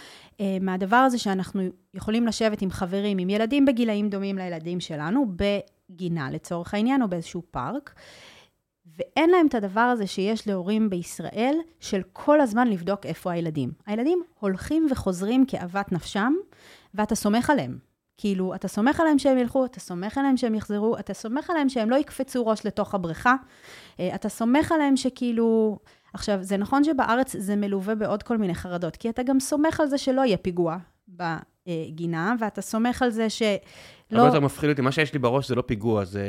אה, 0.40 0.58
מהדבר 0.60 0.96
הזה 0.96 1.18
שאנחנו 1.18 1.62
יכולים 1.94 2.26
לשבת 2.26 2.62
עם 2.62 2.70
חברים, 2.70 3.18
עם 3.18 3.30
ילדים 3.30 3.64
בגילאים 3.64 4.08
דומים 4.08 4.38
לילדים 4.38 4.80
שלנו, 4.80 5.26
בגינה 5.36 6.30
לצורך 6.30 6.74
העניין, 6.74 7.02
או 7.02 7.08
באיזשהו 7.08 7.42
פארק. 7.50 7.94
ואין 8.98 9.30
להם 9.30 9.46
את 9.46 9.54
הדבר 9.54 9.80
הזה 9.80 10.06
שיש 10.06 10.48
להורים 10.48 10.90
בישראל, 10.90 11.56
של 11.80 12.02
כל 12.12 12.40
הזמן 12.40 12.68
לבדוק 12.68 13.06
איפה 13.06 13.32
הילדים. 13.32 13.72
הילדים 13.86 14.22
הולכים 14.40 14.86
וחוזרים 14.90 15.46
כאוות 15.46 15.92
נפשם, 15.92 16.32
ואתה 16.94 17.14
סומך 17.14 17.50
עליהם. 17.50 17.78
כאילו, 18.16 18.54
אתה 18.54 18.68
סומך 18.68 19.00
עליהם 19.00 19.18
שהם 19.18 19.38
ילכו, 19.38 19.64
אתה 19.64 19.80
סומך 19.80 20.18
עליהם 20.18 20.36
שהם 20.36 20.54
יחזרו, 20.54 20.98
אתה 20.98 21.14
סומך 21.14 21.50
עליהם 21.50 21.68
שהם 21.68 21.90
לא 21.90 21.96
יקפצו 21.96 22.46
ראש 22.46 22.66
לתוך 22.66 22.94
הבריכה, 22.94 23.34
אה, 24.00 24.14
אתה 24.14 24.28
סומך 24.28 24.72
עליהם 24.72 24.96
שכאילו... 24.96 25.78
עכשיו, 26.14 26.38
זה 26.40 26.56
נכון 26.56 26.84
שבארץ 26.84 27.36
זה 27.38 27.56
מלווה 27.56 27.94
בעוד 27.94 28.22
כל 28.22 28.36
מיני 28.38 28.54
חרדות, 28.54 28.96
כי 28.96 29.08
אתה 29.10 29.22
גם 29.22 29.40
סומך 29.40 29.80
על 29.80 29.86
זה 29.86 29.98
שלא 29.98 30.22
יהיה 30.24 30.36
פיגוע 30.36 30.76
גינה, 31.88 32.34
ואתה 32.40 32.60
סומך 32.62 33.02
על 33.02 33.10
זה 33.10 33.30
שלא... 33.30 33.56
הרבה 34.10 34.26
יותר 34.26 34.40
מפחיד 34.40 34.70
אותי, 34.70 34.82
מה 34.82 34.92
שיש 34.92 35.12
לי 35.12 35.18
בראש 35.18 35.48
זה 35.48 35.54
לא 35.54 35.62
פיגוע, 35.62 36.04
זה, 36.04 36.22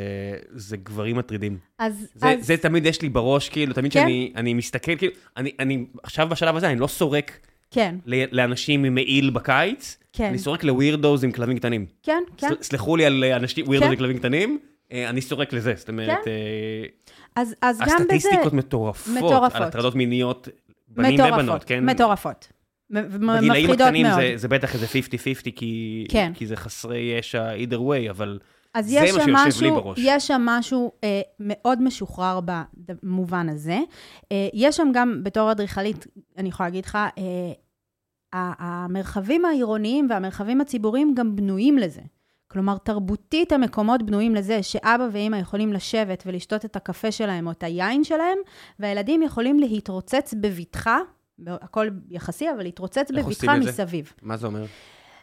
זה 0.52 0.78
גברים 0.78 1.16
מטרידים. 1.16 1.58
אז... 1.80 2.08
זה, 2.16 2.30
אז... 2.30 2.46
זה 2.48 2.58
תמיד 2.58 2.86
יש 2.86 3.02
לי 3.02 3.10
בראש, 3.10 3.50
כאילו, 3.50 3.74
תמיד 3.74 3.94
כן. 3.94 4.00
כשאני 4.00 4.34
אני 4.36 4.54
מסתכל, 4.54 4.96
כאילו, 4.96 5.14
אני, 5.38 5.52
אני 5.60 5.86
עכשיו 6.04 6.28
בשלב 6.30 6.56
הזה, 6.56 6.70
אני 6.70 6.80
לא 6.80 6.88
סורק 6.88 7.40
כן, 7.72 7.96
לאנשים 8.06 8.84
עם 8.84 8.96
מעיל 8.96 9.30
בקיץ, 9.30 9.98
כן. 10.14 10.26
אני 10.26 10.38
סורק 10.40 10.64
לווירדוז 10.64 11.24
עם 11.24 11.32
כלבים 11.32 11.58
קטנים. 11.58 11.86
כן, 12.04 12.24
כן. 12.38 12.48
סל- 12.50 12.62
סלחו 12.62 12.96
לי 12.98 13.06
על 13.06 13.24
אה, 13.24 13.36
אנשים, 13.36 13.68
ווירדוז 13.68 13.88
כן. 13.88 13.94
עם 13.94 13.98
כלבים 14.00 14.18
קטנים, 14.18 14.60
אה, 14.92 15.10
אני 15.10 15.22
סורק 15.22 15.54
לזה, 15.54 15.74
זאת 15.78 15.90
אומרת, 15.90 16.18
כן. 16.26 16.32
אז, 17.36 17.56
אז 17.62 17.80
גם 17.80 17.86
בזה... 17.86 17.96
הסטטיסטיקות 17.96 18.54
מטורפות, 18.54 19.14
מטורפות. 19.18 19.56
על 19.56 19.64
הטרדות 19.64 19.96
מיניות, 19.96 20.48
בנים 20.88 21.14
מטורפות, 21.14 21.40
ובנות, 21.40 21.64
כן? 21.64 21.86
מטורפות. 21.86 22.48
בגילאים 22.90 23.72
הקטנים. 23.72 24.06
זה, 24.16 24.34
זה 24.36 24.48
בטח 24.48 24.74
איזה 24.74 24.86
50-50, 24.86 24.90
כי, 25.56 26.06
כן. 26.10 26.32
כי 26.36 26.48
זה 26.48 26.56
חסרי 26.56 27.00
ישע 27.00 27.52
either 27.56 27.80
way, 27.80 28.10
אבל 28.10 28.40
אז 28.74 28.88
זה 28.88 29.00
מה 29.02 29.08
שיושב 29.08 29.62
לי 29.62 29.70
משהו, 29.70 29.84
בראש. 29.84 30.00
יש 30.02 30.28
שם 30.28 30.42
משהו 30.46 30.92
אה, 31.04 31.22
מאוד 31.40 31.82
משוחרר 31.82 32.40
במובן 32.76 33.50
הזה. 33.50 33.80
אה, 34.32 34.48
יש 34.54 34.78
שם 34.78 34.92
גם, 34.94 35.24
בתור 35.24 35.52
אדריכלית, 35.52 36.08
אני 36.38 36.50
יכולה 36.50 36.70
להגיד 36.70 36.86
לך, 36.86 36.96
אה, 36.96 37.52
המרחבים 38.34 39.46
העירוניים 39.46 40.08
והמרחבים 40.10 40.62
הציבוריים 40.62 41.14
גם 41.16 41.36
בנויים 41.36 41.78
לזה. 41.78 42.02
כלומר, 42.54 42.78
תרבותית 42.78 43.52
המקומות 43.52 44.04
בנויים 44.04 44.36
לזה 44.36 44.64
שאבא 44.64 45.08
ואימא 45.12 45.36
יכולים 45.36 45.74
לשבת 45.74 46.24
ולשתות 46.26 46.66
את 46.66 46.76
הקפה 46.76 47.12
שלהם 47.12 47.48
או 47.48 47.52
את 47.52 47.64
היין 47.64 48.04
שלהם, 48.04 48.38
והילדים 48.80 49.24
יכולים 49.24 49.60
להתרוצץ 49.60 50.34
בבטחה, 50.42 51.00
הכל 51.48 51.88
יחסי, 52.10 52.52
אבל 52.52 52.64
להתרוצץ 52.64 53.12
בבטחה? 53.16 53.58
מסביב. 53.58 54.14
מה 54.22 54.38
זה 54.38 54.48
אומר? 54.48 54.66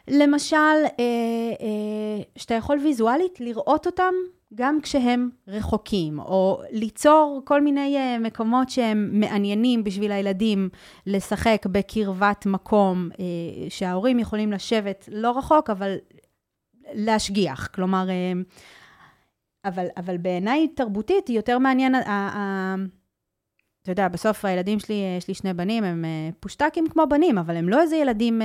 למשל, 0.07 0.55
אה, 0.57 0.85
אה, 0.99 2.23
שאתה 2.35 2.53
יכול 2.53 2.79
ויזואלית 2.83 3.39
לראות 3.39 3.85
אותם 3.85 4.13
גם 4.55 4.81
כשהם 4.81 5.29
רחוקים, 5.47 6.19
או 6.19 6.61
ליצור 6.71 7.41
כל 7.45 7.61
מיני 7.61 7.97
אה, 7.97 8.19
מקומות 8.19 8.69
שהם 8.69 9.09
מעניינים 9.19 9.83
בשביל 9.83 10.11
הילדים 10.11 10.69
לשחק 11.07 11.65
בקרבת 11.71 12.45
מקום, 12.45 13.09
אה, 13.19 13.25
שההורים 13.69 14.19
יכולים 14.19 14.51
לשבת 14.51 15.09
לא 15.11 15.37
רחוק, 15.37 15.69
אבל 15.69 15.95
להשגיח. 16.93 17.67
כלומר, 17.67 18.09
אה, 18.09 18.33
אבל, 19.65 19.85
אבל 19.97 20.17
בעיניי 20.17 20.67
תרבותית 20.67 21.27
היא 21.27 21.35
יותר 21.35 21.59
מעניין, 21.59 21.95
ה- 21.95 22.09
ה- 22.09 22.75
אתה 23.81 23.91
יודע, 23.91 24.07
בסוף 24.07 24.45
הילדים 24.45 24.79
שלי, 24.79 24.93
אה, 24.93 25.15
יש 25.17 25.27
לי 25.27 25.33
שני 25.33 25.53
בנים, 25.53 25.83
הם 25.83 26.05
אה, 26.05 26.29
פושטקים 26.39 26.87
כמו 26.89 27.03
בנים, 27.09 27.37
אבל 27.37 27.55
הם 27.55 27.69
לא 27.69 27.81
איזה 27.81 27.95
ילדים 27.95 28.41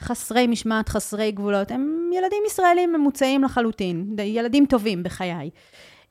חסרי 0.00 0.46
משמעת, 0.46 0.88
חסרי 0.88 1.32
גבולות, 1.32 1.70
הם 1.70 2.10
ילדים 2.14 2.42
ישראלים 2.46 2.92
ממוצעים 2.92 3.44
לחלוטין, 3.44 4.16
ילדים 4.24 4.66
טובים 4.66 5.02
בחיי. 5.02 5.50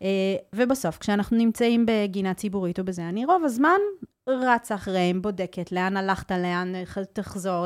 אה, 0.03 0.09
ובסוף, 0.53 0.97
כשאנחנו 0.97 1.37
נמצאים 1.37 1.85
בגינה 1.87 2.33
ציבורית 2.33 2.79
או 2.79 2.83
בזה, 2.85 3.09
אני 3.09 3.25
רוב 3.25 3.43
הזמן 3.45 3.79
רצה 4.27 4.75
אחריהם, 4.75 5.21
בודקת, 5.21 5.71
לאן 5.71 5.97
הלכת, 5.97 6.31
לאן 6.31 6.73
תחזור, 7.13 7.65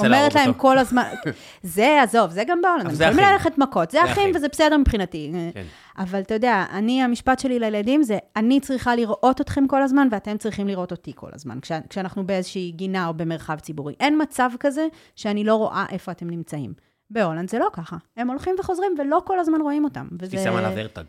אומרת 0.00 0.34
להם 0.34 0.48
אותו. 0.48 0.60
כל 0.60 0.78
הזמן, 0.78 1.02
זה, 1.62 2.02
עזוב, 2.02 2.30
זה 2.30 2.44
גם 2.46 2.62
בעולם, 2.62 2.86
הם 2.86 2.94
זה 2.94 3.04
יכולים. 3.04 3.24
ללכת 3.32 3.58
מכות, 3.58 3.90
זה 3.90 3.98
זה 3.98 4.04
אחים 4.04 4.22
אחים. 4.22 4.36
וזה 4.36 4.48
בסדר 4.48 4.76
מבחינתי. 4.76 5.32
כן. 5.54 5.62
אבל 5.98 6.20
אתה 6.20 6.34
יודע, 6.34 6.64
אני, 6.72 7.02
המשפט 7.02 7.38
שלי 7.38 7.58
לילדים 7.58 8.02
זה, 8.02 8.18
אני 8.36 8.60
צריכה 8.60 8.96
לראות 8.96 9.40
אתכם 9.40 9.66
כל 9.66 9.82
הזמן, 9.82 10.08
ואתם 10.10 10.36
צריכים 10.36 10.68
לראות 10.68 10.90
אותי 10.90 11.12
כל 11.14 11.30
הזמן, 11.32 11.58
כש, 11.60 11.72
כשאנחנו 11.88 12.26
באיזושהי 12.26 12.70
גינה 12.70 13.06
או 13.08 13.14
במרחב 13.14 13.58
ציבורי. 13.58 13.94
אין 14.00 14.22
מצב 14.22 14.50
כזה 14.60 14.86
שאני 15.16 15.44
לא 15.44 15.54
רואה 15.54 15.84
איפה 15.90 16.12
אתם 16.12 16.30
נמצאים. 16.30 16.89
בהולנד 17.10 17.50
זה 17.50 17.58
לא 17.58 17.68
ככה. 17.72 17.96
הם 18.16 18.30
הולכים 18.30 18.56
וחוזרים 18.58 18.92
ולא 18.98 19.22
כל 19.26 19.38
הזמן 19.38 19.60
רואים 19.60 19.84
אותם. 19.84 20.08
וזה... 20.20 20.38
שמה 20.44 20.60
לה 20.60 20.70
ורטג. 20.76 21.04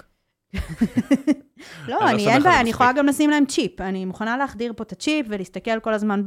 לא, 1.87 2.09
אני 2.09 2.25
לא 2.25 2.31
אין 2.31 2.43
בעיה, 2.43 2.55
זה 2.55 2.59
אני 2.59 2.69
יכולה. 2.69 2.93
גם 2.93 3.05
לשים 3.05 3.29
להם 3.29 3.45
צ'יפ. 3.45 3.81
אני 3.81 4.05
מוכנה 4.05 4.37
להחדיר 4.37 4.73
פה 4.73 4.83
את 4.83 4.91
הצ'יפ 4.91 5.25
ולהסתכל 5.29 5.79
כל 5.79 5.93
הזמן 5.93 6.23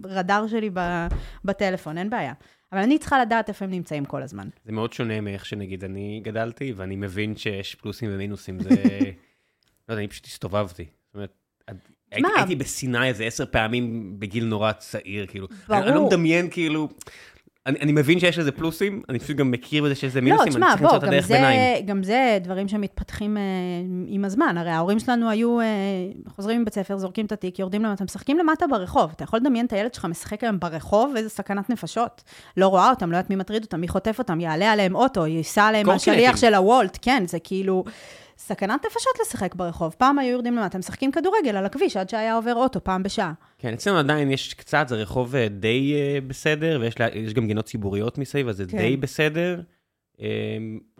ברדאר 0.00 0.46
שלי 0.46 0.70
בטלפון, 1.44 1.98
אין 1.98 2.10
בעיה. 2.10 2.32
אבל 2.72 2.80
אני 2.80 2.98
צריכה 2.98 3.22
לדעת 3.22 3.48
איפה 3.48 3.64
הם 3.64 3.70
נמצאים 3.70 4.04
כל 4.04 4.22
הזמן. 4.22 4.48
זה 4.64 4.72
מאוד 4.72 4.92
שונה 4.92 5.20
מאיך 5.20 5.46
שנגיד 5.46 5.84
אני 5.84 6.20
גדלתי, 6.24 6.72
ואני 6.76 6.96
מבין 6.96 7.36
שיש 7.36 7.74
פלוסים 7.74 8.10
ומינוסים, 8.12 8.60
זה... 8.60 8.70
לא 9.88 9.94
יודע, 9.94 10.00
אני 10.00 10.08
פשוט 10.08 10.26
הסתובבתי. 10.26 10.84
זאת 11.06 11.14
אומרת, 11.14 11.32
הייתי, 12.10 12.56
בסיני 12.56 13.08
איזה 13.08 13.24
עשר 13.24 13.46
פעמים 13.46 14.14
בגיל 14.18 14.44
נורא 14.44 14.72
צעיר, 14.72 15.26
כאילו. 15.26 15.48
ברור. 15.68 15.82
אני 15.82 15.94
לא 15.94 16.06
מדמיין, 16.06 16.50
כאילו... 16.50 16.88
אני, 17.66 17.78
אני 17.80 17.92
מבין 17.92 18.20
שיש 18.20 18.38
לזה 18.38 18.52
פלוסים, 18.52 19.02
אני 19.08 19.18
פשוט 19.18 19.36
גם 19.36 19.50
מכיר 19.50 19.84
בזה 19.84 19.94
שיש 19.94 20.04
לזה 20.04 20.20
לא, 20.20 20.24
מינוסים, 20.24 20.46
אני 20.46 20.54
תשמע, 20.54 20.68
צריך 20.70 20.80
בוא, 20.80 20.92
למצוא 20.92 20.98
את 20.98 21.12
הדרך 21.12 21.26
זה, 21.26 21.34
ביניים. 21.34 21.86
גם 21.86 22.02
זה 22.02 22.38
דברים 22.42 22.68
שמתפתחים 22.68 23.36
אה, 23.36 23.42
עם 24.06 24.24
הזמן. 24.24 24.56
הרי 24.58 24.70
ההורים 24.70 24.98
שלנו 24.98 25.30
היו 25.30 25.60
אה, 25.60 25.66
חוזרים 26.28 26.62
מבית 26.62 26.74
ספר, 26.74 26.98
זורקים 26.98 27.26
את 27.26 27.32
התיק, 27.32 27.58
יורדים 27.58 27.84
למטה, 27.84 28.04
משחקים 28.04 28.38
למטה 28.38 28.66
ברחוב. 28.66 29.10
אתה 29.16 29.24
יכול 29.24 29.38
לדמיין 29.38 29.66
את 29.66 29.72
הילד 29.72 29.94
שלך 29.94 30.04
משחק 30.04 30.44
היום 30.44 30.60
ברחוב, 30.60 31.14
איזה 31.16 31.28
סכנת 31.28 31.70
נפשות. 31.70 32.22
לא 32.56 32.68
רואה 32.68 32.90
אותם, 32.90 33.12
לא 33.12 33.16
יודעת 33.16 33.30
מי 33.30 33.36
מטריד 33.36 33.62
אותם, 33.62 33.80
מי 33.80 33.88
חוטף 33.88 34.18
אותם, 34.18 34.40
יעלה 34.40 34.72
עליהם 34.72 34.94
אוטו, 34.94 35.26
ייסע 35.26 35.64
עליהם. 35.64 35.90
השליח 35.90 36.36
של 36.36 36.54
הוולט, 36.54 36.98
כן, 37.02 37.24
זה 37.26 37.38
כאילו... 37.38 37.84
סכנת 38.46 38.86
נפשות 38.86 39.12
לשחק 39.20 39.54
ברחוב. 39.54 39.94
פעם 39.98 40.18
היו 40.18 40.32
יורדים 40.32 40.56
למטה, 40.56 40.78
משחקים 40.78 41.12
כדורגל 41.12 41.56
על 41.56 41.66
הכביש 41.66 41.96
עד 41.96 42.08
שהיה 42.08 42.34
עובר 42.34 42.54
אוטו 42.54 42.84
פעם 42.84 43.02
בשעה. 43.02 43.32
כן, 43.58 43.72
אצלנו 43.72 43.98
עדיין 43.98 44.30
יש 44.30 44.54
קצת, 44.54 44.86
זה 44.88 44.96
רחוב 44.96 45.36
אה, 45.36 45.48
די 45.48 45.94
אה, 45.94 46.18
בסדר, 46.26 46.78
ויש 46.80 47.00
לה, 47.00 47.08
גם 47.34 47.46
גינות 47.46 47.64
ציבוריות 47.64 48.18
מסביב, 48.18 48.48
אז 48.48 48.56
זה 48.56 48.64
כן. 48.68 48.78
די 48.78 48.96
בסדר. 48.96 49.60
אה, 50.20 50.26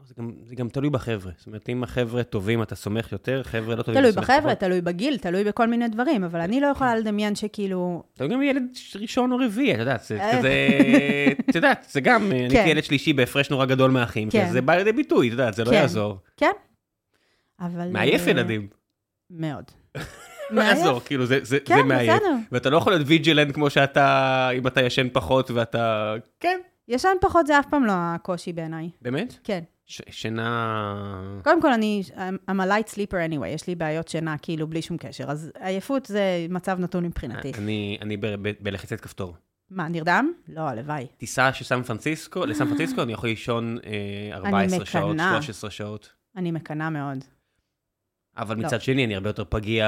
זה 0.04 0.14
גם, 0.18 0.32
זה 0.44 0.54
גם 0.54 0.68
תלוי 0.68 0.90
בחבר'ה. 0.90 1.32
זאת 1.36 1.46
אומרת, 1.46 1.68
אם 1.68 1.82
החבר'ה 1.82 2.22
טובים, 2.22 2.62
אתה 2.62 2.74
סומך 2.74 3.12
יותר, 3.12 3.42
חבר'ה 3.42 3.76
לא 3.76 3.82
טובים, 3.82 4.00
תלוי 4.00 4.12
בחבר'ה, 4.12 4.40
פחות. 4.40 4.58
תלוי 4.58 4.80
בגיל, 4.80 5.18
תלוי 5.18 5.44
בכל 5.44 5.68
מיני 5.68 5.88
דברים, 5.88 6.24
אבל 6.24 6.40
אני 6.40 6.60
לא 6.60 6.66
יכולה 6.66 6.96
לדמיין 6.96 7.34
שכאילו... 7.34 8.02
אתה 8.14 8.26
גם 8.26 8.42
ילד 8.42 8.62
ראשון 9.00 9.32
או 9.32 9.36
רביעי, 9.36 9.74
את 9.74 9.78
יודעת, 9.78 10.02
זה 10.02 10.20
אה. 10.20 10.38
כזה, 10.38 10.54
את 11.50 11.54
יודעת, 11.54 11.86
זה 11.90 12.00
גם, 12.00 12.30
אני 12.30 12.50
כן. 12.50 12.56
הייתי 12.56 12.70
ילד 12.70 12.84
שלישי 12.84 13.12
בהפרש 13.12 13.50
נורא 13.50 13.64
גדול 13.64 13.90
מהאחים, 13.90 14.30
כן. 14.30 14.48
זה 14.52 14.62
בא 14.62 14.74
לידי 14.76 14.92
ביטוי, 14.92 15.26
את 15.26 15.32
יודעת, 15.32 15.54
זה 15.54 15.64
לא 15.64 15.70
כן. 15.70 15.76
יעזור. 15.76 16.16
כן. 16.36 16.52
אבל... 17.66 17.88
מעייף 17.92 18.22
אה, 18.26 18.30
ילדים, 18.30 18.68
מאוד. 19.30 19.64
יעזור, 20.56 21.00
כאילו, 21.00 21.26
זה- 21.26 21.38
זה 21.42 21.44
זה 21.44 21.58
כן, 21.64 21.88
מעייף. 21.88 22.14
בסדר. 22.16 22.34
ואתה 22.52 22.70
לא 22.70 22.76
יכול 22.76 22.92
להיות 22.92 23.06
ויג'ילנט 23.06 23.54
כמו 23.54 23.70
שאתה, 23.70 24.48
אם 24.58 24.66
אתה 24.66 24.82
ישן 24.82 25.06
פחות 25.12 25.50
ואתה, 25.50 26.14
כן, 26.40 26.60
ישן 26.88 27.08
פחות 27.20 27.46
זה 27.46 27.58
אף 27.58 27.66
פעם 27.70 27.84
לא 27.86 27.92
הקושי 27.96 28.52
בעיניי. 28.52 28.90
באמת? 29.02 29.34
כן. 29.44 29.60
ש- 29.86 30.02
שינה... 30.10 31.40
קודם 31.44 31.62
כל, 31.62 31.72
אני, 31.72 32.02
I'm 32.48 32.60
a 32.60 32.66
light 32.66 32.94
sleeper 32.94 33.30
anyway, 33.30 33.46
יש 33.46 33.66
לי 33.66 33.74
בעיות 33.74 34.08
שינה, 34.08 34.38
כאילו, 34.38 34.66
בלי 34.66 34.82
שום 34.82 34.96
קשר. 34.96 35.24
אז 35.30 35.52
עייפות 35.60 36.06
זה 36.06 36.46
מצב 36.50 36.76
נתון 36.80 37.04
מבחינתי. 37.04 37.52
אני 37.58 37.98
אני 38.02 38.16
ב- 38.16 38.26
ב- 38.48 38.52
בלחיצת 38.60 39.00
כפתור. 39.00 39.36
מה, 39.70 39.88
נרדם? 39.88 40.32
לא, 40.48 40.60
הלוואי. 40.60 41.06
טיסה 41.16 41.52
של 41.52 41.64
סן 41.64 41.82
פרנסיסקו, 41.82 42.46
לסן 42.46 42.66
פרנסיסקו 42.68 43.02
אני 43.02 43.12
יכול 43.12 43.28
לישון 43.28 43.78
אה, 43.86 44.36
14 44.36 44.84
שעות, 44.86 45.10
מקנאה. 45.14 45.42
13 45.42 45.70
שעות. 45.70 46.12
אני 46.36 46.50
מקנאה 46.50 46.90
מאוד. 46.90 47.18
אבל 48.36 48.56
לא. 48.56 48.62
מצד 48.62 48.82
שני, 48.82 49.04
אני 49.04 49.14
הרבה 49.14 49.28
יותר 49.28 49.44
פגיע... 49.48 49.86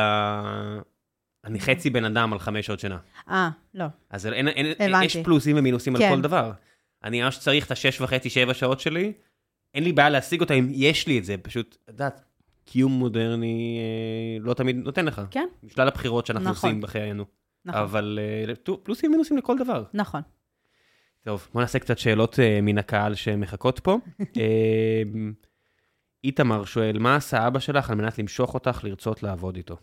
אני 1.44 1.60
חצי 1.60 1.90
בן 1.90 2.04
אדם 2.04 2.32
על 2.32 2.38
חמש 2.38 2.66
שעות 2.66 2.80
שינה. 2.80 2.98
אה, 3.28 3.50
לא. 3.74 3.84
אז 4.10 4.26
אין, 4.26 4.48
אין, 4.48 4.66
הבנתי. 4.78 5.04
יש 5.04 5.16
פלוסים 5.16 5.56
ומינוסים 5.58 5.96
כן. 5.96 6.04
על 6.04 6.14
כל 6.14 6.20
דבר. 6.20 6.52
אני 7.04 7.22
ממש 7.22 7.38
צריך 7.38 7.66
את 7.66 7.70
השש 7.70 8.00
וחצי, 8.00 8.30
שבע 8.30 8.54
שעות 8.54 8.80
שלי, 8.80 9.12
אין 9.74 9.84
לי 9.84 9.92
בעיה 9.92 10.10
להשיג 10.10 10.40
אותה 10.40 10.54
אם 10.54 10.68
יש 10.70 11.06
לי 11.06 11.18
את 11.18 11.24
זה, 11.24 11.36
פשוט, 11.42 11.76
את 11.84 11.88
יודעת, 11.88 12.20
קיום 12.64 12.92
מודרני 12.92 13.78
אה, 13.78 14.44
לא 14.44 14.54
תמיד 14.54 14.76
נותן 14.76 15.04
לך. 15.04 15.22
כן, 15.30 15.48
משלל 15.62 15.88
הבחירות 15.88 16.26
שאנחנו 16.26 16.50
נכון. 16.50 16.70
עושים 16.70 16.80
בחיינו. 16.80 17.24
נכון. 17.64 17.80
אבל 17.80 18.18
אה, 18.48 18.54
פלוסים 18.82 19.10
ומינוסים 19.10 19.36
לכל 19.36 19.58
דבר. 19.58 19.84
נכון. 19.94 20.20
טוב, 21.24 21.48
בוא 21.52 21.60
נעשה 21.60 21.78
קצת 21.78 21.98
שאלות 21.98 22.40
אה, 22.40 22.58
מן 22.62 22.78
הקהל 22.78 23.14
שמחכות 23.14 23.80
פה. 23.80 23.98
אה, 26.24 26.28
איתמר 26.28 26.64
שואל, 26.64 26.98
מה 26.98 27.16
עשה 27.16 27.46
אבא 27.46 27.59
שלך 27.59 27.90
על 27.90 27.96
מנת 27.96 28.18
למשוך 28.18 28.55
אותך 28.55 28.84
לרצות 28.84 29.22
לעבוד 29.22 29.56
איתו? 29.56 29.76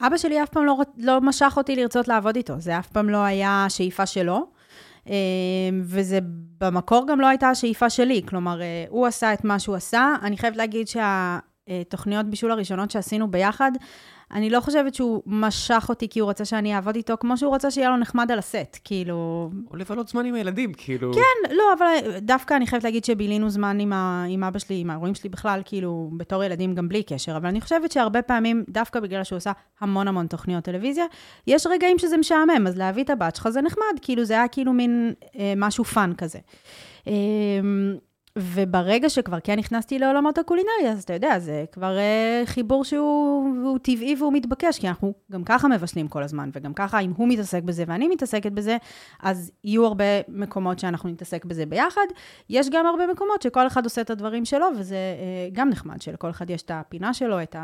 אבא 0.00 0.16
שלי 0.16 0.42
אף 0.42 0.48
פעם 0.48 0.64
לא, 0.64 0.76
לא 0.98 1.20
משך 1.20 1.54
אותי 1.56 1.76
לרצות 1.76 2.08
לעבוד 2.08 2.36
איתו, 2.36 2.60
זה 2.60 2.78
אף 2.78 2.86
פעם 2.86 3.10
לא 3.10 3.24
היה 3.24 3.66
שאיפה 3.68 4.06
שלו, 4.06 4.50
אה, 5.08 5.14
וזה 5.82 6.18
במקור 6.60 7.06
גם 7.08 7.20
לא 7.20 7.26
הייתה 7.26 7.48
השאיפה 7.48 7.90
שלי, 7.90 8.22
כלומר, 8.28 8.62
אה, 8.62 8.84
הוא 8.88 9.06
עשה 9.06 9.32
את 9.32 9.44
מה 9.44 9.58
שהוא 9.58 9.76
עשה. 9.76 10.14
אני 10.22 10.38
חייבת 10.38 10.56
להגיד 10.56 10.88
שה... 10.88 11.38
התוכניות 11.80 12.26
בישול 12.26 12.50
הראשונות 12.50 12.90
שעשינו 12.90 13.30
ביחד, 13.30 13.72
אני 14.32 14.50
לא 14.50 14.60
חושבת 14.60 14.94
שהוא 14.94 15.22
משך 15.26 15.86
אותי 15.88 16.08
כי 16.08 16.20
הוא 16.20 16.30
רצה 16.30 16.44
שאני 16.44 16.74
אעבוד 16.74 16.96
איתו, 16.96 17.14
כמו 17.20 17.36
שהוא 17.36 17.54
רצה 17.54 17.70
שיהיה 17.70 17.90
לו 17.90 17.96
נחמד 17.96 18.30
על 18.30 18.38
הסט, 18.38 18.78
כאילו... 18.84 19.50
או 19.70 19.76
לבלות 19.76 20.08
זמן 20.08 20.24
עם 20.26 20.34
הילדים, 20.34 20.72
כאילו... 20.76 21.12
כן, 21.14 21.54
לא, 21.54 21.64
אבל 21.78 22.18
דווקא 22.18 22.54
אני 22.54 22.66
חייבת 22.66 22.84
להגיד 22.84 23.04
שבילינו 23.04 23.50
זמן 23.50 23.80
עם, 23.80 23.92
ה, 23.92 24.24
עם 24.28 24.44
אבא 24.44 24.58
שלי, 24.58 24.80
עם 24.80 24.90
ההורים 24.90 25.14
שלי 25.14 25.30
בכלל, 25.30 25.62
כאילו, 25.64 26.10
בתור 26.16 26.44
ילדים 26.44 26.74
גם 26.74 26.88
בלי 26.88 27.02
קשר, 27.02 27.36
אבל 27.36 27.48
אני 27.48 27.60
חושבת 27.60 27.92
שהרבה 27.92 28.22
פעמים, 28.22 28.64
דווקא 28.68 29.00
בגלל 29.00 29.24
שהוא 29.24 29.36
עושה 29.36 29.52
המון 29.80 30.08
המון 30.08 30.26
תוכניות 30.26 30.64
טלוויזיה, 30.64 31.04
יש 31.46 31.66
רגעים 31.66 31.98
שזה 31.98 32.16
משעמם, 32.16 32.66
אז 32.66 32.78
להביא 32.78 33.04
את 33.04 33.10
הבת 33.10 33.36
שלך 33.36 33.48
זה 33.48 33.62
נחמד, 33.62 33.84
כאילו, 34.02 34.24
זה 34.24 34.34
היה 34.34 34.48
כאילו 34.48 34.72
מין 34.72 35.12
אה, 35.38 35.52
משהו 35.56 35.84
fun 35.84 36.12
כזה. 36.18 36.38
אה, 37.08 37.12
וברגע 38.38 39.10
שכבר 39.10 39.40
כן 39.40 39.58
נכנסתי 39.58 39.98
לעולמות 39.98 40.38
הקולינריה, 40.38 40.92
אז 40.92 41.02
אתה 41.02 41.12
יודע, 41.12 41.38
זה 41.38 41.64
כבר 41.72 41.96
אה, 41.96 42.46
חיבור 42.46 42.84
שהוא 42.84 43.78
טבעי 43.82 44.14
והוא 44.18 44.32
מתבקש, 44.32 44.78
כי 44.78 44.88
אנחנו 44.88 45.12
גם 45.32 45.44
ככה 45.44 45.68
מבשלים 45.68 46.08
כל 46.08 46.22
הזמן, 46.22 46.50
וגם 46.52 46.74
ככה, 46.74 46.98
אם 46.98 47.12
הוא 47.16 47.28
מתעסק 47.28 47.62
בזה 47.62 47.84
ואני 47.86 48.08
מתעסקת 48.08 48.52
בזה, 48.52 48.76
אז 49.22 49.52
יהיו 49.64 49.86
הרבה 49.86 50.04
מקומות 50.28 50.78
שאנחנו 50.78 51.08
נתעסק 51.08 51.44
בזה 51.44 51.66
ביחד. 51.66 52.06
יש 52.50 52.70
גם 52.70 52.86
הרבה 52.86 53.06
מקומות 53.06 53.42
שכל 53.42 53.66
אחד 53.66 53.84
עושה 53.84 54.00
את 54.00 54.10
הדברים 54.10 54.44
שלו, 54.44 54.66
וזה 54.78 54.96
אה, 54.96 55.54
גם 55.54 55.68
נחמד, 55.70 56.02
שלכל 56.02 56.30
אחד 56.30 56.50
יש 56.50 56.62
את 56.62 56.70
הפינה 56.74 57.14
שלו, 57.14 57.42
את 57.42 57.56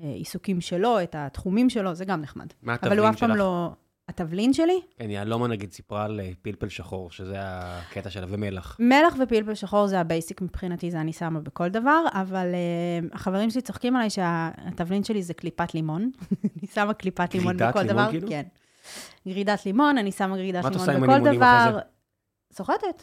העיסוקים 0.00 0.60
שלו, 0.60 1.02
את 1.02 1.14
התחומים 1.18 1.70
שלו, 1.70 1.94
זה 1.94 2.04
גם 2.04 2.20
נחמד. 2.20 2.46
מה 2.62 2.74
התבלין 2.74 2.92
שלך? 2.92 2.92
אבל 2.92 2.98
הוא 2.98 3.08
אף 3.08 3.18
פעם 3.18 3.36
לא... 3.36 3.70
התבלין 4.08 4.52
שלי? 4.52 4.80
כן, 4.98 5.10
יהלומה 5.10 5.48
נגיד 5.48 5.72
סיפרה 5.72 6.04
על 6.04 6.20
אה, 6.20 6.30
פלפל 6.42 6.68
שחור, 6.68 7.10
שזה 7.10 7.36
הקטע 7.38 8.10
שלה, 8.10 8.26
ומלח. 8.28 8.76
מלח 8.80 9.14
ופלפל 9.22 9.54
שחור 9.54 9.86
זה 9.86 10.00
ה 10.00 10.07
basic 10.07 10.42
מבחינתי, 10.42 10.90
זה 10.90 11.00
אני 11.00 11.12
שמה 11.12 11.40
בכל 11.40 11.68
דבר, 11.68 12.04
אבל 12.12 12.46
אה, 12.52 13.14
החברים 13.14 13.50
שלי 13.50 13.62
צוחקים 13.62 13.96
עליי 13.96 14.10
שהתבלין 14.10 15.04
שלי 15.04 15.22
זה 15.22 15.34
קליפת 15.34 15.74
לימון. 15.74 16.10
אני 16.58 16.68
שמה 16.74 16.94
קליפת 16.94 17.34
לימון 17.34 17.56
בכל 17.56 17.82
לימון, 17.82 17.94
דבר. 17.94 18.10
כאילו? 18.10 18.28
כן. 18.28 18.42
גרידת 19.28 19.66
לימון, 19.66 19.98
אני 19.98 20.12
שמה 20.12 20.36
גרידת 20.36 20.64
לימון 20.64 21.20
בכל 21.20 21.34
דבר. 21.36 21.78
סוחטת. 22.52 23.02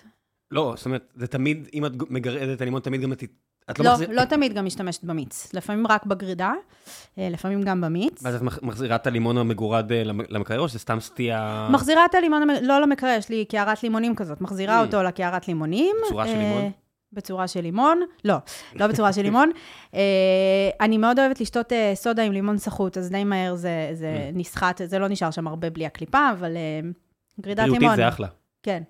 לא, 0.52 0.74
זאת 0.78 0.86
אומרת, 0.86 1.14
זה 1.16 1.28
תמיד, 1.28 1.68
אם 1.74 1.86
את 1.86 1.92
מגרדת 2.10 2.56
את 2.56 2.62
הלימון, 2.62 2.82
תמיד 2.82 3.02
גם 3.02 3.14
את 3.14 3.24
את 3.72 3.80
לא, 3.80 3.86
לא, 3.86 3.92
מחזיר... 3.92 4.12
לא 4.12 4.26
תמיד 4.26 4.54
גם 4.54 4.66
משתמשת 4.66 5.04
במיץ. 5.04 5.54
לפעמים 5.54 5.88
רק 5.88 6.06
בגרידה, 6.06 6.54
אה, 7.18 7.30
לפעמים 7.32 7.62
גם 7.62 7.82
במיץ. 7.82 8.24
ואז 8.24 8.36
את 8.36 8.42
מחזירה 8.62 8.96
את 8.96 9.08
הלימון 9.08 9.38
המגורד 9.38 9.92
אה, 9.92 10.04
למקרר, 10.04 10.60
או 10.60 10.70
שזה 10.70 10.80
סתם 10.80 11.00
סטייה... 11.00 11.68
מחזירה 11.72 12.06
את 12.06 12.16
הלימון, 12.16 12.48
לא 12.62 12.82
למקרר, 12.82 13.16
יש 13.18 13.30
לי 13.30 13.46
קערת 13.46 13.84
לימונים 13.84 14.16
כזאת. 14.16 14.42
מחזירה 14.42 14.82
mm. 14.82 14.86
אותו 14.86 15.04
לקערת 15.04 15.48
לימונים. 15.48 15.96
בצורה 16.06 16.28
של 16.28 16.38
לימון? 16.38 16.62
אה, 16.64 16.70
בצורה 17.14 17.48
של 17.48 17.62
לימון. 17.62 18.02
לא, 18.26 18.36
לא 18.76 18.88
בצורה 18.88 19.14
של 19.14 19.22
לימון. 19.22 19.52
אני 20.82 20.98
מאוד 20.98 21.20
אוהבת 21.20 21.42
לשתות 21.42 21.72
סודה 21.94 22.24
עם 22.24 22.32
לימון 22.32 22.58
סחוט, 22.58 22.98
אז 22.98 23.10
די 23.10 23.24
מהר 23.24 23.56
זה, 23.56 23.90
זה 23.94 24.30
mm. 24.30 24.38
נסחט, 24.38 24.82
זה 24.86 25.00
לא 25.00 25.08
נשאר 25.08 25.32
שם 25.32 25.48
הרבה 25.48 25.70
בלי 25.70 25.86
הקליפה, 25.86 26.30
אבל 26.32 26.58
גרידת 27.42 27.64
לימון. 27.64 27.80
בריאותית 27.80 27.98
זה 27.98 28.08
אחלה. 28.08 28.28
כן. 28.64 28.84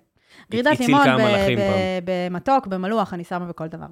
גרידת 0.50 0.80
לימון 0.80 1.06
במתוק, 2.04 2.66
במלוח, 2.66 3.14
אני 3.14 3.24
שמה 3.24 3.46
בכל 3.46 3.66
דבר. 3.66 3.86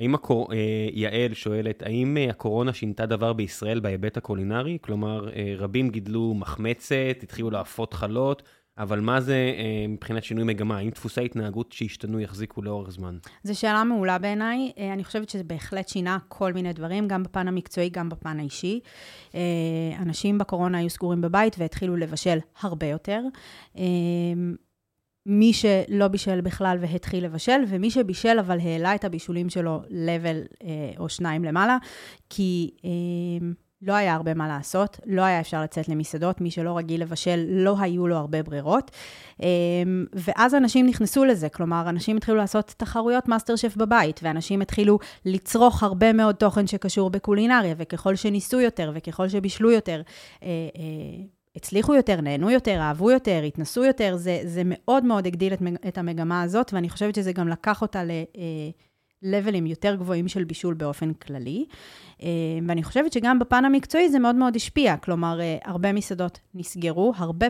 האם 0.00 0.14
הקור... 0.14 0.52
אה, 0.52 0.58
יעל 0.92 1.34
שואלת, 1.34 1.82
האם 1.82 2.16
אה, 2.16 2.30
הקורונה 2.30 2.72
שינתה 2.72 3.06
דבר 3.06 3.32
בישראל 3.32 3.80
בהיבט 3.80 4.16
הקולינרי? 4.16 4.78
כלומר, 4.80 5.28
אה, 5.28 5.54
רבים 5.58 5.90
גידלו 5.90 6.34
מחמצת, 6.34 7.16
התחילו 7.22 7.50
להפות 7.50 7.94
חלות, 7.94 8.42
אבל 8.78 9.00
מה 9.00 9.20
זה 9.20 9.52
מבחינת 9.88 10.24
שינוי 10.24 10.44
מגמה? 10.44 10.78
האם 10.78 10.90
דפוסי 10.90 11.24
התנהגות 11.24 11.72
שהשתנו 11.72 12.20
יחזיקו 12.20 12.62
לאורך 12.62 12.90
זמן? 12.90 13.18
זו 13.44 13.58
שאלה 13.58 13.84
מעולה 13.84 14.18
בעיניי. 14.18 14.72
אני 14.92 15.04
חושבת 15.04 15.28
שזה 15.28 15.44
בהחלט 15.44 15.88
שינה 15.88 16.18
כל 16.28 16.52
מיני 16.52 16.72
דברים, 16.72 17.08
גם 17.08 17.22
בפן 17.22 17.48
המקצועי, 17.48 17.88
גם 17.88 18.08
בפן 18.08 18.40
האישי. 18.40 18.80
אנשים 19.98 20.38
בקורונה 20.38 20.78
היו 20.78 20.90
סגורים 20.90 21.20
בבית 21.20 21.56
והתחילו 21.58 21.96
לבשל 21.96 22.38
הרבה 22.60 22.86
יותר. 22.86 23.20
מי 25.26 25.52
שלא 25.52 26.08
בישל 26.08 26.40
בכלל 26.40 26.78
והתחיל 26.80 27.24
לבשל, 27.24 27.60
ומי 27.68 27.90
שבישל 27.90 28.38
אבל 28.38 28.60
העלה 28.60 28.94
את 28.94 29.04
הבישולים 29.04 29.50
שלו 29.50 29.82
level 29.88 30.64
אה, 30.64 30.68
או 30.98 31.08
שניים 31.08 31.44
למעלה, 31.44 31.78
כי 32.30 32.70
אה, 32.84 33.48
לא 33.82 33.92
היה 33.92 34.14
הרבה 34.14 34.34
מה 34.34 34.48
לעשות, 34.48 35.00
לא 35.06 35.22
היה 35.22 35.40
אפשר 35.40 35.62
לצאת 35.62 35.88
למסעדות, 35.88 36.40
מי 36.40 36.50
שלא 36.50 36.76
רגיל 36.76 37.02
לבשל, 37.02 37.46
לא 37.48 37.76
היו 37.80 38.06
לו 38.06 38.16
הרבה 38.16 38.42
ברירות. 38.42 38.90
אה, 39.42 39.48
ואז 40.12 40.54
אנשים 40.54 40.86
נכנסו 40.86 41.24
לזה, 41.24 41.48
כלומר, 41.48 41.88
אנשים 41.88 42.16
התחילו 42.16 42.36
לעשות 42.36 42.74
תחרויות 42.76 43.28
מאסטר 43.28 43.56
שף 43.56 43.76
בבית, 43.76 44.20
ואנשים 44.22 44.60
התחילו 44.60 44.98
לצרוך 45.24 45.82
הרבה 45.82 46.12
מאוד 46.12 46.34
תוכן 46.34 46.66
שקשור 46.66 47.10
בקולינריה, 47.10 47.74
וככל 47.78 48.16
שניסו 48.16 48.60
יותר 48.60 48.92
וככל 48.94 49.28
שבישלו 49.28 49.70
יותר, 49.70 50.02
אה, 50.42 50.48
אה, 50.76 51.24
הצליחו 51.60 51.94
יותר, 51.94 52.20
נהנו 52.20 52.50
יותר, 52.50 52.80
אהבו 52.80 53.10
יותר, 53.10 53.42
התנסו 53.46 53.84
יותר, 53.84 54.16
זה, 54.16 54.40
זה 54.44 54.62
מאוד 54.64 55.04
מאוד 55.04 55.26
הגדיל 55.26 55.52
את, 55.52 55.62
את 55.88 55.98
המגמה 55.98 56.42
הזאת, 56.42 56.72
ואני 56.72 56.88
חושבת 56.88 57.14
שזה 57.14 57.32
גם 57.32 57.48
לקח 57.48 57.82
אותה 57.82 58.04
ל-לבלים 58.04 59.64
אה, 59.64 59.70
יותר 59.70 59.94
גבוהים 59.94 60.28
של 60.28 60.44
בישול 60.44 60.74
באופן 60.74 61.12
כללי. 61.12 61.64
אה, 62.22 62.28
ואני 62.68 62.82
חושבת 62.82 63.12
שגם 63.12 63.38
בפן 63.38 63.64
המקצועי 63.64 64.08
זה 64.08 64.18
מאוד 64.18 64.34
מאוד 64.34 64.56
השפיע, 64.56 64.96
כלומר, 64.96 65.40
אה, 65.40 65.58
הרבה 65.64 65.92
מסעדות 65.92 66.40
נסגרו, 66.54 67.12
הרבה 67.16 67.46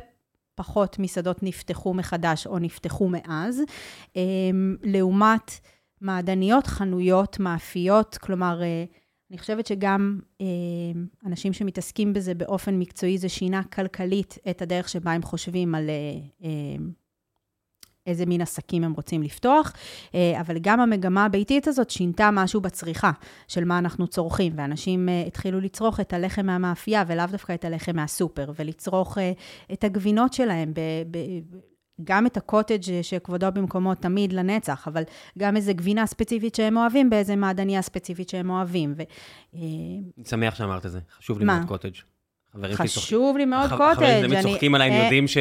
פחות 0.54 0.98
מסעדות 0.98 1.42
נפתחו 1.42 1.94
מחדש 1.94 2.46
או 2.46 2.58
נפתחו 2.58 3.08
מאז, 3.08 3.62
לעומת 4.82 5.52
מעדניות, 6.00 6.66
חנויות, 6.66 7.40
מאפיות, 7.40 8.18
כלומר, 8.20 8.60
אני 9.30 9.38
חושבת 9.38 9.66
שגם 9.66 10.20
אה, 10.40 10.46
אנשים 11.26 11.52
שמתעסקים 11.52 12.12
בזה 12.12 12.34
באופן 12.34 12.78
מקצועי, 12.78 13.18
זה 13.18 13.28
שינה 13.28 13.62
כלכלית 13.62 14.38
את 14.50 14.62
הדרך 14.62 14.88
שבה 14.88 15.12
הם 15.12 15.22
חושבים 15.22 15.74
על 15.74 15.90
אה, 15.90 16.20
אה, 16.44 16.84
איזה 18.06 18.26
מין 18.26 18.40
עסקים 18.40 18.84
הם 18.84 18.92
רוצים 18.92 19.22
לפתוח, 19.22 19.72
אה, 20.14 20.40
אבל 20.40 20.58
גם 20.58 20.80
המגמה 20.80 21.24
הביתית 21.24 21.68
הזאת 21.68 21.90
שינתה 21.90 22.30
משהו 22.32 22.60
בצריכה 22.60 23.10
של 23.48 23.64
מה 23.64 23.78
אנחנו 23.78 24.06
צורכים, 24.06 24.52
ואנשים 24.56 25.08
אה, 25.08 25.24
התחילו 25.26 25.60
לצרוך 25.60 26.00
את 26.00 26.12
הלחם 26.12 26.46
מהמאפייה 26.46 27.04
ולאו 27.06 27.26
דווקא 27.30 27.54
את 27.54 27.64
הלחם 27.64 27.96
מהסופר, 27.96 28.52
ולצרוך 28.58 29.18
אה, 29.18 29.32
את 29.72 29.84
הגבינות 29.84 30.32
שלהם 30.32 30.72
גם 32.04 32.26
את 32.26 32.36
הקוטג' 32.36 33.02
שכבודו 33.02 33.46
במקומו 33.54 33.94
תמיד 33.94 34.32
לנצח, 34.32 34.88
אבל 34.88 35.02
גם 35.38 35.56
איזה 35.56 35.72
גבינה 35.72 36.06
ספציפית 36.06 36.54
שהם 36.54 36.76
אוהבים 36.76 37.10
באיזה 37.10 37.36
מעדניה 37.36 37.82
ספציפית 37.82 38.28
שהם 38.28 38.50
אוהבים. 38.50 38.94
ו... 38.96 39.02
אני 39.54 40.02
שמח 40.24 40.54
שאמרת 40.54 40.86
את 40.86 40.90
זה, 40.90 41.00
חשוב 41.18 41.38
לי 41.38 41.44
מאוד 41.44 41.64
קוטג'. 41.68 41.90
חשוב 42.74 43.36
לי 43.36 43.44
מאוד 43.44 43.70
קוטג'. 43.70 43.94
חברים 43.94 44.26
תמיד 44.26 44.42
צוחקים 44.42 44.74
עליי, 44.74 44.90
הם 44.90 44.96
אה, 44.96 45.02
יודעים 45.02 45.28
ש... 45.28 45.38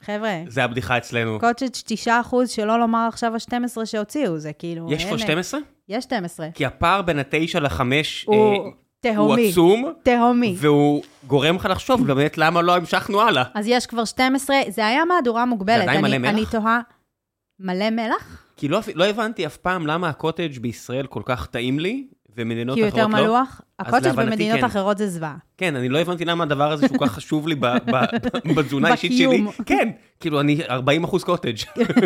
חבר'ה. 0.00 0.42
זה 0.48 0.64
הבדיחה 0.64 0.98
אצלנו. 0.98 1.40
קוטג' 1.40 1.68
9 1.70 2.20
אחוז, 2.20 2.50
שלא 2.50 2.78
לומר 2.78 3.08
עכשיו 3.08 3.34
ה-12 3.34 3.84
שהוציאו, 3.84 4.38
זה 4.38 4.52
כאילו... 4.52 4.92
יש 4.92 5.04
כבר 5.04 5.16
12? 5.16 5.60
יש 5.88 6.04
12. 6.04 6.48
כי 6.54 6.66
הפער 6.66 7.02
בין 7.02 7.18
ה-9 7.18 7.60
ל-5... 7.60 7.80
תהומי. 9.00 9.42
הוא 9.42 9.50
עצום. 9.50 9.92
תהומי. 10.02 10.54
והוא 10.58 11.02
גורם 11.26 11.56
לך 11.56 11.68
לחשוב 11.70 12.06
באמת 12.06 12.38
למה 12.38 12.62
לא 12.62 12.76
המשכנו 12.76 13.20
הלאה. 13.20 13.44
אז 13.54 13.66
יש 13.68 13.86
כבר 13.86 14.04
12, 14.04 14.56
זה 14.68 14.86
היה 14.86 15.04
מהדורה 15.04 15.44
מוגבלת. 15.44 15.76
זה 15.76 15.82
עדיין 15.82 16.00
מלא 16.00 16.18
מלח? 16.18 16.30
אני 16.30 16.42
תוהה, 16.50 16.80
מלא 17.60 17.90
מלח? 17.90 18.42
כי 18.56 18.68
לא, 18.68 18.80
לא 18.94 19.04
הבנתי 19.04 19.46
אף 19.46 19.56
פעם 19.56 19.86
למה 19.86 20.08
הקוטג' 20.08 20.58
בישראל 20.58 21.06
כל 21.06 21.22
כך 21.24 21.46
טעים 21.46 21.78
לי, 21.78 22.06
ומדינות 22.36 22.78
אחרות 22.78 22.92
לא. 22.92 22.92
כי 22.92 23.00
הוא 23.00 23.10
יותר 23.10 23.22
מלוח? 23.22 23.60
הקוטג' 23.78 24.10
במדינות 24.10 24.58
כן. 24.58 24.64
אחרות 24.64 24.98
זה 24.98 25.08
זוועה. 25.08 25.36
כן, 25.58 25.76
אני 25.76 25.88
לא 25.88 25.98
הבנתי 25.98 26.24
למה 26.24 26.44
הדבר 26.44 26.72
הזה 26.72 26.88
כל 26.88 27.06
כך 27.06 27.12
חשוב 27.16 27.48
לי 27.48 27.54
בתזונה 28.56 28.88
האישית 28.88 29.12
שלי. 29.12 29.44
כן, 29.66 29.88
כאילו 30.20 30.40
אני 30.40 30.60
40 30.68 31.04
אחוז 31.04 31.24
קוטג'. 31.24 31.56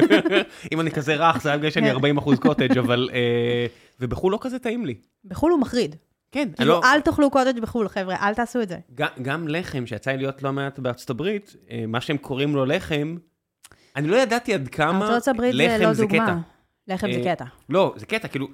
אם 0.72 0.80
אני 0.80 0.90
כזה 0.90 1.14
רך, 1.14 1.42
זה 1.42 1.48
היה 1.48 1.58
בגלל 1.58 1.70
שאני 1.70 1.90
40 1.90 2.18
אחוז 2.18 2.38
קוטג', 2.38 2.78
אבל... 2.78 3.08
אה, 3.12 3.66
ובחו"ל 4.00 4.32
לא 4.32 4.38
כזה 4.40 4.58
טעים 4.58 4.86
לי. 4.86 4.94
בחו"ל 5.24 5.52
הוא 5.52 5.60
מחריד. 5.60 5.96
כן. 6.32 6.48
כאילו, 6.56 6.70
לא... 6.70 6.80
אל 6.84 7.00
תאכלו 7.00 7.30
קוטג' 7.30 7.60
בחו"ל, 7.60 7.88
חבר'ה, 7.88 8.16
אל 8.16 8.34
תעשו 8.34 8.62
את 8.62 8.68
זה. 8.68 8.78
גם, 8.94 9.08
גם 9.22 9.48
לחם, 9.48 9.86
שיצא 9.86 10.10
לי 10.10 10.16
להיות 10.16 10.42
לא 10.42 10.52
מעט 10.52 10.78
בארצות 10.78 11.10
הברית, 11.10 11.56
אה, 11.70 11.84
מה 11.88 12.00
שהם 12.00 12.16
קוראים 12.16 12.54
לו 12.54 12.64
לחם, 12.64 13.16
אני 13.96 14.08
לא 14.08 14.16
ידעתי 14.16 14.54
עד 14.54 14.68
כמה 14.68 15.16
לחם 15.16 15.32
זה, 15.52 15.78
לא 15.80 15.92
זה 15.92 16.06
קטע. 16.06 16.34
לחם 16.88 17.12
זה 17.12 17.18
אה, 17.18 17.34
קטע. 17.34 17.44
לא, 17.68 17.94
זה 17.96 18.06
קטע, 18.06 18.28
כאילו, 18.28 18.48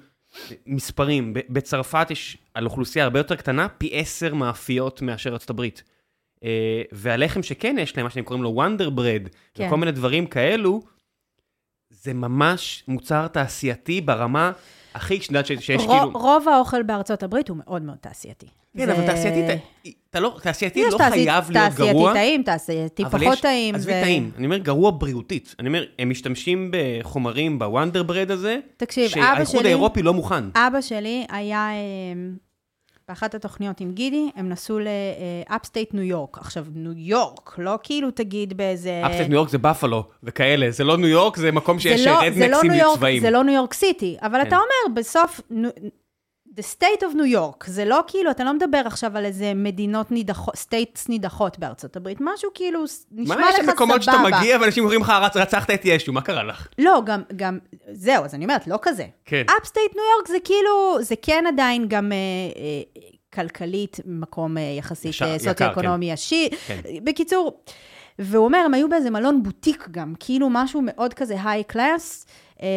מספרים, 0.67 1.33
בצרפת 1.49 2.11
יש 2.11 2.37
על 2.53 2.65
אוכלוסייה 2.65 3.05
הרבה 3.05 3.19
יותר 3.19 3.35
קטנה, 3.35 3.67
פי 3.69 3.89
עשר 3.93 4.33
מאפיות 4.33 5.01
מאשר 5.01 5.33
ארצות 5.33 5.49
הברית. 5.49 5.83
אה, 6.43 6.81
והלחם 6.91 7.43
שכן 7.43 7.75
יש 7.79 7.97
להם, 7.97 8.05
מה 8.05 8.09
שהם 8.09 8.23
קוראים 8.23 8.43
לו 8.43 8.49
וונדר 8.49 8.89
ברד, 8.89 9.21
כן. 9.53 9.67
וכל 9.67 9.77
מיני 9.77 9.91
דברים 9.91 10.27
כאלו, 10.27 10.81
זה 11.89 12.13
ממש 12.13 12.83
מוצר 12.87 13.27
תעשייתי 13.27 14.01
ברמה 14.01 14.51
הכי, 14.97 15.21
שאת 15.21 15.29
יודעת 15.29 15.45
שיש 15.45 15.61
כאילו... 15.67 16.11
רוב 16.13 16.49
האוכל 16.49 16.83
בארצות 16.83 17.23
הברית 17.23 17.49
הוא 17.49 17.57
מאוד 17.65 17.81
מאוד 17.81 17.97
תעשייתי. 18.01 18.45
כן, 18.77 18.89
אבל 18.89 19.05
תעשייתי, 19.05 19.45
אתה- 19.45 19.53
אתה 20.09 20.19
לא, 20.19 20.37
תעשייתי 20.43 20.81
לא 20.91 20.97
חייב 20.97 21.51
להיות 21.51 21.73
גרוע. 21.73 22.13
תעשייתי 22.13 22.13
טעים, 22.13 22.43
תעשייתי 22.43 23.03
פחות 23.11 23.39
טעים. 23.41 23.75
עזבי 23.75 23.91
טעים, 23.91 24.31
אני 24.37 24.45
אומר 24.45 24.57
גרוע 24.57 24.91
בריאותית. 24.91 25.55
אני 25.59 25.67
אומר, 25.67 25.83
הם 25.99 26.09
משתמשים 26.09 26.71
בחומרים 26.71 27.59
בוונדר 27.59 28.03
ברד 28.03 28.31
הזה, 28.31 28.57
תקשיב, 28.77 29.11
אבא 29.17 29.35
שהאיחוד 29.35 29.59
שלי, 29.59 29.67
האירופי 29.69 30.01
לא 30.01 30.13
מוכן. 30.13 30.43
אבא 30.55 30.81
שלי 30.81 31.25
היה, 31.29 31.69
אה, 31.69 31.75
באחת 33.09 33.35
התוכניות 33.35 33.79
עם 33.81 33.91
גידי, 33.91 34.29
הם 34.35 34.49
נסעו 34.49 34.79
ל 34.79 34.93
upstate 34.93 35.93
ניו 35.93 36.03
יורק. 36.03 36.37
עכשיו, 36.37 36.65
ניו 36.75 36.91
יורק, 36.95 37.55
לא 37.57 37.79
כאילו 37.83 38.11
תגיד 38.11 38.57
באיזה... 38.57 39.01
upstate 39.05 39.29
ניו 39.29 39.35
יורק 39.37 39.49
זה 39.49 39.57
בפלו 39.57 40.03
וכאלה, 40.23 40.71
זה 40.71 40.83
לא 40.83 40.97
ניו 40.97 41.07
יורק, 41.07 41.37
זה 41.37 41.51
מקום 41.51 41.79
שיש 41.79 42.07
לא- 42.07 42.13
לא 42.13 42.19
רדנקסים 42.21 42.71
יורק- 42.71 42.93
לצבעים. 42.95 43.21
זה 43.21 43.29
לא 43.31 43.43
ניו 43.43 43.53
יורק 43.55 43.73
סיטי, 43.73 44.17
אבל 44.21 44.41
כן. 44.41 44.47
אתה 44.47 44.55
אומר, 44.55 44.99
בסוף, 45.01 45.41
the 46.59 46.63
state 46.63 47.01
of 47.01 47.15
New 47.15 47.33
York, 47.35 47.63
זה 47.67 47.85
לא 47.85 47.99
כאילו, 48.07 48.31
אתה 48.31 48.43
לא 48.43 48.53
מדבר 48.53 48.81
עכשיו 48.85 49.17
על 49.17 49.25
איזה 49.25 49.51
מדינות 49.55 50.11
נידחות, 50.11 50.55
states 50.55 51.07
נידחות 51.09 51.59
בארצות 51.59 51.95
הברית, 51.95 52.17
משהו 52.21 52.49
כאילו, 52.53 52.83
נשמע 53.11 53.35
לך 53.35 53.41
מה 53.41 53.51
סבבה. 53.51 53.63
יש 53.63 53.75
מקומות 53.75 54.03
שאתה 54.03 54.17
מגיע 54.17 54.57
ואנשים 54.61 54.83
אומרים 54.83 55.01
לך, 55.01 55.09
"רצ- 55.09 55.35
רצחת 55.37 55.69
את 55.71 55.81
ישו, 55.83 56.13
מה 56.13 56.21
קרה 56.21 56.43
לך? 56.43 56.67
לא, 56.77 57.01
גם, 57.05 57.21
גם, 57.35 57.57
זהו, 57.91 58.25
אז 58.25 58.35
אני 58.35 58.45
אומרת, 58.45 58.67
לא 58.67 58.79
כזה. 58.81 59.05
כן. 59.25 59.43
upstate 59.61 59.95
ניו 59.95 60.03
יורק 60.17 60.27
זה 60.27 60.37
כאילו, 60.43 60.97
זה 61.01 61.15
כן 61.21 61.43
עדיין 61.47 61.85
גם 61.87 62.11
אה, 62.11 62.17
אה, 62.17 63.01
כלכלית, 63.33 63.99
מקום 64.05 64.57
אה, 64.57 64.61
יחסית 64.77 65.21
אה, 65.21 65.39
סוציו-אקונומי 65.39 66.11
עשיר. 66.11 66.49
כן. 66.67 66.79
בקיצור, 67.03 67.61
והוא 68.19 68.45
אומר, 68.45 68.57
הם 68.57 68.73
היו 68.73 68.89
באיזה 68.89 69.09
מלון 69.09 69.43
בוטיק 69.43 69.87
גם, 69.91 70.13
כאילו 70.19 70.47
משהו 70.51 70.81
מאוד 70.83 71.13
כזה 71.13 71.35
high 71.43 71.63
class, 71.63 72.25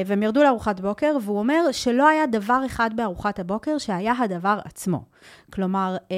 והם 0.07 0.23
ירדו 0.23 0.43
לארוחת 0.43 0.81
בוקר, 0.81 1.17
והוא 1.23 1.39
אומר 1.39 1.73
שלא 1.73 2.09
היה 2.09 2.27
דבר 2.27 2.63
אחד 2.67 2.91
בארוחת 2.97 3.39
הבוקר 3.39 3.79
שהיה 3.79 4.13
הדבר 4.19 4.59
עצמו. 4.65 5.05
כלומר, 5.53 5.97
אה, 6.11 6.17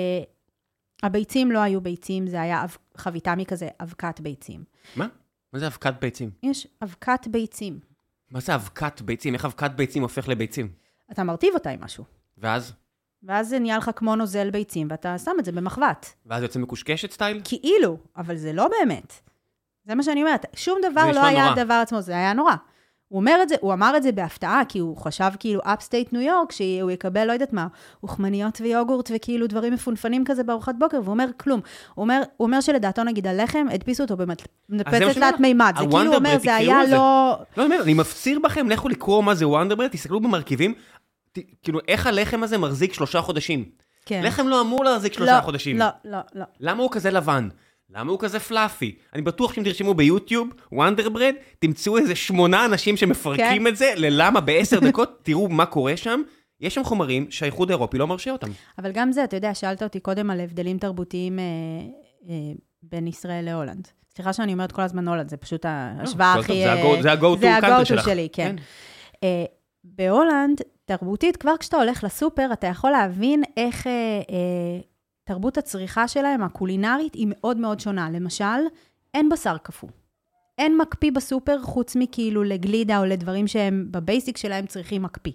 הביצים 1.03 1.53
לא 1.53 1.59
היו 1.59 1.81
ביצים, 1.81 2.27
זה 2.27 2.41
היה 2.41 2.65
חביתה 2.97 3.35
מכזה 3.35 3.69
אבקת 3.81 4.21
ביצים. 4.21 4.65
מה? 4.97 5.07
מה 5.53 5.59
זה 5.59 5.67
אבקת 5.67 5.95
ביצים? 6.01 6.31
יש 6.43 6.67
אבקת 6.83 7.27
ביצים. 7.27 7.79
מה 8.31 8.41
זה 8.41 8.55
אבקת 8.55 9.01
ביצים? 9.01 9.35
איך 9.35 9.45
אבקת 9.45 9.71
ביצים 9.71 10.03
הופך 10.03 10.29
לביצים? 10.29 10.69
אתה 11.13 11.25
מרטיב 11.25 11.55
אותה 11.55 11.71
עם 11.71 11.85
משהו. 11.85 12.05
ואז? 12.39 12.73
ואז 13.23 13.49
זה 13.49 13.59
נהיה 13.59 13.79
לך 13.79 13.91
כמו 13.97 14.17
נוזל 14.17 14.51
ביצים, 14.51 14.89
ואתה 14.91 15.19
שם 15.19 15.33
את 15.39 15.45
זה 15.45 15.53
במחבת. 15.53 16.15
ואז 16.27 16.43
יוצא 16.43 16.59
מקושקשת 16.59 17.11
סטייל? 17.11 17.41
כאילו, 17.45 17.99
אבל 18.17 18.37
זה 18.37 18.53
לא 18.53 18.69
באמת. 18.69 19.13
זה 19.85 19.95
מה 19.95 20.03
שאני 20.03 20.23
אומרת. 20.23 20.47
שום 20.57 20.79
דבר 20.91 21.13
לא 21.15 21.25
היה. 21.25 21.53
הדבר 21.53 21.75
עצמו, 21.75 22.01
זה 22.01 22.13
היה 22.13 22.33
נורא. 22.33 22.55
הוא 23.13 23.21
אומר 23.21 23.39
את 23.43 23.49
זה, 23.49 23.55
הוא 23.61 23.73
אמר 23.73 23.97
את 23.97 24.03
זה 24.03 24.13
בהפתעה, 24.13 24.63
כי 24.69 24.79
הוא 24.79 24.97
חשב 24.97 25.31
כאילו 25.39 25.61
upstate 25.65 26.13
ניו 26.13 26.21
יורק, 26.23 26.53
שהוא 26.53 26.91
יקבל, 26.91 27.25
לא 27.25 27.33
יודעת 27.33 27.53
מה, 27.53 27.67
אוכמניות 28.03 28.61
ויוגורט 28.61 29.11
וכאילו 29.15 29.47
דברים 29.47 29.73
מפונפנים 29.73 30.25
כזה 30.25 30.43
בארוחת 30.43 30.75
בוקר, 30.79 30.97
והוא 30.97 31.13
אומר 31.13 31.29
כלום. 31.37 31.61
הוא 31.95 32.03
אומר, 32.03 32.23
הוא 32.37 32.47
אומר 32.47 32.61
שלדעתו, 32.61 33.05
נגיד, 33.05 33.27
הלחם, 33.27 33.67
הדפיסו 33.75 34.03
אותו 34.03 34.17
במדפסת 34.17 35.15
תלת 35.15 35.41
מימד. 35.41 35.75
זה 35.79 35.85
כאילו 35.91 36.15
אומר, 36.15 36.37
זה 36.45 36.55
היה. 36.55 36.85
לא... 36.85 36.97
לא, 37.57 37.63
אני 37.63 37.65
אומר, 37.65 37.83
אני 37.83 37.95
מפציר 37.95 38.39
בכם, 38.39 38.69
לכו 38.69 38.89
לקרוא 38.89 39.23
מה 39.23 39.35
זה 39.35 39.49
וונדר 39.49 39.75
ברד, 39.75 39.89
תסתכלו 39.89 40.21
במרכיבים, 40.21 40.75
ת- 41.33 41.39
כאילו, 41.63 41.81
איך 41.89 42.07
הלחם 42.07 42.43
הזה 42.43 42.59
מחזיק 42.59 42.93
שלושה 42.93 43.23
חודשים? 43.23 43.65
כן. 44.07 44.23
לחם 44.25 44.49
לא 44.49 44.61
אמור 44.61 44.85
להחזיק 44.85 45.13
שלושה 45.13 45.37
לא, 45.37 45.41
חודשים. 45.41 45.79
לא, 45.79 45.87
לא, 46.05 46.19
לא. 46.35 46.45
למה 46.61 46.83
הוא 46.83 46.91
כזה 46.91 47.11
לבן? 47.11 47.49
למה 47.95 48.11
הוא 48.11 48.19
כזה 48.21 48.41
פלאפי? 48.41 48.95
אני 49.15 49.23
בטוח 49.23 49.53
שאם 49.55 49.65
תרשמו 49.65 49.95
ביוטיוב, 49.95 50.49
וונדר 50.73 51.09
ברד, 51.09 51.35
תמצאו 51.59 51.99
איזה 51.99 52.15
שמונה 52.15 52.65
אנשים 52.65 52.97
שמפרקים 52.97 53.63
כן. 53.63 53.67
את 53.67 53.77
זה, 53.77 53.93
ללמה 53.97 54.41
בעשר 54.41 54.81
דקות, 54.81 55.19
תראו 55.23 55.49
מה 55.49 55.67
קורה 55.67 55.97
שם. 55.97 56.23
יש 56.61 56.75
שם 56.75 56.85
חומרים 56.85 57.27
שהאיחוד 57.31 57.71
האירופי 57.71 57.99
לא 57.99 58.07
מרשה 58.07 58.31
אותם. 58.31 58.51
אבל 58.79 58.93
גם 58.93 59.13
זה, 59.13 59.25
אתה 59.25 59.37
יודע, 59.37 59.55
שאלת 59.55 59.83
אותי 59.83 60.01
קודם 60.01 60.31
על 60.31 60.41
הבדלים 60.41 60.79
תרבותיים 60.79 61.39
אה, 61.39 61.45
אה, 62.29 62.35
בין 62.83 63.07
ישראל 63.07 63.45
להולנד. 63.45 63.89
סליחה 64.15 64.33
שאני 64.33 64.53
אומרת 64.53 64.73
כל 64.73 64.83
הזמן 64.83 65.09
הולנד, 65.09 65.29
זה 65.29 65.37
פשוט 65.37 65.65
ההשוואה 65.65 66.33
הכל 66.33 66.41
הכי... 66.41 66.63
זה 66.63 66.69
אה, 66.69 67.13
ה-go- 67.13 67.37
to 67.37 67.41
זה 67.41 67.59
country 67.59 67.67
ה-go-to 67.67 67.85
שלך. 67.85 68.05
שלי, 68.05 68.29
כן. 68.33 68.57
אה, 69.25 69.45
בהולנד, 69.85 70.61
תרבותית, 70.85 71.37
כבר 71.37 71.57
כשאתה 71.61 71.77
הולך 71.77 72.05
לסופר, 72.05 72.53
אתה 72.53 72.67
יכול 72.67 72.91
להבין 72.91 73.43
איך 73.57 73.87
אה, 73.87 73.93
אה, 74.31 74.81
תרבות 75.25 75.59
הצריכה 75.59 76.09
שלהם, 76.09 76.43
הקולינרית, 76.43 77.15
היא 77.15 77.27
מאוד 77.31 77.57
מאוד 77.57 77.81
שונה. 77.81 78.11
למשל, 78.11 78.45
אין 79.15 79.29
בשר 79.29 79.57
קפוא. 79.59 79.89
אין 80.59 80.77
מקפיא 80.77 81.13
בסופר, 81.13 81.63
חוץ 81.63 81.97
מכאילו 81.97 82.43
לגלידה 82.45 82.99
או 82.99 83.05
לדברים 83.05 83.47
שהם 83.47 83.89
בבייסיק 83.91 84.37
שלהם 84.37 84.67
צריכים 84.67 85.03
מקפיא. 85.03 85.33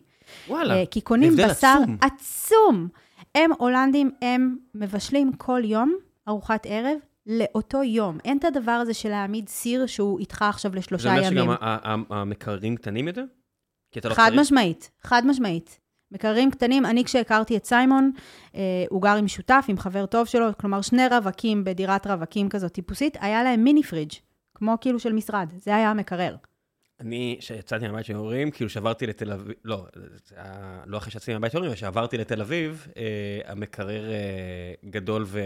וואלה. 0.47 0.73
אה, 0.75 0.83
כי 0.91 1.01
קונים 1.01 1.33
בשר 1.35 1.77
עצום. 1.81 1.97
עצום. 2.01 2.87
הם 3.35 3.51
הולנדים, 3.57 4.11
הם 4.21 4.57
מבשלים 4.75 5.33
כל 5.33 5.61
יום 5.63 5.95
ארוחת 6.27 6.65
ערב 6.69 6.97
לאותו 7.25 7.83
יום. 7.83 8.17
אין 8.25 8.37
את 8.37 8.45
הדבר 8.45 8.71
הזה 8.71 8.93
של 8.93 9.09
להעמיד 9.09 9.49
סיר 9.49 9.85
שהוא 9.85 10.19
איתך 10.19 10.41
עכשיו 10.41 10.71
זה 10.71 10.77
לשלושה 10.77 11.09
אומר 11.09 11.23
ימים. 11.23 11.43
שגם 11.43 11.49
ה- 11.49 11.55
ה- 11.61 11.77
ה- 11.93 12.21
המקררים 12.21 12.75
קטנים 12.75 13.07
יותר? 13.07 13.23
לא 14.03 14.13
חד? 14.13 14.31
משמעית, 14.35 14.91
חד 15.01 15.21
משמעית. 15.25 15.79
מקררים 16.11 16.51
קטנים, 16.51 16.85
אני 16.85 17.03
כשהכרתי 17.03 17.57
את 17.57 17.65
סיימון, 17.65 18.11
אה, 18.55 18.85
הוא 18.89 19.01
גר 19.01 19.15
עם 19.15 19.27
שותף, 19.27 19.65
עם 19.67 19.77
חבר 19.77 20.05
טוב 20.05 20.25
שלו, 20.27 20.45
כלומר 20.59 20.81
שני 20.81 21.07
רווקים 21.07 21.63
בדירת 21.63 22.07
רווקים 22.07 22.49
כזאת 22.49 22.71
טיפוסית, 22.71 23.17
היה 23.21 23.43
להם 23.43 23.63
מיני 23.63 23.83
פריג', 23.83 24.11
כמו 24.55 24.75
כאילו 24.81 24.99
של 24.99 25.13
משרד, 25.13 25.53
זה 25.55 25.75
היה 25.75 25.91
המקרר. 25.91 26.35
אני, 27.01 27.35
כשיצאתי 27.39 27.87
מהבית 27.87 28.05
של 28.05 28.15
ההורים, 28.15 28.51
כאילו 28.51 28.69
שעברתי 28.69 29.07
לתל 29.07 29.31
אביב, 29.31 29.55
לא, 29.65 29.85
זה 30.25 30.35
היה, 30.37 30.79
לא 30.85 30.97
אחרי 30.97 31.11
שיצאתי 31.11 31.33
מהבית 31.33 31.51
של 31.51 31.57
ההורים, 31.57 31.71
אבל 31.71 31.79
שעברתי 31.79 32.17
לתל 32.17 32.41
אביב, 32.41 32.87
אה, 32.97 33.03
המקרר 33.51 34.09
אה, 34.11 34.15
גדול, 34.89 35.23
וזה 35.27 35.43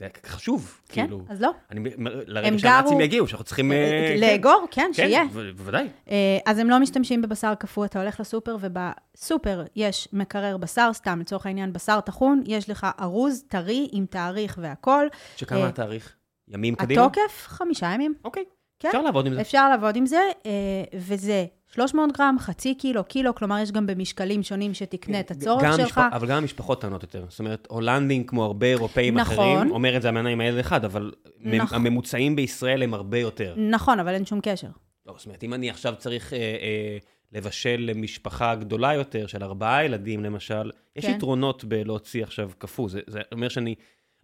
היה 0.00 0.10
חשוב, 0.26 0.80
כן? 0.88 1.02
כאילו. 1.02 1.22
אז 1.28 1.40
לא. 1.40 1.50
אני, 1.70 1.90
לרגע 2.26 2.58
שהנאצים 2.58 2.92
גרו- 2.92 3.02
יגיעו, 3.02 3.28
שאנחנו 3.28 3.44
צריכים... 3.44 3.72
אה, 3.72 4.16
לאגור, 4.18 4.66
כן, 4.70 4.82
כן, 4.82 4.92
שיהיה. 4.92 5.24
ב- 5.34 5.50
בוודאי. 5.56 5.88
אה, 6.10 6.38
אז 6.46 6.58
הם 6.58 6.70
לא 6.70 6.78
משתמשים 6.80 7.22
בבשר 7.22 7.54
קפוא, 7.54 7.84
אתה 7.84 8.00
הולך 8.00 8.20
לסופר, 8.20 8.56
ובסופר 8.60 9.62
יש 9.76 10.08
מקרר 10.12 10.56
בשר, 10.56 10.90
סתם 10.92 11.20
לצורך 11.20 11.46
העניין 11.46 11.72
בשר 11.72 12.00
טחון, 12.00 12.42
יש 12.46 12.70
לך 12.70 12.86
ארוז 13.00 13.44
טרי 13.48 13.88
עם 13.92 14.06
תאריך 14.06 14.58
והכול. 14.62 15.08
שכמה 15.36 15.58
אה, 15.60 15.68
התאריך? 15.68 16.14
ימים 16.48 16.74
קדימה? 16.74 17.02
התוקף, 17.04 17.44
חמישה 17.46 17.86
ימים. 17.94 18.14
אוקיי, 18.24 18.44
כן. 18.78 18.88
אפשר 18.88 19.02
לעבוד 19.02 19.26
עם 19.26 19.34
זה. 19.34 19.40
אפשר 19.40 19.68
לעבוד 19.68 19.96
עם 19.96 20.06
זה, 20.06 20.20
אה, 20.46 20.50
וזה 20.94 21.46
300 21.74 22.12
גרם, 22.18 22.36
חצי 22.38 22.74
קילו, 22.74 23.04
קילו, 23.04 23.34
כלומר 23.34 23.58
יש 23.58 23.72
גם 23.72 23.86
במשקלים 23.86 24.42
שונים 24.42 24.74
שתקנה 24.74 25.20
את 25.20 25.30
הצורך 25.30 25.62
גם 25.64 25.72
שלך. 25.76 25.98
המשפ- 25.98 26.16
אבל 26.16 26.28
גם 26.28 26.36
המשפחות 26.36 26.80
טענות 26.80 27.02
יותר. 27.02 27.24
זאת 27.28 27.38
אומרת, 27.38 27.66
הולנדים, 27.70 28.24
כמו 28.26 28.44
הרבה 28.44 28.66
אירופאים 28.66 29.18
נכון. 29.18 29.34
אחרים, 29.34 29.70
אומר 29.70 29.96
את 29.96 30.02
זה 30.02 30.08
המענה 30.08 30.28
עם 30.28 30.40
הילד 30.40 30.58
אחד, 30.58 30.84
אבל 30.84 31.12
נכון. 31.40 31.78
הממוצעים 31.78 32.36
בישראל 32.36 32.82
הם 32.82 32.94
הרבה 32.94 33.18
יותר. 33.18 33.54
נכון, 33.70 34.00
אבל 34.00 34.14
אין 34.14 34.26
שום 34.26 34.40
קשר. 34.42 34.68
לא, 35.06 35.14
זאת 35.16 35.26
אומרת, 35.26 35.44
אם 35.44 35.54
אני 35.54 35.70
עכשיו 35.70 35.94
צריך 35.98 36.32
אה, 36.32 36.38
אה, 36.38 36.98
לבשל 37.32 37.76
למשפחה 37.94 38.54
גדולה 38.54 38.94
יותר, 38.94 39.26
של 39.26 39.42
ארבעה 39.42 39.84
ילדים 39.84 40.24
למשל, 40.24 40.70
יש 40.96 41.06
כן. 41.06 41.10
יתרונות 41.10 41.64
בלהוציא 41.64 42.22
עכשיו 42.22 42.50
קפוא. 42.58 42.88
זה, 42.88 43.00
זה 43.06 43.20
אומר 43.32 43.48
שאני 43.48 43.74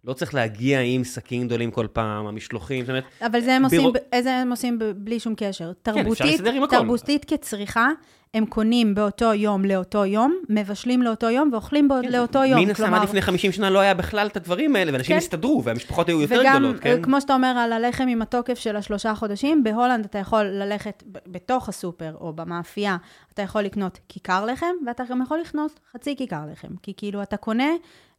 לא 0.05 0.13
צריך 0.13 0.33
להגיע 0.35 0.79
עם 0.81 1.03
שקים 1.03 1.47
גדולים 1.47 1.71
כל 1.71 1.87
פעם, 1.93 2.27
המשלוחים, 2.27 2.81
זאת 2.85 2.89
אומרת, 2.89 3.03
אבל 3.25 3.41
זה 3.41 3.53
הם 3.55 3.63
עושים, 3.63 3.79
בירו- 3.79 3.93
ב- 3.93 3.97
איזה 4.13 4.33
הם 4.33 4.51
עושים 4.51 4.79
בלי 4.95 5.19
שום 5.19 5.33
קשר. 5.37 5.71
תרבותית, 5.81 6.21
להסתדר 6.25 6.51
עם 6.51 6.63
הכל. 6.63 6.75
תרבותית 6.75 7.25
כצריכה, 7.25 7.89
הם 8.33 8.45
קונים 8.45 8.95
באותו 8.95 9.33
יום 9.33 9.65
לאותו 9.65 10.05
יום, 10.05 10.35
מבשלים 10.49 11.01
לאותו 11.01 11.29
יום 11.29 11.49
ואוכלים 11.53 11.87
בו 11.87 11.95
לאותו 12.09 12.43
יום. 12.43 12.59
מן 12.61 12.69
הסתם 12.69 12.93
עד 12.93 13.03
לפני 13.03 13.21
50 13.21 13.51
שנה 13.51 13.69
לא 13.69 13.79
היה 13.79 13.93
בכלל 13.93 14.27
את 14.27 14.37
הדברים 14.37 14.75
האלה, 14.75 14.91
ואנשים 14.93 15.13
כן. 15.13 15.17
הסתדרו, 15.17 15.63
והמשפחות 15.63 16.07
היו 16.09 16.21
יותר 16.21 16.39
וגם, 16.41 16.55
גדולות, 16.59 16.79
כן? 16.81 17.01
כמו 17.01 17.21
שאתה 17.21 17.33
אומר 17.33 17.47
על 17.47 17.73
הלחם 17.73 18.07
עם 18.07 18.21
התוקף 18.21 18.59
של 18.59 18.75
השלושה 18.75 19.15
חודשים, 19.15 19.63
בהולנד 19.63 20.05
אתה 20.05 20.17
יכול 20.19 20.43
ללכת 20.43 21.03
בתוך 21.27 21.69
הסופר 21.69 22.15
או 22.21 22.33
במאפייה, 22.33 22.97
אתה 23.33 23.41
יכול 23.41 23.61
לקנות 23.61 23.99
כיכר 24.09 24.45
לחם, 24.45 24.65
ואתה 24.87 25.03
גם 25.09 25.21
יכול 25.21 25.39
לקנות 25.39 25.79
חצי 25.93 26.15
כיכר 26.15 26.41
לחם. 26.51 26.67
כי 26.83 26.93
כאילו 26.97 27.21
אתה 27.23 27.37
קונה 27.37 27.69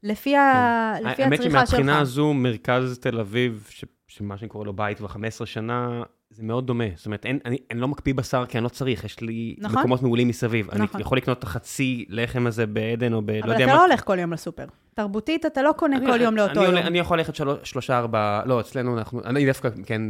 לפי, 0.03 0.37
ה... 0.37 0.93
לפי 1.05 1.15
כן. 1.17 1.23
האמת 1.23 1.39
הצריכה 1.39 1.59
שלך. 1.61 1.71
שמבחינה 1.71 1.99
הזו, 2.01 2.35
מרכז 2.35 2.99
תל 2.99 3.21
אביב, 3.21 3.67
ש- 3.71 3.85
שמה 4.09 4.39
שאני 4.39 4.49
קורא 4.49 4.65
לו 4.65 4.73
בית 4.73 4.99
כבר 4.99 5.09
15 5.09 5.47
שנה, 5.47 6.03
זה 6.31 6.43
מאוד 6.43 6.67
דומה. 6.67 6.85
זאת 6.97 7.07
אומרת, 7.07 7.27
אין, 7.27 7.39
אני, 7.45 7.57
אני 7.71 7.81
לא 7.81 7.89
מקפיא 7.89 8.15
בשר 8.15 8.47
כי 8.47 8.59
אני 8.59 8.65
לא 8.65 8.69
צריך, 8.69 9.05
יש 9.05 9.21
לי 9.21 9.57
נכון. 9.59 9.79
מקומות 9.79 10.03
מעולים 10.03 10.29
מסביב. 10.29 10.67
נכון. 10.75 10.81
אני 10.95 11.03
יכול 11.03 11.19
לקנות 11.19 11.39
את 11.39 11.45
החצי 11.45 12.05
לחם 12.09 12.47
הזה 12.47 12.67
בעדן 12.67 13.13
או 13.13 13.23
ב... 13.23 13.31
לא 13.31 13.39
אבל 13.45 13.53
יודע 13.53 13.65
אתה 13.65 13.73
מה. 13.73 13.79
לא 13.79 13.87
הולך 13.87 14.05
כל 14.05 14.19
יום 14.19 14.33
לסופר. 14.33 14.65
תרבותית 14.95 15.47
אתה 15.47 15.63
לא 15.63 15.73
קונה 15.77 15.97
אני- 15.97 16.07
כל 16.07 16.21
יום 16.21 16.37
לאותו 16.37 16.61
אני, 16.61 16.65
יום. 16.65 16.87
אני 16.87 16.99
יכול 16.99 17.19
ללכת 17.19 17.35
שלוש, 17.35 17.59
שלושה, 17.71 17.99
ארבעה, 17.99 18.43
לא, 18.47 18.61
אצלנו 18.61 18.99
אנחנו, 18.99 19.21
אני 19.25 19.47
דווקא, 19.47 19.69
כן, 19.87 20.03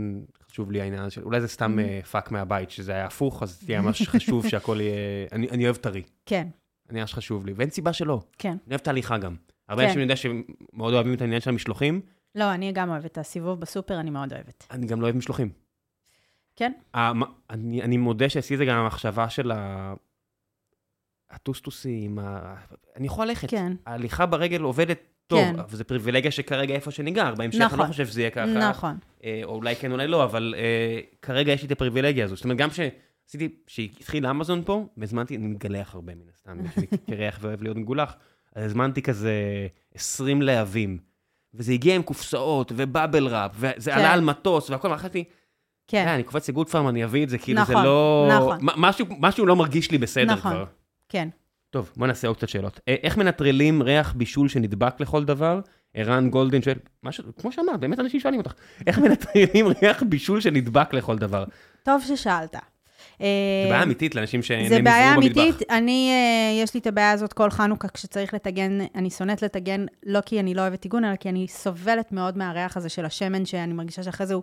חשוב 0.51 0.71
לי 0.73 0.81
העניין 0.81 1.11
של- 1.11 1.23
אולי 1.23 1.41
זה 1.41 1.49
סתם 1.49 1.79
Mm-hmm. 1.79 1.83
אה, 1.83 2.01
פאק 2.11 2.31
מהבית, 2.31 2.71
שזה 2.71 2.93
היה 2.93 3.07
הפוך, 3.07 3.43
אז 3.43 3.59
תהיה 3.67 3.81
ממש 3.81 4.09
חשוב 4.09 4.47
שהכל 4.49 4.79
יהיה, 4.81 4.95
אני, 5.33 5.51
אני 5.51 5.65
אוהב 5.65 5.77
טרי, 5.77 6.03
כן, 6.27 6.47
אני 6.91 7.01
ממש 7.01 7.15
חשוב 7.15 7.47
לי, 7.47 7.53
ואין 7.57 7.71
סיבה 7.71 7.93
שלא, 7.93 8.21
כן. 8.39 8.49
אני 8.49 8.71
אוהב 8.71 8.81
תהליכה 8.81 9.19
גם. 9.19 9.35
הרבה 9.69 9.83
כן. 9.83 9.87
אנשים 9.89 9.99
אני 10.01 10.03
יודע 10.03 10.17
שמאוד 10.17 10.95
אוהבים 10.95 11.15
את 11.15 11.21
העניין 11.21 11.41
של 11.41 11.51
המשלוחים, 11.51 12.01
לא, 12.35 12.55
אני 12.55 12.73
גם 12.73 12.91
אוהבת 12.91 13.07
את 13.13 13.19
הסיבוב 13.19 13.61
בסופר, 13.61 14.01
אני 14.01 14.11
מאוד 14.11 14.33
אוהבת. 14.33 14.67
אני 14.71 14.87
גם 14.87 15.01
לא 15.01 15.07
אוהב 15.07 15.17
משלוחים. 15.17 15.51
כן. 16.57 16.73
המ- 16.95 17.23
אני, 17.51 17.83
אני 17.83 17.97
מודה 17.97 18.29
שעשיתי 18.29 18.55
את 18.55 18.59
זה 18.59 18.65
גם 18.65 18.77
המחשבה 18.77 19.29
של 19.29 19.51
ה... 19.51 19.95
הטוסטוסים, 21.31 22.19
ה... 22.19 22.55
אני 22.97 23.07
יכול 23.07 23.27
ללכת. 23.27 23.51
כן. 23.51 23.73
ההליכה 23.87 24.27
ברגל 24.27 24.61
עובדת 24.61 24.99
טוב, 25.27 25.41
כן. 25.41 25.59
אבל 25.59 25.77
זו 25.77 25.85
פריבילגיה 25.85 26.31
שכרגע 26.31 26.75
איפה 26.75 26.91
שאני 26.91 27.11
גר. 27.11 27.35
בהמשך 27.35 27.61
אני 27.61 27.71
לא 27.71 27.77
נכון. 27.77 27.87
חושב 27.87 28.07
שזה 28.07 28.21
יהיה 28.21 28.31
ככה. 28.31 28.47
נכון. 28.71 28.97
אה, 29.25 29.41
או 29.45 29.55
אולי 29.55 29.77
כן, 29.77 29.93
אולי 29.93 30.07
לא, 30.07 30.25
אבל 30.25 30.55
אה, 30.59 31.01
כרגע 31.23 31.53
יש 31.53 31.63
לי 31.63 31.67
את 31.67 31.73
הפריבילגיה 31.73 32.25
הזו. 32.25 32.37
זאת 32.37 32.45
אומרת, 32.45 32.59
גם 32.59 32.69
שעשיתי, 32.71 33.57
כשהתחיל 33.67 34.27
אמזון 34.27 34.63
פה, 34.65 34.87
והזמנתי, 34.97 35.37
אני 35.37 35.47
מתגלח 35.47 35.95
הרבה 35.95 36.15
מן 36.15 36.29
הסתם, 36.35 36.51
אני 36.79 36.87
קרח 37.11 37.39
ואוהב 37.41 37.63
להיות 37.63 37.77
מגולח, 37.77 38.17
הזמנתי 38.57 39.03
כזה 39.03 39.33
20 39.95 40.43
להבים, 40.43 40.99
וזה 41.55 41.73
הגיע 41.73 41.95
עם 41.95 42.03
קופסאות 42.03 42.73
ובאבל 42.77 43.27
ראפ, 43.27 43.51
וזה 43.55 43.91
כן. 43.91 43.99
עלה 43.99 44.13
על 44.13 44.21
מטוס 44.21 44.71
והכל, 44.71 44.89
ואחרתי, 44.89 45.25
כן, 45.89 46.05
"אה, 46.09 46.15
אני 46.15 46.23
קופץ 46.23 46.49
לגוד 46.49 46.69
פארם, 46.69 46.89
אני 46.89 47.05
אביא 47.05 47.25
את 47.25 47.29
זה, 47.29 47.39
כאילו 47.39 47.65
זה 47.67 47.73
נכון, 47.73 47.85
לא... 47.85 48.29
נכון. 48.37 48.59
מ- 48.63 48.81
משהו- 48.83 49.07
משהו 49.19 49.47
לא 49.47 49.57
מרגיש 49.57 49.91
לי 49.91 49.99
בסדר 49.99 50.33
נכון. 50.33 50.53
כבר. 50.53 50.65
כן. 51.09 51.29
טוב, 51.71 51.91
בוא 51.97 52.07
נעשה 52.07 52.29
עוד 52.29 52.37
קצת 52.37 52.49
שאלות. 52.49 52.81
אה, 52.89 52.95
איך 53.03 53.17
מנטרלים 53.17 53.83
ריח 53.83 54.13
בישול 54.13 54.49
שנדבק 54.49 55.01
לכל 55.01 55.25
דבר? 55.25 55.61
ערן 55.95 56.31
גולדין 56.31 56.63
שואל, 56.63 56.77
משהו, 57.03 57.25
כמו 57.41 57.53
שאמרת, 57.53 57.81
באמת 57.81 58.01
אנשים 58.01 58.21
שואלים 58.21 58.41
אותך, 58.41 58.53
איך 58.87 58.99
מנטרלים 58.99 59.67
ריח 59.83 60.03
בישול 60.03 60.41
שנדבק 60.41 60.95
לכל 60.95 61.19
דבר? 61.19 61.45
טוב 61.83 62.03
ששאלת. 62.07 62.57
זו 63.19 63.25
בעיה 63.69 63.83
אמיתית 63.83 64.15
לאנשים 64.15 64.43
זה 64.43 64.47
שנמזרו 64.47 64.79
בעיה 64.85 65.17
במטבח. 65.17 65.43
אמיתית. 65.43 65.71
אני, 65.71 66.11
אה, 66.11 66.63
יש 66.63 66.75
לי 66.75 66.81
את 66.81 66.87
הבעיה 66.87 67.11
הזאת 67.11 67.33
כל 67.33 67.51
חנוכה 67.51 67.89
כשצריך 67.89 68.35
לטגן, 68.35 68.79
אני 68.95 69.11
שונאת 69.11 69.43
לטגן, 69.43 69.87
לא 70.07 70.21
כי 70.21 70.41
אני 70.41 70.55
לא 70.55 70.61
אוהבת 70.61 70.81
טיגון, 70.81 71.05
אלא 71.05 71.17
כי 71.17 71.29
אני 71.29 71.49
סובלת 71.49 72.13
מאוד 72.13 72.39
מהריח 72.39 72.77
הזה 72.77 72.89
של 72.89 73.05
השמן, 73.05 73.45
שאני 73.45 73.73
מרגישה 73.73 74.03
שאחרי 74.03 74.27
זה 74.27 74.35
הוא 74.35 74.43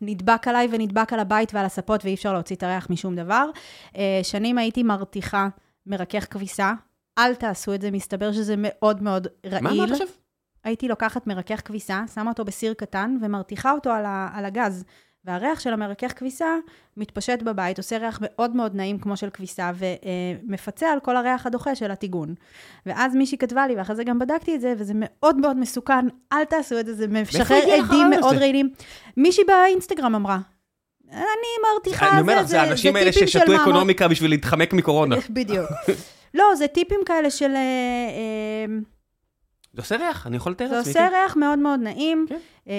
נדבק 0.00 0.48
עליי 0.48 0.68
ונדבק 0.70 1.12
על 1.12 1.20
הבית 1.20 1.54
ועל 1.54 1.64
הספות, 1.64 2.04
ואי 2.04 2.14
אפשר 2.14 2.32
להוציא 2.32 2.56
את 2.56 2.62
הריח 2.62 2.90
משום 2.90 3.16
דבר. 3.16 3.50
אה, 3.96 4.20
שנים 4.22 4.58
הייתי 4.58 4.82
מרתיחה 4.82 5.48
מרכך 5.86 6.26
כביסה, 6.30 6.72
אל 7.18 7.34
תעשו 7.34 7.74
את 7.74 7.80
זה, 7.80 7.90
מסתבר 7.90 8.32
שזה 8.32 8.54
מאוד 8.58 9.02
מאוד 9.02 9.26
רעיל. 9.46 9.64
מה 9.64 9.70
אמרת 9.70 9.90
עכשיו? 9.90 10.06
הייתי 10.64 10.88
לוקחת 10.88 11.26
מרכך 11.26 11.60
כביסה, 11.64 12.02
שמה 12.14 12.30
אותו 12.30 12.44
בסיר 12.44 12.74
קטן 12.74 13.16
ומרתיחה 13.22 13.72
אותו 13.72 13.90
על, 13.90 14.04
ה, 14.04 14.28
על 14.34 14.44
הגז. 14.44 14.84
והריח 15.28 15.60
של 15.60 15.72
המרכך 15.72 16.12
כביסה 16.16 16.46
מתפשט 16.96 17.42
בבית, 17.42 17.78
עושה 17.78 17.98
ריח 17.98 18.18
מאוד 18.22 18.56
מאוד 18.56 18.74
נעים 18.74 18.98
כמו 18.98 19.16
של 19.16 19.30
כביסה, 19.30 19.70
ומפצה 19.78 20.92
על 20.92 21.00
כל 21.00 21.16
הריח 21.16 21.46
הדוחה 21.46 21.74
של 21.74 21.90
הטיגון. 21.90 22.34
ואז 22.86 23.14
מישהי 23.14 23.38
כתבה 23.38 23.66
לי, 23.66 23.76
ואחרי 23.76 23.96
זה 23.96 24.04
גם 24.04 24.18
בדקתי 24.18 24.54
את 24.54 24.60
זה, 24.60 24.74
וזה 24.78 24.92
מאוד 24.96 25.36
מאוד 25.36 25.56
מסוכן, 25.56 26.06
אל 26.32 26.44
תעשו 26.44 26.80
את 26.80 26.86
זה, 26.86 26.94
זה 26.94 27.08
משחרר 27.08 27.58
לך 27.58 27.90
עדים 27.90 28.10
מאוד? 28.10 28.36
רעילים. 28.36 28.70
מישהי 29.16 29.44
באינסטגרם 29.44 30.14
אמרה, 30.14 30.38
אני 31.12 31.22
מרתיחה, 31.74 32.10
אני 32.12 32.20
אומר 32.20 32.34
זה, 32.34 32.40
לך, 32.40 32.46
זה 32.46 32.50
זה, 32.50 32.60
האנשים 32.62 32.92
זה 32.92 32.98
האלה 32.98 33.12
טיפים 33.12 33.26
של 33.28 33.38
ששתו 33.38 33.52
מאמר- 33.52 33.62
אקונומיקה 33.62 34.08
בשביל 34.08 34.30
להתחמק 34.30 34.72
מקורונה. 34.72 35.16
בדיוק. 35.30 35.66
לא, 36.34 36.44
זה 36.54 36.66
טיפים 36.66 37.00
כאלה 37.06 37.30
של... 37.30 37.50
אה, 37.50 37.60
אה, 37.60 38.78
זה 39.78 39.82
עושה 39.82 39.96
ריח, 39.96 40.26
אני 40.26 40.36
יכול 40.36 40.52
לתאר 40.52 40.68
זה 40.68 40.76
לעצמי. 40.76 40.92
עושה 40.92 41.08
ריח 41.08 41.36
מאוד 41.36 41.58
מאוד 41.58 41.80
נעים. 41.80 42.26
כן. 42.28 42.38
אה, 42.68 42.74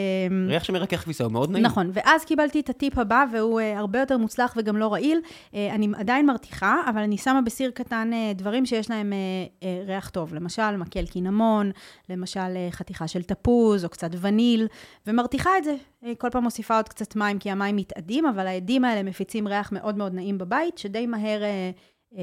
ריח 0.47 0.63
שמרכך 0.63 1.03
כביסה 1.03 1.23
הוא 1.23 1.31
מאוד 1.31 1.51
נעים. 1.51 1.65
נכון, 1.65 1.91
ואז 1.93 2.25
קיבלתי 2.25 2.59
את 2.59 2.69
הטיפ 2.69 2.97
הבא, 2.97 3.25
והוא 3.31 3.61
uh, 3.61 3.63
הרבה 3.77 3.99
יותר 3.99 4.17
מוצלח 4.17 4.53
וגם 4.57 4.77
לא 4.77 4.93
רעיל. 4.93 5.21
Uh, 5.51 5.55
אני 5.71 5.87
עדיין 5.97 6.25
מרתיחה, 6.25 6.75
אבל 6.89 7.01
אני 7.01 7.17
שמה 7.17 7.41
בסיר 7.41 7.71
קטן 7.71 8.11
uh, 8.13 8.37
דברים 8.37 8.65
שיש 8.65 8.89
להם 8.89 9.13
ריח 9.85 10.09
טוב. 10.09 10.33
למשל, 10.33 10.77
מקל 10.77 11.05
קינמון, 11.05 11.71
למשל 12.09 12.57
חתיכה 12.71 13.07
של 13.07 13.23
תפוז, 13.23 13.85
או 13.85 13.89
קצת 13.89 14.11
וניל, 14.21 14.67
ומרתיחה 15.07 15.57
את 15.57 15.63
זה. 15.63 15.75
כל 16.17 16.29
פעם 16.29 16.43
מוסיפה 16.43 16.75
עוד 16.75 16.89
קצת 16.89 17.15
מים, 17.15 17.39
כי 17.39 17.51
המים 17.51 17.75
מתאדים, 17.75 18.25
אבל 18.25 18.47
העדים 18.47 18.85
האלה 18.85 19.03
מפיצים 19.03 19.47
ריח 19.47 19.71
מאוד 19.71 19.97
מאוד 19.97 20.13
נעים 20.13 20.37
בבית, 20.37 20.77
שדי 20.77 21.07
מהר 21.07 21.41
זה 22.11 22.21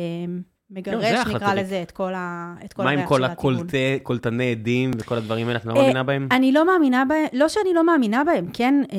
מגרש, 0.70 1.04
אחלה 1.04 1.34
נקרא. 1.34 1.54
לזה, 1.54 1.82
את 1.82 1.90
כל, 1.90 2.14
ה, 2.14 2.54
את 2.64 2.72
כל 2.72 2.84
מה 2.84 2.90
הריח 2.90 3.00
עם 3.00 3.06
כל 3.06 3.24
של. 3.24 3.76
הקולטני 4.00 4.50
עדים 4.50 4.90
וכל 4.98 5.16
הדברים 5.16 5.48
האלה, 5.48 5.58
את 5.58 5.64
לא 5.66 5.72
אה, 5.72 5.82
מאמינה 5.82 6.02
בהם? 6.02 6.28
אני 6.30 6.52
לא 6.52 6.66
מאמינה 6.66 7.04
בהם, 7.04 7.26
לא 7.32 7.48
שאני 7.48 7.74
לא 7.74 7.86
מאמינה 7.86 8.24
בהם, 8.24 8.46
כן, 8.52 8.82
אה, 8.92 8.98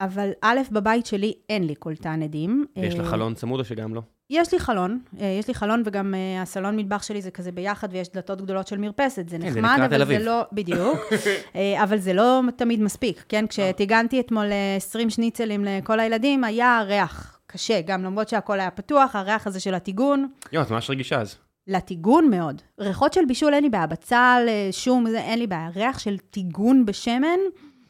אבל 0.00 0.30
א', 0.42 0.58
בבית 0.70 1.06
שלי 1.06 1.32
אין 1.48 1.66
לי 1.66 1.74
קולטן 1.74 2.22
עדים. 2.22 2.64
יש 2.76 2.94
לך 2.94 3.00
אה, 3.00 3.10
חלון 3.10 3.34
צמוד 3.34 3.60
או 3.60 3.64
שגם 3.64 3.94
לא? 3.94 4.02
יש 4.30 4.52
לי 4.52 4.58
חלון, 4.60 4.98
אה, 5.20 5.36
יש 5.38 5.48
לי 5.48 5.54
חלון, 5.54 5.82
וגם 5.86 6.14
אה, 6.14 6.42
הסלון 6.42 6.76
מטבח 6.76 7.02
שלי 7.02 7.22
זה 7.22 7.30
כזה 7.30 7.52
ביחד, 7.52 7.88
ויש 7.92 8.08
דלתות 8.14 8.40
גדולות 8.42 8.66
של 8.66 8.78
מרפסת, 8.78 9.28
זה 9.28 9.38
כן, 9.38 9.50
זה 9.50 9.60
נחמד, 9.60 9.74
נקרא 9.74 9.88
תל 9.88 10.02
אבל. 10.02 10.18
זה 10.18 10.24
לא, 10.24 10.42
בדיוק, 10.52 10.98
אה, 11.56 11.82
אבל 11.82 11.98
זה 11.98 12.12
לא 12.12 12.40
תמיד 12.56 12.82
מספיק, 12.82 13.24
כן? 13.28 13.46
כשטיגנתי 13.46 14.20
אתמול 14.20 14.52
אה, 14.52 14.76
20 14.76 15.10
שניצלים 15.10 15.64
לכל 15.64 16.00
הילדים, 16.00 16.44
היה 16.44 16.82
ריח 16.86 17.39
קשה, 17.50 17.80
גם 17.80 18.04
למרות 18.04 18.28
שהכל 18.28 18.60
היה 18.60 18.70
פתוח, 18.70 19.16
הריח 19.16 19.46
הזה 19.46 19.60
של 19.60 19.74
הטיגון, 19.74 20.28
יואו, 20.52 20.64
את 20.64 20.70
ממש 20.70 20.90
רגישה 20.90 21.20
אז. 21.20 21.36
לטיגון 21.66 22.30
מאוד. 22.30 22.62
ריחות 22.80 23.12
של 23.12 23.20
בישול 23.28 23.54
אין 23.54 23.62
לי 23.64 23.70
בעיה, 23.70 23.86
בצל, 23.86 24.44
אה, 24.48 24.68
שום, 24.72 25.10
זה 25.10 25.20
אין 25.20 25.38
לי 25.38 25.46
בעיה. 25.46 25.68
ריח 25.74 25.98
של 25.98 26.18
טיגון 26.18 26.86
בשמן, 26.86 27.38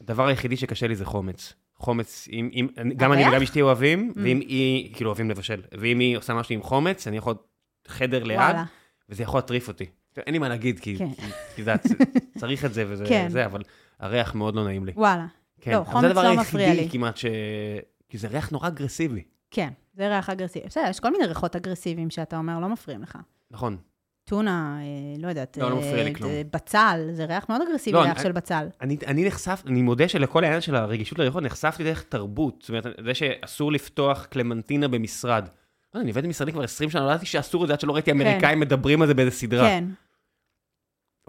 הדבר 0.01 0.27
היחידי 0.27 0.57
שקשה 0.57 0.87
לי 0.87 0.95
זה 0.95 1.05
חומץ. 1.05 1.53
חומץ, 1.75 2.27
אם, 2.31 2.49
אם, 2.53 2.67
גם 2.97 3.13
אני? 3.13 3.27
וגם 3.27 3.41
אשתי 3.41 3.61
אוהבים, 3.61 4.13
Mm. 4.15 4.19
ואם 4.23 4.39
היא, 4.39 4.93
כאילו 4.95 5.09
אוהבים 5.09 5.29
לבשל, 5.29 5.61
ואם 5.79 5.99
היא 5.99 6.17
עושה 6.17 6.33
משהו 6.33 6.55
עם 6.55 6.61
חומץ, 6.61 7.07
אני 7.07 7.17
יכול 7.17 7.35
חדר 7.87 8.23
ליד, 8.23 8.37
וואלה. 8.39 8.63
וזה 9.09 9.23
יכול 9.23 9.37
להטריף 9.37 9.67
אותי. 9.67 9.85
אין 10.17 10.33
לי 10.33 10.39
מה 10.39 10.49
להגיד, 10.49 10.79
כי, 10.79 10.97
כן. 10.97 11.13
כי, 11.13 11.21
כי 11.55 11.63
זה, 11.63 11.73
צריך 12.39 12.65
את 12.65 12.73
זה 12.73 12.85
וזה, 12.87 13.05
כן. 13.07 13.27
זה, 13.29 13.45
אבל 13.45 13.61
הריח 13.99 14.35
מאוד 14.35 14.55
לא 14.55 14.63
נעים 14.63 14.85
לי. 14.85 14.91
וואלה. 14.95 15.25
כן, 15.61 15.71
לא, 15.71 15.77
אבל 15.77 15.85
חומץ 15.85 16.01
זה 16.01 16.07
הדבר 16.09 16.23
לא 16.23 16.41
מפריע 16.41 16.65
היחידי 16.67 16.83
לי. 16.85 16.89
כמעט 16.91 17.17
ש... 17.17 17.25
כי 18.09 18.17
זה 18.17 18.27
ריח 18.27 18.49
נורא 18.49 18.67
אגרסיבי. 18.67 19.23
כן, 19.51 19.69
זה 19.93 20.07
ריח 20.07 20.29
אגרסיבי. 20.29 20.65
בסדר, 20.67 20.83
יש 20.89 20.99
כל 20.99 21.11
מיני 21.11 21.25
ריחות 21.25 21.55
אגרסיביים 21.55 22.09
שאתה 22.09 22.37
אומר, 22.37 22.59
לא 22.59 22.69
מפריעים 22.69 23.01
לך. 23.03 23.17
נכון. 23.51 23.77
טונה, 24.23 24.77
אה, 24.81 24.85
לא 25.23 25.27
יודעת, 25.27 25.57
לא, 25.57 25.69
לא 25.69 25.75
אה, 25.75 25.79
מפריע 25.79 26.03
לי 26.03 26.15
כלום. 26.15 26.31
בצל, 26.53 27.09
זה 27.13 27.25
ריח 27.25 27.45
מאוד 27.49 27.61
אגרסיבי, 27.61 27.97
לא, 27.97 28.01
ריח 28.01 28.15
אני- 28.15 28.23
של 28.23 28.31
בצל. 28.31 28.67
אני, 28.81 28.97
אני 29.07 29.27
נחשף, 29.27 29.63
אני 29.67 29.81
מודה 29.81 30.07
שלכל 30.07 30.43
העניין 30.43 30.61
של 30.61 30.75
הרגישות 30.75 31.19
לריחות 31.19 31.43
נחשפתי 31.43 31.83
דרך 31.83 32.03
תרבות. 32.03 32.55
זאת 32.59 32.69
אומרת, 32.69 32.85
זה 33.05 33.13
שאסור 33.13 33.71
לפתוח 33.71 34.25
קלמנטינה 34.25 34.87
במשרד. 34.87 35.47
לא, 35.95 36.01
אני 36.01 36.09
עובד 36.09 36.23
במשרדים 36.25 36.53
כבר 36.53 36.63
20 36.63 36.89
שנה, 36.89 37.01
לא 37.05 37.09
ידעתי 37.09 37.25
שאסור 37.25 37.63
את 37.63 37.67
זה 37.67 37.73
עד 37.73 37.79
שלא 37.79 37.93
ראיתי 37.93 38.11
אמריקאים 38.11 38.59
מדברים 38.59 39.01
על 39.01 39.07
זה 39.07 39.13
באיזה 39.13 39.31
סדרה. 39.31 39.67
כן, 39.67 39.83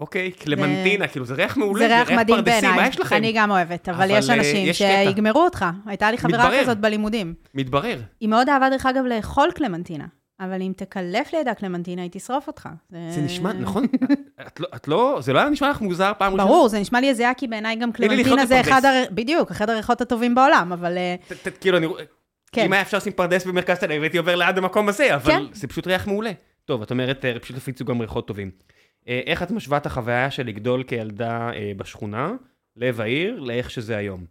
אוקיי, 0.03 0.31
קלמנטינה, 0.31 1.07
כאילו 1.07 1.25
זה 1.25 1.33
ריח 1.33 1.57
מעולה, 1.57 1.87
זה 1.87 1.97
ריח 1.99 2.11
מדהים 2.11 2.43
בעיניי. 2.43 2.75
מה 2.75 2.87
יש 2.87 2.99
לכם? 2.99 3.15
אני 3.15 3.31
גם 3.35 3.51
אוהבת, 3.51 3.89
אבל 3.89 4.07
יש 4.09 4.29
אה, 4.29 4.35
אנשים. 4.35 4.73
שיגמרו 4.73 5.43
אותך. 5.43 5.65
הייתה 5.85 6.11
לי 6.11 6.17
חברה. 6.17 6.61
כזאת 6.61 6.77
בלימודים. 6.77 7.33
מתברר. 7.53 7.99
היא 8.19 8.29
מאוד 8.29 8.49
אהבה, 8.49 8.69
דרך 8.69 8.85
אגב, 8.85 9.03
לאכול 9.05 9.51
קלמנטינה. 9.55 10.05
אבל 10.39 10.61
אם 10.61 10.71
תקלף 10.77 11.33
לידה 11.33 11.53
קלמנטינה, 11.53 12.01
היא 12.01 12.09
תשרוף 12.13 12.47
אותך. 12.47 12.69
זה 12.89 13.21
נשמע, 13.21 13.53
נכון? 13.53 13.85
את 14.47 14.59
לא- 14.59 14.67
את 14.75 14.87
לא, 14.87 15.17
זה 15.21 15.33
לא 15.33 15.39
היה 15.39 15.49
נשמע 15.49 15.69
לך 15.69 15.81
מוזר 15.81 16.11
פעם 16.17 16.33
ראשונה? 16.33 16.49
ברור, 16.49 16.67
זה 16.69 16.79
נשמע 16.79 17.01
לי 17.01 17.09
הזיה, 17.09 17.33
כי 17.33 17.47
בעיניי 17.47 17.75
גם 17.75 17.91
קלמנטינה 17.91 18.45
זה. 18.45 18.59
אחד, 18.61 18.81
בדיוק, 19.11 19.51
אחד 19.51 19.69
הריחות 19.69 20.01
הטובים 20.01 20.35
בעולם, 20.35 20.71
אבל 20.73 20.97
אה, 20.97 21.15
כאילו, 21.61 21.77
אני 21.77 21.85
רואה... 21.85 22.03
כן. 22.51 22.65
אם 22.65 22.73
היה 22.73 22.81
אפשר 22.81 22.97
לשים 22.97 23.13
פרדס 23.13 23.45
במרכז 23.45 23.77
תל 23.77 23.85
אביב, 23.85 24.01
הייתי 24.03 24.17
עובר 24.17 24.35
ליד 24.35 24.57
המקום 24.57 24.89
הזה, 24.89 25.15
אבל 25.15 25.31
כן. 25.31 25.43
זה 25.53 25.67
פשוט 25.67 25.87
ריח 25.87 26.07
מעולה. 26.07 26.31
טוב, 26.65 26.81
את 26.81 26.91
אומרת, 26.91 27.25
אה, 27.25 27.39
פשוט 27.39 27.57
הפיצו 27.57 27.85
גם 27.85 28.01
ריחות 28.01 28.27
טובים. 28.27 28.51
אה, 29.07 29.21
איך 29.25 29.43
את 29.43 29.51
משווה 29.51 29.77
את 29.77 29.85
החוויה 29.85 30.31
של 30.31 30.43
לגדול 30.47 30.83
כילדה 30.83 31.49
אה, 31.53 31.71
בשכונה, 31.77 32.31
לב 32.77 33.01
העיר, 33.01 33.39
לאיך 33.39 33.71
שזה 33.71 33.97
היום? 33.97 34.25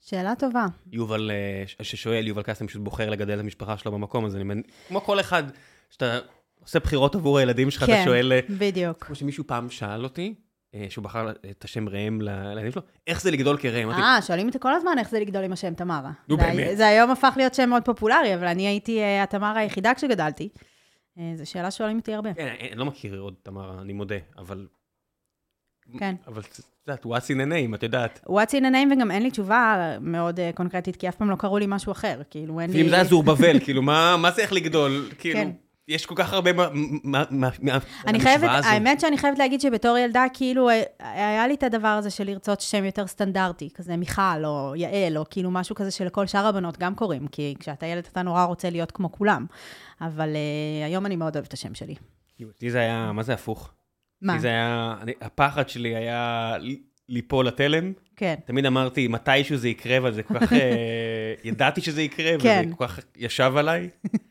שאלה 0.00 0.34
טובה. 0.38 0.66
יובל, 0.92 1.30
אה, 1.30 1.62
ששואל, 1.84 2.26
יובל 2.26 2.42
קסטם 2.42 2.66
פשוט 2.66 2.82
בוחר 2.82 3.10
לגדל 3.10 3.34
את 3.34 3.40
המשפחה 3.40 3.76
שלו 3.78 3.92
במקום 3.92 4.24
הזה, 4.24 4.36
אני 4.36 4.44
מנ- 4.44 4.62
כמו 4.88 5.00
כל 5.00 5.20
אחד, 5.20 5.42
שאתה 5.90 6.18
עושה 6.60 6.78
בחירות 6.78 7.14
עבור 7.14 7.38
הילדים 7.38 7.70
שלך, 7.70 7.82
אתה 7.82 7.92
כן, 7.92 8.02
שואל, 8.04 8.32
אה, 8.32 8.40
בדיוק. 8.58 9.04
כמו 9.04 9.14
שמישהו 9.14 9.44
פעם 9.46 9.70
שאל 9.70 10.04
אותי, 10.04 10.34
אה, 10.74 10.86
שהוא 10.88 11.04
בחר 11.04 11.30
את 11.50 11.64
השם 11.64 11.88
ראם 11.88 12.20
לילדים 12.20 12.72
שלו, 12.72 12.82
איך 13.06 13.22
זה 13.22 13.30
לגדול 13.30 13.56
כראם? 13.58 13.90
אה, 13.90 14.22
שואלים 14.22 14.46
אותי 14.46 14.58
כל 14.60 14.74
הזמן 14.74 14.92
איך 14.98 15.10
זה 15.10 15.20
לגדול 15.20 15.44
עם 15.44 15.52
השם 15.52 15.74
תמרה. 15.74 16.10
נו, 16.28 16.36
זה- 16.36 16.42
באמת? 16.42 16.76
זה 16.76 16.86
היום 16.86 17.10
הפך 17.10 17.34
להיות 17.36 17.54
שם 17.54 17.68
מאוד 17.70 17.84
פופולרי, 17.84 18.34
אבל 18.34 18.46
אני 18.46 18.66
הייתי 18.66 19.00
התמרה 19.22 19.58
היחידה 19.60 19.94
כשגדלתי. 19.94 20.48
אה, 21.18 21.32
זו 21.34 21.50
שאלה 21.50 21.70
ששואלים 21.70 21.98
אותי 21.98 22.14
הרבה. 22.14 22.34
כן, 22.34 22.54
אני 22.60 22.78
לא 22.78 22.84
מכיר 22.84 23.20
עוד 23.20 23.34
תמרה, 23.42 23.80
אני 23.80 23.92
מודה, 23.92 24.16
אבל... 24.38 24.66
כן. 25.98 26.14
אבל 26.26 26.42
את 26.42 26.60
יודעת, 26.88 27.06
what's 27.06 27.26
in 27.26 27.48
a 27.48 27.50
name, 27.52 27.74
את 27.74 27.82
יודעת. 27.82 28.20
What's 28.26 28.52
in 28.52 28.62
a 28.62 28.72
name, 28.72 28.94
וגם 28.96 29.10
אין 29.10 29.22
לי 29.22 29.30
תשובה 29.30 29.96
מאוד 30.00 30.40
אה, 30.40 30.50
קונקרטית, 30.54 30.96
כי 30.96 31.08
אף 31.08 31.16
פעם 31.16 31.30
לא 31.30 31.36
קראו 31.36 31.58
לי 31.58 31.66
משהו 31.68 31.92
אחר. 31.92 32.22
כאילו, 32.30 32.60
אין 32.60 32.70
לי... 32.70 32.82
ואם 32.82 32.88
זה 32.88 32.94
היה 32.94 33.04
זורבבל, 33.04 33.60
כאילו, 33.64 33.82
מה 33.82 34.16
מה 34.16 34.30
זה 34.30 34.42
איך 34.42 34.52
לגדול? 34.52 35.10
כאילו, 35.18 35.38
כן. 35.38 35.50
יש 35.90 36.06
כל 36.06 36.14
כך 36.18 36.32
הרבה 36.32 36.50
אני 38.06 38.20
חייבת, 38.20 38.50
הזו. 38.52 38.68
האמת 38.68 39.00
שאני 39.00 39.18
חייבת 39.18 39.38
להגיד 39.38 39.60
שבתור 39.60 39.98
ילדה, 39.98 40.24
כאילו, 40.32 40.68
אה, 40.70 40.82
היה 41.00 41.46
לי 41.46 41.54
את 41.54 41.62
הדבר 41.62 41.88
הזה 41.88 42.10
של 42.10 42.24
לרצות 42.24 42.60
שם 42.60 42.84
יותר 42.84 43.06
סטנדרטי, 43.06 43.68
כזה 43.74 43.96
מיכל 43.96 44.44
או 44.44 44.72
יעל, 44.76 45.18
או 45.18 45.24
כאילו 45.30 45.50
משהו 45.50 45.74
כזה 45.74 45.90
שלכל 45.90 46.26
שאר 46.26 46.46
הבנות 46.46 46.78
גם 46.78 46.94
קוראים, 46.94 47.26
כי 47.26 47.54
כשאתה 47.60 47.86
ילד 47.86 48.06
אתה 48.12 48.22
נורא 48.22 48.44
רוצה 48.44 48.70
להיות 48.70 48.90
כמו 48.92 49.12
כולם. 49.12 49.46
אבל 50.00 50.28
uh, 50.28 50.86
היום 50.86 51.06
אני 51.06 51.16
מאוד 51.16 51.36
אוהבת 51.36 51.48
את 51.48 51.52
השם 51.52 51.74
שלי. 51.74 51.94
אותי 52.44 52.70
זה 52.70 52.78
היה, 52.78 53.12
מה 53.12 53.22
זה 53.22 53.34
הפוך? 53.34 53.72
מה? 54.22 54.38
זה 54.38 54.48
היה, 54.48 54.94
אני- 55.02 55.12
הפחד 55.20 55.68
שלי 55.68 55.96
היה 55.96 56.56
ליפול 57.08 57.46
לתלם. 57.46 57.92
כן. 58.16 58.34
תמיד 58.44 58.66
אמרתי, 58.66 59.08
מתישהו 59.08 59.56
זה 59.56 59.68
יקרה, 59.68 59.98
אבל 59.98 60.12
זה 60.12 60.22
כל 60.22 60.38
כך... 60.38 60.52
אה, 60.62 61.34
ידעתי 61.44 61.80
שזה 61.80 62.02
יקרה, 62.02 62.36
וזה 62.36 62.48
כן. 62.48 62.70
כל 62.76 62.86
כך 62.86 63.00
ישב 63.16 63.52
עליי. 63.56 63.88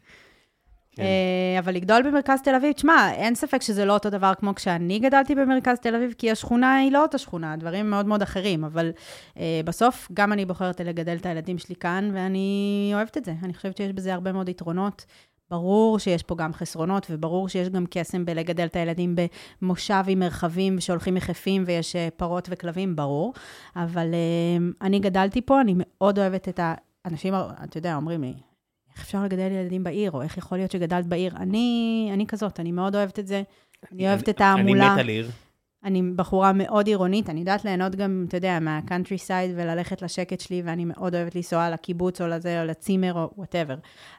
כן. 1.00 1.06
אה, 1.06 1.60
אבל 1.60 1.74
לגדול 1.74 2.02
במרכז 2.02 2.42
תל 2.42 2.56
אביב, 2.56 2.72
תשמע, 2.72 3.12
אין 3.14 3.36
ספק 3.36 3.62
שזה 3.62 3.86
לא 3.86 3.94
אותו 3.94 4.10
דבר 4.10 4.34
כמו 4.40 4.56
כשאני 4.56 5.00
גדלתי 5.00 5.36
במרכז 5.36 5.80
תל 5.80 5.96
אביב, 5.96 6.14
כי 6.18 6.32
השכונה 6.32 6.76
היא 6.76 6.92
לא 6.92 7.02
אותה 7.02 7.18
שכונה, 7.18 7.56
דברים 7.56 7.90
מאוד 7.90 8.06
מאוד 8.06 8.22
אחרים, 8.22 8.64
אבל 8.64 8.92
אה, 9.40 9.62
בסוף 9.66 10.08
גם 10.14 10.34
אני 10.34 10.46
בוחרת 10.46 10.82
לגדל 10.82 11.16
את 11.16 11.26
הילדים 11.26 11.58
שלי 11.58 11.76
כאן, 11.76 12.12
ואני 12.14 12.92
אוהבת 12.94 13.18
את 13.18 13.26
זה. 13.26 13.34
אני 13.44 13.54
חושבת 13.54 13.78
שיש 13.78 13.92
בזה 13.92 14.14
הרבה 14.14 14.32
מאוד 14.32 14.50
יתרונות. 14.50 15.06
ברור 15.52 16.00
שיש 16.00 16.24
פה 16.24 16.36
גם 16.36 16.54
חסרונות, 16.54 17.08
וברור 17.10 17.50
שיש 17.50 17.70
גם 17.70 17.86
קסם 17.90 18.26
בלגדל 18.26 18.66
את 18.66 18.76
הילדים 18.76 19.16
במושב 19.62 20.04
עם 20.08 20.20
מרחבים 20.20 20.80
שהולכים 20.80 21.18
יחפים 21.18 21.64
ויש 21.66 21.96
אה, 21.96 22.08
פרות 22.18 22.48
וכלבים, 22.52 22.96
ברור. 22.96 23.34
אבל 23.76 24.08
אני 24.82 25.00
גדלתי 25.00 25.42
פה, 25.42 25.62
אני 25.62 25.74
מאוד 25.78 26.20
אוהבת 26.20 26.50
את 26.50 26.60
ה... 26.60 26.74
אנשים, 27.06 27.34
אתה 27.64 27.78
יודע, 27.78 27.96
אומרים 27.96 28.22
לי, 28.22 28.34
איך 29.00 29.06
אפשר 29.06 29.24
לגדל 29.24 29.52
ילדים 29.52 29.84
בעיר, 29.84 30.12
או 30.12 30.22
איך 30.22 30.38
יכול 30.38 30.58
להיות 30.58 30.72
שגדלת 30.72 31.06
בעיר? 31.06 31.36
אני, 31.38 32.10
אני 32.14 32.28
כזאת, 32.28 32.60
אני 32.60 32.72
מאוד 32.72 32.96
אוהבת 32.96 33.20
את 33.20 33.28
זה. 33.28 33.44
אני 33.92 34.08
אוהבת 34.08 34.30
את 34.30 34.42
ההמולה. 34.42 34.86
אני 34.86 34.94
מת 34.94 35.00
על 35.00 35.08
עיר. 35.08 35.32
אני 35.84 36.02
בחורה 36.16 36.54
מאוד 36.54 36.88
עירונית, 36.88 37.30
אני 37.30 37.40
יודעת 37.40 37.66
ליהנות 37.66 37.96
גם, 37.96 38.26
אתה 38.28 38.38
יודע, 38.38 38.60
מה 38.60 39.18
countryside 39.18 39.52
וללכת 39.56 40.02
לשקט 40.02 40.40
שלי, 40.40 40.62
ואני 40.66 40.86
מאוד 40.86 41.16
אוהבת 41.16 41.36
לנסוע 41.36 41.70
לקיבוץ 41.70 42.22
או 42.22 42.28
לזה, 42.28 42.62
או 42.62 42.68
לצימר 42.68 43.14
או 43.14 43.30
whatever. 43.38 43.76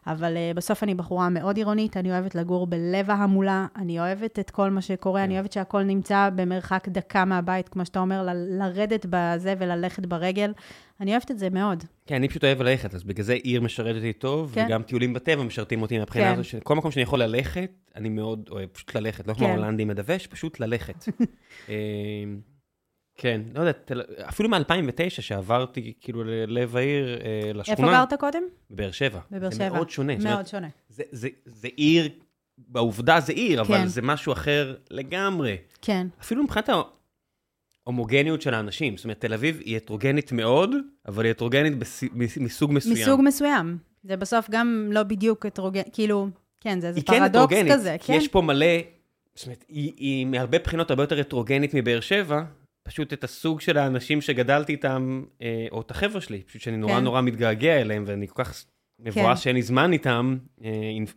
אבל 0.06 0.36
uh, 0.36 0.56
בסוף 0.56 0.82
אני 0.82 0.94
בחורה 0.94 1.28
מאוד 1.28 1.56
עירונית, 1.56 1.96
אני 1.96 2.12
אוהבת 2.12 2.34
לגור 2.34 2.66
בלב 2.66 3.10
ההמולה, 3.10 3.66
אני 3.76 4.00
אוהבת 4.00 4.38
את 4.38 4.50
כל 4.50 4.70
מה 4.70 4.82
שקורה, 4.82 5.24
אני 5.24 5.34
אוהבת 5.34 5.52
שהכל 5.52 5.82
נמצא 5.82 6.30
במרחק 6.34 6.88
דקה 6.88 7.24
מהבית, 7.24 7.68
כמו 7.68 7.84
שאתה 7.84 7.98
אומר, 7.98 8.22
ל- 8.22 8.62
לרדת 8.62 9.06
בזה 9.10 9.54
וללכת 9.58 10.06
ברגל. 10.06 10.52
אני 11.00 11.10
אוהבת 11.10 11.30
את 11.30 11.38
זה 11.38 11.50
מאוד. 11.50 11.84
כן, 12.06 12.14
אני 12.14 12.28
פשוט 12.28 12.44
אוהב 12.44 12.62
ללכת, 12.62 12.94
אז 12.94 13.04
בגלל 13.04 13.24
זה 13.24 13.32
עיר 13.32 13.60
משרת 13.60 13.96
אותי 13.96 14.12
טוב, 14.12 14.52
כן. 14.54 14.66
וגם 14.66 14.82
טיולים 14.82 15.14
בטבע 15.14 15.42
משרתים 15.42 15.82
אותי 15.82 15.98
מהבחינה 15.98 16.24
כן. 16.24 16.32
הזו, 16.32 16.44
שכל 16.44 16.74
מקום 16.74 16.90
שאני 16.90 17.02
יכול 17.02 17.22
ללכת, 17.22 17.70
אני 17.96 18.08
מאוד 18.08 18.48
אוהב 18.50 18.68
פשוט 18.68 18.94
ללכת, 18.94 19.26
לא 19.26 19.34
כמו 19.34 19.46
כן. 19.46 19.56
הולנדי 19.56 19.84
מדווש, 19.84 20.26
פשוט 20.26 20.60
ללכת. 20.60 21.04
אה, 21.68 21.74
כן, 23.16 23.40
לא 23.54 23.60
יודע, 23.60 23.72
תל- 23.72 24.02
אפילו 24.28 24.48
מ-2009, 24.48 25.10
שעברתי 25.20 25.92
כאילו 26.00 26.24
ללב 26.24 26.76
העיר, 26.76 27.18
אה, 27.24 27.52
לשכונה. 27.54 27.88
איפה 27.88 28.06
גרת 28.10 28.20
קודם? 28.20 28.42
בבאר 28.70 28.90
שבע. 28.90 29.20
בבאר 29.30 29.50
זה 29.50 29.56
שבע. 29.56 29.72
מאוד 29.72 29.90
שונה. 29.90 30.12
זאת 30.12 30.22
אומרת, 30.22 30.34
מאוד 30.34 30.46
שונה. 30.46 30.68
זה, 30.88 31.02
זה, 31.10 31.28
זה 31.44 31.68
עיר, 31.76 32.08
בעובדה 32.58 33.20
זה 33.20 33.32
עיר, 33.32 33.60
אבל 33.60 33.76
כן. 33.76 33.86
זה 33.86 34.02
משהו 34.02 34.32
אחר 34.32 34.74
לגמרי. 34.90 35.56
כן, 35.82 36.06
אפילו 36.20 36.42
מבחינת 36.44 36.68
ההומוגניות 37.90 38.42
של 38.42 38.54
האנשים. 38.54 38.96
זאת 38.96 39.04
אומרת, 39.04 39.20
תל 39.20 39.34
אביב 39.34 39.60
היא 39.64 39.76
הטרוגנית 39.76 40.32
מאוד, 40.32 40.70
אבל 41.08 41.24
היא 41.24 41.30
הטרוגנית 41.30 41.78
בס... 41.78 42.04
מס- 42.12 42.38
מסוג 42.38 42.72
מסוים. 42.72 42.94
מסוג 42.94 43.20
מסוים. 43.24 43.78
זה 44.02 44.16
בסוף 44.16 44.50
גם 44.50 44.90
לא 44.92 45.02
בדיוק 45.02 45.46
הטרוגן, 45.46 45.82
כאילו, 45.92 46.28
כן, 46.60 46.80
זה 46.80 46.88
איזה 46.88 47.00
כן 47.00 47.06
פרדוקס 47.18 47.34
הטרוגנית, 47.52 47.72
כזה, 47.72 47.96
כי 48.00 48.06
כן? 48.06 48.12
יש 48.12 48.28
פה 48.28 48.40
מלא, 48.40 48.66
זאת 49.34 49.46
אומרת, 49.46 49.64
היא, 49.68 49.92
היא 49.96 50.26
מהרבה 50.26 50.58
בחינות 50.58 50.90
הרבה 50.90 51.02
יותר 51.02 51.20
הטרוגנית 51.20 51.74
מבאר 51.74 52.00
שבע, 52.00 52.42
פשוט 52.82 53.12
את 53.12 53.24
הסוג 53.24 53.60
של 53.60 53.78
האנשים 53.78 54.20
שגדלתי 54.20 54.72
איתם, 54.72 55.22
אה, 55.42 55.66
או 55.72 55.80
את 55.80 55.90
החבר'ה 55.90 56.20
שלי, 56.20 56.42
פשוט 56.42 56.62
שאני 56.62 56.76
נורא 56.76 56.96
כן. 56.96 57.04
נורא 57.04 57.20
מתגעגע 57.20 57.80
אליהם, 57.80 58.04
ואני 58.06 58.28
כל 58.28 58.44
כך 58.44 58.64
מבואס 58.98 59.38
כן. 59.38 59.42
שאין 59.42 59.56
לי 59.56 59.62
זמן 59.62 59.92
איתם, 59.92 60.36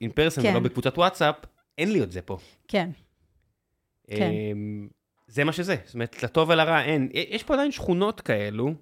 אין 0.02 0.10
פרסן 0.16 0.42
כן. 0.42 0.50
ולא 0.50 0.60
בקבוצת 0.60 0.98
וואטסאפ, 0.98 1.36
אין 1.78 1.92
לי 1.92 2.04
את 2.04 2.12
זה 2.12 2.22
פה. 2.22 2.38
כן, 2.68 2.90
כן. 4.08 4.32
זה 5.34 5.44
מה 5.44 5.52
שזה, 5.52 5.76
זאת 5.86 5.94
אומרת, 5.94 6.24
לטוב 6.24 6.50
ולרע 6.50 6.82
אין. 6.82 7.10
יש 7.14 7.44
פה 7.44 7.54
עדיין 7.54 7.72
שכונות 7.72 8.22
כאלו, 8.22 8.74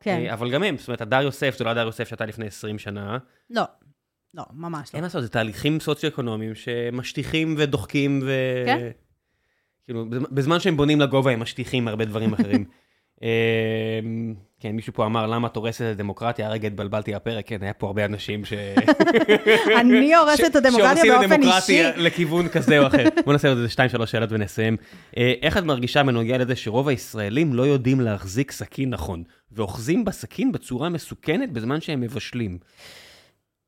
כן. 0.00 0.18
אה, 0.26 0.32
אבל 0.34 0.50
גם 0.50 0.62
הם, 0.62 0.76
זאת 0.78 0.88
אומרת, 0.88 1.00
הדר 1.00 1.22
יוסף 1.22 1.54
זה 1.58 1.64
לא 1.64 1.70
הדר 1.70 1.86
יוסף 1.86 2.08
שהייתה 2.08 2.26
לפני 2.26 2.46
20 2.46 2.78
שנה. 2.78 3.18
לא, 3.50 3.62
לא, 4.34 4.44
ממש 4.52 4.88
לא. 4.88 4.96
אין 4.96 5.00
מה 5.00 5.06
לעשות, 5.06 5.22
זה 5.22 5.28
תהליכים 5.28 5.80
סוציו-אקונומיים 5.80 6.54
שמשטיחים 6.54 7.54
ודוחקים 7.58 8.20
ו... 8.24 8.32
כן. 8.66 8.90
כאילו, 9.84 10.04
בז- 10.10 10.28
בזמן 10.32 10.60
שהם 10.60 10.76
בונים 10.76 11.00
לגובה 11.00 11.30
הם 11.30 11.40
משטיחים 11.40 11.88
הרבה 11.88 12.04
דברים 12.04 12.32
אחרים. 12.32 12.64
אמ, 13.22 14.34
כן, 14.60 14.70
מישהו 14.70 14.92
פה 14.92 15.06
אמר, 15.06 15.26
למה 15.26 15.48
את 15.48 15.56
הורסת 15.56 15.82
את 15.82 15.86
הדמוקרטיה? 15.86 16.46
הרגע 16.46 16.68
התבלבלתי 16.68 17.14
בפרק, 17.14 17.46
כן, 17.46 17.62
היה 17.62 17.72
פה 17.72 17.86
הרבה 17.86 18.04
אנשים 18.04 18.44
ש... 18.44 18.52
אני 19.80 20.14
הורסת 20.18 20.44
את 20.46 20.56
הדמוקרטיה 20.56 21.04
שהורסים 21.04 21.32
את 21.32 21.38
באופן 21.38 21.42
אישי. 21.42 21.80
הדמוקרטיה 21.80 22.04
לכיוון 22.04 22.48
כזה 22.48 22.78
או 22.78 22.86
אחר. 22.86 23.04
בוא 23.24 23.32
נעשה 23.32 23.48
עוד 23.48 23.56
איזה 23.56 23.68
שתיים, 23.68 23.88
שלוש 23.88 24.10
שאלות 24.10 24.32
ונסיים. 24.32 24.76
אה, 25.16 25.32
איך 25.42 25.56
את 25.56 25.64
מרגישה 25.64 26.02
בנוגע 26.02 26.38
לזה 26.38 26.56
שרוב 26.56 26.88
הישראלים 26.88 27.54
לא 27.54 27.62
יודעים 27.62 28.00
להחזיק 28.00 28.52
סכין 28.52 28.90
נכון, 28.90 29.22
ואוחזים 29.52 30.04
בסכין 30.04 30.52
בצורה 30.52 30.88
מסוכנת 30.88 31.52
בזמן 31.52 31.80
שהם 31.80 32.00
מבשלים? 32.00 32.58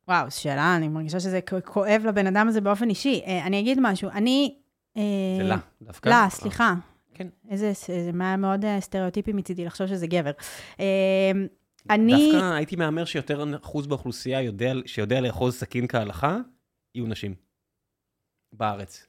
וואו, 0.08 0.30
שאלה, 0.30 0.76
אני 0.76 0.88
מרגישה 0.88 1.20
שזה 1.20 1.40
כואב 1.64 2.02
לבן 2.04 2.26
אדם 2.26 2.48
הזה 2.48 2.60
באופן 2.60 2.88
אישי. 2.88 3.22
אה, 3.26 3.46
אני 3.46 3.60
אגיד 3.60 3.78
משהו, 3.80 4.10
אני... 4.10 4.54
אה, 4.96 5.02
זה 5.38 5.42
לה, 5.42 5.56
דווקא. 5.82 6.08
לה, 6.08 6.26
סליחה. 6.30 6.74
כן. 7.14 7.28
איזה, 7.50 7.72
זה 7.86 8.10
היה 8.20 8.36
מאוד 8.36 8.64
אה, 8.64 8.80
סטריאוטיפי 8.80 9.32
מצידי 9.32 9.64
לחשוב 9.64 9.86
שזה 9.86 10.06
גבר. 10.06 10.30
אה, 10.80 11.32
אני... 11.90 12.30
דווקא 12.32 12.54
הייתי 12.54 12.76
מהמר 12.76 13.04
שיותר 13.04 13.44
אחוז 13.62 13.86
באוכלוסייה 13.86 14.42
יודע, 14.42 14.72
שיודע 14.86 15.20
לאחוז 15.20 15.54
סכין 15.54 15.86
כהלכה, 15.86 16.38
יהיו 16.94 17.06
נשים. 17.06 17.34
בארץ. 18.52 19.06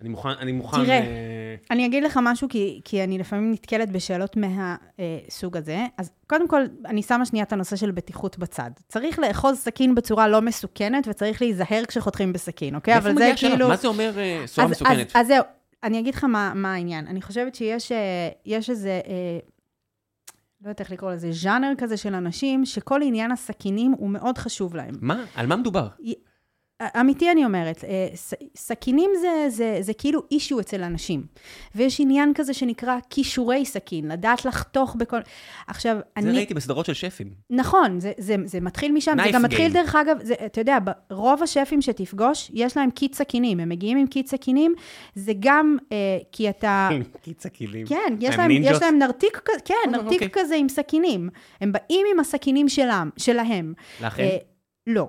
אני 0.00 0.08
מוכן, 0.08 0.28
אני 0.28 0.52
מוכן... 0.52 0.84
תראה, 0.84 0.98
אה, 0.98 1.56
אני 1.70 1.86
אגיד 1.86 2.02
לך 2.02 2.18
משהו, 2.22 2.48
כי, 2.48 2.80
כי 2.84 3.04
אני 3.04 3.18
לפעמים 3.18 3.52
נתקלת 3.52 3.90
בשאלות 3.90 4.36
מהסוג 4.36 5.56
הזה. 5.56 5.86
אז 5.96 6.10
קודם 6.26 6.48
כל, 6.48 6.62
אני 6.86 7.02
שמה 7.02 7.26
שנייה 7.26 7.44
את 7.44 7.52
הנושא 7.52 7.76
של 7.76 7.90
בטיחות 7.90 8.38
בצד. 8.38 8.70
צריך 8.88 9.18
לאחוז 9.18 9.58
סכין 9.58 9.94
בצורה 9.94 10.28
לא 10.28 10.42
מסוכנת, 10.42 11.08
וצריך 11.08 11.42
להיזהר 11.42 11.82
כשחותכים 11.88 12.32
בסכין, 12.32 12.74
אוקיי? 12.74 12.96
אבל 12.96 13.14
זה? 13.14 13.32
כאילו... 13.36 13.68
מה 13.68 13.76
זה 13.76 13.88
אומר 13.88 14.18
אה, 14.18 14.44
צורה 14.46 14.66
אז, 14.66 14.70
מסוכנת? 14.70 15.16
אז, 15.16 15.22
אז 15.22 15.26
זהו, 15.26 15.44
אני 15.82 16.00
אגיד 16.00 16.14
לך 16.14 16.24
מה, 16.24 16.52
מה 16.54 16.74
העניין. 16.74 17.06
אני 17.06 17.22
חושבת 17.22 17.54
שיש 17.54 17.92
אה, 17.92 18.28
יש 18.46 18.70
איזה, 18.70 19.00
אה, 19.06 19.38
לא 20.60 20.68
יודעת 20.68 20.80
איך 20.80 20.90
לקרוא 20.90 21.12
לזה, 21.12 21.32
ז'אנר 21.32 21.72
כזה 21.78 21.96
של 21.96 22.14
אנשים, 22.14 22.64
שכל 22.64 23.00
עניין 23.02 23.32
הסכינים 23.32 23.92
הוא 23.92 24.10
מאוד 24.10 24.38
חשוב 24.38 24.76
להם. 24.76 24.94
מה? 25.00 25.24
על 25.34 25.46
מה 25.46 25.56
מדובר? 25.56 25.88
אמיתי 26.82 27.30
אני 27.32 27.44
אומרת, 27.44 27.84
אה, 27.84 28.08
ס- 28.14 28.34
סכינים 28.56 29.10
זה, 29.20 29.46
זה, 29.48 29.78
זה 29.80 29.92
כאילו 29.92 30.22
אישו 30.30 30.60
אצל 30.60 30.82
אנשים. 30.82 31.26
ויש 31.74 32.00
עניין 32.00 32.32
כזה 32.34 32.54
שנקרא 32.54 32.98
כישורי 33.10 33.64
סכין, 33.64 34.08
לדעת 34.08 34.44
לחתוך 34.44 34.94
בכל... 34.98 35.20
עכשיו, 35.66 35.96
זה 35.96 36.02
אני... 36.16 36.36
ראיתי 36.36 36.54
בסדרות 36.54 36.86
של 36.86 36.94
שפים. 36.94 37.30
נכון, 37.50 38.00
זה, 38.00 38.12
זה, 38.18 38.36
זה 38.44 38.60
מתחיל 38.60 38.92
משם, 38.92 39.16
זה 39.16 39.24
Knife 39.24 39.32
גם 39.32 39.42
מתחיל 39.42 39.70
game. 39.70 39.74
דרך 39.74 39.94
אגב, 39.94 40.16
זה, 40.22 40.34
אתה 40.46 40.60
יודע, 40.60 40.78
רוב 41.10 41.42
השפים 41.42 41.82
שתפגוש, 41.82 42.50
יש 42.54 42.76
להם 42.76 42.90
קיט 42.90 43.14
סכינים, 43.14 43.60
הם 43.60 43.68
מגיעים 43.68 43.98
עם 43.98 44.06
קיט 44.06 44.26
סכינים, 44.26 44.74
זה 45.14 45.32
גם 45.40 45.76
אה, 45.92 45.96
כי 46.32 46.50
אתה... 46.50 46.88
קיט 47.24 47.46
הכלים. 47.46 47.86
כן, 47.86 48.14
יש 48.20 48.34
הם 48.34 48.40
להם, 48.40 48.50
נינג'ות? 48.50 48.72
יש 48.72 48.82
להם 48.82 48.98
נרתיק, 48.98 49.40
כן, 49.64 49.74
אה, 49.86 49.90
נרתיק 49.90 50.22
אוקיי. 50.22 50.44
כזה 50.44 50.54
עם 50.54 50.68
סכינים. 50.68 51.28
הם 51.60 51.72
באים 51.72 52.06
עם 52.12 52.20
הסכינים 52.20 52.68
שלהם. 52.68 53.10
שלהם. 53.16 53.74
לכם? 54.00 54.22
אה, 54.22 54.36
לא. 54.86 55.08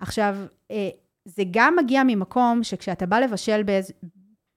עכשיו, 0.00 0.36
אה, 0.70 0.88
זה 1.24 1.42
גם 1.50 1.76
מגיע 1.78 2.02
ממקום 2.06 2.62
שכשאתה 2.62 3.06
בא 3.06 3.18
לבשל 3.18 3.62
באיזה... 3.62 3.92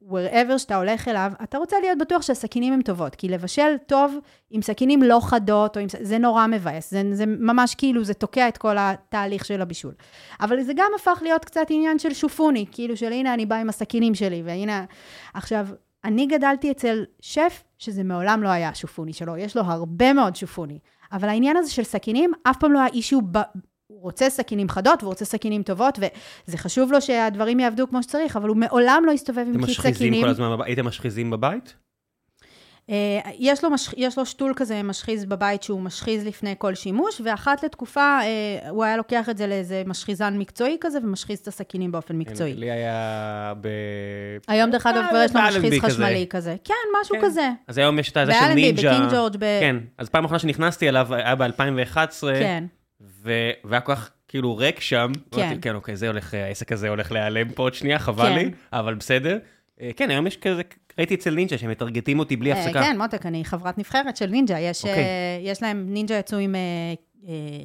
wherever 0.09 0.57
שאתה 0.57 0.75
הולך 0.75 1.07
אליו, 1.07 1.31
אתה 1.43 1.57
רוצה 1.57 1.79
להיות 1.79 1.97
בטוח 1.97 2.21
שהסכינים 2.21 2.73
הן 2.73 2.81
טובות. 2.81 3.15
כי 3.15 3.29
לבשל 3.29 3.75
טוב 3.85 4.17
עם 4.49 4.61
סכינים 4.61 5.03
לא 5.03 5.19
חדות, 5.23 5.77
או 5.77 5.81
עם... 5.81 5.87
זה 6.01 6.17
נורא 6.17 6.47
מבאס. 6.47 6.91
זה, 6.91 7.03
זה 7.11 7.25
ממש 7.25 7.75
כאילו, 7.75 8.03
זה 8.03 8.13
תוקע 8.13 8.47
את 8.47 8.57
כל 8.57 8.75
התהליך 8.79 9.45
של 9.45 9.61
הבישול. 9.61 9.93
אבל 10.41 10.61
זה 10.61 10.73
גם 10.75 10.91
הפך 10.95 11.19
להיות 11.21 11.45
קצת 11.45 11.65
עניין 11.69 11.99
של 11.99 12.13
שופוני, 12.13 12.65
כאילו 12.71 12.97
של 12.97 13.11
הנה 13.11 13.33
אני 13.33 13.45
באה 13.45 13.59
עם 13.59 13.69
הסכינים 13.69 14.15
שלי, 14.15 14.41
והנה... 14.45 14.85
עכשיו, 15.33 15.67
אני 16.03 16.25
גדלתי 16.25 16.71
אצל 16.71 17.05
שף, 17.21 17.63
שזה 17.77 18.03
מעולם 18.03 18.43
לא 18.43 18.49
היה 18.49 18.75
שופוני 18.75 19.13
שלו, 19.13 19.37
יש 19.37 19.57
לו 19.57 19.63
הרבה 19.63 20.13
מאוד 20.13 20.35
שופוני. 20.35 20.79
אבל 21.11 21.29
העניין 21.29 21.57
הזה 21.57 21.71
של 21.71 21.83
סכינים, 21.83 22.31
אף 22.43 22.57
פעם 22.57 22.73
לא 22.73 22.79
היה 22.79 22.87
אישו 22.87 23.21
ב... 23.31 23.37
הוא 23.93 24.01
רוצה 24.01 24.29
סכינים 24.29 24.69
חדות, 24.69 25.03
והוא 25.03 25.11
רוצה 25.11 25.25
סכינים 25.25 25.63
טובות, 25.63 25.99
וזה 26.47 26.57
חשוב 26.57 26.91
לו 26.91 27.01
שהדברים 27.01 27.59
יעבדו 27.59 27.87
כמו 27.87 28.03
שצריך, 28.03 28.37
אבל 28.37 28.49
הוא 28.49 28.57
מעולם 28.57 29.03
לא 29.05 29.11
הסתובב 29.11 29.39
אתם 29.39 29.49
עם 29.49 29.65
קיט 29.65 29.69
משחיזים 29.69 29.93
סכינים. 29.93 30.21
כל 30.21 30.29
הזמן? 30.29 30.57
הייתם 30.65 30.85
משחיזים 30.85 31.29
בבית? 31.29 31.75
אה, 32.89 33.19
יש 33.39 33.63
לו, 33.63 33.69
מש... 33.69 33.89
יש 33.97 34.17
לו 34.17 34.25
שתול 34.25 34.53
כזה 34.55 34.83
משחיז 34.83 35.25
בבית 35.25 35.63
שהוא 35.63 35.81
משחיז 35.81 36.25
לפני 36.25 36.55
כל 36.57 36.75
שימוש, 36.75 37.21
ואחת 37.25 37.63
לתקופה 37.63 38.19
אה, 38.21 38.69
הוא 38.69 38.83
היה 38.83 38.97
לוקח 38.97 39.29
את 39.29 39.37
זה 39.37 39.47
לאיזה 39.47 39.83
משחיזן 39.85 40.37
מקצועי 40.37 40.77
כזה, 40.81 40.97
ומשחיז 41.03 41.39
את 41.39 41.47
הסכינים 41.47 41.91
באופן 41.91 42.15
מקצועי. 42.15 42.53
כן, 42.53 42.59
לי 42.59 42.71
היה 42.71 43.53
ב... 43.61 43.67
היום 44.47 44.71
דרך 44.71 44.85
אגב 44.85 45.03
כבר 45.09 45.21
יש 45.25 45.35
לו 45.35 45.41
באלנבי 45.41 45.77
משחיז. 45.77 45.91
חשמלי 45.93 46.27
כזה. 46.29 46.55
כן, 46.63 46.73
משהו 47.01 47.15
כן. 47.15 47.21
כזה. 47.25 47.49
אז 47.67 47.77
היום 47.77 47.99
יש 47.99 48.11
את 48.11 48.17
הזה 48.17 48.33
של 48.33 48.39
באלנבי, 48.39 48.61
נינג'ה. 48.61 48.93
בקינג 48.93 49.11
ג'ורג', 49.11 49.35
ב... 49.39 49.59
כן, 49.59 49.75
אז 49.97 50.09
פעם 50.09 50.25
אחרונה 50.25 50.39
שנכנסתי 50.39 50.89
אליו 50.89 51.13
היה 51.13 51.35
ב-2011, 51.35 51.97
כן. 52.21 52.63
והיה 53.23 53.81
כל 53.81 53.95
כך 53.95 54.11
כאילו 54.27 54.57
ריק 54.57 54.79
שם. 54.79 55.11
כן. 55.31 55.41
אמרתי, 55.41 55.61
כן, 55.61 55.75
אוקיי, 55.75 55.95
זה 55.95 56.07
הולך, 56.07 56.33
העסק 56.33 56.71
הזה 56.71 56.89
הולך 56.89 57.11
להיעלם 57.11 57.49
פה 57.49 57.63
עוד 57.63 57.73
שנייה, 57.73 57.99
חבל 57.99 58.25
כן. 58.25 58.35
לי, 58.35 58.51
אבל 58.73 58.93
בסדר. 58.93 59.37
אה, 59.81 59.91
כן, 59.95 60.09
היום 60.09 60.27
יש 60.27 60.37
כזה, 60.37 60.61
ראיתי 60.97 61.15
אצל 61.15 61.35
נינג'ה 61.35 61.57
שהם 61.57 61.71
מטרגטים 61.71 62.19
אותי 62.19 62.35
בלי 62.35 62.53
אה, 62.53 62.59
הפסקה. 62.59 62.81
כן, 62.81 62.97
מותק, 62.97 63.25
אני 63.25 63.45
חברת 63.45 63.77
נבחרת 63.77 64.17
של 64.17 64.25
נינג'ה. 64.25 64.59
יש, 64.59 64.85
אוקיי. 64.85 64.97
אה, 64.97 65.39
יש 65.41 65.61
להם, 65.61 65.85
נינג'ה 65.89 66.15
יצאו 66.15 66.37
עם 66.37 66.55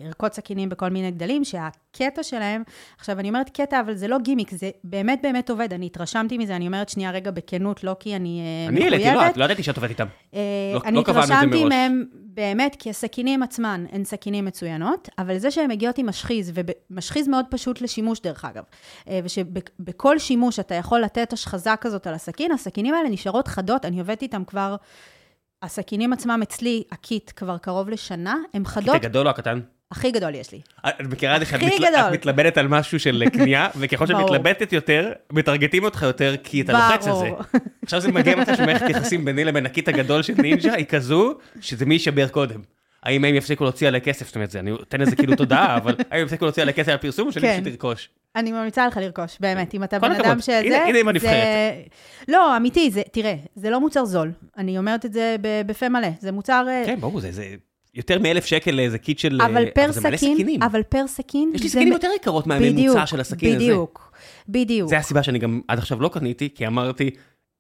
ערכות 0.07 0.35
סכינים 0.35 0.69
בכל 0.69 0.89
מיני 0.89 1.11
גדלים, 1.11 1.45
שהקטע 1.45 2.23
שלהם, 2.23 2.63
עכשיו, 2.99 3.21
אני 3.21 3.29
אומרת 3.29 3.51
קטע, 3.51 3.81
אבל 3.81 3.95
זה 3.95 4.09
לא 4.09 4.19
גימיק, 4.19 4.51
זה 4.51 4.71
באמת 4.85 5.19
באמת 5.23 5.51
עובד. 5.51 5.73
אני 5.73 5.87
התרשמתי 5.87 6.39
מזה, 6.39 6.57
אני 6.57 6.67
אומרת 6.67 6.89
שנייה 6.89 7.11
רגע 7.11 7.31
בכנות, 7.31 7.85
לא 7.85 7.97
כי 8.01 8.17
אני 8.17 8.41
אה, 8.41 8.69
אני 8.69 8.85
העליתי, 8.85 9.05
לא, 9.05 9.11
מחויבת. 9.11 9.33
את 9.33 9.37
לא 9.37 9.45
ידעתי 9.45 9.63
שאת 9.63 9.77
עובדת 9.77 9.91
איתם. 9.91 10.07
אה, 10.35 10.41
לא- 10.75 10.81
אני 10.85 10.97
לא 10.97 11.03
זה 11.05 11.11
התרשמתי. 11.11 11.65
מהם 11.65 12.05
באמת, 12.15 12.77
כי 12.79 12.91
הסכינים 12.91 13.43
עצמן 13.43 13.85
הן 13.93 14.05
סכינים 14.05 14.45
מצוינות, 14.45 15.09
אבל 15.19 15.39
זה 15.39 15.51
שהן 15.51 15.71
מגיעות 15.71 15.99
עם 15.99 16.09
משחיז, 16.09 16.53
ומשחיז 16.55 17.29
מאוד 17.29 17.45
פשוט 17.51 17.81
לשימוש 17.81 18.21
דרך 18.21 18.45
אגב, 18.45 18.63
אה, 19.09 19.21
ושבכל 19.25 20.19
שימוש 20.19 20.59
אתה 20.59 20.75
יכול 20.75 21.01
לתת 21.01 21.33
השחזה 21.33 21.71
כזאת 21.81 22.07
על 22.07 22.15
הסכין, 22.15 22.53
הסכינים 22.53 22.95
האלה 22.95 23.09
נשארות 23.09 23.49
חדות, 23.49 23.85
אני 23.85 24.01
עובדת 24.01 24.23
איתם 24.23 24.45
כבר, 24.45 24.77
הסכינים 25.63 26.13
עצמם 26.13 26.41
אצלי, 26.43 26.83
הקיט, 26.93 27.33
כבר 27.37 27.59
קרוב 27.59 27.89
לשנה, 27.89 28.37
הם 28.55 28.65
חדות, 28.65 29.03
גדול 29.03 29.27
או 29.27 29.31
הקטן? 29.31 29.61
הכי 29.91 30.11
גדול 30.11 30.35
יש 30.35 30.53
לי. 30.53 30.61
את 30.89 31.01
מכירה 31.01 31.37
את 31.37 31.41
זה 31.41 31.47
שאת 31.47 32.13
מתלבטת 32.13 32.59
על 32.59 32.69
משהו 32.69 33.01
של 33.01 33.25
קנייה, 33.33 33.69
וככל 33.79 34.07
שאת. 34.07 34.17
מתלבטת 34.17 34.73
יותר, 34.73 35.13
מטרגטים 35.33 35.85
אותך 35.85 36.03
יותר 36.03 36.35
כי 36.45 36.61
אתה 36.61 36.73
לוחץ 36.73 37.07
על 37.07 37.15
זה. 37.17 37.31
עכשיו 37.83 38.01
זה 38.01 38.13
מגיע 38.13 38.37
מצב 38.37 38.55
שמערכת 38.55 38.89
יחסים 38.89 39.25
ביני 39.25 39.45
לבין 39.45 39.67
הקיט 39.67 39.89
הגדול 39.89 40.23
של 40.23 40.35
נינג'ה 40.39 40.75
היא 40.75 40.87
כזו, 40.87 41.35
שזה 41.61 41.87
מי 41.87 41.95
יישבר 41.95 42.29
קודם. 42.29 42.61
האם 43.03 43.25
הם 43.25 43.35
יפסיקו 43.35 43.65
להוציא 43.65 43.89
עליה 43.89 44.01
כסף? 44.01 44.27
זאת 44.27 44.35
אומרת, 44.35 44.57
אני 44.57 44.73
אתן 44.73 45.01
לזה 45.01 45.17
כאילו 45.17 45.37
תודעה, 45.37 45.77
אבל 45.83 45.95
האם 46.11 46.21
הם 46.21 46.25
יפסיקו 46.27 46.45
להוציא 46.45 46.63
עליה 46.63 46.73
כסף 46.75 46.89
על 46.89 46.97
פרסום, 46.97 47.27
או 47.27 47.33
שאני 47.33 47.43
כן. 47.47 47.61
פשוט 47.63 47.73
תרכוש? 47.75 48.09
אני 48.37 48.53
ממליצה 48.53 48.87
לך 48.87 48.97
לרכוש, 48.97 49.37
באמת, 49.41 49.75
אם 49.75 49.85
אתה 49.85 50.01
כל 50.01 50.07
בן 50.09 50.13
הכבוד. 50.15 50.27
אדם 50.27 50.41
שזה... 50.41 50.59
הנה- 50.59 50.85
הנה 50.87 50.99
עם 50.99 51.09
הנבחרת. 51.09 51.33
לא, 52.29 52.57
אמיתי, 52.57 52.91
תראה, 53.13 53.35
זה 53.57 53.71
לא 53.71 53.81
מוצר 53.81 54.05
זול. 54.05 54.33
אני 54.59 54.79
אומרת 54.79 55.05
את 55.05 55.13
זה 55.13 55.37
בפה 55.67 55.89
מלא. 55.89 56.09
זה 56.21 56.33
מוצר... 56.33 56.65
אה, 56.69 56.83
כן, 56.87 57.01
ברור, 57.01 57.21
זה- 57.21 57.55
יותר 57.95 58.19
מאלף 58.19 58.45
שקל 58.47 58.71
לאיזה 58.71 58.99
קיט 58.99 59.19
של... 59.19 59.41
אבל 59.43 59.65
אה, 59.65 59.71
פר 59.75 59.93
סכין. 59.93 60.63
אבל 60.63 60.83
פר 60.83 61.07
סכין, 61.07 61.53
יש 61.55 61.63
לי 61.63 61.69
סכינים 61.69 61.93
יותר 61.93 62.09
יקרות 62.17 62.47
מהממוצע 62.47 63.07
של 63.07 63.21
הסכין 63.21 63.49
הזה. 63.57 63.65
בדיוק, 63.65 64.13
בדיוק. 64.49 64.91
זה 64.91 64.99
הסיבה 64.99 65.23
שאני 65.23 65.39
גם 65.39 65.61
עד 65.69 65.79
עכשיו 65.79 66.01
לא 66.01 66.09
קניתי, 66.09 66.49
כי 66.55 66.67
אמרתי, 66.67 67.11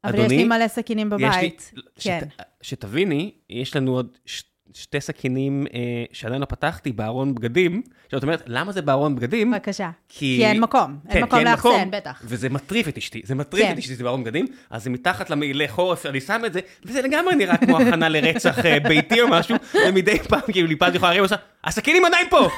אבל 0.05 0.12
אדוני, 0.15 0.35
יש 0.35 0.40
לי 0.40 0.44
מלא 0.44 0.69
סכינים 0.69 1.10
לי, 1.12 1.16
בבית. 1.28 1.73
כן. 2.01 2.20
שת, 2.20 2.43
שתביני, 2.62 3.31
יש 3.51 3.77
לנו 3.77 3.93
עוד 3.93 4.16
ש, 4.27 4.43
שתי 4.74 5.01
סכינים 5.01 5.66
אה, 5.74 6.05
שעדיין 6.12 6.40
לא 6.40 6.47
פתחתי 6.47 6.93
בארון 6.93 7.35
בגדים. 7.35 7.82
עכשיו 8.05 8.19
את 8.19 8.23
אומרת, 8.23 8.43
למה 8.47 8.73
זה 8.73 8.82
בארון 8.82 9.16
בגדים? 9.16 9.51
בבקשה. 9.51 9.90
כי... 10.09 10.19
כי 10.19 10.47
אין 10.47 10.61
מקום, 10.61 10.99
כן, 11.05 11.16
אין 11.16 11.24
מקום 11.24 11.40
לאחסן, 11.40 11.89
בטח. 11.90 12.23
וזה 12.24 12.49
מטריף 12.49 12.89
את 12.89 12.99
אשתי, 12.99 13.20
זה 13.24 13.35
מטריף 13.35 13.66
כן. 13.66 13.73
את 13.73 13.78
אשתי 13.78 13.95
שזה 13.95 14.05
בארון 14.05 14.24
בגדים, 14.24 14.47
אז 14.70 14.85
זה 14.85 14.90
מתחת 14.90 15.31
למעילי 15.31 15.69
חורף, 15.69 16.07
אני 16.07 16.20
שם 16.20 16.43
את 16.47 16.53
זה, 16.53 16.61
וזה 16.85 17.03
לגמרי 17.03 17.35
נראה 17.35 17.57
כמו 17.57 17.78
הכנה 17.78 18.09
לרצח 18.09 18.66
אה, 18.66 18.81
ביתי 18.81 19.20
או 19.20 19.28
משהו, 19.28 19.57
ומדי 19.89 20.19
פעם 20.19 20.40
כאילו 20.53 20.69
ליפז 20.69 20.95
יכולה 20.95 21.11
להרים 21.11 21.23
ועושה, 21.23 21.36
הסכינים 21.65 22.05
עדיין 22.05 22.27
פה! 22.31 22.49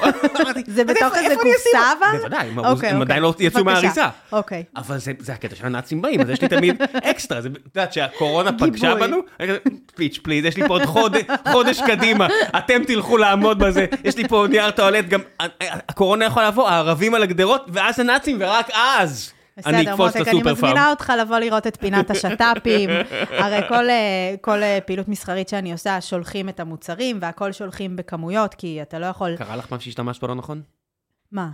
זה 0.67 0.81
"אז 0.81 0.87
בתוך 0.87 1.15
איזה 1.17 1.35
קופסה 1.35 1.91
אותם?" 1.93 2.05
אבל? 2.05 2.17
בוודאי, 2.17 2.47
הם 2.47 2.59
אוקיי, 2.59 2.71
אוקיי. 2.71 3.01
עדיין 3.01 3.23
לא 3.23 3.33
יצאו 3.39 3.63
בבקשה. 3.63 3.81
מהאריזה. 3.81 4.01
אוקיי. 4.31 4.63
אבל 4.75 4.97
זה, 4.97 5.11
זה 5.19 5.33
הקטע 5.33 5.55
של 5.55 5.65
הנאצים 5.65 6.01
באים, 6.01 6.21
אז 6.21 6.29
יש 6.29 6.41
לי 6.41 6.47
תמיד 6.47 6.81
אקסטרה, 7.11 7.41
זה, 7.41 7.49
את 7.49 7.75
יודעת 7.75 7.93
שהקורונה 7.93 8.51
פגשה. 8.59 8.95
בנו, 8.95 9.17
פיץ' 9.95 10.19
פליז, 10.23 10.45
יש 10.45 10.57
לי 10.57 10.67
פה 10.67 10.73
עוד 10.73 10.85
חודש, 10.85 11.21
חודש 11.51 11.81
קדימה, 12.01 12.27
אתם 12.57 12.83
תלכו 12.83 13.17
לעמוד 13.17 13.59
בזה, 13.59 13.85
יש 14.03 14.17
לי 14.17 14.27
פה 14.27 14.45
נייר 14.49 14.71
טואלט, 14.71 15.05
גם 15.05 15.21
הקורונה 15.59 16.25
יכולה 16.25 16.47
לבוא, 16.47 16.69
הערבים 16.69 17.15
על 17.15 17.23
הגדרות, 17.23 17.65
ואז 17.73 17.99
הנאצים, 17.99 18.37
ורק 18.39 18.69
אז 18.73 19.33
אני 19.57 19.77
בסדר, 19.77 19.91
אקפוץ 19.91 20.15
אני 20.15 20.23
לסופר 20.23 20.43
פארם. 20.43 20.53
מזמינה 20.55 20.89
אותך 20.89 21.13
לבוא 21.21 21.37
לראות 21.37 21.67
את 21.67 21.77
פינת 21.79 22.11
השת"פים. 22.11 22.89
הרי 23.29 23.67
כל, 23.67 23.89
אה, 23.89 24.35
כל 24.41 24.63
אה, 24.63 24.79
פעילות 24.85 25.07
מסחרית 25.07 25.49
שאני 25.49 25.71
עושה, 25.71 26.01
שולחים 26.01 26.49
את 26.49 26.59
המוצרים, 26.59 27.17
והכל 27.21 27.51
שולחים 27.51 27.95
בכמויות, 27.95 28.53
כי 28.53 28.81
אתה 28.81 28.99
לא 28.99 29.05
יכול... 29.05 29.35
קרה 29.37 29.55
לך 29.55 29.71
משהו 29.71 29.85
שהשתמשת 29.85 30.21
בו 30.21 30.27
לא 30.27 30.35
נכון? 30.35 30.61
מה? 31.31 31.49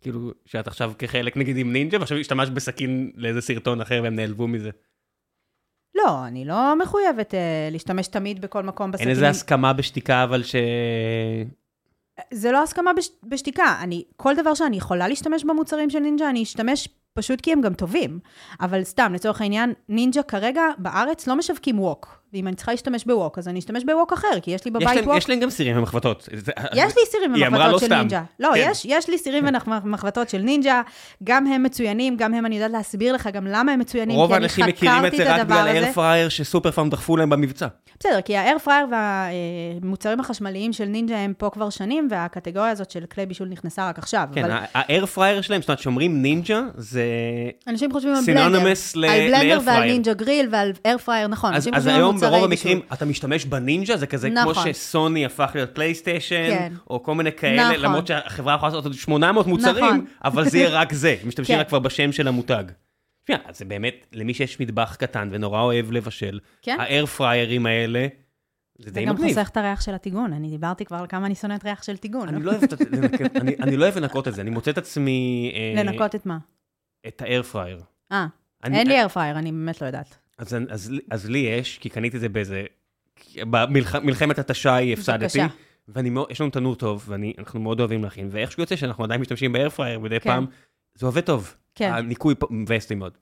כאילו, 0.00 0.32
שאת 0.46 0.66
עכשיו 0.66 0.92
כחלק 0.98 1.36
נגיד 1.36 1.56
עם 1.56 1.72
נינג'ה, 1.72 1.98
ועכשיו 1.98 2.18
השתמשת 2.18 2.52
בסכין 2.52 3.10
לאיזה 3.16 3.40
סרטון 3.40 3.80
אחר 3.80 4.00
והם 4.02 4.16
נעלבו 4.16 4.48
מזה. 4.48 4.70
לא, 5.94 6.26
אני 6.26 6.44
לא 6.44 6.78
מחויבת 6.78 7.34
אה, 7.34 7.68
להשתמש 7.70 8.08
תמיד 8.08 8.40
בכל 8.40 8.62
מקום 8.62 8.84
אין 8.84 8.92
בסכינים. 8.92 9.10
איזה 9.10 9.28
הסכמה 9.28 9.72
בשתיקה, 9.72 10.24
אבל 10.24 10.42
ש... 10.42 10.54
זה 12.30 12.52
לא 12.52 12.62
הסכמה 12.62 12.92
בש... 12.92 13.08
בשתיקה. 13.24 13.76
אני, 13.80 14.04
כל 14.16 14.34
דבר 14.36 14.54
שאני 14.54 14.76
יכולה 14.76 15.08
להשתמש 15.08 15.44
במוצרים 15.44 15.90
של 15.90 15.98
נינג'ה, 15.98 16.30
אני 16.30 16.42
אשתמש 16.42 16.88
פשוט 17.14 17.40
כי 17.40 17.52
הם 17.52 17.60
גם 17.60 17.74
טובים. 17.74 18.18
אבל 18.60 18.84
סתם, 18.84 19.12
לצורך 19.14 19.40
העניין, 19.40 19.72
נינג'ה 19.88 20.22
כרגע 20.22 20.62
בארץ 20.78 21.26
לא 21.26 21.36
משווקים 21.36 21.80
ווק. 21.80 22.21
ואם 22.32 22.48
אני 22.48 22.56
צריכה 22.56 22.72
להשתמש 22.72 23.04
בווק, 23.04 23.38
אז 23.38 23.48
אני 23.48 23.58
אשתמש 23.58 23.84
בווק 23.84 24.12
אחר, 24.12 24.26
כי 24.42 24.50
יש 24.50 24.64
לי 24.64 24.68
יש 24.68 24.74
בבית 24.82 24.96
להם- 24.96 25.06
ווק. 25.08 25.16
יש 25.16 25.28
להם 25.28 25.40
גם 25.40 25.50
סירים 25.50 25.78
ומחבטות. 25.78 26.28
יש 26.74 26.96
לי 26.96 27.02
סירים 27.10 27.34
אמרה 27.34 27.48
לא 27.48 27.56
ומחבטות 27.56 27.80
של 27.80 27.86
סתם. 27.86 27.94
נינג'ה. 27.98 28.22
לא, 28.40 28.50
כן. 28.54 28.68
יש, 28.70 28.84
יש 28.88 29.08
לי 29.08 29.18
סירים 29.18 29.44
ומחבטות 29.84 30.28
של 30.28 30.38
נינג'ה, 30.38 30.82
גם 31.24 31.46
הם 31.46 31.62
מצוינים, 31.62 32.16
גם 32.16 32.34
הם, 32.34 32.46
אני 32.46 32.54
יודעת 32.54 32.70
להסביר 32.70 33.12
לך 33.12 33.28
גם 33.32 33.46
למה 33.46 33.72
הם 33.72 33.78
מצוינים, 33.78 34.16
רוב 34.16 34.30
כי 34.30 34.36
אני 34.36 34.42
האנשים 34.44 34.64
מכירים 34.66 34.94
את 34.94 35.00
חקרתי 35.00 35.16
זה 35.16 35.22
את 35.22 35.28
רק 35.28 35.40
הדבר 35.40 35.54
בגלל 35.54 35.68
הזה. 35.68 35.78
האייר 35.78 35.92
פרייר 35.92 36.28
שסופר 36.28 36.70
פארם 36.70 36.90
דחפו 36.90 37.16
להם 37.16 37.30
במבצע. 37.30 37.66
בסדר, 38.00 38.20
כי 38.20 38.36
ה 38.36 38.42
air 38.42 38.58
fryer 38.58 38.86
והמוצרים 38.90 40.20
החשמליים 40.20 40.72
של 40.72 40.84
נינג'ה 40.84 41.16
הם 41.18 41.32
פה 41.38 41.50
כבר 41.50 41.70
שנים, 41.70 42.08
והקטגוריה 42.10 42.70
הזאת 42.70 42.90
של 42.90 43.04
כלי 43.06 43.26
בישול 43.26 43.48
נכנסה 43.48 43.88
רק 43.88 43.98
עכשיו. 43.98 44.28
כן, 44.34 44.44
אבל 44.44 44.54
ה 44.74 44.82
air 44.82 45.06
fryer 45.06 45.40
שלהם, 45.40 45.60
זאת 45.60 45.68
אומרת, 45.68 45.78
שאומרים 45.78 46.22
נינג'ה, 46.22 46.60
זה... 46.76 47.04
אנשים 47.68 47.92
חושבים 47.92 48.14
על 48.14 48.24
בלנדר. 48.26 48.72
ל- 48.94 49.04
על 49.04 49.20
בלנדר 49.28 49.58
ועל. 49.66 49.84
נינג'ה 49.84 50.14
גריל 50.14 50.48
ועל 50.52 50.72
air 50.84 50.98
fryer, 50.98 51.28
נכון. 51.28 51.54
אז 51.54 51.68
אז 51.72 51.86
היום 51.86 52.18
ברוב. 52.30 52.44
המקרים 52.44 52.80
אתה 52.92 53.04
משתמש 53.04 53.44
בנינג'ה, 53.44 53.96
זה 53.96 54.06
כזה 54.06 54.30
כמו 54.30 54.50
נכון. 54.50 54.72
שסוני 54.72 55.26
הפך 55.26 55.50
להיות 55.54 55.74
פלייסטיישן, 55.74 56.50
כן. 56.50 56.72
או 56.90 57.02
כל 57.02 57.14
מיני 57.14 57.32
כאלה, 57.32 57.68
נכון. 57.70 57.80
למרות 57.80 58.06
שהחברה 58.06 58.54
יכולה 58.54 58.68
לעשות 58.72 58.84
עוד 58.84 58.94
800 58.94 59.46
מוצרים, 59.46 59.84
נכון. 59.84 60.04
אבל 60.24 60.48
זה 60.48 60.58
יהיה 60.58 60.70
רק 60.80 60.92
זה, 60.92 61.16
משתמשים 61.24 61.54
כן. 61.56 61.60
רק 61.60 61.68
כבר 61.68 61.78
בשם 61.78 62.12
של 62.12 62.28
המותג. 62.28 62.64
אז 63.44 63.58
זה 63.58 63.64
באמת, 63.64 64.06
למי 64.12 64.34
שיש 64.34 64.60
מטבח 64.60 64.96
קטן 64.98 65.28
ונורא 65.32 65.60
אוהב 65.60 65.92
לבשל, 65.92 66.38
כן. 66.62 66.76
האייר 66.80 67.06
פריירים 67.06 67.66
האלה, 67.66 68.06
זה 68.78 68.84
זה 68.84 68.90
די 68.94 69.04
גם 69.04 69.14
מגניב. 69.14 69.28
חוסך 69.28 69.48
את 69.52 69.56
הריח 69.56 69.80
של 69.80 69.94
הטיגון. 69.94 70.32
אני 70.32 70.50
דיברתי 70.50 70.84
כבר 70.84 70.96
על 70.96 71.06
כמה 71.06 71.26
אני 71.26 71.34
שונאת 71.34 71.64
ריח 71.64 71.82
של 71.82 71.96
טיגון. 71.96 72.28
אני 72.28 72.42
לא 72.42 72.50
אוהב 72.50 72.62
את- 72.62 72.72
לנקות- 72.92 73.36
אני- 73.36 73.56
אני 73.60 73.76
לא 73.76 73.84
אוהב 73.84 73.98
לנקות 73.98 74.28
את 74.28 74.34
זה, 74.34 74.40
אני 74.42 74.50
מוצא 74.50 74.70
את 74.70 74.78
עצמי... 74.78 75.52
אה, 75.54 75.82
לנקות 75.84 76.14
את 76.14 76.26
מה? 76.26 76.38
את 77.08 77.22
ה 77.22 77.27
air 77.27 77.42
fryer. 77.42 77.80
אה, 78.12 78.26
אין 78.64 78.86
לי 78.88 78.94
אייר 78.94 79.08
פרייר, 79.08 79.38
אני 79.38 79.52
באמת 79.52 79.80
לא 79.82 79.86
יודעת. 79.86 80.18
אז, 80.38 80.56
אז, 80.68 80.92
אז 81.10 81.30
לי 81.30 81.38
יש, 81.38 81.78
כי 81.78 81.88
קניתי 81.88 82.16
את 82.16 82.20
זה 82.20 82.28
באיזה... 82.28 82.64
במלחמת 83.36 84.38
התשה 84.38 84.92
הפסדתי, 84.92 85.24
בבקשה. 85.24 85.46
ואני 85.88 86.10
מאוד, 86.10 86.30
יש 86.30 86.40
לנו 86.40 86.50
תנור 86.50 86.74
טוב, 86.74 87.04
ואנחנו 87.08 87.60
מאוד 87.60 87.80
אוהבים 87.80 88.04
להכין, 88.04 88.28
ואיכשהו 88.30 88.60
יוצא 88.60 88.76
שאנחנו 88.76 89.04
עדיין 89.04 89.20
משתמשים 89.20 89.52
ב 89.52 89.57
air 89.57 89.72
fryer 89.72 89.98
מדי 89.98 90.20
כן. 90.20 90.30
פעם, 90.30 90.46
זה 90.94 91.06
עובד 91.06 91.20
טוב. 91.20 91.54
כן. 91.74 91.92
הניקוי 91.92 92.34
פה 92.34 92.46
מבאס 92.50 92.90
לי 92.90 92.96
מאוד. 92.96 93.18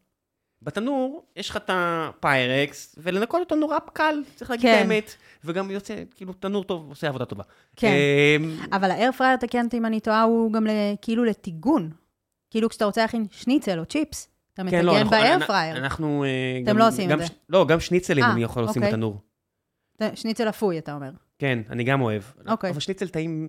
בתנור, 0.62 1.26
יש 1.36 1.50
לך 1.50 1.56
את 1.56 1.70
הפיירקס, 1.72 2.94
ולנקות 2.98 3.40
אותו 3.40 3.54
נורא 3.54 3.78
קל, 3.92 4.22
צריך 4.34 4.50
להגיד 4.50 4.66
את 4.66 4.74
כן. 4.76 4.82
האמת, 4.82 5.14
וגם 5.44 5.70
יוצא, 5.70 6.02
כאילו, 6.14 6.32
תנור 6.32 6.64
טוב 6.64 6.88
עושה 6.88 7.08
עבודה 7.08 7.24
טובה. 7.24 7.44
כן. 7.76 7.92
אמ, 8.40 8.56
אבל 8.72 8.90
האייר 8.90 9.12
פרייר, 9.12 9.36
תקן 9.36 9.64
אותי 9.64 9.78
אם 9.78 9.86
אני 9.86 10.00
טועה, 10.00 10.22
הוא 10.22 10.52
גם 10.52 10.66
כאילו 11.02 11.24
לטיגון. 11.24 11.90
כאילו 12.50 12.68
כשאתה 12.68 12.84
רוצה 12.84 13.00
להכין 13.00 13.26
שניצל 13.30 13.78
או 13.78 13.86
צ'יפס, 13.86 14.28
אתה 14.54 14.62
כן, 14.70 14.84
לא, 14.84 15.04
מטגן 15.04 15.16
אנחנו-. 15.76 16.24
אה, 16.24 16.28
אתם 16.62 16.66
גם- 16.70 16.78
לא 16.78 16.88
עושים 16.88 17.04
את 17.10 17.12
גם 17.12 17.18
זה. 17.20 17.26
ש- 17.26 17.30
לא, 17.48 17.66
גם 17.66 17.80
שניצלים 17.80 18.24
אה, 18.24 18.32
אני 18.32 18.42
יכול 18.42 18.62
לשים 18.64 18.82
אוקיי. 18.82 18.92
בתנור. 18.92 19.20
שניצל 20.14 20.48
אפוי, 20.48 20.78
אתה 20.78 20.94
אומר. 20.94 21.10
כן, 21.38 21.58
אני 21.70 21.84
גם 21.84 22.00
אוהב. 22.00 22.22
אוקיי. 22.48 22.70
אבל 22.70 22.80
שניצל 22.80 23.08
טעים, 23.08 23.48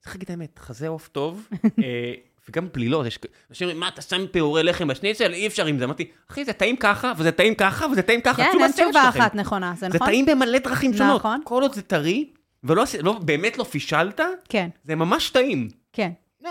צריך 0.00 0.14
להגיד 0.14 0.24
את 0.24 0.30
האמת, 0.30 0.58
חזה 0.58 0.88
עוף 0.88 1.08
טוב, 1.08 1.48
אה, 1.84 2.12
וגם 2.48 2.68
בלילות, 2.74 3.06
יש... 3.06 3.18
אנשים 3.50 3.64
אומרים, 3.66 3.80
מה, 3.80 3.88
אתה 3.88 4.02
שם 4.02 4.26
פירורי 4.30 4.62
לחם 4.62 4.88
בשניצל? 4.88 5.32
אי 5.32 5.46
אפשר 5.46 5.66
עם 5.66 5.78
זה. 5.78 5.84
אמרתי, 5.84 6.10
אחי, 6.30 6.44
זה 6.44 6.52
טעים 6.52 6.76
ככה, 6.76 7.12
וזה 7.18 7.32
טעים 7.32 7.54
ככה, 7.54 7.86
וזה 7.92 8.02
טעים 8.02 8.20
ככה. 8.20 8.36
כן, 8.44 8.58
אין 8.62 8.72
תשובה. 8.72 9.08
אחת 9.08 9.34
נכונה, 9.34 9.72
זה 9.76 9.80
זה 9.90 9.94
נכון? 9.96 10.06
טעים 10.06 10.26
במלא 10.26 10.58
דרכים 10.58 10.92
שונות. 10.92 11.16
נכון. 11.20 11.40
כל 11.44 11.62
עוד 11.62 11.74
זה 11.74 11.82
טרי, 11.82 12.30
ולא 12.64 12.82
עשי- 12.82 13.02
לא- 13.02 13.18
באמת 13.18 13.58
לא 13.58 13.64
פישלת, 13.64 14.20
כן, 14.48 14.68
זה 14.84 14.94
ממש 14.94 15.30
טעים. 15.30 15.68
כן. 15.92 16.10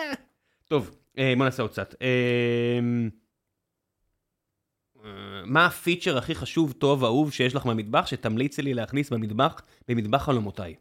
טוב, 0.69 0.91
בוא 1.37 1.45
נעשה 1.45 1.61
עוד 1.63 1.71
קצת. 1.71 1.95
מה 5.45 5.65
הפיצ'ר 5.65 6.17
הכי 6.17 6.35
חשוב, 6.35 6.71
טוב, 6.71 7.03
אהוב 7.03 7.31
שיש 7.31 7.55
לך 7.55 7.65
במטבח, 7.65 8.05
שתמליצי 8.05 8.61
לי 8.61 8.73
להכניס 8.73 9.09
במטבח, 9.09 9.61
במטבח 9.87 10.23
חלומותיי? 10.23 10.75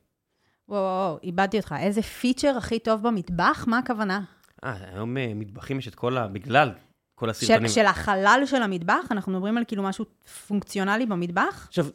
וואו, 0.69 0.83
וואו, 0.83 1.19
איבדתי 1.23 1.57
אותך. 1.57 1.75
איזה 1.79 2.03
פיצ'ר 2.03 2.55
הכי 2.57 2.79
טוב 2.79 3.03
במטבח? 3.03 3.65
מה 3.69 3.79
הכוונה? 3.79 4.21
אה, 4.65 4.75
היום 4.93 5.17
אה, 5.17 5.33
מטבחים 5.35 5.79
יש 5.79 5.89
את 5.89 5.95
כל 5.95 6.17
ה... 6.17 6.29
בגלל 6.29 6.73
כל 7.15 7.27
של, 7.27 7.31
הסרטונים. 7.31 7.69
של 7.69 7.87
החלל 7.87 8.43
של 8.47 8.63
המטבח? 8.63 9.05
אנחנו 9.11 9.33
מדברים 9.33 9.59
על 9.59 9.65
כאילו 9.67 9.83
משהו 9.83 10.05
פונקציונלי 10.49 11.07
במטבח? 11.07 11.67
עכשיו, 11.69 11.87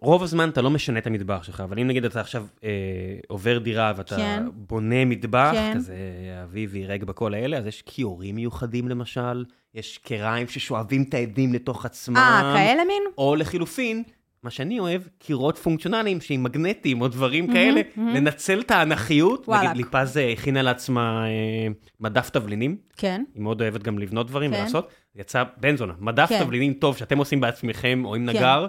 רוב 0.00 0.22
הזמן 0.22 0.48
אתה 0.48 0.62
לא 0.62 0.70
משנה 0.70 0.98
את 0.98 1.06
המטבח 1.06 1.42
שלך, 1.42 1.60
אבל 1.60 1.78
אם 1.78 1.86
נגיד 1.86 2.04
אתה 2.04 2.20
עכשיו 2.20 2.46
אה, 2.64 2.68
עובר 3.28 3.58
דירה 3.58 3.92
ואתה 3.96 4.16
כן. 4.16 4.44
בונה 4.54 5.04
מטבח, 5.04 5.50
כן. 5.52 5.72
כזה 5.74 5.94
אביבי, 6.44 6.86
רגבה, 6.86 7.12
כל 7.12 7.34
האלה, 7.34 7.58
אז 7.58 7.66
יש 7.66 7.82
כיורים 7.86 8.34
מיוחדים 8.34 8.88
למשל, 8.88 9.44
יש 9.74 9.98
קריים 9.98 10.48
ששואבים 10.48 11.02
את 11.08 11.14
העדים 11.14 11.52
לתוך 11.52 11.86
עצמם. 11.86 12.16
אה, 12.16 12.54
כאלה 12.56 12.84
מין? 12.84 13.02
או 13.18 13.36
לחילופין, 13.36 14.02
מה 14.42 14.50
שאני 14.50 14.78
אוהב, 14.78 15.02
קירות 15.18 15.58
פונקציונליים 15.58 16.20
שעם 16.20 16.42
מגנטים 16.42 17.00
או 17.00 17.08
דברים 17.08 17.52
כאלה, 17.52 17.80
לנצל 17.96 18.60
את 18.60 18.70
האנכיות. 18.70 19.48
וואלכ. 19.48 19.64
נגיד 19.64 19.76
ליפז 19.76 20.20
הכינה 20.32 20.62
לעצמה 20.62 21.26
אה, 21.26 21.72
מדף 22.00 22.30
תבלינים, 22.30 22.76
כן. 22.96 23.22
היא 23.34 23.42
מאוד 23.42 23.60
אוהבת 23.60 23.82
גם 23.82 23.98
לבנות 23.98 24.26
דברים 24.26 24.50
כן. 24.50 24.56
ולעשות. 24.56 24.88
יצא 25.16 25.42
בן 25.56 25.76
זונה, 25.76 25.92
מדף 25.98 26.28
כן. 26.28 26.44
תבלינים 26.44 26.72
טוב 26.72 26.96
שאתם 26.96 27.18
עושים 27.18 27.40
בעצמכם 27.40 28.02
או 28.04 28.14
עם 28.14 28.26
כן. 28.26 28.36
נגר. 28.36 28.66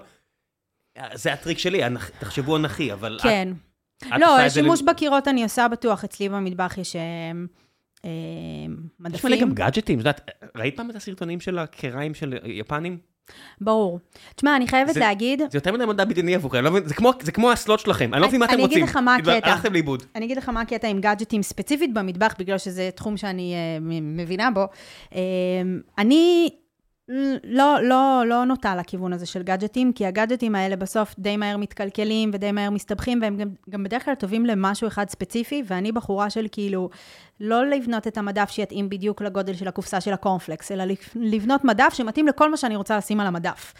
זה 1.13 1.33
הטריק 1.33 1.57
שלי, 1.57 1.81
תחשבו 2.19 2.57
אנכי, 2.57 2.93
אבל 2.93 3.19
כן. 3.23 3.47
את 3.97 4.07
לא, 4.19 4.45
את 4.45 4.51
זה 4.51 4.61
שימוש 4.61 4.81
ל- 4.81 4.85
בקירות 4.85 5.27
אני 5.27 5.43
עושה 5.43 5.67
בטוח. 5.67 6.03
אצלי 6.03 6.29
במטבח 6.29 6.77
יש 6.77 6.95
אה, 6.95 7.01
אה, 8.05 8.09
יש 9.13 9.25
מלא 9.25 9.35
גם 9.35 9.49
מדפים. 9.49 9.53
גאדג'טים, 9.53 9.95
את 9.99 10.05
יודעת, 10.05 10.31
ראית 10.55 10.77
פעם 10.77 10.89
את 10.89 10.95
הסרטונים 10.95 11.39
של 11.39 11.59
הקריים 11.59 12.13
של 12.13 12.33
יפנים? 12.45 12.97
ברור. 13.61 13.99
תשמע, 14.35 14.55
אני 14.55 14.67
חייבת 14.67 14.93
זה- 14.93 14.99
להגיד, 14.99 15.39
זה 15.51 15.57
יותר 15.57 15.71
מדי 15.73 15.85
מדע 15.85 16.05
בדיוני 16.05 16.35
עבורכם, 16.35 16.63
לא 16.63 16.71
מבין, 16.71 16.87
זה 16.87 16.93
כמו- 16.93 17.11
זה 17.21 17.31
כמו 17.31 17.51
הסלוט 17.51 17.79
שלכם, 17.79 18.13
אני 18.13 18.21
לא 18.21 18.27
מבין 18.27 18.39
מה 18.39 18.45
אתם 18.45 18.53
אני 18.53 18.65
אגיד 18.65 18.77
רוצים. 18.77 18.83
לך 18.89 18.95
מה 18.95 19.15
הקטע. 19.15 19.51
הלכתם 19.51 19.73
לאיבוד. 19.73 20.03
אני 20.15 20.25
אגיד 20.25 20.37
לך 20.37 20.49
מה 20.49 20.61
הקטע 20.61 20.87
עם 20.87 21.01
גאדג'טים 21.01 21.43
ספציפית 21.43 21.93
במטבח, 21.93 22.33
בגלל 22.39 22.57
שזה 22.57 22.89
תחום 22.95 23.17
שאני 23.17 23.55
מ- 23.81 24.17
מבינה 24.17 24.51
בו. 24.51 24.65
אה, 25.15 25.19
אני 25.97 26.49
לא, 27.43 27.77
לא, 27.83 28.23
לא 28.27 28.45
נוטה 28.45 28.75
לכיוון 28.75 29.13
הזה 29.13 29.25
של 29.25 29.43
גאדג'טים, 29.43 29.93
כי 29.93 30.05
הגאדג'טים 30.05 30.55
האלה 30.55 30.75
בסוף 30.75 31.15
די 31.19 31.37
מהר 31.37 31.57
מתקלקלים 31.57 32.31
ודי 32.33 32.51
מהר 32.51 32.69
מסתבכים, 32.69 33.19
והם 33.21 33.37
גם, 33.37 33.49
גם 33.69 33.83
בדרך 33.83 34.05
כלל 34.05 34.15
טובים 34.15 34.45
למשהו 34.45 34.87
אחד 34.87 35.09
ספציפי, 35.09 35.63
ואני 35.67 35.91
בחורה 35.91 36.29
של 36.29 36.47
כאילו, 36.51 36.89
לא 37.39 37.65
לבנות 37.65 38.07
את 38.07 38.17
המדף 38.17 38.49
שיתאים 38.49 38.89
בדיוק 38.89 39.21
לגודל 39.21 39.53
של 39.53 39.67
הקופסה 39.67 40.01
של 40.01 40.13
הקורנפלקס, 40.13 40.71
אלא 40.71 40.83
לבנות 41.15 41.63
מדף 41.63 41.93
שמתאים 41.93 42.27
לכל 42.27 42.51
מה 42.51 42.57
שאני 42.57 42.75
רוצה 42.75 42.97
לשים 42.97 43.19
על 43.19 43.27
המדף. 43.27 43.73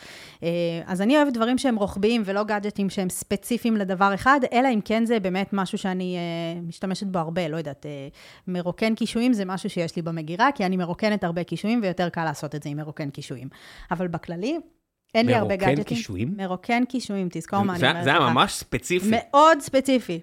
אה, 0.44 0.50
אז 0.86 1.02
אני 1.02 1.18
אוהבת 1.18 1.34
דברים 1.34 1.58
שהם 1.58 1.76
רוחביים 1.76 2.22
ולא 2.26 2.44
גאדג'טים 2.44 2.90
שהם 2.90 3.10
ספציפיים 3.10 3.78
לדבר 3.78 4.14
אחד, 4.14 4.40
אלא 4.54 4.68
אם 4.74 4.80
כן 4.86 5.06
זה 5.06 5.20
באמת 5.20 5.50
משהו 5.54 5.78
שאני 5.78 6.18
אה, 6.18 6.62
משתמשת 6.62 7.08
בו 7.08 7.20
הרבה, 7.20 7.48
לא 7.48 7.58
יודעת, 7.58 7.86
אה, 7.86 8.08
מרוקן 8.48 8.96
קישואים 8.96 9.34
זה 9.34 9.46
משהו 9.46 9.70
שיש 9.70 9.96
לי 9.96 10.02
במגירה, 10.02 10.50
כי 10.56 10.66
אני 10.66 10.78
מרוקנת 10.78 11.24
הרבה 11.24 11.44
קישואים 11.44 11.80
ויותר 11.84 12.10
קל 12.10 12.24
לעשות 12.24 12.56
את 12.56 12.64
זה 12.64 12.70
עם 12.70 12.78
מרוקן 12.78 13.10
קישואים. 13.10 13.48
אבל 13.92 14.08
בכללי, 14.08 14.60
אין 15.16 15.26
לי 15.26 15.36
הרבה 15.36 15.48
מרוקן 15.48 15.66
גאדג'טים. 15.66 15.98
קישואים? 15.98 16.34
מרוקן 16.38 16.86
קישואים, 16.86 17.28
תזכור 17.32 17.62
מה 17.62 17.76
אני 17.76 17.90
אומרת 17.90 18.04
זה. 18.04 18.10
היה 18.10 18.20
ממש 18.20 18.54
ספציפי. 18.54 19.08
מאוד 19.12 19.60
ספציפי. 19.60 20.20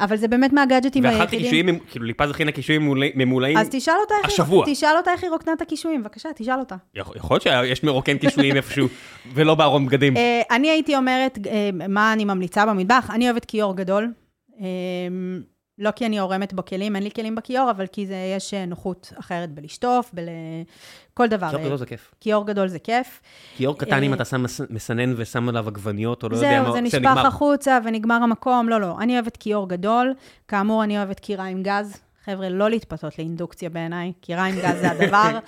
אבל 0.00 0.16
זה 0.16 0.28
באמת 0.28 0.52
מהגאדג'טים 0.52 1.04
ואכלתי 1.04 1.20
היחידים. 1.22 1.40
קישואים, 1.44 1.66
ממ- 1.66 1.78
כאילו 1.90 2.04
ליפז 2.04 2.30
הכינה 2.30 2.52
קישואים 2.52 2.82
ממולאים-. 3.14 3.58
אז 3.58 3.68
תשאל 3.70 3.94
אותה 4.00 4.14
איך 4.22 4.26
השבוע. 4.26 4.64
תשאל 4.68 4.96
אותה 4.96 5.12
איך 5.12 5.22
היא 5.22 5.30
רוקנה 5.30 5.52
את 5.52 5.62
הקישואים, 5.62 6.02
בבקשה, 6.02 6.28
תשאל 6.36 6.58
אותה. 6.58 6.76
יכול 6.94 7.34
להיות 7.34 7.42
שיש 7.42 7.84
מרוקן 7.84 8.18
קישואים 8.18 8.56
איפשהו, 8.56 8.86
ולא 9.34 9.54
בארון 9.54 9.86
בגדים. 9.86 10.16
אה, 10.16 10.42
אני 10.50 10.70
הייתי 10.70 10.96
אומרת, 10.96 11.38
אה, 11.46 11.70
מה 11.88 12.12
אני 12.12 12.24
ממליצה 12.24 12.66
במטבח? 12.66 13.10
אני 13.14 13.24
אוהבת 13.24 13.44
כיור 13.44 13.76
גדול. 13.76 14.12
לא 15.80 15.90
כי 15.90 16.06
אני 16.06 16.18
עורמת 16.18 16.52
בכלים, 16.52 16.96
אין 16.96 17.02
לי 17.04 17.10
כלים 17.10 17.34
בכיור, 17.34 17.70
אבל 17.70 17.86
כי 17.86 18.06
זה, 18.06 18.32
יש 18.36 18.54
אה, 18.54 18.66
נוחות 18.66 19.12
אחרת 19.18 19.50
בלשטוף, 19.50 20.10
בכל 20.14 21.26
דבר. 21.28 21.48
כיור 21.50 21.60
אה, 21.60 21.66
גדול 21.66 21.76
זה 21.78 21.86
כיף. 21.86 22.14
כיור 22.20 22.46
גדול 22.46 22.68
זה 22.68 22.78
כיף. 22.78 23.20
כיור 23.56 23.78
קטן, 23.78 24.02
אם 24.02 24.10
אה, 24.10 24.16
אתה 24.16 24.24
שם 24.24 24.42
מס- 24.42 24.60
מסנן 24.70 25.14
ושם 25.16 25.48
עליו 25.48 25.68
עגבניות, 25.68 26.22
או 26.22 26.28
לא 26.28 26.36
יודע 26.36 26.58
מה, 26.58 26.64
זהו, 26.64 26.72
זה 26.72 26.80
נשפך 26.80 26.98
נגמר. 26.98 27.26
החוצה 27.26 27.78
ונגמר 27.84 28.14
המקום. 28.14 28.68
לא, 28.68 28.80
לא, 28.80 28.96
אני 29.00 29.14
אוהבת 29.14 29.36
כיור 29.36 29.68
גדול. 29.68 30.14
כאמור, 30.48 30.84
אני 30.84 30.98
אוהבת 30.98 31.20
קירה 31.20 31.44
עם 31.44 31.62
גז. 31.62 31.96
חבר'ה, 32.24 32.48
לא 32.48 32.70
להתפתות 32.70 33.18
לאינדוקציה 33.18 33.70
בעיניי, 33.70 34.12
קירה 34.20 34.44
עם 34.44 34.54
גז 34.56 34.80
זה 34.80 34.90
הדבר. 34.90 35.38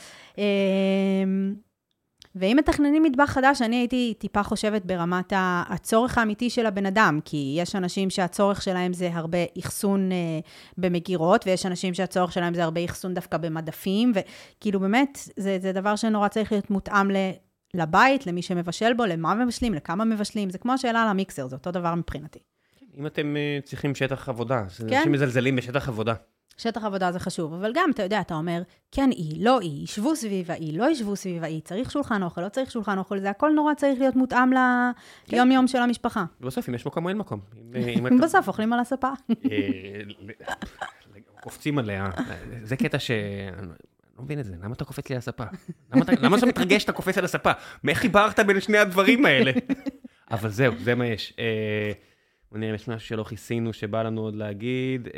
ואם 2.34 2.56
מתכננים 2.58 3.02
מטבח 3.02 3.30
חדש, 3.30 3.62
אני 3.62 3.76
הייתי 3.76 4.14
טיפה 4.18 4.42
חושבת 4.42 4.84
ברמת 4.84 5.32
הצורך 5.68 6.18
האמיתי 6.18 6.50
של 6.50 6.66
הבן 6.66 6.86
אדם, 6.86 7.20
כי 7.24 7.54
יש 7.58 7.76
אנשים 7.76 8.10
שהצורך 8.10 8.62
שלהם 8.62 8.92
זה 8.92 9.10
הרבה 9.12 9.38
אחסון 9.58 10.12
אה, 10.12 10.16
במגירות, 10.78 11.46
ויש 11.46 11.66
אנשים 11.66 11.94
שהצורך 11.94 12.32
שלהם 12.32 12.54
זה 12.54 12.64
הרבה 12.64 12.84
אחסון 12.84 13.14
דווקא 13.14 13.36
במדפים, 13.36 14.12
וכאילו 14.14 14.80
באמת, 14.80 15.18
זה, 15.36 15.58
זה 15.60 15.72
דבר 15.72 15.96
שנורא 15.96 16.28
צריך 16.28 16.52
להיות 16.52 16.70
מותאם 16.70 17.10
ל... 17.10 17.16
לבית, 17.74 18.26
למי 18.26 18.42
שמבשל 18.42 18.92
בו, 18.92 19.04
למה 19.04 19.34
מבשלים, 19.34 19.74
לכמה 19.74 20.04
מבשלים, 20.04 20.50
זה 20.50 20.58
כמו 20.58 20.72
השאלה 20.72 21.02
על 21.02 21.08
המיקסר, 21.08 21.48
זה 21.48 21.56
אותו 21.56 21.70
דבר 21.70 21.94
מבחינתי. 21.94 22.38
אם 22.98 23.06
אתם 23.06 23.36
אה, 23.36 23.58
צריכים 23.64 23.94
שטח 23.94 24.28
עבודה, 24.28 24.64
כן. 24.88 24.96
אנשים 24.96 25.12
מזלזלים 25.12 25.56
בשטח 25.56 25.88
עבודה. 25.88 26.14
שטח 26.62 26.84
עבודה 26.84 27.12
זה 27.12 27.18
חשוב, 27.18 27.52
אבל 27.54 27.70
גם, 27.74 27.90
אתה 27.94 28.02
יודע, 28.02 28.20
אתה 28.20 28.34
אומר, 28.34 28.62
כן 28.92 29.10
היא, 29.10 29.44
לא 29.44 29.60
היא, 29.60 29.84
ישבו 29.84 30.16
סביב 30.16 30.50
האי, 30.50 30.72
לא 30.72 30.90
ישבו 30.90 31.16
סביב 31.16 31.44
האי, 31.44 31.60
צריך 31.60 31.90
שולחן 31.90 32.22
אוכל, 32.22 32.40
לא 32.40 32.48
צריך 32.48 32.70
שולחן 32.70 32.98
אוכל, 32.98 33.18
זה 33.18 33.30
הכל 33.30 33.50
נורא 33.50 33.74
צריך 33.74 33.98
להיות 34.00 34.16
מותאם 34.16 34.50
ליום-יום 35.32 35.68
של 35.68 35.78
המשפחה. 35.78 36.24
ובסוף, 36.40 36.68
אם 36.68 36.74
יש 36.74 36.86
מקום 36.86 37.04
או 37.04 37.08
אין 37.08 37.18
מקום. 37.18 37.40
אה, 37.74 37.94
בסוף 38.22 38.48
אוכלים 38.48 38.72
על 38.72 38.80
הספה. 38.80 39.08
אה, 39.30 40.00
קופצים 41.40 41.78
עליה, 41.78 42.10
זה 42.62 42.76
קטע 42.76 42.98
ש... 42.98 43.10
אני 43.58 43.68
לא 44.18 44.24
מבין 44.24 44.40
את 44.40 44.44
זה, 44.44 44.54
למה 44.62 44.74
אתה 44.74 44.84
קופץ 44.84 45.08
לי 45.08 45.14
על 45.14 45.18
הספה? 45.18 45.44
למה 46.22 46.36
אתה- 46.36 46.46
מתרגש 46.46 46.82
שאתה 46.82 46.92
קופץ 46.92 47.18
על 47.18 47.24
הספה? 47.24 47.50
מאיך 47.84 47.98
חיברת 47.98 48.40
בין 48.40 48.60
שני 48.60 48.78
הדברים 48.78 49.26
האלה? 49.26 49.52
אבל 50.30 50.50
זהו, 50.50 50.74
זה 50.78 50.94
מה 50.94 51.06
יש. 51.06 51.34
אה, 51.38 51.92
בוא 52.50 52.58
נראה 52.58 52.70
אם 52.70 52.74
יש 52.74 52.88
משהו 52.88 53.08
שלא 53.08 53.24
כיסינו, 53.24 53.72
שבא 53.72 54.02
לנו 54.02 54.20
עוד 54.20 54.34
להגיד. 54.36 55.08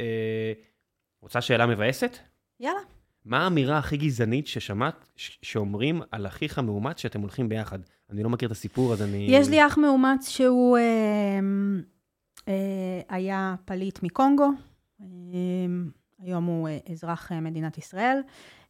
רוצה 1.24 1.40
שאלה 1.40 1.66
מבאסת? 1.66 2.18
יאללה. 2.60 2.78
מה 3.24 3.44
האמירה 3.44 3.78
הכי 3.78 3.96
גזענית 3.96 4.46
ששמעת 4.46 5.09
ש- 5.16 5.38
שאומרים 5.42 6.02
על 6.10 6.26
אחיך 6.26 6.59
מאומץ 6.59 7.01
שאתם 7.01 7.20
הולכים 7.20 7.48
ביחד? 7.48 7.78
אני 8.10 8.22
לא 8.22 8.30
מכיר 8.30 8.46
את 8.46 8.52
הסיפור, 8.52 8.92
אז 8.92 9.02
אני... 9.02 9.26
יש 9.30 9.48
לי 9.48 9.66
אח 9.66 9.78
מאומץ 9.78 10.28
שהוא 10.28 10.78
אה, 10.78 10.82
אה, 12.48 13.01
היה 13.09 13.55
פליט 13.64 14.02
מקונגו, 14.02 14.48
אה, 15.01 15.06
היום 16.18 16.44
הוא 16.44 16.68
אה, 16.68 16.78
אזרח 16.92 17.32
אה, 17.32 17.40
מדינת 17.40 17.78
ישראל. 17.78 18.18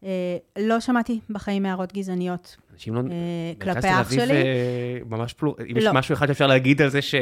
אה, 0.05 0.37
לא 0.59 0.81
שמעתי 0.81 1.21
בחיים 1.31 1.67
הערות 1.67 1.93
גזעניות 1.93 2.57
אנשים 2.73 2.95
לא... 2.95 3.01
אה, 3.01 3.53
כלפי 3.61 3.89
אח 3.91 4.11
שלי. 4.13 4.33
אה, 4.33 4.99
ממש 5.07 5.33
פלור... 5.33 5.57
אם 5.71 5.77
יש 5.77 5.85
לא. 5.85 5.93
משהו 5.93 6.13
אחד 6.13 6.27
שאפשר 6.27 6.47
להגיד 6.47 6.83
על 6.83 6.89
זה 6.89 7.03
ש... 7.03 7.15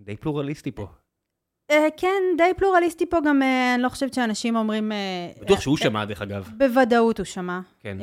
די 0.00 0.16
פלורליסטי 0.16 0.70
פה. 0.72 0.86
אה, 1.74 1.88
כן, 1.96 2.22
די 2.36 2.54
פלורליסטי 2.56 3.06
פה 3.06 3.16
גם, 3.26 3.42
אה, 3.42 3.74
אני 3.74 3.82
לא 3.82 3.88
חושבת 3.88 4.14
שאנשים 4.14 4.56
אומרים... 4.56 4.92
אה, 4.92 4.96
בטוח 5.40 5.60
שהוא 5.60 5.76
שמע, 5.76 6.04
דרך 6.04 6.22
אגב. 6.22 6.50
בוודאות 6.56 7.18
הוא 7.18 7.24
שמע. 7.24 7.60
כן. 7.80 7.96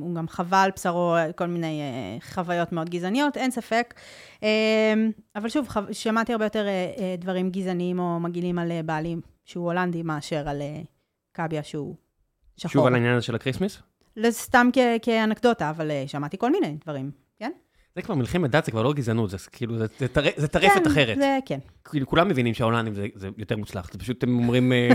הוא 0.00 0.14
גם 0.14 0.28
חווה 0.28 0.62
על 0.62 0.70
בשרו 0.76 1.16
כל 1.36 1.46
מיני 1.46 1.82
חוויות 2.22 2.72
מאוד 2.72 2.90
גזעניות, 2.90 3.36
אין 3.36 3.50
ספק. 3.50 3.94
אבל 5.36 5.48
שוב, 5.48 5.68
שמעתי 5.92 6.32
הרבה 6.32 6.44
יותר 6.46 6.66
דברים 7.18 7.50
גזעניים 7.50 7.98
או 7.98 8.20
מגעילים 8.20 8.58
על 8.58 8.72
בעלים 8.84 9.20
שהוא 9.44 9.64
הולנדי 9.64 10.02
מאשר 10.02 10.48
על 10.48 10.62
קאביה 11.32 11.62
שהוא 11.62 11.94
שחור. 12.56 12.72
שוב 12.72 12.86
על 12.86 12.94
העניין 12.94 13.16
הזה 13.16 13.26
של 13.26 13.34
הקריסמס? 13.34 13.82
לא, 14.16 14.30
סתם 14.30 14.68
כאנקדוטה, 15.02 15.70
אבל 15.70 15.90
שמעתי 16.06 16.38
כל 16.38 16.50
מיני 16.52 16.76
דברים? 16.84 17.21
זה 17.96 18.02
כבר 18.02 18.14
מלחמת 18.14 18.50
דת, 18.50 18.64
זה 18.64 18.70
כבר 18.70 18.82
לא 18.82 18.92
גזענות, 18.92 19.30
זה 19.30 19.36
כאילו, 19.52 19.78
זה- 19.78 19.86
זה 19.98 20.08
טר- 20.08 20.22
זה 20.36 20.48
טרפת 20.48 20.84
כן, 20.84 20.90
אחרת. 20.90 21.16
זה 21.18 21.38
כן. 21.46 21.58
כאילו, 21.90 22.06
כולם 22.06 22.28
מבינים 22.28 22.54
שההולנדים 22.54 22.94
זה- 22.94 23.06
זה 23.14 23.28
יותר 23.38 23.56
מוצלח, 23.56 23.92
זה 23.92 23.98
פשוט, 23.98 24.22
הם 24.22 24.38
אומרים... 24.38 24.72
אה, 24.72 24.88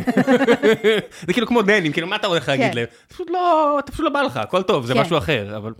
זה 1.27 1.33
כאילו 1.33 1.47
כמו 1.47 1.61
דנים, 1.61 1.91
כאילו, 1.91 2.07
מה 2.07 2.15
אתה 2.15 2.27
הולך 2.27 2.49
להגיד 2.49 2.65
כן. 2.71 2.75
להם? 2.75 2.85
זה 3.09 3.13
פשוט 3.13 3.29
לא, 3.29 3.79
אתה 3.79 3.91
פשוט 3.91 4.03
לא 4.05 4.09
בא 4.09 4.21
לך, 4.21 4.37
הכל 4.37 4.63
טוב, 4.63 4.85
זה 4.85 4.93
כן. 4.93 4.99
משהו 5.01 5.17
אחר, 5.17 5.57
אבל... 5.57 5.73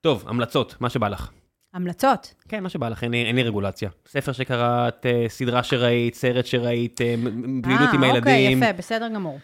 טוב, 0.00 0.24
המלצות, 0.28 0.76
מה 0.80 0.90
שבא 0.90 1.08
לך. 1.08 1.30
המלצות. 1.74 2.34
כן, 2.48 2.62
מה 2.62 2.68
שבא 2.68 2.88
לך, 2.88 3.04
אין 3.04 3.14
אין 3.14 3.36
לי 3.36 3.42
רגולציה. 3.42 3.90
ספר 4.08 4.32
שקראת, 4.32 5.06
אה, 5.06 5.24
סדרה 5.28 5.62
שראית, 5.62 6.14
סרט 6.14 6.46
שראית, 6.46 7.00
אה, 7.00 7.14
פעילות 7.62 7.88
עם 7.94 8.04
אה, 8.04 8.16
אוקיי, 8.18 8.32
הילדים. 8.32 8.62
יפה, 8.62 8.72
בסדר 8.72 9.08
גמור. 9.14 9.38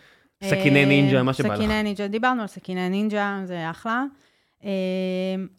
סכיני 0.45 0.85
נינג'ה, 0.87 1.23
מה 1.23 1.33
שבא 1.33 1.49
לך. 1.49 1.57
סכיני 1.57 1.83
נינג'ה, 1.83 2.09
דיברנו 2.09 2.41
על 2.43 2.47
סכיני 2.49 2.89
נינג'ה, 2.89 3.41
זה 3.45 3.71
אחלה. 3.71 4.05
אה, 4.65 4.71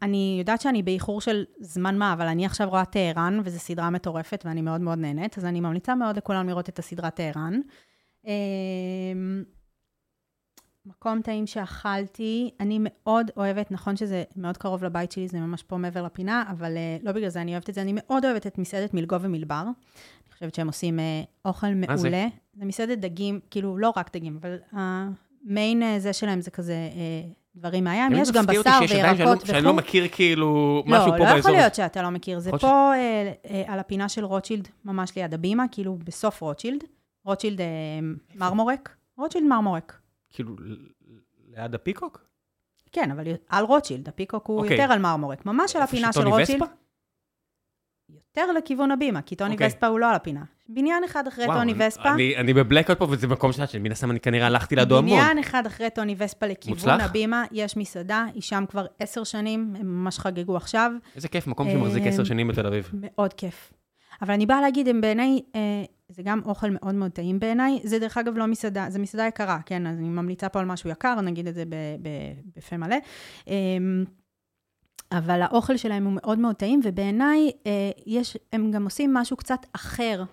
אני 0.02 0.36
יודעת 0.40 0.62
שאני 0.62 0.84
באיחור 0.84 1.22
של 1.22 1.44
זמן 1.60 1.98
מה, 1.98 2.14
אבל 2.14 2.28
אני 2.28 2.46
עכשיו 2.46 2.70
רואה 2.70 2.86
טהרן, 2.86 3.40
וזו 3.44 3.60
סדרה 3.60 3.90
מטורפת, 3.90 4.44
ואני 4.46 4.62
מאוד 4.62 4.82
מאוד 4.82 4.98
נהנית, 4.98 5.38
אז 5.38 5.46
אני 5.46 5.60
ממליצה 5.60 5.96
מאוד 5.96 6.18
לכולם 6.18 6.50
לראות 6.50 6.70
את 6.70 6.80
הסדרה 6.80 7.10
טהרן. 7.10 7.60
אה, 8.28 8.34
מקום 10.86 11.22
טעים 11.22 11.48
שאכלתי, 11.48 12.52
אני 12.60 12.80
מאוד 12.82 13.32
אוהבת, 13.38 13.72
נכון 13.72 13.96
שזה 13.96 14.24
מאוד 14.36 14.58
קרוב 14.58 14.84
לבית 14.84 15.12
שלי, 15.12 15.28
זה 15.28 15.40
ממש 15.40 15.64
פה 15.64 15.78
מעבר 15.78 16.04
לפינה, 16.04 16.44
אבל 16.52 16.78
אה, 16.78 16.98
לא 17.02 17.12
בגלל 17.12 17.30
זה 17.30 17.42
אני 17.42 17.52
אוהבת 17.52 17.70
את 17.70 17.76
זה, 17.76 17.82
אני 17.82 17.92
מאוד 17.96 18.26
אוהבת 18.26 18.48
את 18.48 18.58
מסעדת 18.58 18.94
מלגו 18.94 19.22
ומלבר. 19.22 19.64
אני 19.64 20.34
חושבת 20.34 20.56
שהם 20.56 20.68
עושים 20.68 21.00
אה, 21.00 21.24
אוכל 21.46 21.68
זה? 21.68 21.74
מעולה. 21.74 22.28
זה 22.54 22.66
מסעדת 22.66 22.98
דגים, 22.98 23.40
כאילו 23.50 23.78
לא 23.78 23.94
רק 23.96 24.16
דגים, 24.16 24.40
אבל 24.42 24.58
המיין 24.72 25.84
אה, 25.84 26.00
זה 26.00 26.14
שלהם 26.14 26.42
זה 26.42 26.52
כזה 26.52 26.76
דברים 27.56 27.84
מהים, 27.84 28.12
יש 28.12 28.32
גם 28.32 28.44
מפתיע 28.44 28.60
אותי 28.60 28.70
בשר 28.70 28.80
שיש 28.88 28.92
עדיין 28.92 29.16
שאני 29.16 29.26
לא- 29.26 29.30
וירקות 29.30 29.48
שאני 29.48 29.62
לא 29.62 29.70
וכו'. 29.70 29.78
מכיר 29.78 30.08
כאילו 30.12 30.84
משהו 30.86 31.06
לא, 31.08 31.12
פה 31.12 31.18
לא 31.18 31.24
באזור. 31.26 31.38
יכול 31.40 31.52
להיות 31.52 31.76
שאתה 31.76 32.02
לא 32.02 32.10
מכיר. 32.10 32.40
זה. 32.40 32.52
פה 32.52 32.92
אה, 32.96 33.34
אה, 33.50 33.64
על 33.68 33.80
הפינה 33.80 34.10
של 34.10 34.26
רוטשילד, 34.26 34.68
ממש 34.86 35.16
ליד 35.16 35.34
הבימה, 35.34 35.66
כאילו 35.72 35.98
בסוף 36.04 36.42
רוטשילד. 36.42 36.84
רוטשילד 37.26 37.62
אה, 37.62 37.66
מרמורק. 38.36 38.96
רוטשילד 39.18 39.46
מרמורק. 39.48 40.00
כאילו, 40.30 40.56
ליד 41.48 41.76
הפיקוק? 41.76 42.26
כן, 42.92 43.12
אבל 43.12 43.24
על 43.50 43.66
רוטשילד, 43.66 44.08
הפיקוק 44.10 44.48
הוא 44.48 44.60
אוקיי. 44.62 44.78
יותר 44.82 44.94
על 44.94 45.00
מרמורק. 45.00 45.46
ממש 45.46 45.76
על 45.76 45.82
הפינה 45.82 46.14
של 46.14 46.28
רוטשילד. 46.28 46.62
יותר 48.10 48.52
לכיוון 48.52 48.92
הבימה, 48.92 49.22
כי 49.22 49.36
טוני 49.36 49.54
אוקיי. 49.54 49.68
וספה 49.68 49.88
הוא 49.88 50.00
לא 50.00 50.10
על 50.10 50.16
הפינה. 50.16 50.44
בניין 50.70 51.04
אחד 51.04 51.28
אחרי 51.28 51.46
וואו, 51.46 51.58
טוני 51.58 51.74
וספה. 51.88 52.14
אני- 52.14 52.38
אני 52.38 52.54
ב 52.54 52.59
blackout 52.59 52.98
פה, 53.00 53.08
וזה 53.10 53.28
מקום 53.28 53.52
שאת, 53.52 53.70
שמן 53.70 53.92
הסתם 53.92 54.12
אני 54.12 54.20
כנראה 54.20 54.48
הלכתי 54.48 54.76
לידו 54.76 54.98
המון. 54.98 55.20
בניין 55.20 55.38
אחד 55.40 55.66
אחרי 55.66 55.90
טוני 55.90 56.16
וספה 56.18 56.46
לכיוון 56.46 56.78
מוצלח? 56.78 57.02
הבימה, 57.02 57.44
יש 57.52 57.78
מסעדה, 57.78 58.26
היא 58.34 58.42
שם 58.42 58.64
כבר 58.70 58.86
עשר 59.00 59.24
שנים, 59.24 59.74
הם 59.80 59.86
ממש 60.04 60.20
חגגו 60.20 60.58
עכשיו, 60.58 60.92
איזה 61.16 61.28
כיף, 61.28 61.48
מקום 61.48 61.70
שמחזיק 61.72 62.04
אה, 62.04 62.10
עשר 62.10 62.24
שנים 62.24 62.48
בתל 62.48 62.68
אביב. 62.68 62.90
מאוד 62.94 63.34
כיף. 63.34 63.74
אבל 64.22 64.34
אני 64.34 64.46
באה 64.46 64.62
להגיד, 64.62 64.88
הם 64.88 65.02
בעיניי, 65.02 65.40
אה, 65.56 65.60
זה 66.10 66.24
גם 66.26 66.42
אוכל 66.46 66.68
מאוד 66.70 66.96
מאוד 66.96 67.12
טעים 67.12 67.40
בעיניי, 67.40 67.80
זה 67.84 68.00
דרך 68.00 68.18
אגב 68.18 68.38
לא 68.38 68.48
מסעדה, 68.48 68.86
זה 68.90 69.00
מסעדה 69.00 69.28
יקרה, 69.28 69.60
כן, 69.66 69.88
אז 69.88 69.98
אני 69.98 70.10
ממליצה 70.10 70.50
פה 70.50 70.60
על 70.60 70.66
משהו 70.66 70.90
יקר, 70.90 71.22
נגיד 71.22 71.48
את 71.48 71.56
זה 71.56 71.64
בפה 72.58 72.78
מלא. 72.78 72.96
אה, 73.48 73.54
אבל 75.12 75.42
האוכל 75.42 75.78
שלהם 75.78 76.06
הוא 76.06 76.14
מאוד 76.16 76.40
מאוד 76.40 76.56
טעים, 76.56 76.80
ובעיניי 76.84 77.52
אה, 77.66 77.72
יש, 78.08 78.38
הם 78.54 78.72
גם 78.72 78.84
עושים 78.84 79.14
משהו 79.14 79.38
קצת 79.38 79.60
אחר 79.74 80.24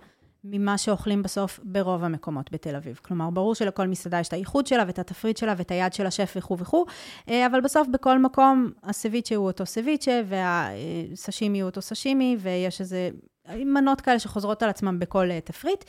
ממה 0.43 0.77
שאוכלים 0.77 1.23
בסוף 1.23 1.59
ברוב 1.63 2.03
המקומות 2.03 2.51
בתל 2.51 2.75
אביב. 2.75 2.99
כלומר, 3.03 3.29
ברור 3.29 3.55
שלכל 3.55 3.87
מסעדה 3.87 4.19
יש 4.19 4.27
את 4.27 4.33
הייחוד 4.33 4.67
שלה 4.67 4.83
ואת 4.87 4.99
התפריט 4.99 5.37
שלה 5.37 5.53
ואת 5.57 5.71
היד 5.71 5.93
של 5.93 6.05
השף 6.05 6.33
וכו' 6.37 6.57
וכו', 6.57 6.85
אה, 7.29 7.45
אבל 7.45 7.61
בסוף 7.61 7.87
בכל 7.87 8.19
מקום 8.19 8.71
הסביצ'ה 8.83 9.35
הוא 9.35 9.45
אותו 9.45 9.65
סביצ'ה 9.65 10.21
והסשימי 10.25 11.61
הוא 11.61 11.69
אותו 11.69 11.81
סשימי, 11.81 12.37
ויש 12.39 12.81
איזה 12.81 13.09
מנות 13.49 14.01
כאלה 14.01 14.19
שחוזרות 14.19 14.63
על 14.63 14.69
עצמם 14.69 14.99
בכל 14.99 15.31
אה, 15.31 15.41
תפריט. 15.41 15.83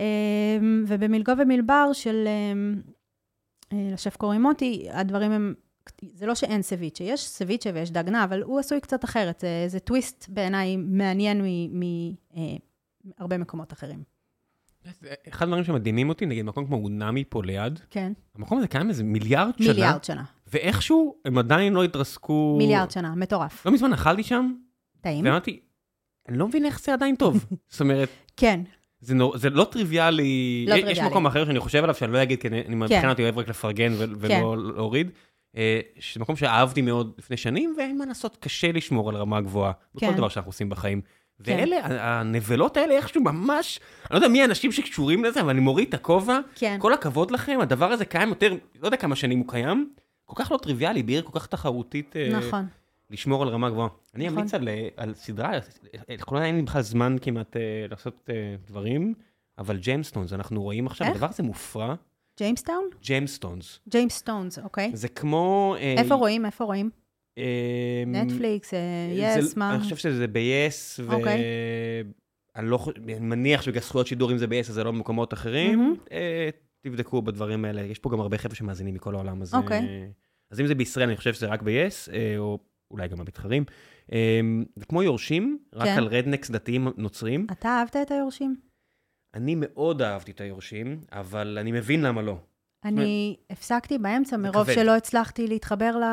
אה, 0.00 0.04
ובמלגו 0.86 1.32
ומלבר 1.38 1.90
של, 1.92 2.28
לשף 3.72 4.16
קוראים 4.16 4.42
מוטי, 4.42 4.86
הדברים 4.90 5.32
הם 5.32 5.54
זה 6.14 6.26
לא 6.26 6.34
שאין 6.34 6.62
סביצ'ה, 6.62 7.04
יש 7.04 7.28
סביצ'ה 7.28 7.70
ויש 7.74 7.90
דגנה, 7.90 8.24
אבל 8.24 8.42
הוא 8.42 8.58
עשוי 8.58 8.80
קצת 8.80 9.04
אחרת. 9.04 9.40
זה, 9.40 9.64
זה 9.66 9.78
טוויסט 9.78 10.26
בעיניי 10.28 10.76
מעניין 10.76 11.40
מהרבה 13.04 13.38
מקומות 13.38 13.72
אחרים. 13.72 14.02
אחד 15.28 15.46
הדברים 15.46 15.64
שמדהימים 15.64 16.08
אותי, 16.08 16.26
נגיד 16.26 16.44
מקום 16.44 16.66
כמו 16.66 16.76
אונמי 16.76 17.24
פה 17.28 17.42
ליד, 17.44 17.80
כן, 17.90 18.12
המקום 18.34 18.58
הזה 18.58 18.68
קיים 18.68 18.88
איזה 18.88 19.04
מיליארד 19.04 19.52
שנה, 19.58 19.68
מיליארד 19.68 20.04
שנה. 20.04 20.24
ואיכשהו 20.46 21.16
הם 21.24 21.38
עדיין 21.38 21.72
לא 21.72 21.84
התרסקו. 21.84 22.54
מיליארד 22.58 22.90
שנה, 22.90 23.14
מטורף. 23.14 23.66
לא 23.66 23.72
מזמן 23.72 23.92
אכלתי 23.92 24.22
שם, 24.22 24.52
טעים? 25.00 25.24
ואמרתי, 25.24 25.60
אני 26.28 26.38
לא 26.38 26.48
מבין 26.48 26.64
איך 26.64 26.80
זה 26.80 26.92
עדיין 26.92 27.16
טוב. 27.16 27.46
זאת 27.68 27.80
אומרת, 27.80 28.08
כן, 28.36 28.60
זה, 29.00 29.14
נור, 29.14 29.38
זה 29.38 29.50
לא 29.50 29.64
טריוויאלי. 29.70 30.64
לא 30.68 30.74
יש 30.74 30.80
טריוויאלי. 30.80 31.10
מקום 31.10 31.26
אחר 31.26 31.44
שאני 31.44 31.60
חושב 31.60 31.82
עליו, 31.82 31.94
שאני 31.94 32.12
לא 32.12 32.22
אגיד, 32.22 32.40
כי 32.40 32.48
אני, 32.48 32.60
אני 32.66 32.74
מבחינת 32.74 33.10
אותי 33.10 33.22
אוהב 33.22 33.38
רק 33.38 33.48
לפרגן 33.48 33.92
ו- 33.92 34.04
ולא 34.18 34.28
כן. 34.28 34.40
להוריד. 34.76 35.10
אה, 35.56 35.80
שזה 35.98 36.20
מקום 36.20 36.36
שאהבתי 36.36 36.82
מאוד 36.82 37.12
לפני 37.18 37.36
שנים, 37.36 37.74
ואין 37.78 37.98
מה 37.98 38.06
לעשות, 38.06 38.36
קשה 38.40 38.72
לשמור 38.72 39.08
על 39.08 39.16
רמה 39.16 39.40
גבוהה. 39.40 39.72
בכל 39.94 40.06
כן. 40.06 40.16
דבר 40.16 40.28
שאנחנו 40.28 40.48
עושים 40.48 40.68
בחיים. 40.68 41.00
כן. 41.42 41.56
ואלה, 41.58 41.78
הנבלות 42.20 42.76
האלה 42.76 42.94
איכשהו 42.94 43.22
ממש, 43.22 43.80
אני 44.02 44.08
לא 44.10 44.16
יודע 44.16 44.28
מי 44.28 44.42
האנשים 44.42 44.72
שקשורים 44.72 45.24
לזה, 45.24 45.40
אבל 45.40 45.50
אני 45.50 45.60
מוריד 45.60 45.88
את 45.88 45.94
הכובע. 45.94 46.38
כן. 46.54 46.76
כל 46.80 46.92
הכבוד 46.92 47.30
לכם, 47.30 47.58
הדבר 47.62 47.92
הזה 47.92 48.04
קיים 48.04 48.28
יותר, 48.28 48.52
לא 48.80 48.86
יודע 48.86 48.96
כמה 48.96 49.16
שנים 49.16 49.38
הוא 49.38 49.48
קיים, 49.48 49.90
כל 50.24 50.44
כך 50.44 50.52
לא 50.52 50.56
טריוויאלי, 50.56 51.02
בעיר 51.02 51.22
כל 51.22 51.40
כך 51.40 51.46
תחרותית. 51.46 52.16
אה, 52.16 52.28
נכון. 52.32 52.66
לשמור 53.10 53.42
על 53.42 53.48
רמה 53.48 53.70
גבוהה. 53.70 53.88
אני 54.14 54.26
נכון. 54.26 54.38
אמליץ 54.38 54.54
על, 54.54 54.68
אה, 54.68 54.88
על 54.96 55.14
סדרה, 55.14 55.50
לאחרונה 56.08 56.46
אין 56.46 56.56
לי 56.56 56.62
בכלל 56.62 56.82
זמן 56.82 57.16
כמעט 57.22 57.56
אה, 57.56 57.62
לעשות 57.90 58.30
אה, 58.30 58.54
דברים, 58.66 59.14
אבל 59.58 59.76
Gemstones, 59.76 60.32
אנחנו 60.32 60.62
רואים 60.62 60.86
עכשיו, 60.86 61.06
איך? 61.06 61.16
הדבר 61.16 61.28
הזה 61.28 61.42
מופרע, 61.42 61.94
Gemstone? 62.38 62.84
Gemstones. 63.02 63.80
Gemstones, 63.88 64.58
אוקיי. 64.58 64.90
זה 64.94 65.08
כמו... 65.08 65.76
אה, 65.78 65.94
איפה 65.98 66.14
רואים? 66.14 66.46
איפה 66.46 66.64
רואים? 66.64 66.90
אה, 67.38 68.04
נטפליקס, 68.06 68.74
אה, 68.74 68.78
yes, 69.12 69.56
מה? 69.56 69.74
אני 69.74 69.82
חושב 69.82 69.96
שזה 69.96 70.26
ב-yes, 70.26 71.02
אוקיי. 71.08 71.42
ואני 72.56 72.70
לא 72.70 72.78
חושב, 72.78 73.02
אני 73.02 73.18
מניח 73.18 73.62
שבגלל 73.62 73.82
זכויות 73.82 74.06
שידור 74.06 74.32
אם 74.32 74.38
זה 74.38 74.46
ב-yes, 74.46 74.68
אז 74.68 74.74
זה 74.74 74.84
לא 74.84 74.90
במקומות 74.90 75.32
אחרים. 75.32 75.96
אה, 76.12 76.48
תבדקו 76.80 77.22
בדברים 77.22 77.64
האלה, 77.64 77.82
יש 77.82 77.98
פה 77.98 78.10
גם 78.10 78.20
הרבה 78.20 78.38
חבר'ה 78.38 78.54
שמאזינים 78.54 78.94
מכל 78.94 79.14
העולם, 79.14 79.42
אז... 79.42 79.54
אוקיי. 79.54 79.78
אה, 79.78 80.06
אז 80.50 80.60
אם 80.60 80.66
זה 80.66 80.74
בישראל, 80.74 81.08
אני 81.08 81.16
חושב 81.16 81.34
שזה 81.34 81.46
רק 81.46 81.62
ב-yes, 81.62 82.12
אה, 82.12 82.34
או 82.38 82.58
אולי 82.90 83.08
גם 83.08 83.20
המתחרים. 83.20 83.64
אה, 84.12 84.40
זה 84.76 84.86
כמו 84.86 85.02
יורשים, 85.02 85.58
רק 85.74 85.84
כן. 85.84 85.98
על 85.98 86.06
רדנקס 86.06 86.50
דתיים 86.50 86.88
נוצרים. 86.96 87.46
אתה 87.52 87.68
אהבת 87.68 87.96
את 87.96 88.10
היורשים? 88.10 88.56
אני 89.34 89.54
מאוד 89.58 90.02
אהבתי 90.02 90.30
את 90.30 90.40
היורשים, 90.40 91.04
אבל 91.12 91.58
אני 91.60 91.72
מבין 91.72 92.02
למה 92.02 92.22
לא. 92.22 92.36
אני 92.84 93.36
הפסקתי 93.50 93.98
באמצע 93.98 94.36
מרוב. 94.36 94.72
שלא 94.72 94.96
הצלחתי 94.96 95.46
להתחבר 95.46 95.96
ל... 95.96 96.04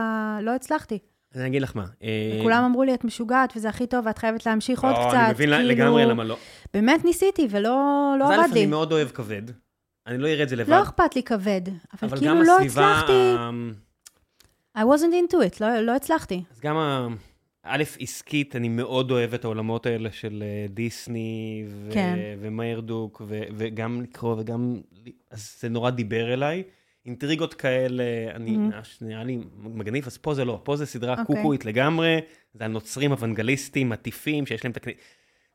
לא 0.41 0.55
הצלחתי. 0.55 0.99
אז 1.33 1.39
אני 1.39 1.47
אגיד 1.49 1.61
לך 1.61 1.75
מה. 1.75 1.85
אה, 2.03 2.39
כולם 2.43 2.63
אמרו 2.63 2.83
לי, 2.83 2.93
את 2.93 3.03
משוגעת 3.03 3.53
וזה 3.55 3.69
הכי 3.69 3.87
טוב, 3.87 4.05
ואת 4.05 4.17
חייבת 4.17 4.45
להמשיך 4.45 4.83
עוד 4.83 4.95
לא, 4.95 5.07
קצת. 5.07 5.13
אני 5.17 5.31
מבין 5.33 5.49
כאילו, 5.49 5.69
לגמרי 5.69 6.05
למה 6.05 6.23
לא. 6.23 6.37
באמת 6.73 7.05
ניסיתי 7.05 7.47
ולא 7.49 7.69
לא 8.19 8.25
אז 8.33 8.39
עבד 8.39 8.49
א', 8.51 8.53
לי. 8.53 8.59
אני 8.59 8.69
מאוד 8.69 8.91
אוהב 8.91 9.07
כבד. 9.09 9.41
אני 10.07 10.17
לא 10.17 10.27
אראה 10.27 10.43
את 10.43 10.49
זה 10.49 10.55
לבד. 10.55 10.69
לא 10.69 10.81
אכפת 10.81 11.15
לי 11.15 11.23
כבד, 11.23 11.61
אבל 11.93 12.17
כאילו 12.17 12.43
לא 12.43 12.59
הצלחתי. 12.59 13.11
ה- 13.37 13.49
I 14.77 14.81
wasn't 14.81 15.31
into 15.31 15.35
it, 15.35 15.57
לא, 15.61 15.79
לא 15.79 15.95
הצלחתי. 15.95 16.43
אז 16.51 16.59
גם 16.59 16.77
ה... 16.77 17.07
א', 17.63 17.83
עסקית, 17.99 18.55
אני 18.55 18.69
מאוד 18.69 19.11
אוהב 19.11 19.33
את 19.33 19.43
העולמות 19.45 19.85
האלה 19.85 20.11
של 20.11 20.43
אה, 20.45 20.65
דיסני, 20.69 21.65
ו... 21.67 21.89
כן. 21.93 22.15
ומיירדוק, 22.39 23.21
ו... 23.27 23.39
וגם 23.57 24.01
לקרוא 24.01 24.35
וגם... 24.39 24.77
אז 25.31 25.55
זה 25.59 25.69
נורא 25.69 25.89
דיבר 25.89 26.33
אליי. 26.33 26.63
אינטריגות 27.05 27.53
כאלה, 27.53 28.03
אני, 28.35 28.55
Mhm. 28.69 28.75
נראה 29.01 29.23
לי 29.23 29.37
מגניב, 29.57 30.05
אז 30.05 30.17
פה 30.17 30.33
זה 30.33 30.45
לא, 30.45 30.59
פה 30.63 30.75
זה 30.75 30.85
סדרה 30.85 31.11
אוקיי. 31.11 31.25
קוקואית 31.35 31.65
לגמרי, 31.65 32.19
זה 32.53 32.65
הנוצרים 32.65 33.11
אוונגליסטים, 33.11 33.89
מטיפים, 33.89 34.45
שיש 34.45 34.63
להם 34.63 34.71
את 34.71 34.77
הכניסה. 34.77 34.99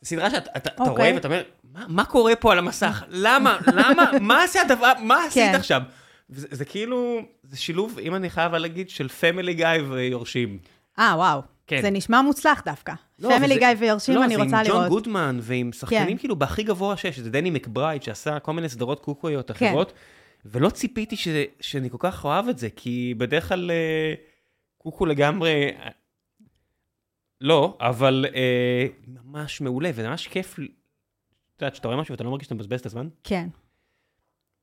סדרה 0.05 0.31
שאתה 0.31 0.51
אתה, 0.57 0.71
אתה 0.71 0.83
אוקיי. 0.83 0.95
רואה 1.05 1.15
ואתה 1.15 1.29
אומר, 1.29 1.43
מה, 1.73 1.85
מה 1.89 2.05
קורה 2.05 2.37
פה 2.37 2.53
על 2.53 2.59
המסך? 2.59 3.05
למה? 3.09 3.59
למה? 3.75 4.11
מה 4.21 4.45
עשה 4.45 4.61
הדבר? 4.63 4.93
מה 5.03 5.25
עשית 5.25 5.43
כן. 5.51 5.55
עכשיו? 5.55 5.83
זה, 6.29 6.47
זה 6.51 6.65
כאילו, 6.65 7.19
זה 7.43 7.57
שילוב, 7.57 7.99
אם 7.99 8.15
אני 8.15 8.31
חייב 8.31 8.55
להגיד, 8.55 8.91
של 8.91 9.09
Family 9.09 9.55
Guy 9.55 9.67
ויורשים. 9.89 10.59
אה, 10.99 11.13
וואו. 11.17 11.41
כן. 11.67 11.83
זה 11.83 11.91
נשמע 11.91 12.23
מוצלח 12.23 12.63
דווקא. 12.65 12.93
לא, 13.19 13.29
Family 13.29 13.55
וזה- 13.55 13.59
Guy 13.61 13.69
ויורשים, 13.79 14.23
אני 14.23 14.37
רוצה 14.37 14.45
לא, 14.45 14.51
זה 14.51 14.57
עם 14.57 14.65
ג'ון 14.67 14.77
לראות. 14.77 14.89
גודמן 14.89 15.39
ועם 15.43 15.73
שחקנים 15.73 16.07
כן. 16.09 16.17
כאילו 16.19 16.37
בהכי 16.37 16.63
גבוה 16.63 16.97
שיש, 16.97 17.19
זה 17.19 17.31
דני 17.31 17.51
מקברייד 17.51 18.03
שעשה 18.03 18.39
כל 18.39 18.53
מיני 18.53 18.69
סדרות 18.69 19.01
קוקויות 19.01 19.51
כן. 19.51 19.75
ולא 20.45 20.71
ציפיתי 20.71 21.17
ש, 21.17 21.29
שאני 21.61 21.91
כל 21.91 21.97
כך 22.01 22.25
אוהב 22.25 22.49
את 22.49 22.59
זה, 22.59 22.71
כי 22.71 23.15
בדרך 23.19 23.49
כלל 23.49 23.71
אה, 23.71 24.15
קוקו 24.79 25.07
לגמרי, 25.07 25.71
לא, 27.41 27.77
אבל 27.81 28.25
אה, 28.35 28.87
ממש 29.07 29.61
מעולה, 29.61 29.91
וזה 29.95 30.09
ממש 30.09 30.29
כיף, 30.29 30.59
את 30.59 31.63
יודעת, 31.63 31.73
כשאתה 31.73 31.89
רואה 31.89 32.01
משהו 32.01 32.13
ואתה 32.13 32.25
לא 32.25 32.31
מרגיש 32.31 32.45
שאתה 32.45 32.55
מבזבז 32.55 32.81
את 32.81 32.87
הזמן, 32.87 33.09
כן. 33.25 33.49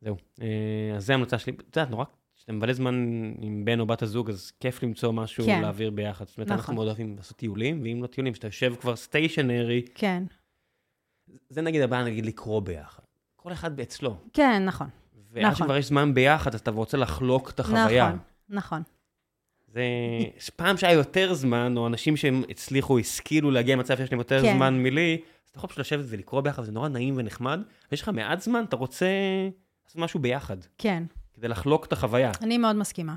זהו. 0.02 0.18
אה, 0.42 0.96
אז 0.96 1.06
זה 1.06 1.14
המלצה 1.14 1.38
שלי, 1.38 1.54
את 1.54 1.78
יודעת, 1.78 1.90
נורא, 1.90 2.06
כשאתה 2.36 2.54
מבלה 2.54 2.74
זמן 2.74 2.96
עם 3.42 3.66
בן 3.66 3.80
או 3.80 3.86
בת 3.86 4.02
הזוג, 4.02 4.30
אז 4.30 4.52
כיף 4.60 4.84
למצוא 4.84 5.12
משהו 5.12 5.46
כן. 5.46 5.62
להעביר 5.62 5.90
ביחד. 5.90 6.28
זאת 6.28 6.38
אומרת, 6.38 6.48
נכון. 6.48 6.60
אנחנו 6.60 6.74
מאוד 6.74 6.88
אוהבים 6.88 7.16
לעשות 7.18 7.38
טיולים, 7.38 7.82
ואם 7.84 8.00
לא 8.02 8.08
טיולים, 8.08 8.34
כשאתה 8.34 8.48
יושב 8.48 8.76
כבר 8.76 8.96
סטיישנרי, 8.96 9.82
כן. 9.96 10.24
זה 11.50 11.62
נגיד 11.62 11.82
הבעיה, 11.82 12.04
נגיד 12.04 12.26
לקרוא 12.26 12.62
ביחד. 12.62 13.04
כל 13.36 13.52
אחד 13.52 13.80
אצלו. 13.80 14.18
כן, 14.34 14.66
נכון. 14.66 14.88
ועד 15.34 15.46
נכון. 15.46 15.56
שכבר 15.56 15.78
יש 15.78 15.86
זמן 15.86 16.14
ביחד, 16.14 16.54
אז 16.54 16.60
אתה 16.60 16.72
רוצה 16.72 16.98
לחלוק 16.98 17.50
את 17.50 17.60
החוויה. 17.60 18.08
נכון, 18.08 18.20
נכון. 18.50 18.82
זה... 19.74 19.84
פעם 20.56 20.78
שהיה 20.78 20.94
יותר 20.94 21.34
זמן, 21.34 21.78
או 21.78 21.88
אנשים 21.88 22.18
שהם 22.18 22.44
הצליחו, 22.50 23.00
השכילו 23.00 23.52
להגיע 23.52 23.76
למצב 23.76 23.98
שיש 23.98 24.12
להם 24.12 24.20
יותר 24.20 24.42
כן. 24.42 24.56
זמן 24.56 24.84
מלי, 24.84 25.18
אז 25.46 25.50
אתה 25.50 25.58
יכול 25.58 25.68
פשוט 25.70 25.80
לשבת 25.80 26.06
ולקרוא 26.10 26.42
ביחד, 26.42 26.64
זה 26.64 26.72
נורא 26.72 26.88
נעים 26.90 27.14
ונחמד. 27.18 27.60
ויש 27.92 28.02
לך 28.02 28.10
מעט 28.10 28.42
זמן, 28.42 28.64
אתה 28.64 28.76
רוצה 28.76 29.08
לעשות 29.86 29.98
משהו 30.02 30.20
ביחד, 30.20 30.58
כן. 30.78 31.04
כדי 31.34 31.48
לחלוק 31.48 31.86
את 31.86 31.94
החוויה. 31.94 32.32
אני 32.42 32.58
מאוד 32.58 32.76
מסכימה. 32.76 33.16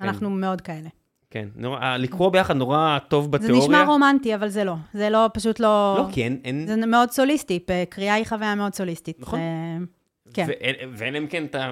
כן. 0.00 0.04
אנחנו 0.04 0.30
מאוד 0.30 0.60
כאלה. 0.60 0.88
כן, 1.30 1.48
נורא, 1.56 1.96
לקרוא 1.96 2.32
ביחד 2.32 2.56
נורא 2.56 2.98
טוב 3.08 3.24
זה 3.24 3.30
בתיאוריה. 3.30 3.62
נשמע 3.68 3.84
רומנטי, 3.84 4.34
אבל 4.34 4.48
זה 4.48 4.64
לא. 4.64 4.74
זה 4.94 5.10
לא, 5.10 5.30
פשוט 5.34 5.60
לא... 5.60 5.94
לא, 5.98 6.12
כי 6.12 6.24
אין... 6.24 6.40
אין... 6.44 6.66
זה 6.66 6.86
מאוד 6.86 7.10
סוליסטי, 7.10 7.58
קריאה 7.88 8.14
היא 8.14 8.26
חוויה 8.26 8.54
מאוד 8.54 8.74
סוליסטית. 8.74 9.20
נכון. 9.20 9.38
זה- 9.38 9.84
כן. 10.34 10.46
ואין- 10.48 11.14
להם 11.14 11.26
כן 11.26 11.44
אתה 11.44 11.70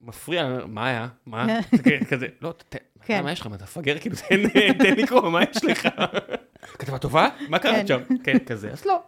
מפריע, 0.00 0.58
מה 0.68 0.86
היה? 0.86 1.08
מה? 1.26 1.46
כזה, 2.10 2.26
לא, 2.40 2.52
ת- 2.68 2.76
כן. 3.04 3.24
מה 3.24 3.32
יש 3.32 3.40
לך? 3.40 3.46
אתה 3.54 3.64
מפגר? 3.64 3.98
כאילו, 3.98 4.16
תן 4.28 4.48
תן 4.84 4.94
לקרוא, 4.96 5.28
מה 5.30 5.40
יש 5.42 5.64
לך? 5.64 5.88
כתבה 6.78 6.98
טובה? 6.98 7.28
מה 7.48 7.58
קרה 7.58 7.72
כן. 7.72 7.86
שם? 7.86 8.00
כן, 8.24 8.38
כזה, 8.46 8.70
אז 8.70 8.84
לא. 8.86 9.02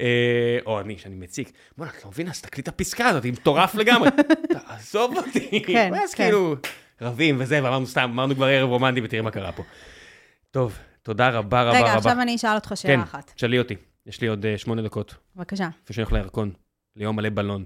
אה, 0.00 0.58
או 0.66 0.80
אני, 0.80 0.98
שאני 0.98 1.14
מציק, 1.14 1.52
בוא'נה, 1.78 1.92
את 1.98 2.04
לא 2.04 2.10
מבינה, 2.10 2.30
אז 2.30 2.40
תקליט 2.42 2.68
הפסקה 2.68 3.08
הזאת, 3.08 3.24
היא 3.24 3.32
מטורף 3.32 3.74
לגמרי. 3.74 4.08
תעזוב 4.48 5.16
אותי. 5.16 5.62
כן, 5.66 5.90
ואז 5.92 6.14
כן. 6.14 6.24
כאילו, 6.24 6.54
רבים 7.00 7.36
וזה, 7.40 7.64
ואמרנו 7.64 7.86
סתם, 7.86 8.10
אמרנו 8.12 8.34
כבר 8.34 8.46
ערב 8.46 8.68
רומנטי, 8.68 9.00
ותראי 9.04 9.20
מה 9.20 9.30
קרה 9.30 9.52
פה. 9.52 9.62
טוב, 10.50 10.78
תודה 11.02 11.28
רבה 11.28 11.62
רבה 11.62 11.70
רגע, 11.78 11.80
רבה. 11.88 11.94
עכשיו 11.94 12.20
אני 12.22 12.36
אשאל 12.36 12.54
אותך 12.54 12.72
שאלה 12.74 12.94
כן, 12.96 13.00
אחת. 13.00 13.32
תשאלי 13.34 13.58
אותי. 13.58 13.76
יש 14.06 14.20
לי 14.20 14.26
עוד 14.28 14.46
אה, 14.46 14.58
שמונה 14.58 14.82
דקות, 14.82 15.14
בבקשה. 15.36 15.68
לפני 15.84 15.94
שאני 15.94 16.02
הולך 16.04 16.12
לירקון, 16.12 16.52
ליום 16.96 17.16
מלא 17.16 17.28
בלון. 17.28 17.64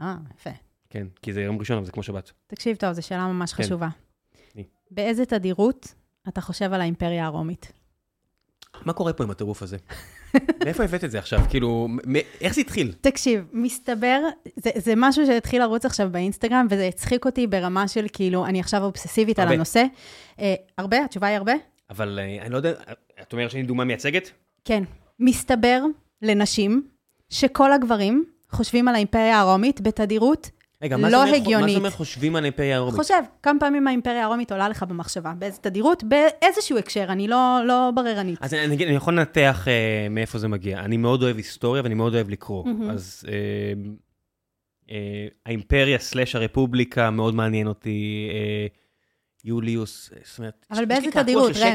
אה, 0.00 0.14
יפה. 0.34 0.50
כן, 0.90 1.06
כי 1.22 1.32
זה 1.32 1.42
יום 1.42 1.58
ראשון, 1.58 1.76
אבל 1.76 1.86
זה 1.86 1.92
כמו 1.92 2.02
שבת. 2.02 2.32
תקשיב 2.46 2.76
טוב, 2.76 2.92
זו 2.92 3.06
שאלה 3.06 3.26
ממש 3.26 3.52
כן. 3.52 3.62
חשובה. 3.62 3.88
אני. 4.54 4.64
באיזה 4.90 5.26
תדירות 5.26 5.94
אתה 6.28 6.40
חושב 6.40 6.72
על 6.72 6.80
האימפריה 6.80 7.26
הרומית? 7.26 7.72
מה 8.84 8.92
קורה 8.92 9.12
פה 9.12 9.24
עם 9.24 9.30
הטירוף 9.30 9.62
הזה? 9.62 9.76
מאיפה 10.64 10.84
הבאת 10.84 11.04
את 11.04 11.10
זה 11.10 11.18
עכשיו? 11.18 11.40
כאילו, 11.50 11.88
איך 12.40 12.54
זה 12.54 12.60
התחיל? 12.60 12.92
תקשיב, 13.00 13.44
מסתבר, 13.52 14.20
זה, 14.56 14.70
זה 14.76 14.92
משהו 14.96 15.26
שהתחיל 15.26 15.62
לרוץ 15.62 15.84
עכשיו 15.84 16.08
באינסטגרם, 16.12 16.66
וזה 16.70 16.86
הצחיק 16.86 17.24
אותי 17.24 17.46
ברמה 17.46 17.88
של 17.88 18.06
כאילו, 18.12 18.46
אני 18.46 18.60
עכשיו 18.60 18.82
אובססיבית 18.82 19.38
על 19.38 19.42
הרבה. 19.42 19.54
הנושא. 19.54 19.84
אה, 20.38 20.54
הרבה? 20.78 21.04
התשובה 21.04 21.26
היא 21.26 21.36
הרבה? 21.36 21.52
אבל 21.90 22.18
אה, 22.22 22.42
אני 22.42 22.52
לא 22.52 22.56
יודע, 22.56 22.72
את 23.22 23.32
אומרת 23.32 23.50
שאני 23.50 23.62
דוגמה 23.62 23.84
מייצגת? 23.84 24.30
כן. 24.64 24.84
מסתבר 25.18 25.82
לנשים 26.22 26.88
שכל 27.28 27.72
הגברים 27.72 28.24
חושבים 28.54 28.88
על 28.88 28.94
האימפריה 28.94 29.40
הרומית 29.40 29.80
בתדירות 29.80 30.50
רגע, 30.82 30.96
לא 30.96 31.02
מה 31.02 31.10
זה 31.10 31.16
אומר- 31.16 31.30
מה 31.30 31.36
הגיונית. 31.36 31.70
זה 31.72 31.78
אומר 31.78 31.90
חושבים 31.90 32.36
על 32.36 32.44
האימפריה 32.44 32.76
הרומית? 32.76 32.94
חושב, 32.96 33.22
כמה 33.42 33.60
פעמים 33.60 33.86
האימפריה 33.86 34.24
הרומית 34.24 34.52
עולה 34.52 34.68
לך 34.68 34.82
במחשבה, 34.82 35.32
באיזה 35.38 35.58
תדירות, 35.58 36.04
באיזשהו 36.04 36.78
הקשר, 36.78 37.04
אני 37.08 37.28
לא, 37.28 37.60
לא 37.66 37.90
בררנית. 37.94 38.38
אז 38.42 38.54
אני, 38.54 38.64
אני, 38.64 38.86
אני 38.86 38.94
יכול 38.94 39.14
לנתח 39.14 39.64
אה, 39.68 40.06
מאיפה 40.10 40.38
זה 40.38 40.48
מגיע. 40.48 40.78
אני 40.78 40.96
מאוד 40.96 41.22
אוהב 41.22 41.36
היסטוריה 41.36 41.82
ואני 41.82 41.94
מאוד 41.94 42.14
אוהב 42.14 42.30
לקרוא. 42.30 42.64
מהמם. 42.64 42.90
אז 42.90 43.24
אה, 43.28 43.32
אה, 44.90 45.26
האימפריה 45.46 45.98
סלאש 45.98 46.34
הרפובליקה 46.36 47.10
מאוד 47.10 47.34
מעניין 47.34 47.66
אותי. 47.66 48.28
אה, 48.32 48.66
יוליוס, 49.44 50.10
אה, 50.12 50.20
זאת 50.24 50.38
אומרת, 50.38 50.66
אבל 50.70 50.84
באיזה 50.84 51.10
תדירות, 51.10 51.52
ראם? 51.56 51.74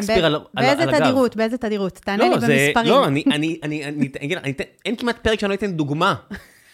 באיזה. 0.54 0.86
תדירות? 1.00 1.36
באיזה 1.36 1.58
תדירות? 1.58 1.94
תענה 1.94 2.24
לי 2.24 2.30
לא, 2.30 2.36
במספרים. 2.36 2.88
לא, 2.90 3.08
אני, 3.08 3.24
אני, 3.28 3.36
אני, 3.36 3.60
אני, 3.64 3.86
אני, 3.86 3.96
אני, 3.96 4.26
אגיד, 4.26 4.38
אני 4.38 4.52
אתן, 4.52 4.64
אין 4.86 4.96
כמעט 4.96 5.24
פרק 5.24 5.40
שאני 5.40 5.50
לא 5.50 5.54
אתן 5.54 5.72
דוגמה. 5.72 6.16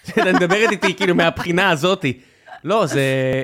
את 0.10 0.18
מדברת 0.18 0.72
איתי 0.72 0.94
כאילו 0.94 1.16
מהבחינה 1.16 1.70
הזאתי. 1.70 2.20
לא, 2.64 2.86
זה... 2.86 3.44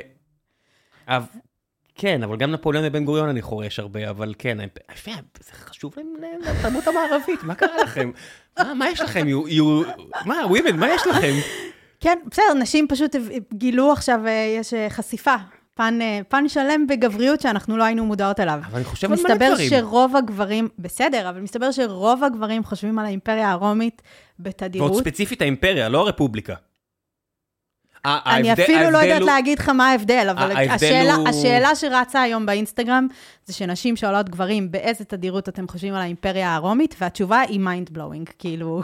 כן, 1.96 2.24
אבל 2.24 2.38
גם 2.38 2.52
נפוליאון 2.52 2.86
ובן 2.88 3.06
גוריון 3.06 3.30
אני 3.30 3.42
חורש 3.42 3.80
הרבה, 3.80 4.10
אבל 4.10 4.34
כן, 4.40 4.58
יפה, 4.94 5.12
זה 5.44 5.52
חשוב 5.54 5.94
להם 5.98 6.40
לתרבות 6.42 6.88
המערבית, 6.88 7.44
מה 7.44 7.56
קרה 7.56 7.78
לכם? 7.84 8.12
מה, 8.76 8.90
יש 8.90 9.02
לכם? 9.02 9.28
מה, 10.26 10.36
ווימן, 10.48 10.80
מה 10.80 10.90
יש 10.90 11.08
לכם? 11.08 11.34
כן, 12.00 12.20
בסדר, 12.32 12.54
נשים 12.54 12.88
פשוט 12.88 13.16
גילו 13.54 13.92
עכשיו, 13.92 14.20
אה, 14.28 14.56
יש 14.60 14.74
אה, 14.74 14.90
חשיפה. 14.90 15.36
פן, 15.76 16.00
אה, 16.02 16.20
פן 16.30 16.48
שלם 16.48 16.88
בגבריות 16.88 17.42
שאנחנו 17.42 17.78
לא 17.78 17.84
היינו 17.84 18.06
מודעות 18.06 18.40
אליו. 18.40 18.60
אבל 18.66 18.76
אני 18.76 18.84
חושב 18.84 19.12
על 19.12 19.18
מלא 19.18 19.24
מסתבר 19.30 19.50
דברים. 19.54 19.70
שרוב 19.70 20.16
הגברים, 20.16 20.68
בסדר, 20.80 21.30
אבל 21.30 21.40
מסתבר 21.42 21.72
שרוב 21.72 22.24
הגברים 22.24 22.64
חושבים 22.64 23.00
על 23.00 23.06
האימפריה 23.06 23.52
הרומית 23.52 24.02
ועוד 24.40 24.54
בתדירות. 24.54 24.96
ספציפית 24.96 25.42
האימפריה, 25.42 25.90
לא 25.90 26.00
הרפובליקה. 26.00 26.56
אני 28.06 28.54
אפילו 28.54 28.90
לא 28.90 28.98
יודעת 28.98 29.22
הוא- 29.22 29.30
להגיד 29.30 29.60
לך 29.60 29.70
מה 29.70 29.90
ההבדל, 29.90 30.28
אבל 30.32 30.52
השאלה, 30.70 31.16
הוא- 31.16 31.74
שרצה 31.76 32.22
היום 32.22 32.46
באינסטגרם, 32.46 33.08
זה 33.46 33.54
שנשים 33.54 33.96
שואלות 33.96 34.30
גברים, 34.30 34.72
באיזה 34.72 35.06
תדירות 35.06 35.50
אתם 35.50 35.68
חושבים 35.68 35.94
על 35.94 36.02
האימפריה 36.02 36.56
הרומית, 36.56 36.96
והתשובה 37.02 37.40
היא 37.42 37.60
mind 37.60 37.98
blowing, 37.98 38.32
כאילו, 38.40 38.82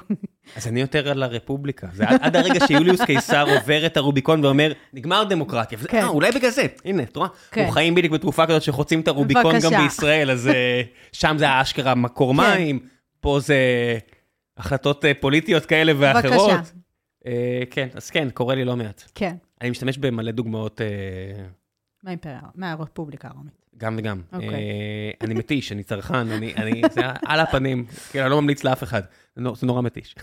אז 0.55 0.67
אני 0.67 0.81
יותר 0.81 1.09
על 1.11 1.23
הרפובליקה. 1.23 1.87
זה 1.93 2.05
עד, 2.07 2.35
הרגע 2.35 2.67
שיוליוס 2.67 3.01
קיסר 3.01 3.45
עובר 3.55 3.85
את 3.85 3.97
הרוביקון 3.97 4.45
ואומר, 4.45 4.71
נגמר 4.93 5.23
דמוקרטיה. 5.23 5.77
כן. 5.87 5.97
אה, 5.97 6.07
אולי 6.07 6.31
בגלל 6.31 6.51
זה. 6.51 6.65
הנה, 6.85 7.03
את 7.03 7.15
רואה? 7.15 7.27
כן. 7.51 7.61
אנחנו 7.61 7.73
חיים 7.73 7.95
בדיוק 7.95 8.13
בתרופה 8.13 8.45
כזאת 8.45 8.61
שחוצים 8.61 8.99
את 8.99 9.07
הרוביקון 9.07 9.55
גם. 9.59 9.83
בישראל, 9.83 10.31
אז 10.31 10.47
אה, 10.47 10.81
שם 11.11 11.35
זה 11.39 11.49
האשכרה 11.49 11.95
מקור 11.95 12.31
כן. 12.33 12.37
מים, 12.57 12.79
פה 13.21 13.39
זה 13.39 13.57
החלטות 14.57 15.05
אה, 15.05 15.11
פוליטיות 15.19 15.65
כאלה 15.65 15.91
ואחרות. 15.97 16.23
בבקשה. 16.51 16.71
אה, 17.27 17.63
כן, 17.71 17.87
אז 17.93 18.09
כן, 18.09 18.29
קורה 18.29 18.55
לי 18.55 18.65
לא 18.65 18.75
מעט. 18.75 19.03
כן, 19.15 19.35
אני 19.61 19.69
משתמש 19.69 19.97
במלא 19.97 20.31
דוגמאות, 20.31 20.81
אה, 20.81 20.87
מהאימפריה, 22.03 22.41
מהרפובליקה 22.55 23.27
הרומית. 23.27 23.53
גם 23.77 23.95
וגם. 23.99 24.21
אוקיי. 24.33 24.49
אה, 24.49 25.11
אני 25.21 25.33
מתיש, 25.33 25.71
אני 25.71 25.83
צרכן, 25.83 26.31
אני, 26.31 26.55
אני, 26.55 26.81
זה 26.91 27.01
על 27.25 27.39
הפנים. 27.39 27.85
כן, 28.11 28.21
אני 28.21 28.31
לא 28.31 28.41
ממליץ 28.41 28.63
לאף 28.63 28.83
אחד. 28.83 29.01
זה 29.35 29.65
נורא 29.67 29.81
מתיש. 29.81 30.15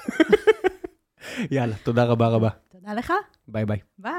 יאללה, 1.50 1.74
תודה 1.82 2.04
רבה 2.04 2.28
רבה. 2.28 2.48
תודה 2.68 2.94
לך, 2.94 3.12
ביי 3.48 3.64
ביי. 3.64 3.78
ביי. 3.98 4.12